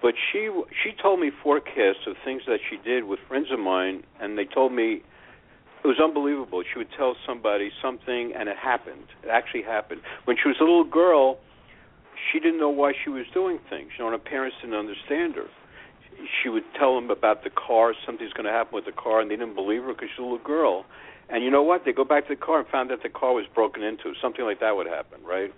but 0.03 0.15
she 0.33 0.51
she 0.83 0.91
told 1.01 1.21
me 1.21 1.31
forecasts 1.43 2.07
of 2.07 2.17
things 2.25 2.43
that 2.47 2.59
she 2.69 2.77
did 2.77 3.05
with 3.05 3.21
friends 3.29 3.49
of 3.53 3.59
mine, 3.59 4.03
and 4.21 4.37
they 4.37 4.45
told 4.45 4.73
me 4.73 5.03
it 5.85 5.87
was 5.87 6.01
unbelievable. 6.03 6.63
She 6.65 6.79
would 6.79 6.89
tell 6.97 7.15
somebody 7.27 7.71
something, 7.83 8.33
and 8.33 8.49
it 8.49 8.57
happened. 8.57 9.05
It 9.23 9.29
actually 9.29 9.63
happened. 9.63 10.01
When 10.25 10.37
she 10.41 10.49
was 10.49 10.57
a 10.59 10.65
little 10.65 10.89
girl, 10.89 11.37
she 12.17 12.41
didn't 12.41 12.59
know 12.59 12.71
why 12.71 12.95
she 12.97 13.11
was 13.11 13.27
doing 13.35 13.59
things. 13.69 13.91
You 13.99 14.05
know, 14.05 14.13
and 14.13 14.19
her 14.19 14.31
parents 14.31 14.57
didn't 14.63 14.77
understand 14.77 15.35
her. 15.35 15.47
She 16.43 16.49
would 16.49 16.65
tell 16.79 16.95
them 16.95 17.11
about 17.11 17.45
the 17.45 17.51
car, 17.51 17.93
something's 18.07 18.33
going 18.33 18.47
to 18.47 18.53
happen 18.53 18.75
with 18.75 18.87
the 18.87 18.97
car, 18.97 19.21
and 19.21 19.31
they 19.31 19.37
didn't 19.37 19.55
believe 19.55 19.83
her 19.83 19.93
because 19.93 20.09
she's 20.09 20.21
a 20.21 20.23
little 20.23 20.39
girl. 20.39 20.87
And 21.29 21.45
you 21.45 21.51
know 21.51 21.63
what? 21.63 21.85
They 21.85 21.93
go 21.93 22.05
back 22.05 22.29
to 22.29 22.35
the 22.35 22.41
car 22.41 22.61
and 22.61 22.69
found 22.69 22.89
that 22.89 23.03
the 23.03 23.11
car 23.13 23.35
was 23.35 23.45
broken 23.53 23.83
into. 23.83 24.15
Something 24.23 24.45
like 24.47 24.61
that 24.61 24.77
would 24.77 24.87
happen, 24.87 25.21
right? 25.27 25.53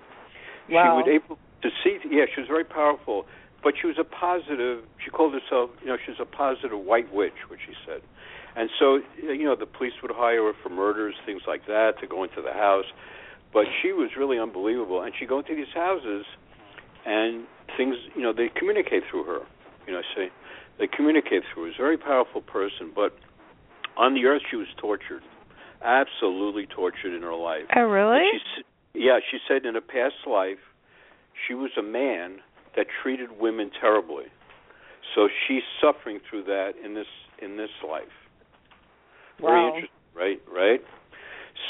She 0.66 0.74
Wow. 0.74 0.97
would 0.97 1.09
able 1.09 1.39
to 1.62 1.70
see. 1.85 1.99
Yeah, 2.11 2.27
she 2.35 2.41
was 2.41 2.49
very 2.49 2.64
powerful, 2.64 3.27
but 3.62 3.74
she 3.81 3.87
was 3.87 3.99
a 3.99 4.05
positive. 4.05 4.83
She 5.05 5.11
called 5.11 5.35
herself, 5.35 5.70
you 5.83 5.87
know, 5.87 5.97
she 6.03 6.11
was 6.11 6.18
a 6.18 6.27
positive 6.27 6.79
white 6.79 7.12
witch, 7.14 7.47
what 7.47 7.61
she 7.64 7.74
said. 7.87 8.03
And 8.57 8.71
so, 8.79 9.01
you 9.23 9.45
know, 9.45 9.55
the 9.55 9.67
police 9.67 9.93
would 10.03 10.11
hire 10.15 10.43
her 10.43 10.53
for 10.63 10.71
murders, 10.71 11.15
things 11.27 11.43
like 11.47 11.67
that, 11.67 12.01
to 12.01 12.07
go 12.07 12.25
into 12.25 12.41
the 12.41 12.53
house. 12.53 12.87
But 13.53 13.67
she 13.83 13.93
was 13.93 14.11
really 14.19 14.39
unbelievable, 14.39 15.03
and 15.03 15.13
she'd 15.19 15.29
go 15.29 15.39
into 15.39 15.55
these 15.55 15.73
houses, 15.75 16.25
and 17.05 17.45
things, 17.77 17.97
you 18.15 18.23
know, 18.23 18.33
they 18.33 18.49
communicate 18.49 19.03
through 19.11 19.25
her. 19.25 19.41
You 19.87 19.93
know, 19.93 20.01
say 20.17 20.31
they 20.79 20.87
communicate 20.87 21.43
through 21.53 21.65
her. 21.65 21.71
She's 21.71 21.79
a 21.79 21.83
very 21.83 21.99
powerful 21.99 22.41
person, 22.41 22.93
but 22.95 23.15
on 23.97 24.15
the 24.15 24.25
earth 24.25 24.43
she 24.51 24.57
was 24.57 24.67
tortured, 24.79 25.23
absolutely 25.85 26.67
tortured 26.67 27.15
in 27.15 27.23
her 27.23 27.35
life. 27.35 27.65
Oh, 27.77 27.83
really? 27.83 28.19
And 28.19 28.41
She, 28.57 29.05
yeah, 29.05 29.19
she 29.31 29.39
said 29.47 29.65
in 29.65 29.77
a 29.77 29.81
past 29.81 30.27
life 30.29 30.59
she 31.47 31.55
was 31.55 31.71
a 31.79 31.83
man 31.83 32.39
that 32.75 32.87
treated 33.03 33.31
women 33.39 33.71
terribly. 33.81 34.25
So 35.15 35.29
she's 35.47 35.63
suffering 35.81 36.21
through 36.29 36.45
that 36.45 36.73
in 36.83 36.95
this 36.95 37.07
in 37.41 37.57
this 37.57 37.71
life. 37.87 38.13
Very 39.41 39.61
Wow. 39.61 39.66
interesting, 39.68 39.91
right? 40.14 40.41
Right. 40.51 40.80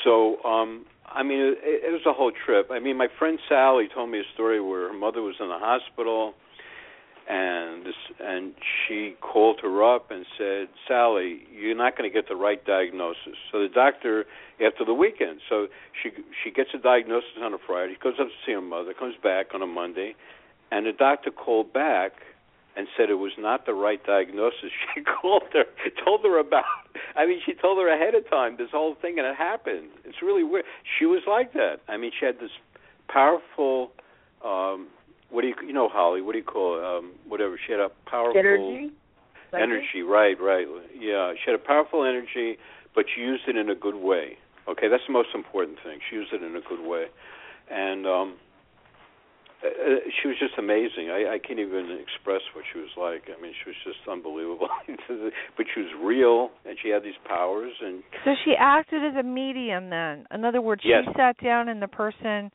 So, 0.04 0.42
um, 0.44 0.86
I 1.06 1.22
mean, 1.22 1.40
it, 1.40 1.58
it 1.62 1.92
was 1.92 2.02
a 2.06 2.12
whole 2.12 2.32
trip. 2.32 2.70
I 2.70 2.78
mean, 2.78 2.96
my 2.96 3.08
friend 3.18 3.38
Sally 3.48 3.88
told 3.92 4.10
me 4.10 4.20
a 4.20 4.24
story 4.34 4.60
where 4.60 4.88
her 4.88 4.98
mother 4.98 5.22
was 5.22 5.36
in 5.40 5.48
the 5.48 5.58
hospital, 5.58 6.34
and 7.28 7.84
this, 7.84 7.94
and 8.20 8.54
she 8.86 9.16
called 9.20 9.58
her 9.62 9.82
up 9.82 10.10
and 10.10 10.24
said, 10.38 10.68
"Sally, 10.86 11.42
you're 11.52 11.74
not 11.76 11.96
going 11.96 12.08
to 12.08 12.14
get 12.14 12.28
the 12.28 12.36
right 12.36 12.64
diagnosis." 12.64 13.34
So 13.50 13.60
the 13.60 13.68
doctor, 13.68 14.26
after 14.64 14.84
the 14.84 14.94
weekend, 14.94 15.40
so 15.48 15.66
she 16.00 16.10
she 16.44 16.50
gets 16.50 16.70
a 16.74 16.78
diagnosis 16.78 17.30
on 17.42 17.52
a 17.52 17.58
Friday, 17.66 17.96
goes 18.00 18.14
up 18.20 18.28
to 18.28 18.34
see 18.44 18.52
her 18.52 18.60
mother, 18.60 18.94
comes 18.94 19.16
back 19.22 19.54
on 19.54 19.62
a 19.62 19.66
Monday, 19.66 20.14
and 20.70 20.86
the 20.86 20.92
doctor 20.92 21.30
called 21.32 21.72
back 21.72 22.12
and 22.76 22.86
said 22.96 23.08
it 23.10 23.14
was 23.14 23.32
not 23.38 23.64
the 23.66 23.72
right 23.74 24.04
diagnosis. 24.04 24.70
She 24.94 25.02
called 25.02 25.44
her, 25.52 25.64
told 26.04 26.22
her 26.24 26.38
about. 26.38 26.64
I 27.16 27.26
mean, 27.26 27.40
she 27.44 27.54
told 27.54 27.78
her 27.78 27.88
ahead 27.92 28.14
of 28.14 28.28
time 28.28 28.56
this 28.58 28.70
whole 28.72 28.94
thing, 29.00 29.18
and 29.18 29.26
it 29.26 29.36
happened. 29.36 29.88
It's 30.04 30.22
really 30.22 30.44
weird. 30.44 30.64
She 30.98 31.06
was 31.06 31.22
like 31.26 31.52
that. 31.54 31.80
I 31.88 31.96
mean, 31.96 32.12
she 32.18 32.24
had 32.26 32.36
this 32.40 32.50
powerful. 33.08 33.92
um 34.44 34.88
What 35.30 35.42
do 35.42 35.48
you 35.48 35.54
you 35.66 35.72
know, 35.72 35.88
Holly? 35.88 36.20
What 36.22 36.32
do 36.32 36.38
you 36.38 36.44
call 36.44 36.78
it? 36.78 36.84
Um, 36.84 37.12
whatever. 37.28 37.58
She 37.64 37.72
had 37.72 37.80
a 37.80 37.90
powerful 38.08 38.38
Energy. 38.38 38.90
Psychic? 39.50 39.62
energy. 39.62 40.02
Right, 40.02 40.36
right. 40.40 40.66
Yeah, 40.98 41.32
she 41.34 41.50
had 41.50 41.58
a 41.58 41.64
powerful 41.64 42.04
energy, 42.04 42.58
but 42.94 43.04
she 43.14 43.20
used 43.20 43.44
it 43.48 43.56
in 43.56 43.70
a 43.70 43.74
good 43.74 43.96
way. 43.96 44.36
Okay, 44.68 44.88
that's 44.88 45.04
the 45.06 45.12
most 45.12 45.28
important 45.34 45.78
thing. 45.84 46.00
She 46.10 46.16
used 46.16 46.32
it 46.32 46.42
in 46.42 46.56
a 46.56 46.60
good 46.60 46.84
way, 46.86 47.06
and 47.70 48.06
um 48.06 48.34
uh, 49.64 50.04
she 50.20 50.28
was 50.28 50.36
just 50.38 50.54
amazing. 50.58 51.08
I, 51.08 51.34
I 51.34 51.38
can't 51.38 51.58
even 51.58 51.96
express 51.96 52.42
what 52.52 52.64
she 52.72 52.78
was 52.78 52.92
like. 52.96 53.24
I 53.32 53.40
mean, 53.40 53.52
she 53.64 53.70
was 53.70 53.80
just 53.84 54.04
unbelievable. 54.08 54.68
but 55.56 55.66
she 55.72 55.80
was 55.80 55.92
real, 56.02 56.50
and 56.68 56.76
she 56.82 56.90
had 56.90 57.02
these 57.02 57.18
powers. 57.24 57.72
And 57.80 58.02
So 58.24 58.32
she 58.44 58.52
acted 58.58 59.02
as 59.02 59.16
a 59.18 59.22
medium 59.22 59.88
then. 59.88 60.26
In 60.30 60.44
other 60.44 60.60
words, 60.60 60.82
Yes. 60.84 61.04
she 61.06 61.12
sat 61.16 61.38
down 61.42 61.68
and 61.68 61.80
the 61.80 61.88
person 61.88 62.52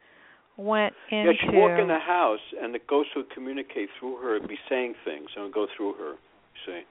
went 0.58 0.94
into 1.10 1.34
yeah, 1.34 1.38
she'd 1.42 1.58
walk 1.58 1.80
in 1.80 1.88
the 1.88 1.98
house, 1.98 2.44
and 2.62 2.74
the 2.74 2.80
ghost 2.88 3.10
would 3.16 3.32
communicate 3.32 3.90
through 4.00 4.22
her, 4.22 4.38
and 4.38 4.48
be 4.48 4.60
saying 4.70 4.94
things, 5.04 5.30
and 5.36 5.46
would 5.46 5.54
go 5.54 5.66
through 5.76 5.94
her. 5.94 6.12
You 6.12 6.60
see, 6.66 6.82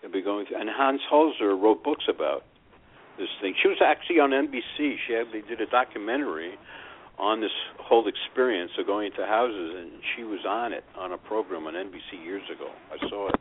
it'd 0.00 0.12
be 0.12 0.22
going. 0.22 0.46
Through, 0.46 0.60
and 0.60 0.70
Hans 0.72 1.02
Holzer 1.12 1.60
wrote 1.60 1.84
books 1.84 2.04
about 2.08 2.44
this 3.18 3.28
thing. 3.42 3.54
She 3.60 3.68
was 3.68 3.78
actually 3.84 4.20
on 4.20 4.30
NBC. 4.30 4.96
She 5.06 5.12
had, 5.12 5.26
they 5.32 5.46
did 5.46 5.60
a 5.60 5.66
documentary 5.66 6.54
on 7.18 7.40
this 7.40 7.54
whole 7.80 8.06
experience 8.08 8.72
of 8.78 8.86
going 8.86 9.06
into 9.06 9.24
houses, 9.26 9.72
and 9.76 9.90
she 10.14 10.24
was 10.24 10.40
on 10.46 10.72
it 10.72 10.84
on 10.96 11.12
a 11.12 11.18
program 11.18 11.66
on 11.66 11.74
NBC 11.74 12.22
years 12.24 12.42
ago. 12.54 12.68
I 12.92 13.08
saw 13.08 13.28
it, 13.28 13.40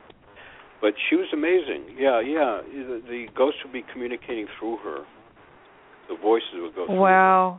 but 0.82 0.93
she 1.09 1.15
was 1.15 1.28
amazing. 1.34 1.95
Yeah, 1.97 2.21
yeah. 2.21 2.61
The, 2.63 3.01
the 3.07 3.26
ghosts 3.36 3.59
would 3.63 3.73
be 3.73 3.84
communicating 3.91 4.47
through 4.59 4.78
her. 4.78 5.03
The 6.07 6.15
voices 6.21 6.47
would 6.55 6.76
go 6.76 6.86
through. 6.86 6.99
Wow. 6.99 7.57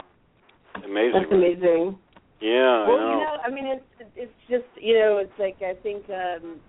her. 0.74 0.84
amazing. 0.84 1.12
That's 1.20 1.32
right? 1.32 1.36
amazing. 1.36 1.98
Yeah, 2.40 2.86
well, 2.86 2.96
I 2.96 3.00
know. 3.00 3.10
you 3.10 3.24
know, 3.24 3.36
I 3.44 3.50
mean, 3.50 3.66
it's 3.66 4.10
it's 4.16 4.40
just 4.48 4.68
you 4.76 4.94
know, 4.94 5.18
it's 5.18 5.32
like 5.38 5.56
I 5.60 5.74
think 5.82 6.04
um 6.08 6.60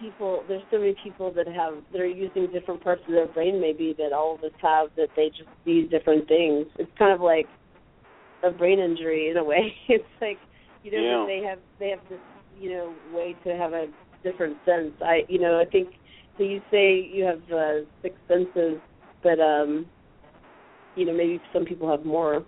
people. 0.00 0.44
There's 0.48 0.62
so 0.70 0.78
many 0.78 0.94
people 1.02 1.32
that 1.32 1.46
have 1.46 1.74
that 1.92 2.00
are 2.00 2.06
using 2.06 2.48
different 2.52 2.82
parts 2.82 3.02
of 3.06 3.12
their 3.12 3.26
brain, 3.26 3.60
maybe 3.60 3.94
that 3.98 4.12
all 4.12 4.36
of 4.36 4.44
us 4.44 4.52
have, 4.62 4.88
that 4.96 5.08
they 5.16 5.28
just 5.28 5.48
see 5.64 5.88
different 5.90 6.28
things. 6.28 6.66
It's 6.78 6.90
kind 6.98 7.12
of 7.12 7.20
like 7.20 7.46
a 8.44 8.50
brain 8.50 8.78
injury 8.78 9.30
in 9.30 9.36
a 9.36 9.44
way. 9.44 9.74
It's 9.88 10.04
like 10.20 10.38
you 10.82 10.92
know 10.92 10.98
Yeah. 10.98 11.24
they 11.26 11.46
have 11.46 11.58
they 11.78 11.88
have 11.90 12.00
this 12.08 12.20
you 12.60 12.70
know 12.70 12.92
way 13.12 13.36
to 13.44 13.56
have 13.56 13.72
a 13.72 13.86
different 14.22 14.56
sense. 14.64 14.92
I 15.02 15.22
you 15.28 15.38
know 15.38 15.60
I 15.60 15.64
think 15.64 15.88
so. 16.36 16.44
You 16.44 16.60
say 16.70 17.08
you 17.12 17.24
have 17.24 17.40
uh, 17.52 17.84
six 18.02 18.14
senses, 18.28 18.80
but 19.22 19.40
um, 19.40 19.86
you 20.96 21.04
know 21.04 21.12
maybe 21.12 21.40
some 21.52 21.64
people 21.64 21.90
have 21.90 22.04
more. 22.04 22.44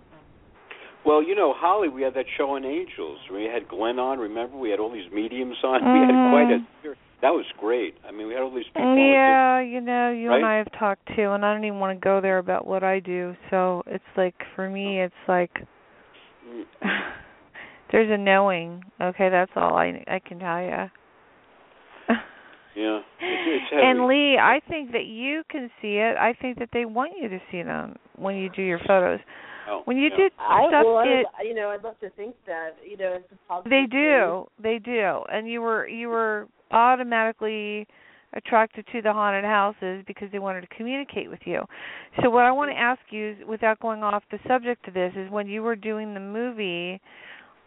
Well, 1.03 1.23
you 1.23 1.33
know, 1.33 1.51
Holly, 1.57 1.89
we 1.89 2.03
had 2.03 2.13
that 2.13 2.25
show 2.37 2.51
on 2.51 2.63
Angels. 2.63 3.17
We 3.33 3.45
had 3.45 3.67
Glenn 3.67 3.97
on. 3.97 4.19
Remember, 4.19 4.55
we 4.55 4.69
had 4.69 4.79
all 4.79 4.91
these 4.91 5.11
mediums 5.11 5.57
on. 5.63 5.81
We 5.93 5.99
had 6.01 6.29
quite 6.29 6.51
a. 6.51 6.59
That 7.23 7.31
was 7.31 7.45
great. 7.59 7.95
I 8.07 8.11
mean, 8.11 8.27
we 8.27 8.33
had 8.33 8.43
all 8.43 8.53
these 8.53 8.65
people. 8.67 8.83
on. 8.89 8.97
Yeah, 8.97 9.61
you 9.61 9.81
know, 9.81 10.11
you 10.11 10.31
and 10.31 10.45
I 10.45 10.57
have 10.57 10.71
talked 10.77 11.07
too, 11.15 11.31
and 11.31 11.43
I 11.43 11.53
don't 11.53 11.63
even 11.65 11.79
want 11.79 11.99
to 11.99 12.03
go 12.03 12.21
there 12.21 12.37
about 12.37 12.67
what 12.67 12.83
I 12.83 12.99
do. 12.99 13.35
So 13.49 13.83
it's 13.87 14.03
like 14.15 14.35
for 14.55 14.69
me, 14.69 15.01
it's 15.01 15.13
like 15.27 15.51
Mm, 15.53 15.65
there's 17.91 18.09
a 18.11 18.17
knowing. 18.17 18.83
Okay, 18.99 19.29
that's 19.29 19.51
all 19.55 19.75
I 19.75 20.03
I 20.07 20.19
can 20.19 20.39
tell 20.39 20.61
you. 20.61 22.15
Yeah, 22.73 23.01
it's, 23.19 23.65
it's 23.65 23.65
and 23.73 24.07
Leigh, 24.07 24.37
I 24.39 24.61
think 24.69 24.93
that 24.93 25.03
you 25.03 25.43
can 25.49 25.69
see 25.81 25.97
it. 25.97 26.15
I 26.15 26.33
think 26.41 26.57
that 26.59 26.69
they 26.71 26.85
want 26.85 27.11
you 27.21 27.27
to 27.27 27.39
see 27.51 27.63
them 27.63 27.97
when 28.15 28.37
you 28.37 28.49
do 28.49 28.61
your 28.61 28.79
photos. 28.87 29.19
Oh, 29.69 29.81
When 29.83 29.97
you 29.97 30.09
yeah. 30.09 30.15
did 30.17 30.31
I 30.39 30.67
stuff, 30.69 30.83
well, 30.85 30.97
I, 30.97 31.05
it, 31.05 31.25
you 31.45 31.53
know, 31.53 31.69
I'd 31.69 31.83
love 31.83 31.99
to 31.99 32.09
think 32.11 32.33
that 32.47 32.77
you 32.89 32.95
know 32.95 33.13
it's 33.19 33.29
a 33.29 33.35
positive. 33.47 33.69
they 33.69 33.81
thing. 33.81 33.89
do, 33.89 34.45
they 34.63 34.79
do, 34.79 35.19
and 35.29 35.49
you 35.49 35.59
were 35.61 35.85
you 35.85 36.07
were 36.07 36.47
automatically 36.71 37.87
attracted 38.33 38.85
to 38.91 39.01
the 39.01 39.11
haunted 39.11 39.43
houses 39.43 40.03
because 40.07 40.29
they 40.31 40.39
wanted 40.39 40.61
to 40.61 40.75
communicate 40.75 41.29
with 41.29 41.39
you. 41.45 41.61
So 42.21 42.29
what 42.29 42.45
I 42.45 42.51
want 42.51 42.71
to 42.71 42.77
ask 42.77 43.01
you, 43.09 43.31
is, 43.31 43.37
without 43.47 43.79
going 43.79 44.03
off 44.03 44.23
the 44.31 44.39
subject 44.47 44.87
of 44.87 44.93
this, 44.93 45.13
is 45.15 45.29
when 45.29 45.47
you 45.47 45.63
were 45.63 45.75
doing 45.75 46.13
the 46.13 46.19
movie 46.19 47.01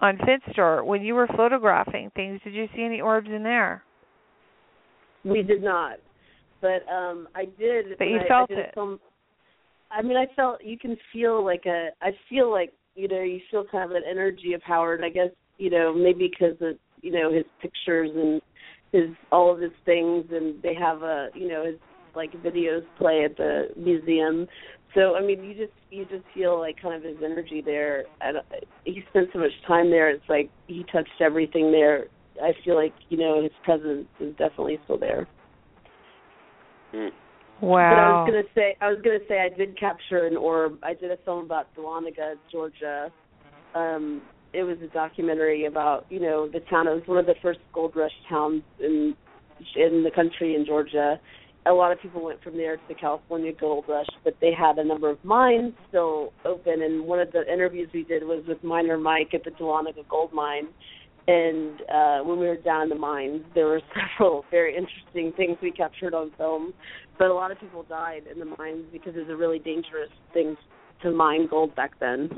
on 0.01 0.19
Finster, 0.19 0.85
when 0.85 1.03
you 1.03 1.15
were 1.15 1.27
photographing 1.29 2.11
things, 2.15 2.41
did 2.45 2.55
you 2.55 2.67
see 2.75 2.83
any 2.83 3.01
orbs 3.01 3.29
in 3.29 3.43
there? 3.43 3.83
We 5.25 5.43
did 5.43 5.63
not, 5.63 5.97
but 6.61 6.87
um 6.93 7.29
I 7.35 7.47
did. 7.59 7.97
But 7.99 8.05
you 8.05 8.19
I, 8.19 8.29
felt 8.29 8.51
I 8.51 8.55
it. 8.55 8.71
Film, 8.75 9.01
I 9.91 10.03
mean, 10.03 10.17
I 10.17 10.27
felt 10.35 10.63
you 10.63 10.79
can 10.79 10.97
feel 11.13 11.43
like 11.43 11.65
a. 11.67 11.89
I 12.03 12.11
feel 12.29 12.51
like 12.51 12.73
you 12.95 13.09
know 13.09 13.23
you 13.23 13.41
feel 13.51 13.65
kind 13.71 13.91
of 13.91 13.97
an 13.97 14.03
energy 14.09 14.53
of 14.53 14.63
Howard. 14.63 15.03
I 15.03 15.09
guess 15.09 15.31
you 15.57 15.71
know 15.71 15.95
maybe 15.95 16.31
because 16.31 16.57
of 16.61 16.77
you 17.01 17.11
know 17.11 17.33
his 17.33 17.45
pictures 17.63 18.11
and 18.15 18.43
his 18.95 19.11
all 19.33 19.53
of 19.53 19.61
his 19.61 19.73
things, 19.85 20.25
and 20.31 20.63
they 20.63 20.75
have 20.75 21.03
a 21.03 21.29
you 21.35 21.49
know 21.49 21.67
his 21.67 21.77
like 22.15 22.33
videos 22.43 22.85
play 22.97 23.25
at 23.25 23.37
the 23.37 23.69
museum. 23.77 24.47
So 24.95 25.17
I 25.17 25.21
mean, 25.21 25.43
you 25.43 25.55
just 25.55 25.73
you 25.91 26.05
just 26.05 26.25
feel 26.33 26.59
like 26.61 26.81
kind 26.81 26.95
of 26.95 27.03
his 27.03 27.17
energy 27.23 27.61
there. 27.61 28.05
And 28.21 28.39
uh, 28.39 28.41
he 28.85 29.03
spent 29.11 29.29
so 29.33 29.41
much 29.41 29.51
time 29.67 29.91
there. 29.91 30.11
It's 30.11 30.29
like 30.29 30.49
he 30.69 30.85
touched 30.93 31.21
everything 31.21 31.73
there. 31.73 32.07
I 32.41 32.53
feel 32.65 32.77
like 32.77 32.95
you 33.09 33.19
know 33.19 33.43
his 33.43 33.53
presence 33.65 34.07
is 34.21 34.31
definitely 34.37 34.79
still 34.85 34.99
there. 34.99 35.27
Mm. 36.95 37.11
But 37.61 37.67
I 37.99 38.21
was 38.21 38.31
gonna 38.31 38.55
say 38.55 38.77
I 38.81 38.91
was 38.91 38.99
gonna 39.03 39.25
say 39.29 39.41
I 39.41 39.57
did 39.57 39.79
capture 39.79 40.27
an 40.27 40.37
orb. 40.37 40.79
I 40.85 40.95
did 40.95 41.11
a 41.11 41.17
film 41.25 41.45
about 41.45 41.75
Dahlonega, 41.75 42.35
Georgia, 42.53 43.11
um, 43.75 44.23
it 44.55 44.63
was 44.63 44.79
a 44.83 44.93
documentary 44.95 45.67
about 45.67 46.07
you 46.09 46.21
know 46.21 46.49
the 46.49 46.61
town. 46.71 46.87
It 46.87 46.95
was 46.95 47.03
one 47.07 47.19
of 47.19 47.27
the 47.27 47.35
first 47.43 47.59
gold 47.73 47.95
rush 47.97 48.13
towns 48.29 48.63
in 48.79 49.15
in 49.77 50.05
the 50.05 50.11
country 50.15 50.55
in 50.55 50.65
Georgia. 50.65 51.21
A 51.67 51.73
lot 51.73 51.93
of 51.93 52.01
people 52.01 52.23
went 52.23 52.43
from 52.43 52.59
there 52.59 52.77
to 52.77 52.83
the 52.89 52.95
California 52.95 53.51
Gold 53.59 53.87
Rush, 53.89 54.07
but 54.23 54.35
they 54.39 54.53
had 54.53 54.77
a 54.77 54.85
number 54.85 55.09
of 55.09 55.25
mines 55.25 55.73
still 55.89 56.33
open. 56.45 56.83
And 56.83 57.07
one 57.07 57.21
of 57.21 57.33
the 57.33 57.51
interviews 57.51 57.89
we 57.95 58.05
did 58.05 58.23
was 58.23 58.45
with 58.47 58.63
miner 58.63 58.99
Mike 58.99 59.33
at 59.33 59.45
the 59.45 59.51
Dahlonega 59.51 60.07
Gold 60.11 60.35
Mine. 60.35 60.69
And 61.27 61.81
uh, 61.91 62.19
when 62.19 62.39
we 62.39 62.47
were 62.47 62.59
down 62.59 62.83
in 62.83 62.89
the 62.91 62.97
mines, 62.97 63.41
there 63.55 63.65
were 63.65 63.81
several 64.19 64.45
very 64.51 64.77
interesting 64.77 65.33
things 65.39 65.57
we 65.63 65.71
captured 65.71 66.13
on 66.13 66.33
film. 66.37 66.75
But 67.19 67.29
a 67.29 67.35
lot 67.35 67.51
of 67.51 67.59
people 67.59 67.83
died 67.85 68.25
in 68.31 68.39
the 68.39 68.57
mines 68.59 68.85
because 68.93 69.17
it 69.17 69.21
was 69.21 69.31
a 69.31 69.37
really 69.37 69.59
dangerous 69.59 70.11
thing 70.35 70.59
to 71.03 71.13
mine 71.13 71.47
gold 71.49 71.75
back 71.75 71.99
then. 71.99 72.29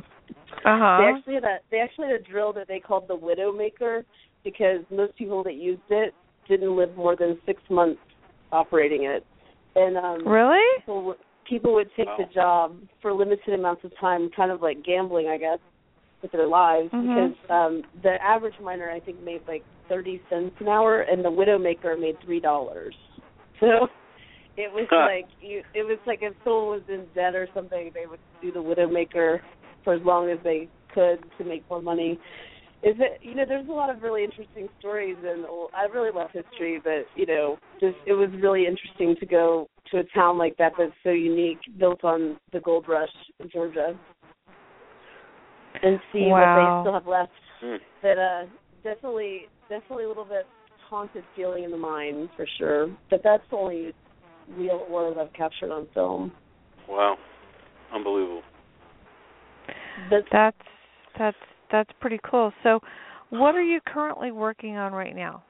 Uh-huh. 0.65 0.99
They 0.99 1.05
actually 1.09 1.35
had 1.35 1.45
a 1.45 1.57
they 1.71 1.79
actually 1.79 2.09
had 2.09 2.21
a 2.21 2.25
drill 2.25 2.53
that 2.55 2.69
they 2.69 2.81
called 2.81 3.09
the 3.09 3.17
Widowmaker 3.17 4.05
because 4.45 4.81
most 4.91 5.17
people 5.17 5.43
that 5.45 5.55
used 5.55 5.83
it 5.91 6.15
didn't 6.49 6.77
live 6.77 6.95
more 6.97 7.17
than 7.17 7.39
six 7.47 7.61
months 7.71 8.01
operating 8.53 9.05
it. 9.05 9.25
And 9.75 9.97
um 9.97 10.27
Really? 10.27 10.65
people 10.79 11.05
would 11.05 11.17
people 11.49 11.75
would 11.75 11.89
take 11.97 12.09
Wow. 12.09 12.17
the 12.19 12.35
job 12.35 12.77
for 13.01 13.13
limited 13.13 13.55
amounts 13.55 13.85
of 13.85 13.93
time, 14.01 14.31
kind 14.35 14.51
of 14.51 14.63
like 14.63 14.85
gambling, 14.85 15.29
I 15.29 15.39
guess, 15.39 15.59
with 16.23 16.33
their 16.33 16.47
lives. 16.47 16.91
Mhm. 16.93 17.03
Because 17.35 17.51
um 17.51 17.83
the 18.03 18.23
average 18.23 18.59
miner 18.61 18.91
I 18.91 19.01
think 19.01 19.23
made 19.23 19.43
like 19.47 19.63
thirty 19.89 20.21
cents 20.29 20.55
an 20.61 20.69
hour 20.69 21.03
and 21.03 21.25
the 21.25 21.31
Widowmaker 21.31 21.99
made 22.01 22.17
three 22.25 22.41
dollars. 22.41 22.95
So 23.61 23.89
it 24.57 24.73
was 24.73 24.87
Huh. 24.91 25.07
like 25.07 25.27
you 25.41 25.63
it 25.75 25.83
was 25.83 25.99
like 26.07 26.21
if 26.23 26.35
someone 26.45 26.69
was 26.69 26.83
in 26.89 27.07
debt 27.15 27.35
or 27.35 27.49
something, 27.55 27.91
they 27.95 28.07
would 28.07 28.21
do 28.43 28.53
the 28.53 28.63
Widowmaker 28.63 29.41
for 29.87 29.95
as 29.95 30.03
long 30.03 30.29
as 30.29 30.39
they 30.43 30.69
could 30.93 31.25
to 31.39 31.45
make 31.45 31.63
more 31.71 31.81
money. 31.81 32.19
Is 32.83 32.97
it 32.99 33.21
you 33.23 33.37
know, 33.37 33.45
there's 33.49 33.69
a 33.69 33.73
lot 33.73 33.89
of 33.89 34.03
really 34.03 34.25
interesting 34.25 34.69
stories 34.81 35.17
and 35.25 35.47
I 35.75 35.85
really 35.85 36.11
love 36.13 36.29
history, 36.33 36.81
but 36.83 37.07
you 37.15 37.25
know, 37.25 37.57
just 37.81 37.97
it 38.05 38.13
was 38.13 38.29
really 38.43 38.67
interesting 38.67 39.15
to 39.21 39.27
go 39.27 39.69
to 39.93 39.99
a 39.99 40.05
town 40.13 40.37
like 40.37 40.57
that 40.59 40.73
that's 40.77 40.93
so 41.05 41.11
unique, 41.11 41.59
built 41.79 42.03
on 42.05 42.37
the 42.53 42.61
gold 42.61 42.87
rush 42.89 43.09
in 43.39 43.49
Georgia. 43.49 43.97
And 45.83 46.01
see 46.13 46.21
what 46.21 46.57
they 46.57 46.83
still 46.83 46.95
have 46.95 47.07
left. 47.07 47.33
Hmm. 47.61 47.77
But 48.03 48.19
uh 48.19 48.45
definitely 48.83 49.43
definitely 49.69 50.05
a 50.05 50.09
little 50.09 50.25
bit 50.25 50.47
haunted 50.91 51.25
feeling 51.37 51.65
in 51.65 51.71
the 51.71 51.77
mind 51.77 52.29
for 52.37 52.47
sure. 52.59 52.89
But 53.09 53.21
that's 53.23 53.43
the 53.51 53.57
only 53.57 53.95
real 54.57 54.85
one 54.89 55.17
I've 55.19 55.33
captured 55.33 55.71
on 55.71 55.87
film. 55.95 56.33
Wow, 56.89 57.17
unbelievable. 57.95 58.43
That's 60.11 60.27
That's 60.33 60.57
that's 61.19 61.37
that's 61.73 61.91
pretty 62.01 62.21
cool. 62.29 62.53
So, 62.63 62.81
what 63.31 63.55
are 63.55 63.63
you 63.63 63.81
currently 63.87 64.31
working 64.31 64.77
on 64.77 64.93
right 64.93 65.15
now? 65.15 65.43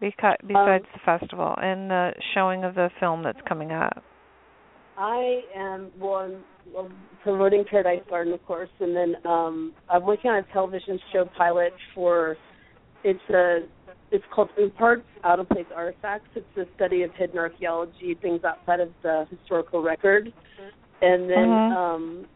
Because 0.00 0.36
besides 0.46 0.84
the 0.92 1.00
festival 1.04 1.54
and 1.58 1.90
the 1.90 2.12
showing 2.34 2.64
of 2.64 2.74
the 2.74 2.90
film 2.98 3.22
that's 3.22 3.38
coming 3.48 3.70
up. 3.70 4.02
I 4.98 5.40
am 5.56 5.90
well, 5.98 6.30
I'm, 6.78 6.92
promoting 7.22 7.64
Paradise 7.68 8.02
Garden, 8.10 8.32
of 8.32 8.44
course, 8.44 8.68
and 8.80 8.94
then 8.94 9.14
um 9.24 9.72
I'm 9.88 10.04
working 10.04 10.30
on 10.30 10.38
a 10.38 10.52
television 10.52 10.98
show 11.12 11.24
pilot 11.36 11.72
for 11.94 12.36
it's 13.04 13.20
a 13.30 13.60
it's 14.10 14.24
called 14.34 14.50
OOPArts, 14.60 15.02
Out 15.24 15.40
of 15.40 15.48
Place 15.48 15.66
Artifacts. 15.74 16.28
It's 16.34 16.56
a 16.58 16.64
study 16.76 17.02
of 17.02 17.10
hidden 17.16 17.38
archaeology, 17.38 18.16
things 18.20 18.42
outside 18.44 18.80
of 18.80 18.90
the 19.02 19.26
historical 19.30 19.82
record. 19.82 20.32
And 21.00 21.30
then 21.30 21.48
Mhm. 21.48 21.76
um 21.76 22.26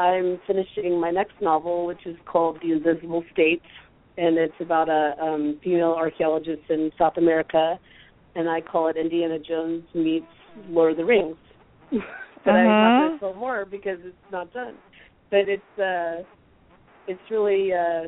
I'm 0.00 0.40
finishing 0.46 0.98
my 0.98 1.10
next 1.10 1.34
novel, 1.40 1.84
which 1.86 2.06
is 2.06 2.16
called 2.24 2.58
The 2.62 2.72
Invisible 2.72 3.22
State, 3.32 3.62
and 4.16 4.38
it's 4.38 4.54
about 4.60 4.88
a 4.88 5.14
um 5.22 5.60
female 5.62 5.94
archaeologist 5.96 6.62
in 6.70 6.90
South 6.96 7.16
America, 7.18 7.78
and 8.34 8.48
I 8.48 8.60
call 8.62 8.88
it 8.88 8.96
Indiana 8.96 9.38
Jones 9.38 9.84
meets 9.94 10.32
Lord 10.68 10.92
of 10.92 10.96
the 10.96 11.04
Rings. 11.04 11.36
but 12.44 12.54
I'm 12.54 12.80
not 12.80 12.92
Mhm. 12.92 12.98
going 12.98 13.12
to 13.12 13.18
tell 13.18 13.34
more 13.34 13.64
because 13.64 13.98
it's 14.02 14.30
not 14.30 14.52
done. 14.52 14.76
But 15.30 15.48
it's 15.48 15.78
uh, 15.78 16.24
it's 17.06 17.30
really 17.30 17.72
uh, 17.72 18.04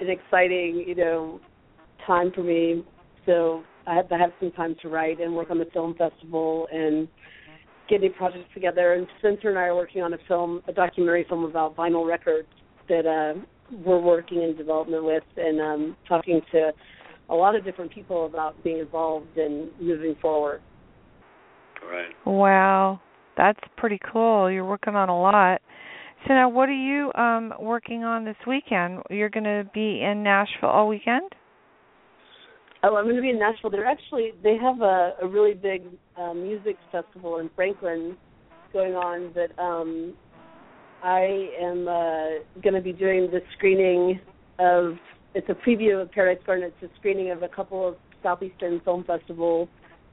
an 0.00 0.10
exciting, 0.10 0.84
you 0.86 0.94
know, 0.96 1.40
time 2.06 2.32
for 2.34 2.42
me. 2.42 2.84
So 3.26 3.62
I 3.86 3.94
have 3.94 4.08
to 4.08 4.18
have 4.18 4.32
some 4.40 4.50
time 4.52 4.74
to 4.82 4.88
write 4.88 5.20
and 5.20 5.34
work 5.34 5.50
on 5.50 5.58
the 5.58 5.66
film 5.66 5.94
festival 5.94 6.66
and 6.72 7.08
get 7.88 8.00
any 8.00 8.08
projects 8.10 8.48
together. 8.54 8.94
And 8.94 9.06
Spencer 9.18 9.50
and 9.50 9.58
I 9.58 9.62
are 9.62 9.76
working 9.76 10.02
on 10.02 10.14
a 10.14 10.18
film, 10.28 10.62
a 10.68 10.72
documentary 10.72 11.24
film 11.28 11.44
about 11.44 11.76
vinyl 11.76 12.06
records 12.06 12.48
that 12.88 13.06
uh, 13.06 13.40
we're 13.84 14.00
working 14.00 14.42
in 14.42 14.56
development 14.56 15.04
with 15.04 15.24
and 15.36 15.60
um, 15.60 15.96
talking 16.08 16.40
to 16.52 16.72
a 17.30 17.34
lot 17.34 17.54
of 17.56 17.64
different 17.64 17.90
people 17.92 18.26
about 18.26 18.62
being 18.62 18.78
involved 18.78 19.36
and 19.36 19.70
moving 19.80 20.14
forward. 20.20 20.60
Right. 21.90 22.12
Wow, 22.26 23.00
that's 23.36 23.60
pretty 23.76 24.00
cool. 24.12 24.50
You're 24.50 24.64
working 24.64 24.94
on 24.94 25.08
a 25.08 25.20
lot. 25.20 25.60
So 26.26 26.32
now, 26.32 26.48
what 26.48 26.68
are 26.68 26.72
you 26.72 27.12
um 27.14 27.52
working 27.60 28.04
on 28.04 28.24
this 28.24 28.36
weekend? 28.46 29.02
You're 29.10 29.28
going 29.28 29.44
to 29.44 29.68
be 29.74 30.02
in 30.02 30.22
Nashville 30.22 30.70
all 30.70 30.88
weekend. 30.88 31.30
Oh, 32.86 32.96
I'm 32.96 33.04
going 33.04 33.16
to 33.16 33.22
be 33.22 33.30
in 33.30 33.38
Nashville. 33.38 33.70
They're 33.70 33.86
actually 33.86 34.32
they 34.42 34.56
have 34.58 34.82
a, 34.82 35.12
a 35.22 35.26
really 35.26 35.54
big 35.54 35.84
uh, 36.18 36.34
music 36.34 36.76
festival 36.92 37.38
in 37.38 37.48
Franklin 37.56 38.14
going 38.74 38.94
on 38.94 39.32
that 39.34 39.58
um 39.58 40.12
I 41.02 41.48
am 41.62 41.88
uh 41.88 42.60
going 42.62 42.74
to 42.74 42.82
be 42.82 42.92
doing 42.92 43.30
the 43.30 43.40
screening 43.56 44.20
of 44.58 44.96
it's 45.34 45.48
a 45.48 45.54
preview 45.54 46.02
of 46.02 46.12
Paradise 46.12 46.42
Garden. 46.44 46.70
It's 46.80 46.92
a 46.92 46.94
screening 46.98 47.30
of 47.30 47.42
a 47.42 47.48
couple 47.48 47.88
of 47.88 47.96
Southeastern 48.22 48.80
Film 48.80 49.02
Festival 49.04 49.66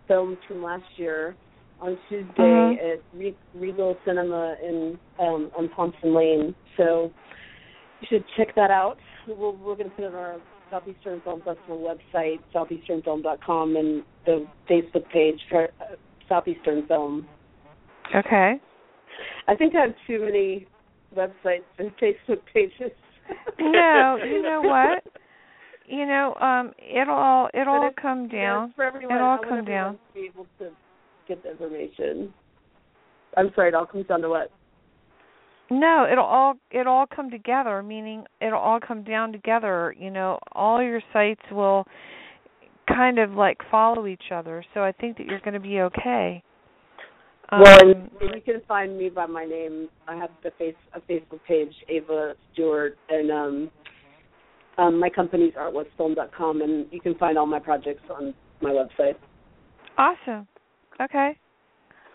films 0.08 0.38
from 0.48 0.64
last 0.64 0.86
year 0.96 1.36
on 1.82 1.98
Tuesday 2.08 2.78
Mhm. 2.80 2.94
at 2.94 3.00
Re- 3.14 3.36
Regal 3.54 3.98
Cinema 4.06 4.56
in 4.64 4.98
um 5.20 5.52
on 5.58 5.68
Thompson 5.76 6.14
Lane. 6.14 6.56
So 6.78 7.12
you 8.00 8.08
should 8.10 8.24
check 8.38 8.56
that 8.56 8.72
out. 8.72 8.98
We'll, 9.28 9.58
we're 9.58 9.76
going 9.76 9.90
to 9.90 9.96
put 9.96 10.06
it 10.06 10.08
on 10.08 10.16
our 10.16 10.38
Southeastern 10.72 11.22
Film 11.22 11.42
Festival 11.42 11.80
website, 11.80 12.40
southeasternfilm.com, 12.56 13.76
and 13.76 14.04
the 14.26 14.48
Facebook 14.70 15.08
page 15.12 15.40
for 15.50 15.66
uh, 15.66 15.96
Southeastern 16.30 16.88
Film. 16.88 17.28
Okay. 18.16 18.54
I 19.48 19.56
think 19.56 19.76
I 19.76 19.82
have 19.82 19.96
too 20.08 20.22
many 20.22 20.68
websites 21.16 21.64
and 21.78 21.92
Facebook 21.98 22.40
pages. 22.54 22.92
No, 23.60 24.18
you 24.26 24.42
know 24.42 24.62
what? 24.64 25.04
You 25.86 26.06
know, 26.06 26.36
um, 26.36 26.72
it'll 26.78 27.14
all 27.14 27.50
it'll 27.54 27.74
all 27.74 27.90
come 28.02 28.30
down. 28.30 28.74
everyone. 28.82 29.14
It'll 29.16 29.28
all 29.28 29.38
come 29.38 29.66
down. 29.66 29.94
To 29.94 30.00
be 30.14 30.30
able 30.34 30.48
to 30.60 30.70
get 31.28 31.44
the 31.44 31.52
information. 31.52 32.34
I'm 33.36 33.52
sorry, 33.56 33.70
it 33.70 33.76
all 33.76 33.86
comes 33.86 34.08
down 34.08 34.22
to 34.22 34.30
what? 34.30 34.52
No, 35.72 36.06
it'll 36.12 36.26
all 36.26 36.56
it'll 36.70 36.92
all 36.92 37.06
come 37.08 37.32
together. 37.32 37.82
Meaning, 37.82 38.26
it'll 38.42 38.60
all 38.60 38.82
come 38.86 39.06
down 39.06 39.32
together. 39.32 39.96
You 39.98 40.12
know, 40.12 40.38
all 40.52 40.84
your 40.84 41.02
sites 41.14 41.42
will 41.50 41.86
kind 42.94 43.20
of 43.20 43.32
like 43.32 43.58
follow 43.72 44.06
each 44.06 44.34
other. 44.34 44.66
So 44.74 44.82
I 44.82 44.92
think 44.92 45.18
that 45.18 45.28
you're 45.28 45.40
going 45.40 45.54
to 45.54 45.62
be 45.62 45.80
okay. 45.80 46.44
well, 47.54 47.62
Um, 47.62 48.10
and, 48.20 48.36
you 48.36 48.42
can 48.42 48.62
find 48.68 48.98
me 48.98 49.08
by 49.08 49.26
my 49.28 49.46
name. 49.46 49.88
I 50.10 50.18
have 50.18 50.32
the 50.44 50.52
face 50.58 50.76
a 50.94 51.00
Facebook 51.00 51.40
page, 51.48 51.74
Ava 51.88 52.34
Stewart, 52.52 52.98
and 53.08 53.32
um, 53.32 53.72
um, 54.78 55.00
my 55.00 55.10
company's 55.10 55.54
artwhat'sfilm.com, 55.54 56.62
and 56.62 56.86
you 56.92 57.00
can 57.00 57.16
find 57.16 57.38
all 57.38 57.46
my 57.46 57.60
projects 57.60 58.04
on 58.14 58.34
my 58.62 58.72
website. 58.72 59.16
Awesome. 59.98 60.48
Okay. 61.02 61.38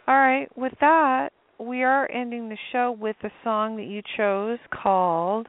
All 0.09 0.17
right. 0.17 0.49
With 0.59 0.75
that, 0.81 1.31
we 1.59 1.83
are 1.83 2.11
ending 2.11 2.49
the 2.49 2.59
show 2.73 2.97
with 2.99 3.17
a 3.23 3.31
song 3.45 3.77
that 3.77 3.87
you 3.87 4.03
chose 4.17 4.59
called. 4.83 5.49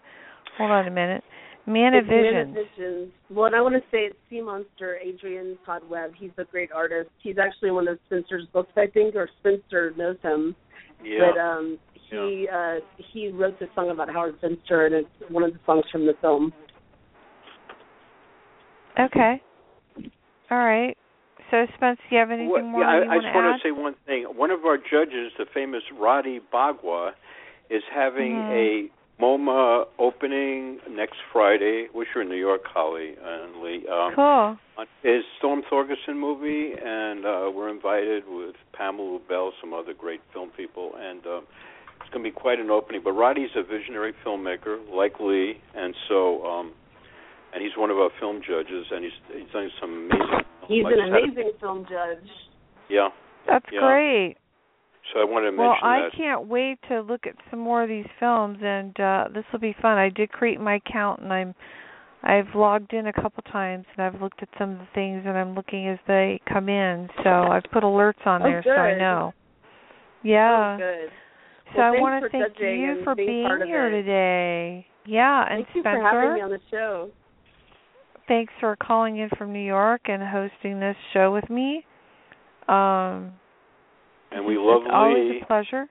Hold 0.58 0.72
on 0.72 0.88
a 0.88 0.92
minute. 0.92 1.24
Man 1.66 1.94
of 1.94 2.06
It's 2.06 2.10
Man 2.10 2.24
Visions. 2.24 2.58
of 2.58 2.78
Visions. 2.78 3.12
Well, 3.30 3.46
and 3.46 3.56
I 3.56 3.62
want 3.62 3.76
to 3.76 3.82
say 3.92 4.06
it's 4.06 4.16
Sea 4.30 4.42
Monster, 4.42 4.98
Adrian 5.04 5.58
Todd 5.66 5.82
Webb. 5.90 6.12
He's 6.18 6.32
a 6.38 6.46
great 6.46 6.72
artist. 6.72 7.10
He's 7.22 7.38
actually 7.38 7.72
one 7.72 7.88
of 7.88 8.00
Spencer's 8.06 8.48
books, 8.54 8.72
I 8.78 8.88
think, 8.88 9.16
or 9.16 9.30
Spencer 9.40 9.94
knows 9.98 10.16
him. 10.24 10.56
Yeah. 11.04 11.30
But 11.30 11.40
um 11.40 11.78
he 12.10 12.48
uh 12.52 12.76
he 13.12 13.30
wrote 13.30 13.60
this 13.60 13.70
song 13.76 13.90
about 13.90 14.10
Howard 14.10 14.36
Finster 14.42 14.86
and 14.86 14.96
it's 14.96 15.10
one 15.30 15.44
of 15.44 15.54
the 15.54 15.60
songs 15.66 15.84
from 15.92 16.06
the 16.06 16.14
film. 16.22 16.54
Okay. 19.00 19.42
All 20.50 20.58
right. 20.58 20.98
So, 21.52 21.65
Spence, 21.76 21.99
do 22.10 22.15
you 22.15 22.19
have 22.19 22.30
anything 22.32 22.49
What- 22.49 22.64
more 22.65 22.82
yeah, 22.82 22.90
I, 22.90 23.15
I 23.15 23.19
just 23.19 23.34
want 23.34 23.48
add? 23.48 23.57
to 23.57 23.64
say 23.64 23.72
one 23.72 23.94
thing. 24.06 24.24
One 24.36 24.52
of 24.52 24.65
our 24.65 24.78
judges, 24.78 25.32
the 25.38 25.45
famous 25.53 25.84
Roddy 25.91 26.41
Bogawa, 26.53 27.14
is 27.69 27.84
having 27.91 28.36
Mhm. 28.36 28.52
a 28.52 28.90
MoMA 29.22 29.88
opening 29.98 30.80
next 30.90 31.18
Friday. 31.34 31.88
Wish 31.94 32.07
you're 32.14 32.22
in 32.22 32.30
New 32.30 32.36
York, 32.36 32.65
Holly 32.68 33.15
and 33.22 33.61
Leigh. 33.64 33.88
Um, 33.88 34.14
cool. 34.14 34.57
his 35.02 35.26
Storm 35.40 35.64
Thorgerson 35.64 36.18
movie, 36.18 36.74
and 36.74 37.26
uh, 37.26 37.49
we're 37.52 37.69
invited 37.69 38.28
with 38.28 38.56
Pamela 38.74 39.18
Bell, 39.28 39.52
some 39.60 39.74
other 39.74 39.94
great 39.94 40.22
film 40.34 40.49
people, 40.52 40.94
and 40.98 41.26
um, 41.26 41.48
it's 41.99 42.10
going 42.11 42.24
to 42.24 42.30
be 42.30 42.32
quite 42.32 42.60
an 42.60 42.69
opening. 42.69 43.02
But 43.02 43.14
Roddy's 43.14 43.49
a 43.56 43.64
visionary 43.64 44.14
filmmaker, 44.24 44.78
like 44.94 45.19
Leigh, 45.19 45.60
and 45.74 45.95
so 46.07 46.45
um, 46.45 46.74
and 47.53 47.64
he's 47.64 47.76
one 47.76 47.90
of 47.90 47.98
our 47.98 48.11
film 48.19 48.41
judges, 48.48 48.86
and 48.91 49.03
he's 49.03 49.14
he's 49.34 49.49
done 49.52 49.72
some 49.82 50.11
amazing. 50.11 50.45
He's 50.68 50.85
I 50.85 50.89
an 50.91 50.98
just 50.98 51.11
had 51.11 51.19
a- 51.22 51.23
amazing 51.23 51.52
film 51.60 51.85
judge. 51.89 52.30
yeah. 52.89 53.10
That's 53.48 53.65
Yeah. 53.72 53.80
great. 53.80 54.35
So 55.14 55.22
I 55.22 55.23
wanted 55.23 55.45
to 55.45 55.52
mention 55.53 55.57
Well, 55.64 55.69
mention 55.72 55.88
I 55.88 56.02
that. 56.02 56.11
can't 56.14 56.48
wait 56.48 56.80
to 56.89 56.99
look 57.02 57.26
at 57.26 57.35
some 57.49 57.60
more 57.60 57.81
of 57.81 57.88
these 57.89 58.07
films, 58.19 58.60
and 58.61 58.99
uh 58.99 59.27
this 59.34 59.45
will 59.52 59.60
be 59.60 59.73
fun. 59.81 59.98
I 59.98 60.10
did 60.10 60.31
create 60.31 60.60
my 60.60 60.76
account, 60.76 61.22
and 61.22 61.31
I'm 61.31 61.56
I've 62.23 62.53
logged 62.56 62.94
in 62.94 63.07
a 63.07 63.14
couple 63.14 63.41
times, 63.44 63.85
and 63.95 64.06
I've 64.06 64.22
looked 64.22 64.41
at 64.41 64.49
some 64.57 64.72
of 64.72 64.80
the 64.80 64.88
things, 64.94 65.23
and 65.26 65.38
I'm 65.38 65.53
looking 65.56 65.88
as 65.88 65.99
they 66.07 66.41
come 66.52 66.68
in. 66.68 67.10
So 67.23 67.30
I've 67.30 67.64
put 67.72 67.84
alerts 67.84 68.26
on 68.26 68.41
Oh, 68.41 68.45
there, 68.45 68.64
so 68.64 68.72
I 68.72 68.98
know. 68.98 69.34
Yeah. 70.23 70.73
Oh, 70.73 70.77
good. 70.77 71.11
So 71.73 71.80
Well, 71.80 71.94
I 71.95 71.99
want 72.02 72.23
to 72.23 72.30
thank 72.30 72.60
you 72.60 73.02
for 73.03 73.14
being 73.15 73.45
part 73.45 73.61
of 73.61 73.68
here 73.68 73.89
today. 73.89 74.88
Yeah, 75.06 75.45
and 75.49 75.64
Thank 75.65 75.76
you 75.76 75.84
for 75.84 76.02
having 76.02 76.34
me 76.34 76.41
on 76.41 76.49
the 76.49 76.60
show. 76.72 77.10
Thanks 78.28 78.54
for 78.60 78.76
calling 78.76 79.18
in 79.18 79.30
from 79.38 79.54
New 79.54 79.66
York 79.66 80.02
and 80.06 80.22
hosting 80.22 80.80
this 80.80 80.95
show 81.14 81.34
with 81.34 81.49
me. 81.49 81.86
Um, 82.68 83.34
and 84.32 84.45
we 84.45 84.58
love 84.58 84.82
it's 84.84 84.91
always 84.94 85.32
Leigh. 85.32 85.40
a 85.41 85.45
pleasure. 85.45 85.88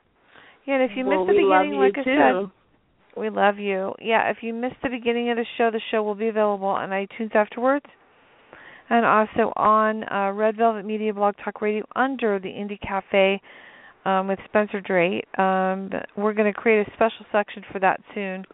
Yeah, 0.66 0.74
and 0.74 0.90
if 0.90 0.96
you 0.96 1.06
well, 1.06 1.24
missed 1.24 1.36
the 1.36 1.42
beginning, 1.42 1.74
you 1.74 1.80
like 1.80 1.96
I 1.96 2.04
too. 2.04 2.50
said, 3.14 3.20
we 3.20 3.30
love 3.30 3.58
you. 3.58 3.94
Yeah, 4.00 4.30
if 4.30 4.38
you 4.42 4.52
missed 4.52 4.76
the 4.82 4.90
beginning 4.90 5.30
of 5.30 5.36
the 5.36 5.46
show, 5.56 5.70
the 5.70 5.80
show 5.90 6.02
will 6.02 6.14
be 6.14 6.28
available 6.28 6.66
on 6.66 6.90
iTunes 6.90 7.34
afterwards, 7.34 7.86
and 8.90 9.06
also 9.06 9.52
on 9.56 10.04
uh, 10.12 10.32
Red 10.32 10.56
Velvet 10.56 10.84
Media 10.84 11.14
Blog 11.14 11.34
Talk 11.42 11.62
Radio 11.62 11.84
under 11.94 12.38
the 12.38 12.48
Indie 12.48 12.80
Cafe 12.80 13.40
um, 14.04 14.28
with 14.28 14.38
Spencer 14.44 14.80
Drake. 14.80 15.24
Um, 15.38 15.90
we're 16.16 16.34
going 16.34 16.52
to 16.52 16.58
create 16.58 16.86
a 16.86 16.90
special 16.92 17.24
section 17.32 17.64
for 17.72 17.78
that 17.80 18.00
soon, 18.14 18.44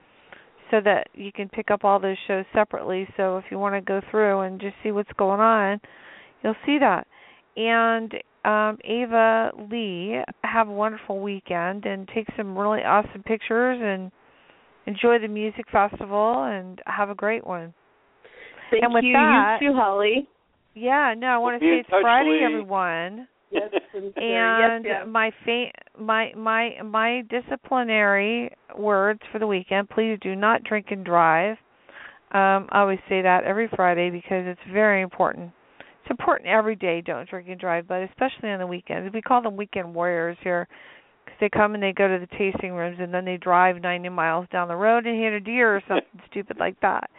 so 0.73 0.81
that 0.83 1.07
you 1.15 1.31
can 1.31 1.49
pick 1.51 1.71
up 1.71 1.85
all 1.85 2.01
those 2.01 2.17
shows 2.27 2.47
separately. 2.55 3.07
So 3.17 3.37
if 3.37 3.45
you 3.51 3.59
want 3.59 3.75
to 3.75 3.81
go 3.83 4.01
through 4.11 4.41
and 4.41 4.59
just 4.59 4.75
see 4.83 4.91
what's 4.91 5.13
going 5.19 5.39
on, 5.39 5.79
you'll 6.43 6.57
see 6.65 6.79
that. 6.81 7.07
And 7.57 8.15
um, 8.45 8.79
Ava 8.83 9.53
Leigh, 9.71 10.25
have 10.43 10.69
a 10.69 10.73
wonderful 10.73 11.21
weekend 11.21 11.85
and 11.85 12.09
take 12.15 12.27
some 12.37 12.59
really 12.59 12.81
awesome 12.81 13.23
pictures 13.23 13.79
and 13.81 14.11
enjoy 14.87 15.19
the 15.19 15.29
music 15.29 15.67
festival 15.71 16.45
and 16.45 16.81
have 16.87 17.11
a 17.11 17.15
great 17.15 17.47
one. 17.47 17.75
Thank 18.71 18.83
and 18.83 18.95
with 18.95 19.05
you. 19.05 19.13
that- 19.13 19.59
you 19.61 19.69
too, 19.69 19.77
Holly. 19.77 20.27
Yeah, 20.75 21.13
no, 21.17 21.27
I 21.27 21.37
want 21.37 21.61
to 21.61 21.67
say 21.67 21.81
it's 21.81 21.89
Friday, 21.91 22.31
Leigh. 22.31 22.45
everyone. 22.47 23.29
Yes, 23.95 24.11
And 24.17 24.85
yes, 24.85 24.95
yes. 25.03 25.07
my 25.09 25.31
fa- 25.45 25.73
my 25.99 26.33
my 26.37 26.71
my 26.83 27.23
disciplinary 27.29 28.51
words 28.77 29.21
for 29.31 29.39
the 29.39 29.47
weekend: 29.47 29.91
please 29.91 30.19
do 30.23 30.35
not 30.35 30.65
drink 30.65 30.87
and 30.91 31.05
drive. 31.05 31.57
Um, 32.33 32.69
I 32.71 32.81
always 32.81 32.99
say 33.09 33.21
that 33.23 33.45
every 33.45 33.69
Friday 33.77 34.09
because 34.11 34.45
it's 34.47 34.61
very 34.73 35.03
important. 35.03 35.51
It's 36.03 36.11
important 36.11 36.49
every 36.49 36.77
day. 36.77 37.03
Don't 37.03 37.29
drink 37.29 37.49
and 37.49 37.61
drive, 37.61 37.87
but 37.87 38.03
especially 38.03 38.49
on 38.49 38.59
the 38.59 38.67
weekends. 38.67 39.13
We 39.13 39.21
call 39.21 39.43
them 39.43 39.57
weekend 39.57 39.95
warriors 39.95 40.39
here 40.43 40.67
because 41.25 41.37
they 41.41 41.49
come 41.51 41.75
and 41.75 41.83
they 41.83 41.93
go 41.93 42.09
to 42.09 42.19
the 42.19 42.37
tasting 42.39 42.73
rooms 42.73 42.97
and 43.01 43.13
then 43.13 43.25
they 43.25 43.37
drive 43.37 43.81
90 43.81 44.09
miles 44.09 44.47
down 44.51 44.69
the 44.69 44.75
road 44.77 45.07
and 45.07 45.21
hit 45.21 45.33
a 45.33 45.41
deer 45.41 45.77
or 45.77 45.83
something 45.87 46.07
stupid 46.31 46.57
like 46.59 46.81
that. 46.81 47.11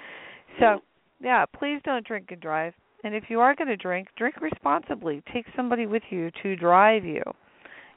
So, 0.60 0.82
yeah, 1.22 1.46
please 1.58 1.80
don't 1.86 2.06
drink 2.06 2.28
and 2.32 2.42
drive. 2.42 2.74
And 3.04 3.14
if 3.14 3.26
you 3.30 3.40
are 3.42 3.54
going 3.56 3.68
to 3.68 3.76
drink, 3.78 4.08
drink 4.18 4.40
responsibly. 4.42 5.22
Take 5.34 5.46
somebody 5.56 5.86
with 5.86 6.04
you 6.10 6.32
to 6.42 6.56
drive 6.56 7.04
you. 7.04 7.22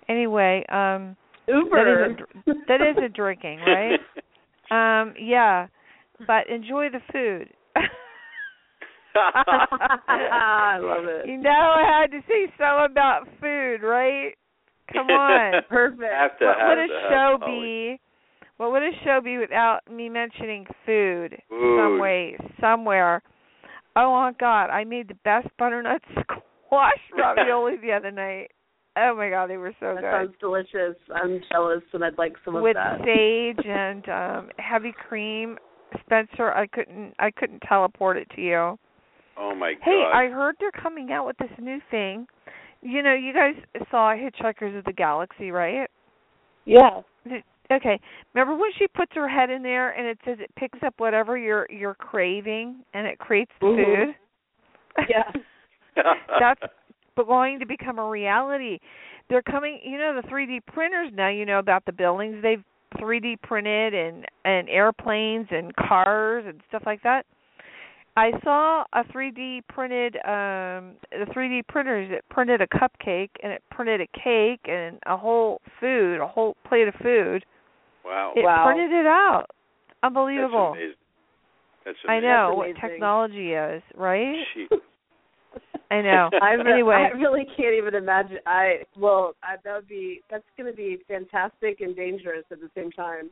Anyway, 0.09 0.65
um 0.69 1.17
Uber. 1.49 2.07
isn't- 2.07 2.21
that 2.69 2.81
isn't 2.81 3.15
drinking, 3.15 3.61
right? 3.61 3.99
um 4.71 5.15
yeah, 5.19 5.67
but 6.27 6.49
enjoy 6.49 6.89
the 6.91 7.01
food. 7.13 7.49
I 9.17 10.79
love 10.81 11.05
it. 11.07 11.27
You 11.27 11.39
know 11.39 11.51
I 11.51 12.01
had 12.03 12.11
to 12.11 12.21
say 12.29 12.47
something 12.59 12.91
about 12.93 13.27
food, 13.41 13.83
right? 13.83 14.33
Come 14.93 15.09
on. 15.09 15.63
Perfect. 15.69 16.03
Have 16.03 16.39
to, 16.39 16.45
what 16.47 16.59
have 16.59 16.69
would 16.69 16.79
a 16.79 16.87
to, 16.89 16.95
have 16.95 17.11
show 17.11 17.37
to, 17.39 17.45
Holly. 17.45 17.61
be? 17.61 18.01
What 18.59 18.73
would 18.73 18.83
a 18.83 18.91
show 19.05 19.21
be 19.23 19.39
without 19.39 19.81
me 19.91 20.09
mentioning 20.09 20.67
food, 20.87 21.37
Food. 21.49 21.79
some 21.79 21.99
way, 21.99 22.37
somewhere? 22.61 23.23
Oh 23.97 24.13
my 24.13 24.33
God! 24.39 24.67
I 24.67 24.85
made 24.85 25.09
the 25.09 25.19
best 25.25 25.49
butternut 25.59 26.03
squash 26.67 26.99
ravioli 27.17 27.77
the 27.79 27.93
other 27.93 28.11
night. 28.11 28.49
Oh 28.99 29.15
my 29.17 29.31
God, 29.31 29.49
they 29.49 29.57
were 29.57 29.75
so 29.81 29.95
that 29.95 29.97
good. 29.97 30.05
That 30.05 30.27
sounds 30.27 30.35
delicious. 30.41 30.97
I'm 31.15 31.41
jealous, 31.51 31.83
and 31.93 32.05
I'd 32.05 32.19
like 32.19 32.35
some 32.45 32.55
with 32.55 32.77
of 32.77 32.83
that. 32.83 33.01
With 33.01 33.07
sage 33.07 33.67
and 33.67 34.09
um 34.09 34.49
heavy 34.59 34.95
cream. 35.09 35.59
Spencer, 36.01 36.53
I 36.53 36.67
couldn't 36.67 37.15
I 37.19 37.31
couldn't 37.31 37.61
teleport 37.61 38.17
it 38.19 38.29
to 38.35 38.41
you. 38.41 38.79
Oh 39.39 39.55
my 39.55 39.75
god. 39.75 39.83
Hey, 39.85 40.05
I 40.13 40.29
heard 40.29 40.57
they're 40.61 40.71
coming 40.73 41.13
out 41.13 41.27
with 41.27 41.37
this 41.39 41.51
new 41.61 41.79
thing. 41.91 42.27
You 42.83 43.03
know, 43.03 43.15
you 43.15 43.33
guys 43.33 43.55
saw 43.91 44.15
Hitchhikers 44.15 44.79
of 44.79 44.85
the 44.85 44.93
Galaxy, 44.93 45.51
right? 45.51 45.89
Yeah. 46.65 47.01
Okay. 47.71 48.01
Remember 48.35 48.55
when 48.55 48.71
she 48.79 48.87
puts 48.89 49.13
her 49.15 49.29
head 49.29 49.51
in 49.51 49.63
there 49.63 49.91
and 49.91 50.07
it 50.07 50.19
says 50.25 50.39
it 50.41 50.51
picks 50.57 50.79
up 50.85 50.95
whatever 50.99 51.37
you're 51.37 51.67
you're 51.71 51.95
craving 51.95 52.85
and 52.95 53.07
it 53.07 53.19
creates 53.19 53.53
the 53.61 53.67
Mhm. 53.67 54.07
food? 54.07 55.09
Yeah. 55.09 55.33
That's 56.39 56.61
going 57.17 57.59
to 57.59 57.67
become 57.67 57.99
a 57.99 58.09
reality. 58.09 58.79
They're 59.29 59.43
coming, 59.43 59.81
you 59.83 59.99
know, 59.99 60.21
the 60.21 60.29
3D 60.29 60.61
printers 60.67 61.11
now, 61.15 61.29
you 61.29 61.47
know 61.47 61.59
about 61.59 61.85
the 61.87 61.93
buildings 61.93 62.43
they've 62.43 62.63
3D 62.99 63.41
printed 63.43 63.95
and 63.95 64.25
and 64.45 64.69
airplanes 64.69 65.49
and 65.51 65.75
cars 65.77 66.45
and 66.47 66.61
stuff 66.69 66.83
like 66.87 67.03
that. 67.03 67.27
I 68.17 68.31
saw 68.43 68.85
a 68.95 69.05
3D 69.13 69.63
printed 69.69 70.17
um 70.25 70.95
the 71.11 71.27
3D 71.35 71.67
printers 71.69 72.09
it 72.11 72.25
printed 72.31 72.61
a 72.61 72.67
cupcake 72.69 73.31
and 73.43 73.53
it 73.53 73.63
printed 73.71 74.01
a 74.01 74.07
cake 74.19 74.61
and 74.65 74.99
a 75.07 75.17
whole 75.17 75.61
food, 75.81 76.21
a 76.21 76.27
whole 76.27 76.57
plate 76.67 76.89
of 76.89 76.95
food. 77.03 77.45
Wow. 78.07 78.33
It 78.37 78.45
Wow. 78.45 78.65
printed 78.67 78.93
it 78.93 79.07
out. 79.07 79.47
That's 79.49 79.99
Unbelievable. 80.05 80.73
amazing. 80.73 80.95
That's 81.85 81.99
I 82.09 82.21
know 82.21 82.63
That's 82.65 82.81
what 82.83 82.89
technology 82.91 83.53
is, 83.53 83.83
right? 83.97 84.37
Gee. 84.55 84.67
I 85.91 86.01
know. 86.03 86.31
I 86.43 86.53
re- 86.55 86.73
anyway, 86.73 86.95
I 87.13 87.17
really 87.17 87.47
can't 87.57 87.75
even 87.77 87.95
imagine. 87.95 88.39
I 88.47 88.83
well, 88.99 89.35
I, 89.43 89.57
that 89.65 89.75
would 89.75 89.89
be 89.89 90.21
that's 90.31 90.45
going 90.57 90.71
to 90.71 90.77
be 90.77 90.99
fantastic 91.09 91.81
and 91.81 91.95
dangerous 91.95 92.45
at 92.51 92.61
the 92.61 92.71
same 92.75 92.91
time. 92.93 93.31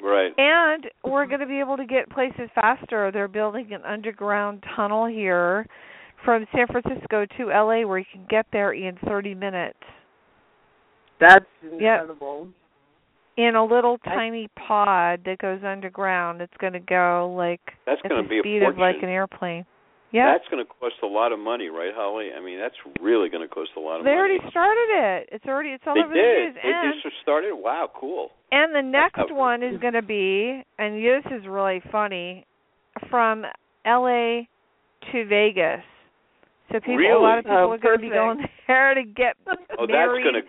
Right. 0.00 0.32
And 0.38 0.86
we're 1.04 1.26
going 1.26 1.40
to 1.40 1.46
be 1.46 1.58
able 1.58 1.76
to 1.76 1.84
get 1.84 2.08
places 2.10 2.48
faster. 2.54 3.10
They're 3.12 3.26
building 3.26 3.72
an 3.72 3.82
underground 3.84 4.62
tunnel 4.76 5.06
here 5.06 5.66
from 6.24 6.46
San 6.54 6.68
Francisco 6.68 7.26
to 7.36 7.46
LA 7.46 7.84
where 7.86 7.98
you 7.98 8.04
can 8.12 8.24
get 8.30 8.46
there 8.52 8.72
in 8.72 8.96
30 9.06 9.34
minutes 9.34 9.78
That's 11.20 11.44
incredible. 11.62 12.48
In 13.38 13.54
a 13.54 13.64
little 13.64 13.98
tiny 13.98 14.48
pod 14.66 15.20
that 15.24 15.38
goes 15.38 15.60
underground. 15.64 16.42
It's 16.42 16.56
going 16.60 16.72
to 16.74 16.80
go 16.80 17.32
like 17.38 17.60
That's 17.86 18.00
at 18.04 18.10
going 18.10 18.22
the 18.24 18.28
to 18.28 18.28
be 18.28 18.38
a 18.38 18.42
speed 18.42 18.60
fortune. 18.62 18.74
of 18.74 18.78
like 18.82 19.02
an 19.02 19.08
airplane. 19.08 19.64
Yeah. 20.10 20.32
That's 20.34 20.48
going 20.50 20.64
to 20.64 20.68
cost 20.80 20.94
a 21.04 21.06
lot 21.06 21.32
of 21.32 21.38
money, 21.38 21.68
right, 21.68 21.92
Holly? 21.94 22.30
I 22.36 22.40
mean, 22.40 22.58
that's 22.58 22.74
really 23.00 23.28
going 23.28 23.46
to 23.46 23.54
cost 23.54 23.70
a 23.76 23.80
lot 23.80 23.98
of 24.00 24.04
They 24.04 24.14
money. 24.16 24.38
They 24.40 24.40
already 24.42 24.50
started 24.50 24.88
it. 24.90 25.28
It's 25.32 25.44
already 25.46 25.68
it's 25.70 25.84
all 25.86 25.94
they 25.94 26.00
over 26.00 26.14
did. 26.14 26.24
the 26.24 26.44
news. 26.50 26.54
They 26.64 26.70
and 26.72 26.94
just 27.04 27.14
started. 27.22 27.54
Wow, 27.54 27.90
cool. 27.94 28.30
And 28.50 28.74
the 28.74 28.82
next 28.82 29.30
one 29.30 29.62
is 29.62 29.78
going 29.80 29.92
to 29.94 30.02
be, 30.02 30.64
and 30.78 30.96
this 30.96 31.30
is 31.30 31.46
really 31.46 31.80
funny, 31.92 32.44
from 33.10 33.44
LA 33.86 34.48
to 35.12 35.26
Vegas. 35.28 35.84
So 36.72 36.80
people, 36.80 36.96
a 37.16 37.20
lot 37.22 37.38
of 37.38 37.44
people 37.44 37.56
Oh, 37.58 37.72
are 37.72 37.78
going 37.78 37.96
to 37.98 38.02
be 38.02 38.08
going 38.10 38.40
there 38.66 38.94
to 38.94 39.02
get 39.04 39.36
Oh, 39.46 39.86
that's 39.86 40.24
going 40.24 40.40
to. 40.40 40.42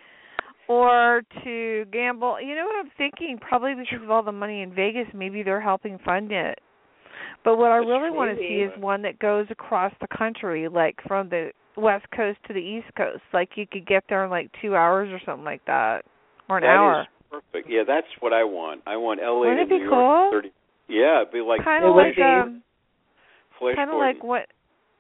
Or 0.70 1.24
to 1.44 1.86
gamble. 1.92 2.40
You 2.40 2.56
know 2.56 2.66
what 2.66 2.86
I'm 2.86 2.92
thinking? 2.98 3.40
Probably 3.42 3.74
because 3.74 4.04
of 4.04 4.10
all 4.12 4.24
the 4.24 4.32
money 4.32 4.62
in 4.62 4.74
Vegas, 4.74 5.08
maybe 5.14 5.44
they're 5.44 5.60
helping 5.60 5.98
fund 6.06 6.32
it. 6.32 6.60
But 7.44 7.58
what 7.58 7.72
I 7.72 7.80
That's 7.80 7.88
really 7.90 8.12
want 8.12 8.38
to 8.38 8.42
see 8.42 8.62
is 8.62 8.72
one 8.82 9.02
that 9.02 9.18
goes 9.20 9.48
across 9.50 9.92
the 10.00 10.08
country, 10.16 10.68
like 10.70 10.96
from 11.08 11.30
the 11.30 11.50
west 11.76 12.06
coast 12.16 12.38
to 12.48 12.54
the 12.54 12.60
east 12.60 12.88
coast. 12.96 13.22
Like 13.34 13.50
you 13.56 13.66
could 13.70 13.88
get 13.88 14.04
there 14.08 14.24
in 14.24 14.30
like 14.30 14.52
two 14.62 14.76
hours 14.76 15.10
or 15.12 15.20
something 15.26 15.46
like 15.46 15.66
that, 15.66 16.04
or 16.50 16.58
an 16.58 16.64
That 16.64 16.70
hour. 16.70 17.08
perfect. 17.32 17.68
Yeah, 17.70 17.84
that's 17.88 18.08
what 18.20 18.32
I 18.34 18.44
want. 18.44 18.82
I 18.86 18.98
want 18.98 19.20
LA 19.22 19.40
Wouldn't 19.40 19.58
to 19.58 19.64
it 19.64 19.70
be 19.70 19.78
New 19.80 19.90
York. 19.90 19.94
cool? 19.94 20.30
Thirty. 20.32 20.52
Yeah, 20.88 21.22
it'd 21.22 21.34
be 21.34 21.42
like 21.42 21.64
kind 21.64 21.86
of 21.86 21.96
like 21.96 22.18
um 22.20 22.62
kind 23.76 23.90
of 23.90 23.98
like 23.98 24.24
what 24.24 24.48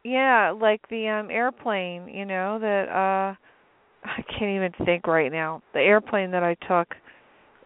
yeah 0.04 0.52
like 0.52 0.82
the 0.90 1.08
um 1.08 1.30
airplane 1.30 2.08
you 2.08 2.26
know 2.26 2.58
that 2.60 2.88
uh 2.90 3.36
i 4.04 4.22
can't 4.38 4.52
even 4.56 4.72
think 4.86 5.08
right 5.08 5.32
now 5.32 5.62
the 5.74 5.80
airplane 5.80 6.32
that 6.32 6.44
i 6.44 6.54
took 6.68 6.96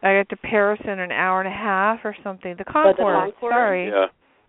i 0.02 0.14
got 0.16 0.30
to 0.30 0.38
paris 0.38 0.80
in 0.84 1.00
an 1.00 1.12
hour 1.12 1.40
and 1.42 1.48
a 1.48 1.56
half 1.56 2.00
or 2.04 2.16
something 2.24 2.56
the 2.58 2.64
concorde, 2.64 2.98
Concorde? 2.98 3.34
sorry 3.52 3.88
Yeah. 3.88 4.06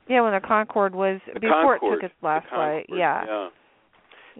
yeah 0.09 0.21
when 0.23 0.33
the 0.33 0.47
concorde 0.47 0.95
was 0.95 1.21
The 1.33 1.41
before 1.41 1.79
Concorde. 1.79 1.93
it 1.93 1.97
took 1.97 2.05
its 2.11 2.23
last 2.23 2.47
flight 2.49 2.87
yeah 2.89 3.25
Yeah. 3.27 3.49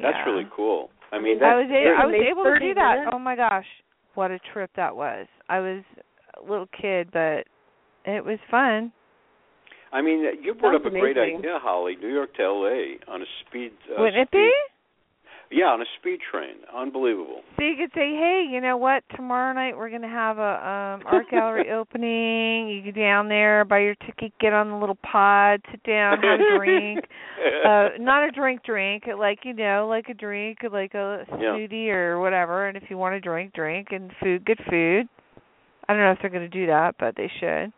That's 0.03 0.17
yeah. 0.19 0.25
really 0.25 0.49
cool. 0.57 0.91
I 1.13 1.21
mean, 1.21 1.37
i 1.37 1.41
that's 1.55 1.69
was 1.69 1.71
a- 1.71 2.03
i 2.03 2.07
was 2.07 2.15
able 2.31 2.43
to 2.45 2.59
do 2.59 2.75
that 2.75 2.95
minutes? 2.97 3.11
oh 3.15 3.19
my 3.21 3.37
gosh 3.37 3.67
what 4.15 4.31
a 4.33 4.39
trip 4.53 4.71
that 4.77 4.95
was 4.97 5.27
i 5.49 5.61
was 5.61 5.83
a 6.37 6.51
little 6.51 6.67
kid, 6.81 7.11
but 7.13 7.47
it 8.05 8.25
was 8.25 8.39
fun. 8.51 8.93
I 9.93 10.03
mean, 10.03 10.25
you 10.43 10.53
brought 10.55 10.75
Sounds 10.75 10.87
up 10.87 10.93
a 10.93 10.99
great 10.99 11.17
amazing. 11.17 11.39
idea, 11.39 11.59
Holly. 11.63 11.97
New 12.01 12.13
York 12.13 12.35
to 12.35 12.43
L.A. 12.43 12.99
on 13.09 13.23
a 13.23 13.25
speed. 13.47 13.71
Uh, 13.89 14.03
Wouldn't 14.03 14.17
it 14.19 14.31
be? 14.33 14.51
Yeah, 15.51 15.67
on 15.67 15.81
a 15.81 15.85
speed 16.01 16.19
train. 16.31 16.57
Unbelievable. 16.75 17.43
So 17.57 17.63
you 17.65 17.77
could 17.77 17.91
say, 17.95 18.11
"Hey, 18.15 18.47
you 18.51 18.61
know 18.61 18.77
what? 18.77 19.05
Tomorrow 19.15 19.53
night 19.53 19.77
we're 19.77 19.91
gonna 19.91 20.09
have 20.09 20.39
a 20.39 20.43
um 21.01 21.07
art 21.07 21.27
gallery 21.31 21.71
opening. 21.73 22.69
You 22.69 22.93
go 22.93 22.99
down 22.99 23.29
there, 23.29 23.65
buy 23.65 23.81
your 23.81 23.95
ticket, 24.07 24.33
get 24.41 24.53
on 24.53 24.71
the 24.71 24.77
little 24.77 24.99
pod, 25.11 25.61
sit 25.71 25.83
down, 25.85 26.21
have 26.23 26.41
a 26.41 26.57
drink. 26.59 27.05
uh 27.65 27.89
Not 28.01 28.29
a 28.29 28.33
drink, 28.33 28.65
drink, 28.65 29.05
like 29.19 29.41
you 29.45 29.53
know, 29.55 29.87
like 29.89 30.09
a 30.09 30.15
drink, 30.15 30.59
like 30.73 30.95
a 30.95 31.25
Yeah. 31.31 31.37
smoothie 31.53 31.89
or 31.89 32.21
whatever. 32.21 32.67
And 32.67 32.77
if 32.77 32.85
you 32.89 32.99
want 32.99 33.15
to 33.15 33.21
drink, 33.21 33.53
drink, 33.53 33.89
and 33.93 34.11
food, 34.23 34.45
good 34.45 34.61
food. 34.71 35.09
I 35.87 35.93
don't 35.93 36.03
know 36.03 36.13
if 36.13 36.19
they're 36.21 36.31
gonna 36.31 36.49
do 36.49 36.67
that, 36.67 36.97
but 36.99 37.15
they 37.17 37.31
should. 37.39 37.71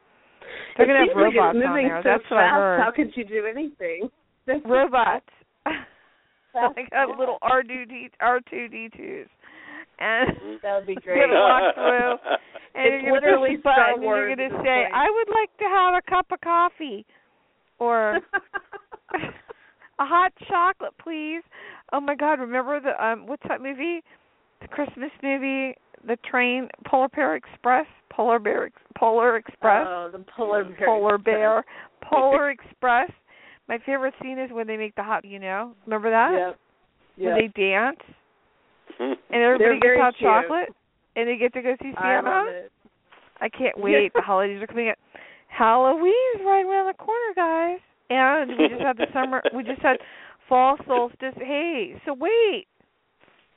They're 0.77 0.85
It 0.85 0.87
gonna 0.87 0.99
have 1.01 1.09
seems 1.09 1.17
like 1.17 1.35
robots 1.35 1.57
on 1.57 1.59
moving 1.59 1.89
there. 1.89 2.03
So 2.03 2.09
That's 2.09 2.31
what 2.31 2.39
I 2.39 2.43
fast. 2.49 2.55
heard. 2.55 2.81
How 2.81 2.91
could 2.93 3.17
you 3.17 3.25
do 3.25 3.45
anything? 3.47 4.09
robots. 4.65 5.27
Fast 6.57 6.91
got 6.91 7.19
little 7.19 7.37
R 7.43 7.63
two 7.63 7.85
D 7.85 8.09
R 8.21 8.41
two 8.49 8.69
D 8.69 8.89
twos, 8.97 9.29
and 10.01 10.29
That 10.63 10.77
would 10.79 10.87
be 10.87 10.97
you're 11.05 11.17
great. 11.27 11.31
walk 11.31 11.75
through, 11.75 12.17
and 12.75 12.95
It's 12.95 13.05
you're 13.05 13.13
literally 13.13 13.57
push 13.57 13.61
a 13.61 13.63
button, 13.63 13.85
Star 13.85 13.93
and 13.93 14.03
you're 14.03 14.37
gonna 14.37 14.63
say, 14.65 14.89
point. 14.89 14.95
"I 14.95 15.07
would 15.11 15.29
like 15.29 15.53
to 15.59 15.65
have 15.69 15.95
a 15.95 16.03
cup 16.11 16.27
of 16.33 16.41
coffee," 16.41 17.05
or 17.79 18.17
a 19.99 20.05
hot 20.05 20.33
chocolate, 20.49 20.95
please. 21.03 21.43
Oh 21.93 22.01
my 22.01 22.15
God! 22.15 22.41
Remember 22.41 22.81
the 22.81 22.97
um, 23.05 23.27
what's 23.27 23.43
that 23.49 23.61
movie? 23.61 24.01
The 24.63 24.69
Christmas 24.69 25.11
movie, 25.23 25.75
the 26.07 26.17
train, 26.29 26.69
Polar 26.87 27.09
Bear 27.09 27.37
Express, 27.37 27.87
Polar 28.11 28.39
Bear, 28.39 28.71
Polar 28.97 29.37
Express. 29.37 29.87
Oh, 29.87 30.09
the 30.11 30.25
polar 30.35 30.65
bear. 30.65 30.87
Polar 30.87 31.19
bear, 31.19 31.65
Polar 32.03 32.51
Express. 32.51 33.11
My 33.69 33.79
favorite 33.85 34.15
scene 34.23 34.39
is 34.39 34.51
when 34.53 34.67
they 34.67 34.77
make 34.77 34.95
the 34.95 35.03
hot. 35.03 35.25
You 35.25 35.39
know, 35.39 35.73
remember 35.87 36.11
that? 36.11 36.33
Yep. 36.33 36.59
When 37.19 37.35
they 37.35 37.49
dance 37.49 38.01
and 38.99 39.17
everybody 39.33 39.81
gets 39.81 40.01
hot 40.01 40.15
cute. 40.19 40.29
chocolate 40.29 40.69
and 41.17 41.29
they 41.29 41.37
get 41.37 41.53
to 41.55 41.63
go 41.63 41.75
see 41.83 41.93
I 41.97 42.21
Santa. 42.21 42.45
it. 42.49 42.73
I 43.41 43.49
can't 43.49 43.79
wait. 43.79 44.13
the 44.15 44.23
holidays 44.23 44.63
are 44.63 44.67
coming 44.67 44.91
up. 44.91 44.99
Halloween's 45.49 46.45
right 46.45 46.65
around 46.65 46.87
the 46.87 46.95
corner, 46.95 47.35
guys. 47.35 47.81
And 48.09 48.51
we 48.59 48.69
just 48.69 48.83
had 48.83 48.97
the 48.97 49.07
summer. 49.13 49.43
We 49.55 49.63
just 49.65 49.81
had 49.83 49.97
fall 50.49 50.77
solstice. 50.87 51.35
Hey, 51.37 52.01
so 52.05 52.15
wait. 52.15 52.67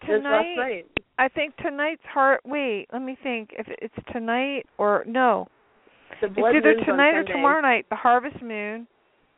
Tonight, 0.05 0.55
night. 0.55 0.85
I 1.17 1.27
think 1.27 1.55
tonight's 1.57 2.01
heart. 2.05 2.41
Wait, 2.45 2.87
let 2.93 3.01
me 3.01 3.17
think. 3.21 3.49
If 3.51 3.67
it's 3.81 3.93
tonight 4.13 4.63
or 4.77 5.03
no, 5.05 5.47
it's 6.21 6.37
either 6.37 6.75
tonight 6.85 7.15
or 7.15 7.23
tomorrow 7.25 7.61
night. 7.61 7.85
The 7.89 7.97
harvest 7.97 8.41
moon. 8.41 8.87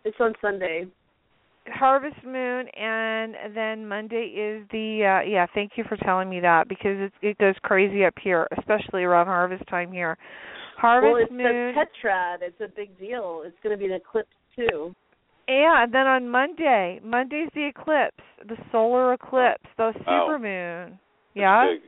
It's 0.06 0.18
on 0.20 0.34
Sunday. 0.42 0.86
Harvest 1.68 2.24
Moon, 2.26 2.66
and 2.76 3.36
then 3.56 3.88
Monday 3.88 4.26
is 4.36 4.68
the 4.72 5.04
uh 5.22 5.28
yeah. 5.30 5.46
Thank 5.54 5.74
you 5.76 5.84
for 5.88 5.96
telling 5.98 6.28
me 6.30 6.40
that 6.40 6.68
because 6.68 6.98
it 7.00 7.14
it 7.22 7.38
goes 7.38 7.54
crazy 7.62 8.04
up 8.04 8.16
here, 8.22 8.48
especially 8.58 9.04
around 9.04 9.28
harvest 9.28 9.64
time 9.70 9.92
here. 9.92 10.18
Harvest 10.78 11.12
well, 11.14 11.22
it's 11.22 11.32
Moon, 11.32 11.76
the 11.76 11.86
tetrad. 12.08 12.38
It's 12.42 12.60
a 12.62 12.68
big 12.76 12.98
deal. 12.98 13.44
It's 13.46 13.56
going 13.62 13.78
to 13.78 13.80
be 13.80 13.86
an 13.86 13.92
eclipse 14.00 14.30
too. 14.56 14.96
yeah. 15.48 15.84
And 15.84 15.94
then 15.94 16.08
on 16.08 16.28
Monday, 16.30 17.00
Monday's 17.04 17.50
the 17.54 17.68
eclipse, 17.68 18.24
the 18.48 18.58
solar 18.72 19.14
eclipse, 19.14 19.64
the 19.78 19.94
Wow. 20.08 20.26
super 20.26 20.40
moon. 20.40 20.90
That's 20.90 21.00
Yeah, 21.36 21.68
big. 21.74 21.82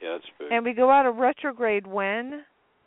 Yeah, 0.00 0.16
it's 0.16 0.24
big. 0.38 0.48
and 0.50 0.64
we 0.64 0.72
go 0.72 0.90
out 0.90 1.04
of 1.04 1.16
retrograde 1.16 1.86
when 1.86 2.44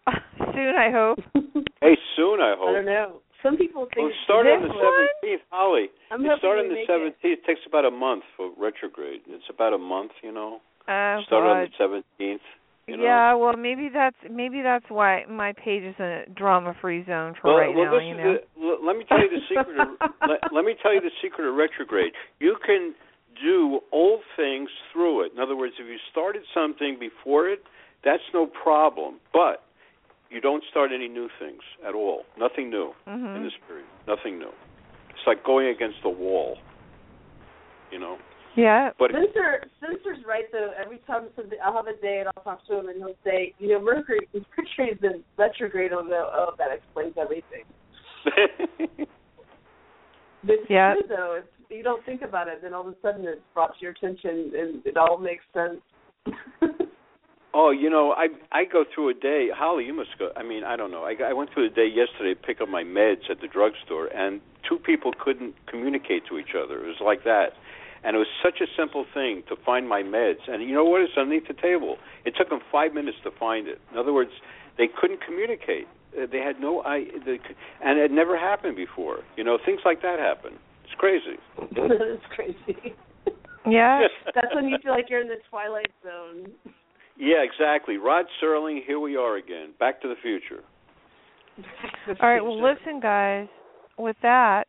soon, 0.38 0.74
I 0.76 0.90
hope. 0.92 1.20
hey, 1.82 1.96
soon 2.16 2.42
I 2.42 2.56
hope. 2.58 2.60
I 2.62 2.66
hope. 2.66 2.76
don't 2.76 2.86
know. 2.86 3.22
Some 3.46 3.58
people 3.58 3.86
think 3.94 4.10
Well, 4.10 4.10
it 4.10 4.26
started 4.26 4.58
on 4.58 4.66
the 4.66 4.74
seventeenth, 4.74 5.46
Holly. 5.54 5.94
I'm 6.10 6.26
it 6.26 6.34
started 6.42 6.66
on 6.66 6.74
the 6.74 6.82
seventeenth. 6.90 7.40
It 7.40 7.46
takes 7.46 7.62
about 7.70 7.86
a 7.86 7.94
month 7.94 8.24
for 8.36 8.50
retrograde. 8.58 9.22
It's 9.30 9.46
about 9.54 9.74
a 9.74 9.78
month, 9.78 10.18
you 10.26 10.34
know. 10.34 10.66
Oh 10.90 11.22
started 11.30 11.50
on 11.54 11.70
the 11.70 11.74
seventeenth. 11.78 12.42
You 12.88 12.98
know? 12.98 13.04
Yeah, 13.04 13.34
well, 13.34 13.54
maybe 13.54 13.90
that's 13.94 14.18
maybe 14.30 14.62
that's 14.62 14.86
why 14.90 15.26
my 15.30 15.54
page 15.54 15.84
is 15.84 15.96
in 15.98 16.06
a 16.06 16.26
drama-free 16.34 17.06
zone 17.06 17.34
for 17.42 17.54
well, 17.54 17.58
right 17.58 17.76
well, 17.76 17.86
now. 17.86 18.00
You 18.02 18.18
know. 18.18 18.38
the, 18.58 18.86
let 18.86 18.98
me 18.98 19.06
tell 19.10 19.22
you 19.22 19.30
the 19.30 19.46
secret. 19.46 19.78
of, 19.78 20.10
let, 20.30 20.42
let 20.54 20.66
me 20.66 20.74
tell 20.82 20.94
you 20.94 21.02
the 21.02 21.14
secret 21.22 21.48
of 21.48 21.54
retrograde. 21.54 22.14
You 22.40 22.58
can 22.66 22.94
do 23.42 23.82
old 23.92 24.22
things 24.38 24.70
through 24.94 25.26
it. 25.26 25.34
In 25.34 25.40
other 25.40 25.56
words, 25.56 25.74
if 25.80 25.86
you 25.86 25.98
started 26.12 26.44
something 26.54 26.98
before 27.00 27.50
it, 27.50 27.62
that's 28.04 28.26
no 28.34 28.46
problem. 28.46 29.20
But 29.34 29.65
you 30.30 30.42
don't 30.42 30.64
start 30.70 30.92
any 30.94 31.08
new 31.08 31.30
things 31.40 31.62
at 31.88 31.94
all. 31.94 32.24
Nothing 32.38 32.70
new 32.70 32.94
Mhm. 33.08 33.36
in 33.38 33.44
this 33.44 33.54
period. 33.68 33.86
Nothing 34.08 34.40
new. 34.40 34.52
It's 35.12 35.26
like 35.28 35.44
going 35.44 35.68
against 35.68 36.02
the 36.04 36.10
wall. 36.10 36.58
You 37.92 38.00
know. 38.00 38.18
Yeah. 38.56 38.92
But 38.98 39.12
Spencer, 39.12 39.64
Spencer's 39.78 40.24
right 40.26 40.50
though. 40.52 40.72
Every 40.78 40.98
time 41.00 41.30
something, 41.36 41.60
I'll 41.64 41.74
have 41.76 41.88
a 41.88 41.96
day 41.98 42.20
and 42.20 42.30
I'll 42.36 42.44
talk 42.44 42.66
to 42.68 42.80
him 42.80 42.88
and 42.90 42.98
he'll 42.98 43.16
say, 43.24 43.54
you 43.60 43.70
know, 43.70 43.80
Mercury, 43.80 44.28
Mercury's 44.58 44.98
in 45.04 45.24
retrograde. 45.38 45.92
I'll 45.94 46.04
go, 46.04 46.30
oh, 46.34 46.54
that 46.58 46.72
explains 46.72 47.18
everything. 47.18 47.64
But 50.44 50.70
Yeah. 50.70 50.94
true 50.94 51.08
though. 51.08 51.42
If 51.70 51.76
you 51.76 51.82
don't 51.84 52.06
think 52.06 52.22
about 52.22 52.48
it, 52.48 52.62
then 52.62 52.74
all 52.74 52.88
of 52.88 52.94
a 52.94 52.96
sudden 53.02 53.26
it's 53.28 53.42
brought 53.56 53.76
to 53.78 53.82
your 53.82 53.92
attention 53.92 54.52
and 54.56 54.86
it 54.86 54.96
all 54.96 55.18
makes 55.18 55.44
sense. 55.54 55.82
Oh, 57.58 57.72
you 57.72 57.90
know, 57.90 58.12
I 58.12 58.28
I 58.52 58.66
go 58.66 58.84
through 58.94 59.08
a 59.10 59.14
day. 59.14 59.48
Holly, 59.56 59.86
you 59.86 59.94
must 59.94 60.10
go. 60.20 60.30
I 60.36 60.44
mean, 60.44 60.66
I 60.66 60.76
don't 60.76 60.92
know. 60.92 61.04
I 61.06 61.16
I 61.24 61.32
went 61.32 61.54
through 61.54 61.68
a 61.68 61.70
day 61.70 61.88
yesterday 61.88 62.34
to 62.34 62.42
pick 62.48 62.60
up 62.60 62.68
my 62.68 62.84
meds 62.84 63.30
at 63.32 63.40
the 63.40 63.48
drugstore, 63.48 64.08
and 64.08 64.42
two 64.68 64.78
people 64.78 65.14
couldn't 65.18 65.56
communicate 65.66 66.24
to 66.28 66.38
each 66.38 66.52
other. 66.54 66.84
It 66.84 66.88
was 66.88 67.00
like 67.00 67.24
that, 67.24 67.54
and 68.04 68.18
it 68.18 68.20
was 68.20 68.28
such 68.44 68.60
a 68.60 68.68
simple 68.78 69.06
thing 69.14 69.44
to 69.48 69.56
find 69.66 69.88
my 69.88 70.04
meds. 70.04 70.44
And 70.50 70.62
you 70.68 70.74
know 70.74 70.84
what? 70.84 71.00
It's 71.00 71.14
underneath 71.18 71.48
the 71.48 71.54
table. 71.54 71.96
It 72.26 72.34
took 72.38 72.50
them 72.50 72.60
five 72.70 72.94
minutes 72.94 73.20
to 73.24 73.32
find 73.32 73.70
it. 73.70 73.80
In 73.94 73.98
other 73.98 74.12
words, 74.12 74.32
they 74.78 74.88
couldn't 74.88 75.22
communicate. 75.26 75.88
Uh, 76.12 76.26
They 76.30 76.40
had 76.40 76.60
no 76.60 76.82
I, 76.84 77.06
they, 77.26 77.40
and 77.82 77.98
it 78.00 78.12
never 78.12 78.38
happened 78.38 78.76
before. 78.76 79.20
You 79.38 79.46
know, 79.46 79.58
things 79.64 79.80
like 79.86 80.02
that 80.02 80.20
happen. 80.20 80.60
It's 80.84 80.96
crazy. 81.00 81.40
it's 81.72 82.28
crazy. 82.36 82.96
Yeah. 83.66 84.08
That's 84.36 84.54
when 84.54 84.68
you 84.68 84.78
feel 84.84 84.92
like 84.92 85.10
you're 85.10 85.22
in 85.22 85.30
the 85.30 85.40
twilight 85.50 85.92
zone. 86.04 86.52
Yeah, 87.18 87.44
exactly. 87.44 87.98
Rod 87.98 88.26
Serling, 88.42 88.80
here 88.86 89.00
we 89.00 89.16
are 89.16 89.38
again. 89.38 89.74
Back 89.80 90.02
to 90.02 90.08
the 90.08 90.16
future. 90.22 90.64
All 92.22 92.30
right. 92.30 92.42
Well, 92.42 92.62
listen, 92.62 93.00
guys. 93.00 93.48
With 93.98 94.18
that, 94.24 94.66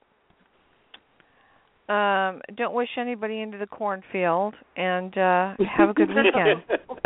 um, 1.88 2.40
don't 2.56 2.74
wish 2.74 2.88
anybody 2.96 3.40
into 3.40 3.58
the 3.58 3.66
cornfield, 3.66 4.54
and 4.76 5.16
uh 5.18 5.54
have 5.76 5.90
a 5.90 5.94
good 5.94 6.08
weekend. 6.08 6.62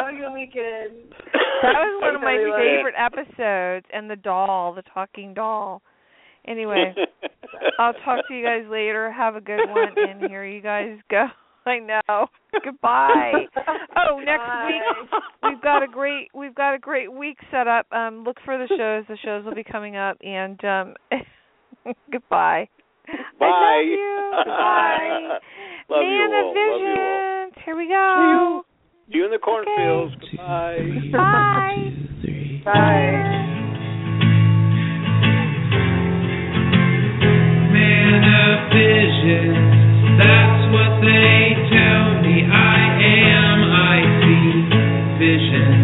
Have 0.00 0.14
a 0.14 0.16
good 0.16 0.32
weekend. 0.32 1.10
that 1.62 1.74
was 1.74 2.00
one 2.00 2.14
of 2.14 2.20
my 2.20 2.36
favorite 2.36 2.94
episodes, 2.96 3.84
and 3.92 4.08
the 4.08 4.14
doll, 4.14 4.72
the 4.72 4.82
talking 4.94 5.34
doll. 5.34 5.82
Anyway, 6.46 6.94
I'll 7.80 7.94
talk 8.04 8.26
to 8.28 8.34
you 8.34 8.44
guys 8.44 8.62
later. 8.70 9.10
Have 9.10 9.34
a 9.34 9.40
good 9.40 9.68
one, 9.68 9.88
and 9.96 10.30
here 10.30 10.46
you 10.46 10.62
guys 10.62 10.98
go. 11.10 11.26
I 11.68 11.78
know. 11.78 12.26
Goodbye. 12.64 13.32
Oh, 14.10 14.20
next 14.20 14.44
week 14.66 15.10
we've 15.42 15.60
got 15.60 15.82
a 15.82 15.88
great 15.88 16.28
we've 16.32 16.54
got 16.54 16.72
a 16.72 16.78
great 16.78 17.12
week 17.12 17.36
set 17.50 17.66
up. 17.66 17.86
Um, 17.92 18.22
look 18.24 18.36
for 18.44 18.56
the 18.56 18.68
shows. 18.68 19.04
The 19.08 19.18
shows 19.24 19.44
will 19.44 19.54
be 19.54 19.64
coming 19.64 19.96
up, 19.96 20.16
and 20.22 20.62
um, 20.64 20.94
goodbye. 22.12 22.68
Bye. 23.40 23.46
I 23.46 23.48
love 23.48 23.86
you. 23.86 24.32
Bye. 24.46 25.38
Love 25.90 26.00
Man 26.00 26.12
you 26.12 26.26
of 26.26 26.32
all. 26.32 26.54
Love 26.54 26.80
you 26.80 26.94
all. 26.96 27.50
Here 27.64 27.76
we 27.76 27.88
go. 27.88 28.62
See 29.10 29.18
you 29.18 29.24
in 29.24 29.30
the 29.32 29.38
cornfields. 29.38 30.14
Goodbye. 30.30 30.78
Bye. 31.12 31.92
Bye. 32.64 33.48
man 37.72 38.24
of 38.24 38.72
vision. 38.72 39.78
That's 40.18 40.72
what 40.72 41.00
they 41.02 41.37
vision, 45.18 45.77